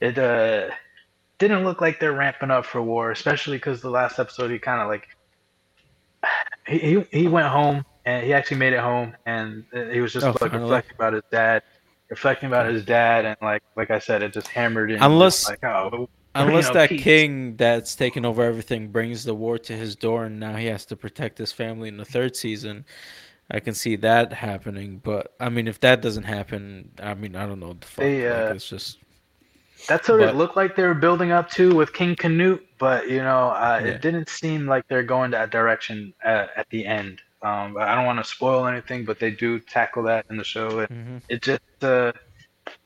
it 0.00 0.18
uh, 0.18 0.70
didn't 1.38 1.64
look 1.64 1.80
like 1.80 1.98
they're 1.98 2.12
ramping 2.12 2.50
up 2.50 2.66
for 2.66 2.80
war, 2.80 3.10
especially 3.10 3.56
because 3.56 3.80
the 3.80 3.90
last 3.90 4.18
episode 4.18 4.50
he 4.50 4.58
kind 4.58 4.80
of 4.80 4.88
like 4.88 5.08
he 6.66 7.04
he 7.10 7.28
went 7.28 7.48
home 7.48 7.84
and 8.04 8.24
he 8.24 8.32
actually 8.32 8.58
made 8.58 8.72
it 8.72 8.80
home 8.80 9.16
and 9.26 9.64
he 9.92 10.00
was 10.00 10.12
just 10.12 10.26
oh, 10.26 10.34
like 10.40 10.52
reflecting 10.52 10.94
about 10.94 11.12
his 11.14 11.22
dad, 11.30 11.62
reflecting 12.10 12.46
about 12.46 12.66
his 12.66 12.84
dad, 12.84 13.24
and 13.24 13.36
like 13.42 13.62
like 13.76 13.90
I 13.90 13.98
said, 13.98 14.22
it 14.22 14.32
just 14.32 14.48
hammered 14.48 14.90
in. 14.92 15.02
Unless 15.02 15.48
like 15.48 15.64
oh, 15.64 16.08
unless 16.34 16.68
you 16.68 16.74
know, 16.74 16.80
that 16.80 16.88
peace. 16.90 17.02
king 17.02 17.56
that's 17.56 17.94
taken 17.94 18.24
over 18.24 18.42
everything 18.42 18.88
brings 18.88 19.24
the 19.24 19.34
war 19.34 19.58
to 19.58 19.72
his 19.72 19.96
door, 19.96 20.24
and 20.24 20.38
now 20.38 20.56
he 20.56 20.66
has 20.66 20.84
to 20.86 20.96
protect 20.96 21.38
his 21.38 21.52
family 21.52 21.88
in 21.88 21.96
the 21.96 22.04
third 22.04 22.36
season. 22.36 22.84
I 23.50 23.60
can 23.60 23.74
see 23.74 23.96
that 23.96 24.32
happening, 24.32 25.00
but 25.02 25.34
I 25.40 25.48
mean, 25.48 25.68
if 25.68 25.80
that 25.80 26.02
doesn't 26.02 26.24
happen, 26.24 26.90
I 27.02 27.14
mean, 27.14 27.34
I 27.34 27.46
don't 27.46 27.60
know. 27.60 27.72
The 27.72 27.86
fuck. 27.86 28.02
They, 28.02 28.28
uh, 28.28 28.44
like, 28.46 28.56
it's 28.56 28.68
just 28.68 28.98
that's 29.86 30.08
what 30.08 30.18
but, 30.18 30.28
it 30.28 30.34
looked 30.34 30.56
like 30.56 30.76
they 30.76 30.82
were 30.82 30.94
building 30.94 31.30
up 31.30 31.50
to 31.52 31.74
with 31.74 31.92
King 31.92 32.16
Canute, 32.16 32.66
but 32.78 33.08
you 33.08 33.22
know, 33.22 33.50
uh, 33.50 33.80
yeah. 33.82 33.92
it 33.92 34.02
didn't 34.02 34.28
seem 34.28 34.66
like 34.66 34.86
they're 34.88 35.02
going 35.02 35.30
that 35.30 35.50
direction 35.50 36.12
at, 36.22 36.50
at 36.56 36.68
the 36.70 36.84
end. 36.84 37.22
Um, 37.42 37.76
I 37.78 37.94
don't 37.94 38.04
want 38.04 38.18
to 38.18 38.24
spoil 38.24 38.66
anything, 38.66 39.04
but 39.04 39.20
they 39.20 39.30
do 39.30 39.60
tackle 39.60 40.02
that 40.04 40.26
in 40.28 40.36
the 40.36 40.44
show. 40.44 40.80
It, 40.80 40.90
mm-hmm. 40.90 41.18
it 41.28 41.40
just, 41.40 41.62
uh, 41.82 42.12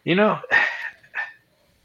you 0.05 0.15
know, 0.15 0.39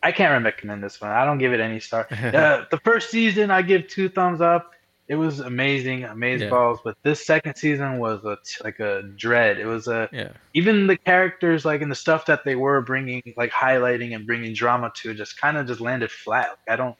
I 0.03 0.11
can't 0.11 0.43
recommend 0.43 0.83
this 0.83 1.01
one. 1.01 1.11
I 1.11 1.25
don't 1.25 1.37
give 1.37 1.53
it 1.53 1.59
any 1.59 1.79
star. 1.79 2.07
uh, 2.11 2.65
the 2.69 2.79
first 2.83 3.09
season, 3.09 3.51
I 3.51 3.61
give 3.61 3.87
two 3.87 4.09
thumbs 4.09 4.41
up 4.41 4.73
it 5.07 5.15
was 5.15 5.39
amazing, 5.39 6.03
amazing 6.03 6.47
yeah. 6.47 6.53
balls. 6.53 6.79
But 6.83 6.97
this 7.01 7.25
second 7.25 7.55
season 7.55 7.99
was 7.99 8.23
a, 8.25 8.37
like 8.63 8.79
a 8.79 9.03
dread. 9.15 9.57
It 9.57 9.65
was 9.65 9.87
a 9.87 10.09
yeah. 10.11 10.31
even 10.53 10.87
the 10.87 10.97
characters 10.97 11.63
like 11.63 11.81
in 11.81 11.89
the 11.89 11.95
stuff 11.95 12.25
that 12.25 12.43
they 12.43 12.55
were 12.55 12.81
bringing, 12.81 13.33
like 13.37 13.51
highlighting 13.51 14.15
and 14.15 14.25
bringing 14.25 14.53
drama 14.53 14.91
to, 14.97 15.13
just 15.13 15.39
kind 15.39 15.57
of 15.57 15.65
just 15.65 15.79
landed 15.79 16.11
flat. 16.11 16.49
Like, 16.49 16.73
I 16.73 16.75
don't, 16.75 16.95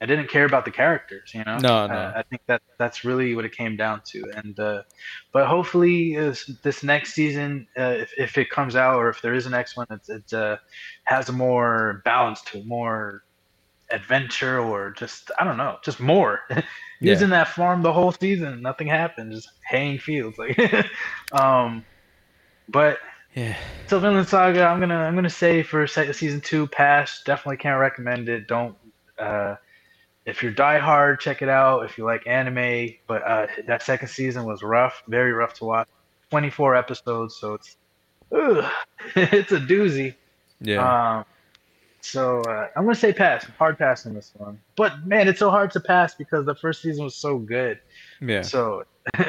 I 0.00 0.06
didn't 0.06 0.28
care 0.28 0.44
about 0.44 0.64
the 0.64 0.70
characters. 0.70 1.32
You 1.32 1.44
know, 1.44 1.58
no, 1.58 1.86
no. 1.86 1.94
I, 1.94 2.18
I 2.18 2.22
think 2.22 2.42
that 2.46 2.62
that's 2.78 3.04
really 3.04 3.34
what 3.34 3.44
it 3.44 3.52
came 3.56 3.76
down 3.76 4.02
to. 4.06 4.30
And 4.34 4.58
uh, 4.60 4.82
but 5.32 5.46
hopefully 5.46 6.16
this, 6.16 6.46
this 6.62 6.82
next 6.82 7.14
season, 7.14 7.66
uh, 7.78 7.94
if 7.98 8.12
if 8.18 8.38
it 8.38 8.50
comes 8.50 8.76
out 8.76 8.96
or 8.96 9.08
if 9.08 9.22
there 9.22 9.34
is 9.34 9.46
a 9.46 9.50
next 9.50 9.76
one, 9.76 9.86
it, 9.90 10.08
it 10.08 10.32
uh, 10.32 10.56
has 11.04 11.28
a 11.28 11.32
more 11.32 12.02
balance 12.04 12.42
to 12.42 12.58
it, 12.58 12.66
more 12.66 13.24
adventure 13.90 14.58
or 14.58 14.90
just 14.90 15.30
I 15.38 15.44
don't 15.44 15.56
know, 15.56 15.78
just 15.82 15.98
more. 16.00 16.40
he 16.48 16.62
yeah. 17.00 17.12
was 17.12 17.22
in 17.22 17.30
that 17.30 17.48
farm 17.48 17.82
the 17.82 17.92
whole 17.92 18.12
season. 18.12 18.60
Nothing 18.60 18.88
happened. 18.88 19.32
Just 19.32 19.50
haying 19.66 19.98
fields. 19.98 20.36
Like, 20.36 20.58
um, 21.32 21.86
but 22.68 22.98
yeah. 23.34 23.56
So 23.86 23.98
Vinland 23.98 24.28
Saga, 24.28 24.64
I'm 24.64 24.78
gonna 24.78 24.98
I'm 24.98 25.14
gonna 25.14 25.30
say 25.30 25.62
for 25.62 25.86
season 25.86 26.42
two, 26.42 26.66
pass. 26.66 27.22
Definitely 27.24 27.58
can't 27.58 27.80
recommend 27.80 28.28
it. 28.28 28.46
Don't. 28.46 28.76
Uh, 29.18 29.56
if 30.26 30.42
you're 30.42 30.52
diehard, 30.52 31.20
check 31.20 31.40
it 31.40 31.48
out. 31.48 31.84
If 31.84 31.96
you 31.96 32.04
like 32.04 32.26
anime, 32.26 32.94
but 33.06 33.22
uh, 33.22 33.46
that 33.66 33.82
second 33.82 34.08
season 34.08 34.44
was 34.44 34.62
rough, 34.62 35.02
very 35.08 35.32
rough 35.32 35.54
to 35.54 35.64
watch. 35.64 35.88
24 36.30 36.74
episodes, 36.74 37.36
so 37.36 37.54
it's 37.54 37.76
ugh, 38.32 38.70
it's 39.14 39.52
a 39.52 39.60
doozy. 39.60 40.14
Yeah. 40.60 41.18
Um, 41.18 41.24
so 42.00 42.40
uh, 42.42 42.68
I'm 42.76 42.84
gonna 42.84 42.96
say 42.96 43.12
pass, 43.12 43.44
hard 43.58 43.78
pass 43.78 44.06
on 44.06 44.14
this 44.14 44.32
one. 44.36 44.60
But 44.76 45.06
man, 45.06 45.28
it's 45.28 45.38
so 45.38 45.50
hard 45.50 45.70
to 45.72 45.80
pass 45.80 46.14
because 46.14 46.44
the 46.44 46.54
first 46.54 46.82
season 46.82 47.04
was 47.04 47.14
so 47.14 47.38
good. 47.38 47.78
Yeah. 48.20 48.42
So, 48.42 48.84
all 49.18 49.26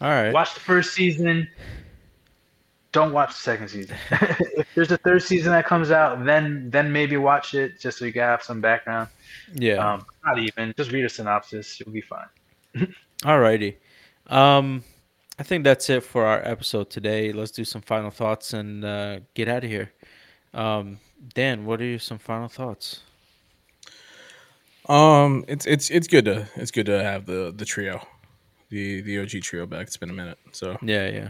right. 0.00 0.32
Watch 0.32 0.54
the 0.54 0.60
first 0.60 0.94
season. 0.94 1.48
Don't 2.98 3.12
watch 3.12 3.28
the 3.28 3.34
second 3.34 3.68
season. 3.68 3.96
if 4.10 4.66
there's 4.74 4.90
a 4.90 4.96
third 4.96 5.22
season 5.22 5.52
that 5.52 5.64
comes 5.64 5.92
out, 5.92 6.24
then 6.24 6.68
then 6.68 6.90
maybe 6.90 7.16
watch 7.16 7.54
it 7.54 7.78
just 7.78 7.98
so 7.98 8.06
you 8.06 8.12
can 8.12 8.22
have 8.22 8.42
some 8.42 8.60
background. 8.60 9.08
Yeah. 9.54 9.76
Um, 9.76 10.04
not 10.26 10.40
even. 10.40 10.74
Just 10.76 10.90
read 10.90 11.04
a 11.04 11.08
synopsis. 11.08 11.78
You'll 11.78 11.92
be 11.92 12.00
fine. 12.00 12.26
Alrighty. 13.22 13.76
Um, 14.26 14.82
I 15.38 15.44
think 15.44 15.62
that's 15.62 15.88
it 15.88 16.02
for 16.02 16.26
our 16.26 16.42
episode 16.44 16.90
today. 16.90 17.32
Let's 17.32 17.52
do 17.52 17.64
some 17.64 17.82
final 17.82 18.10
thoughts 18.10 18.52
and 18.52 18.84
uh, 18.84 19.20
get 19.34 19.46
out 19.46 19.62
of 19.62 19.70
here. 19.70 19.92
Um, 20.52 20.98
Dan, 21.34 21.66
what 21.66 21.80
are 21.80 21.84
your 21.84 22.00
some 22.00 22.18
final 22.18 22.48
thoughts? 22.48 23.02
Um, 24.88 25.44
it's 25.46 25.66
it's 25.66 25.88
it's 25.90 26.08
good 26.08 26.24
to 26.24 26.48
it's 26.56 26.72
good 26.72 26.86
to 26.86 27.00
have 27.00 27.26
the 27.26 27.54
the 27.56 27.64
trio, 27.64 28.04
the 28.70 29.02
the 29.02 29.20
OG 29.20 29.42
trio 29.42 29.66
back. 29.66 29.86
It's 29.86 29.96
been 29.96 30.10
a 30.10 30.14
minute, 30.14 30.38
so 30.50 30.76
yeah, 30.82 31.08
yeah. 31.08 31.28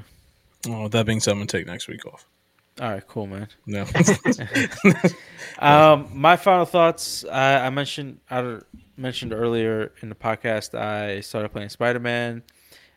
Oh, 0.67 0.89
that 0.89 1.07
being 1.07 1.21
said, 1.21 1.33
I'm 1.33 1.39
gonna 1.39 1.47
take 1.47 1.67
next 1.67 1.89
week 1.89 2.07
off. 2.07 2.27
All 2.81 2.91
right, 2.91 3.07
cool, 3.07 3.27
man. 3.27 3.49
No. 3.67 3.85
um, 5.59 6.11
my 6.15 6.37
final 6.37 6.65
thoughts. 6.65 7.25
I, 7.25 7.67
I 7.67 7.71
mentioned 7.71 8.21
I 8.31 8.59
mentioned 8.97 9.33
earlier 9.33 9.93
in 10.01 10.09
the 10.09 10.15
podcast. 10.15 10.79
I 10.79 11.21
started 11.21 11.51
playing 11.51 11.71
Spider 11.71 12.01
Man. 12.01 12.43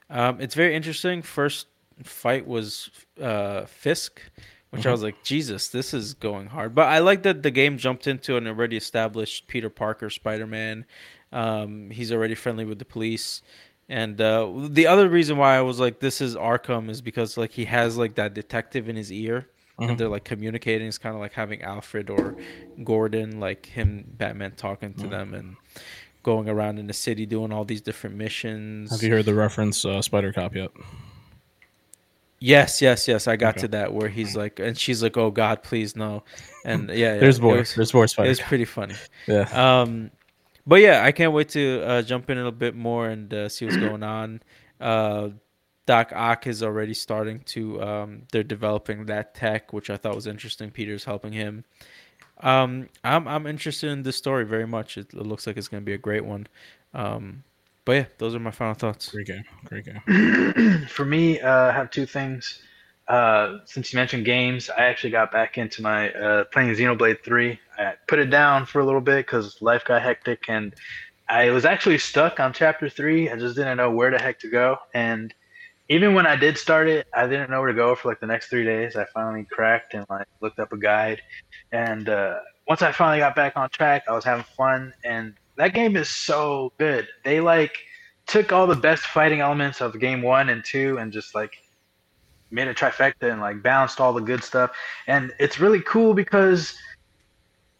Um, 0.09 0.39
it's 0.41 0.55
very 0.55 0.75
interesting. 0.75 1.21
First 1.21 1.67
fight 2.03 2.47
was 2.47 2.89
uh, 3.19 3.65
Fisk 3.65 4.21
which 4.71 4.81
mm-hmm. 4.81 4.89
I 4.89 4.91
was 4.91 5.03
like, 5.03 5.21
Jesus, 5.23 5.67
this 5.67 5.93
is 5.93 6.13
going 6.13 6.47
hard. 6.47 6.73
But 6.73 6.87
I 6.87 6.99
like 6.99 7.23
that 7.23 7.43
the 7.43 7.51
game 7.51 7.77
jumped 7.77 8.07
into 8.07 8.37
an 8.37 8.47
already 8.47 8.77
established 8.77 9.47
Peter 9.47 9.69
Parker 9.69 10.09
Spider 10.09 10.47
Man. 10.47 10.85
Um, 11.33 11.91
he's 11.91 12.11
already 12.11 12.35
friendly 12.35 12.65
with 12.65 12.79
the 12.79 12.85
police. 12.85 13.41
And 13.91 14.21
uh, 14.21 14.49
the 14.69 14.87
other 14.87 15.09
reason 15.09 15.35
why 15.35 15.57
I 15.57 15.61
was 15.61 15.77
like, 15.77 15.99
this 15.99 16.21
is 16.21 16.37
Arkham 16.37 16.89
is 16.89 17.01
because 17.01 17.35
like 17.35 17.51
he 17.51 17.65
has 17.65 17.97
like 17.97 18.15
that 18.15 18.33
detective 18.33 18.87
in 18.87 18.95
his 18.95 19.11
ear. 19.11 19.49
Mm-hmm. 19.77 19.89
And 19.89 19.99
they're 19.99 20.07
like 20.07 20.23
communicating. 20.23 20.87
It's 20.87 20.97
kind 20.97 21.13
of 21.13 21.19
like 21.19 21.33
having 21.33 21.61
Alfred 21.61 22.09
or 22.09 22.37
Gordon, 22.85 23.41
like 23.41 23.65
him, 23.65 24.05
Batman, 24.07 24.53
talking 24.55 24.93
to 24.93 25.01
mm-hmm. 25.01 25.09
them 25.09 25.33
and 25.33 25.55
going 26.23 26.47
around 26.47 26.79
in 26.79 26.87
the 26.87 26.93
city 26.93 27.25
doing 27.25 27.51
all 27.51 27.65
these 27.65 27.81
different 27.81 28.15
missions. 28.15 28.91
Have 28.91 29.03
you 29.03 29.11
heard 29.11 29.25
the 29.25 29.33
reference 29.33 29.83
uh, 29.83 30.01
Spider 30.01 30.31
Cop 30.31 30.55
yet? 30.55 30.71
Yes, 32.39 32.81
yes, 32.81 33.09
yes. 33.09 33.27
I 33.27 33.35
got 33.35 33.55
okay. 33.55 33.61
to 33.61 33.67
that 33.69 33.93
where 33.93 34.07
he's 34.07 34.37
like, 34.37 34.59
and 34.59 34.77
she's 34.77 35.03
like, 35.03 35.15
"Oh 35.15 35.31
God, 35.31 35.61
please 35.63 35.95
no," 35.95 36.23
and 36.65 36.89
yeah, 36.89 37.17
there's 37.19 37.37
yeah, 37.37 37.43
more. 37.43 37.57
Was, 37.57 37.75
there's 37.75 37.93
more. 37.93 38.07
Spider. 38.07 38.31
It's 38.31 38.41
pretty 38.41 38.65
funny. 38.65 38.95
Yeah. 39.27 39.41
Um, 39.51 40.11
but 40.65 40.81
yeah, 40.81 41.03
I 41.03 41.11
can't 41.11 41.33
wait 41.33 41.49
to 41.49 41.81
uh, 41.83 42.01
jump 42.01 42.29
in 42.29 42.37
a 42.37 42.41
little 42.41 42.51
bit 42.51 42.75
more 42.75 43.07
and 43.07 43.33
uh, 43.33 43.49
see 43.49 43.65
what's 43.65 43.77
going 43.77 44.03
on. 44.03 44.41
Uh, 44.81 45.29
Doc 45.85 46.11
Ock 46.15 46.47
is 46.47 46.63
already 46.63 46.95
starting 46.95 47.41
to. 47.41 47.79
Um, 47.83 48.23
they're 48.31 48.41
developing 48.41 49.05
that 49.05 49.35
tech, 49.35 49.73
which 49.73 49.91
I 49.91 49.97
thought 49.97 50.15
was 50.15 50.25
interesting. 50.25 50.71
Peter's 50.71 51.03
helping 51.03 51.33
him. 51.33 51.65
Um, 52.39 52.89
I'm 53.03 53.27
I'm 53.27 53.45
interested 53.45 53.91
in 53.91 54.01
this 54.01 54.15
story 54.15 54.43
very 54.43 54.65
much. 54.65 54.97
It, 54.97 55.13
it 55.13 55.25
looks 55.25 55.45
like 55.45 55.57
it's 55.57 55.67
going 55.67 55.83
to 55.83 55.85
be 55.85 55.93
a 55.93 55.99
great 55.99 56.25
one. 56.25 56.47
Um, 56.95 57.43
but 57.85 57.91
yeah, 57.91 58.05
those 58.17 58.35
are 58.35 58.39
my 58.39 58.51
final 58.51 58.73
thoughts. 58.73 59.09
Great 59.09 59.27
game. 59.27 59.43
Great 59.65 59.85
game. 59.85 60.85
For 60.87 61.05
me, 61.05 61.39
uh, 61.39 61.69
I 61.69 61.71
have 61.71 61.91
two 61.91 62.05
things. 62.05 62.61
Uh, 63.11 63.59
since 63.65 63.91
you 63.91 63.97
mentioned 63.97 64.23
games, 64.23 64.69
I 64.69 64.83
actually 64.83 65.09
got 65.09 65.33
back 65.33 65.57
into 65.57 65.81
my 65.81 66.13
uh, 66.13 66.45
playing 66.45 66.73
Xenoblade 66.73 67.21
3. 67.25 67.59
I 67.77 67.95
put 68.07 68.19
it 68.19 68.29
down 68.29 68.65
for 68.65 68.79
a 68.79 68.85
little 68.85 69.01
bit 69.01 69.25
because 69.25 69.61
life 69.61 69.83
got 69.83 70.01
hectic 70.01 70.45
and 70.47 70.73
I 71.27 71.49
was 71.49 71.65
actually 71.65 71.97
stuck 71.97 72.39
on 72.39 72.53
chapter 72.53 72.87
3. 72.87 73.29
I 73.29 73.35
just 73.35 73.57
didn't 73.57 73.75
know 73.75 73.91
where 73.91 74.11
the 74.11 74.17
heck 74.17 74.39
to 74.39 74.49
go. 74.49 74.77
And 74.93 75.33
even 75.89 76.13
when 76.13 76.25
I 76.25 76.37
did 76.37 76.57
start 76.57 76.87
it, 76.87 77.05
I 77.13 77.27
didn't 77.27 77.49
know 77.49 77.59
where 77.59 77.67
to 77.67 77.73
go 77.73 77.95
for 77.95 78.07
like 78.07 78.21
the 78.21 78.27
next 78.27 78.47
three 78.47 78.63
days. 78.63 78.95
I 78.95 79.03
finally 79.13 79.45
cracked 79.51 79.93
and 79.93 80.05
like 80.09 80.27
looked 80.39 80.59
up 80.59 80.71
a 80.71 80.77
guide. 80.77 81.21
And 81.73 82.07
uh, 82.07 82.37
once 82.65 82.81
I 82.81 82.93
finally 82.93 83.19
got 83.19 83.35
back 83.35 83.57
on 83.57 83.69
track, 83.71 84.03
I 84.07 84.13
was 84.13 84.23
having 84.23 84.45
fun. 84.55 84.93
And 85.03 85.33
that 85.57 85.73
game 85.73 85.97
is 85.97 86.07
so 86.07 86.71
good. 86.77 87.09
They 87.25 87.41
like 87.41 87.75
took 88.25 88.53
all 88.53 88.67
the 88.67 88.75
best 88.77 89.03
fighting 89.03 89.41
elements 89.41 89.81
of 89.81 89.99
game 89.99 90.21
one 90.21 90.47
and 90.47 90.63
two 90.63 90.97
and 90.97 91.11
just 91.11 91.35
like 91.35 91.60
made 92.51 92.67
a 92.67 92.73
trifecta 92.73 93.31
and 93.31 93.41
like 93.41 93.63
balanced 93.63 93.99
all 93.99 94.13
the 94.13 94.21
good 94.21 94.43
stuff. 94.43 94.71
And 95.07 95.33
it's 95.39 95.59
really 95.59 95.81
cool 95.81 96.13
because 96.13 96.75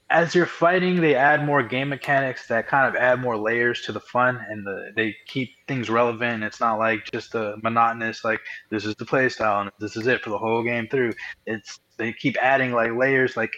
as 0.10 0.36
you're 0.36 0.46
fighting, 0.46 1.00
they 1.00 1.16
add 1.16 1.46
more 1.46 1.64
game 1.64 1.90
mechanics 1.90 2.48
that 2.48 2.68
kind 2.68 2.88
of 2.88 3.02
add 3.02 3.22
more 3.22 3.38
layers 3.38 3.82
to 3.82 3.92
the 3.94 4.00
fun 4.00 4.40
and 4.50 4.66
the, 4.66 4.92
they 4.96 5.16
keep 5.26 5.52
things 5.68 5.90
relevant. 5.90 6.44
It's 6.44 6.60
not 6.60 6.80
like 6.80 7.10
just 7.12 7.34
a 7.34 7.56
monotonous 7.64 8.26
like 8.26 8.42
this 8.70 8.86
is 8.86 8.96
the 8.96 9.06
play 9.06 9.30
style 9.30 9.62
and 9.62 9.72
this 9.80 9.96
is 9.96 10.08
it 10.08 10.22
for 10.22 10.30
the 10.30 10.38
whole 10.38 10.64
game 10.64 10.88
through. 10.90 11.14
It's 11.46 11.80
they 11.98 12.12
keep 12.14 12.36
adding 12.42 12.74
like 12.74 12.92
layers 12.94 13.38
like 13.38 13.52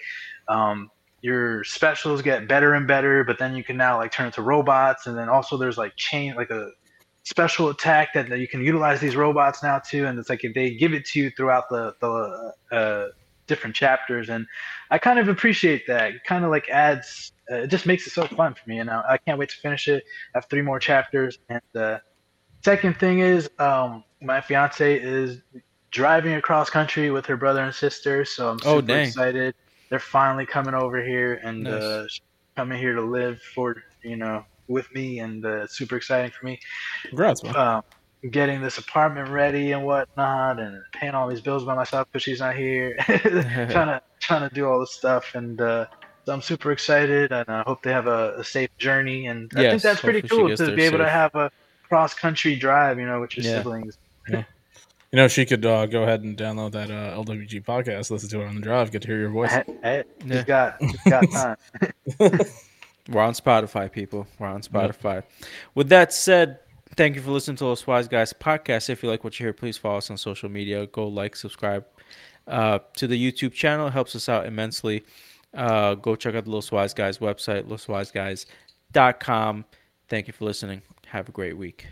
um, 0.48 0.91
your 1.22 1.64
specials 1.64 2.22
get 2.22 2.48
better 2.48 2.73
and 2.73 2.85
better, 2.85 3.23
but 3.23 3.40
then 3.40 3.56
you 3.56 3.64
can 3.64 3.77
now 3.77 3.98
like 3.98 4.11
turn 4.11 4.27
into 4.27 4.41
robots, 4.41 5.07
and 5.07 5.18
then 5.18 5.30
also 5.30 5.57
there's 5.57 5.77
like 5.77 5.95
chain 5.95 6.35
like 6.35 6.49
a 6.49 6.69
special 7.23 7.69
attack 7.69 8.13
that, 8.13 8.29
that 8.29 8.39
you 8.39 8.47
can 8.47 8.61
utilize 8.61 8.99
these 8.99 9.15
robots 9.15 9.63
now 9.63 9.79
too, 9.79 10.05
and 10.05 10.19
it's 10.19 10.29
like 10.29 10.43
if 10.43 10.53
they 10.53 10.75
give 10.75 10.93
it 10.93 11.05
to 11.05 11.19
you 11.19 11.31
throughout 11.31 11.65
the 11.69 11.93
the 12.01 12.53
uh, 12.75 13.07
different 13.47 13.75
chapters, 13.75 14.29
and 14.29 14.45
I 14.91 14.97
kind 14.97 15.19
of 15.19 15.27
appreciate 15.29 15.87
that. 15.87 16.11
It 16.15 16.23
kind 16.27 16.45
of 16.45 16.51
like 16.51 16.69
adds, 16.69 17.31
uh, 17.51 17.57
it 17.57 17.67
just 17.67 17.85
makes 17.85 18.07
it 18.07 18.11
so 18.11 18.27
fun 18.27 18.53
for 18.53 18.69
me, 18.69 18.79
and 18.79 18.89
I, 18.89 19.01
I 19.11 19.17
can't 19.25 19.39
wait 19.39 19.49
to 19.49 19.55
finish 19.61 19.87
it. 19.87 20.03
I 20.35 20.39
have 20.39 20.45
three 20.49 20.61
more 20.61 20.79
chapters, 20.79 21.37
and 21.49 21.61
the 21.73 22.01
second 22.63 22.97
thing 22.99 23.19
is, 23.19 23.49
um, 23.59 24.03
my 24.21 24.41
fiance 24.41 24.99
is 24.99 25.41
driving 25.91 26.33
across 26.35 26.69
country 26.69 27.11
with 27.11 27.25
her 27.27 27.37
brother 27.37 27.63
and 27.63 27.73
sister, 27.73 28.25
so 28.25 28.49
I'm 28.49 28.59
super 28.59 28.97
Oh, 28.97 28.99
excited. 28.99 29.55
They're 29.89 29.99
finally 29.99 30.45
coming 30.45 30.73
over 30.73 31.03
here 31.03 31.35
and 31.43 31.69
Nice. 31.69 31.83
uh, 31.83 32.05
coming 32.57 32.79
here 32.79 32.93
to 32.95 33.01
live 33.01 33.39
for 33.55 33.75
you 34.03 34.17
know 34.17 34.43
with 34.68 34.88
me, 34.94 35.19
and 35.19 35.45
uh, 35.45 35.68
super 35.68 35.98
exciting 35.98 36.31
for 36.31 36.45
me 36.45 36.60
Congrats, 37.10 37.44
man. 37.44 37.56
um, 37.56 37.81
getting 38.31 38.61
this 38.61 38.77
apartment 38.77 39.30
ready 39.31 39.72
and 39.73 39.85
whatnot, 39.85 40.60
and 40.60 40.81
paying 40.94 41.14
all 41.14 41.27
these 41.27 41.41
bills 41.41 41.65
by 41.65 41.76
myself 41.76 42.07
because 42.11 42.23
she's 42.23 42.40
not 42.40 42.56
here. 42.56 42.95
trying 43.69 43.88
to 43.88 44.02
trying 44.22 44.48
to 44.48 44.56
do 44.56 44.68
all 44.68 44.80
this 44.80 44.94
stuff, 44.95 45.31
and 45.35 45.60
uh, 45.61 45.85
so 46.26 46.34
I'm 46.34 46.41
super 46.41 46.72
excited, 46.72 47.31
and 47.31 47.49
I 47.49 47.64
hope 47.65 47.80
they 47.84 47.91
have 47.91 48.07
a, 48.07 48.35
a 48.40 48.44
safe 48.44 48.69
journey. 48.80 49.27
And 49.27 49.52
I 49.56 49.64
think 49.64 49.81
that's 49.81 50.02
pretty 50.02 50.22
cool 50.22 50.49
to 50.52 50.72
be 50.72 50.84
able 50.84 50.99
to 50.99 51.10
have 51.10 51.35
a 51.35 51.49
cross 51.90 52.14
country 52.14 52.56
drive, 52.56 52.99
you 52.99 53.06
know, 53.06 53.22
with 53.22 53.35
your 53.35 53.44
Yeah. 53.44 53.60
siblings. 53.60 53.98
You 55.11 55.18
know, 55.18 55.27
she 55.27 55.45
could 55.45 55.64
uh, 55.65 55.85
go 55.85 56.03
ahead 56.03 56.23
and 56.23 56.35
download 56.38 56.72
that 56.72 56.90
uh, 56.90 57.15
LWG 57.23 57.64
podcast, 57.64 58.10
listen 58.10 58.30
to 58.30 58.41
it 58.41 58.48
on 58.48 58.56
the 58.56 58.61
drive, 58.61 58.91
get 58.91 59.03
to 59.03 59.07
hear 59.10 59.19
your 59.19 59.30
voice. 59.30 59.52
Hey, 59.52 59.64
hey, 59.84 60.03
Yeah. 60.26 60.44
got 60.48 60.73
got 61.10 61.31
time. 61.31 61.56
We're 63.09 63.21
on 63.21 63.34
Spotify, 63.34 63.91
people. 63.91 64.27
We're 64.39 64.47
on 64.47 64.61
Spotify. 64.61 65.23
With 65.75 65.89
that 65.89 66.13
said, 66.13 66.59
thank 66.95 67.15
you 67.15 67.21
for 67.21 67.31
listening 67.31 67.57
to 67.57 67.65
Los 67.65 67.85
Wise 67.85 68.07
Guys 68.07 68.34
podcast. 68.34 68.89
If 68.89 69.03
you 69.03 69.09
like 69.09 69.23
what 69.23 69.39
you 69.39 69.45
hear, 69.45 69.53
please 69.53 69.77
follow 69.77 69.97
us 69.97 70.09
on 70.09 70.17
social 70.17 70.49
media. 70.49 70.88
Go 70.88 71.07
like, 71.07 71.35
subscribe 71.35 71.85
uh, 72.47 72.80
to 72.97 73.07
the 73.07 73.31
YouTube 73.31 73.53
channel. 73.53 73.88
It 73.88 73.93
helps 73.93 74.15
us 74.15 74.30
out 74.30 74.45
immensely. 74.45 75.03
Uh, 75.53 75.95
go 75.95 76.15
check 76.15 76.35
out 76.35 76.45
the 76.45 76.51
Los 76.51 76.71
Wise 76.71 76.93
Guys 76.93 77.17
website, 77.17 77.63
loswiseguys.com. 77.67 79.65
Thank 80.07 80.27
you 80.27 80.34
for 80.34 80.45
listening. 80.45 80.81
Have 81.07 81.30
a 81.30 81.31
great 81.31 81.57
week. 81.57 81.88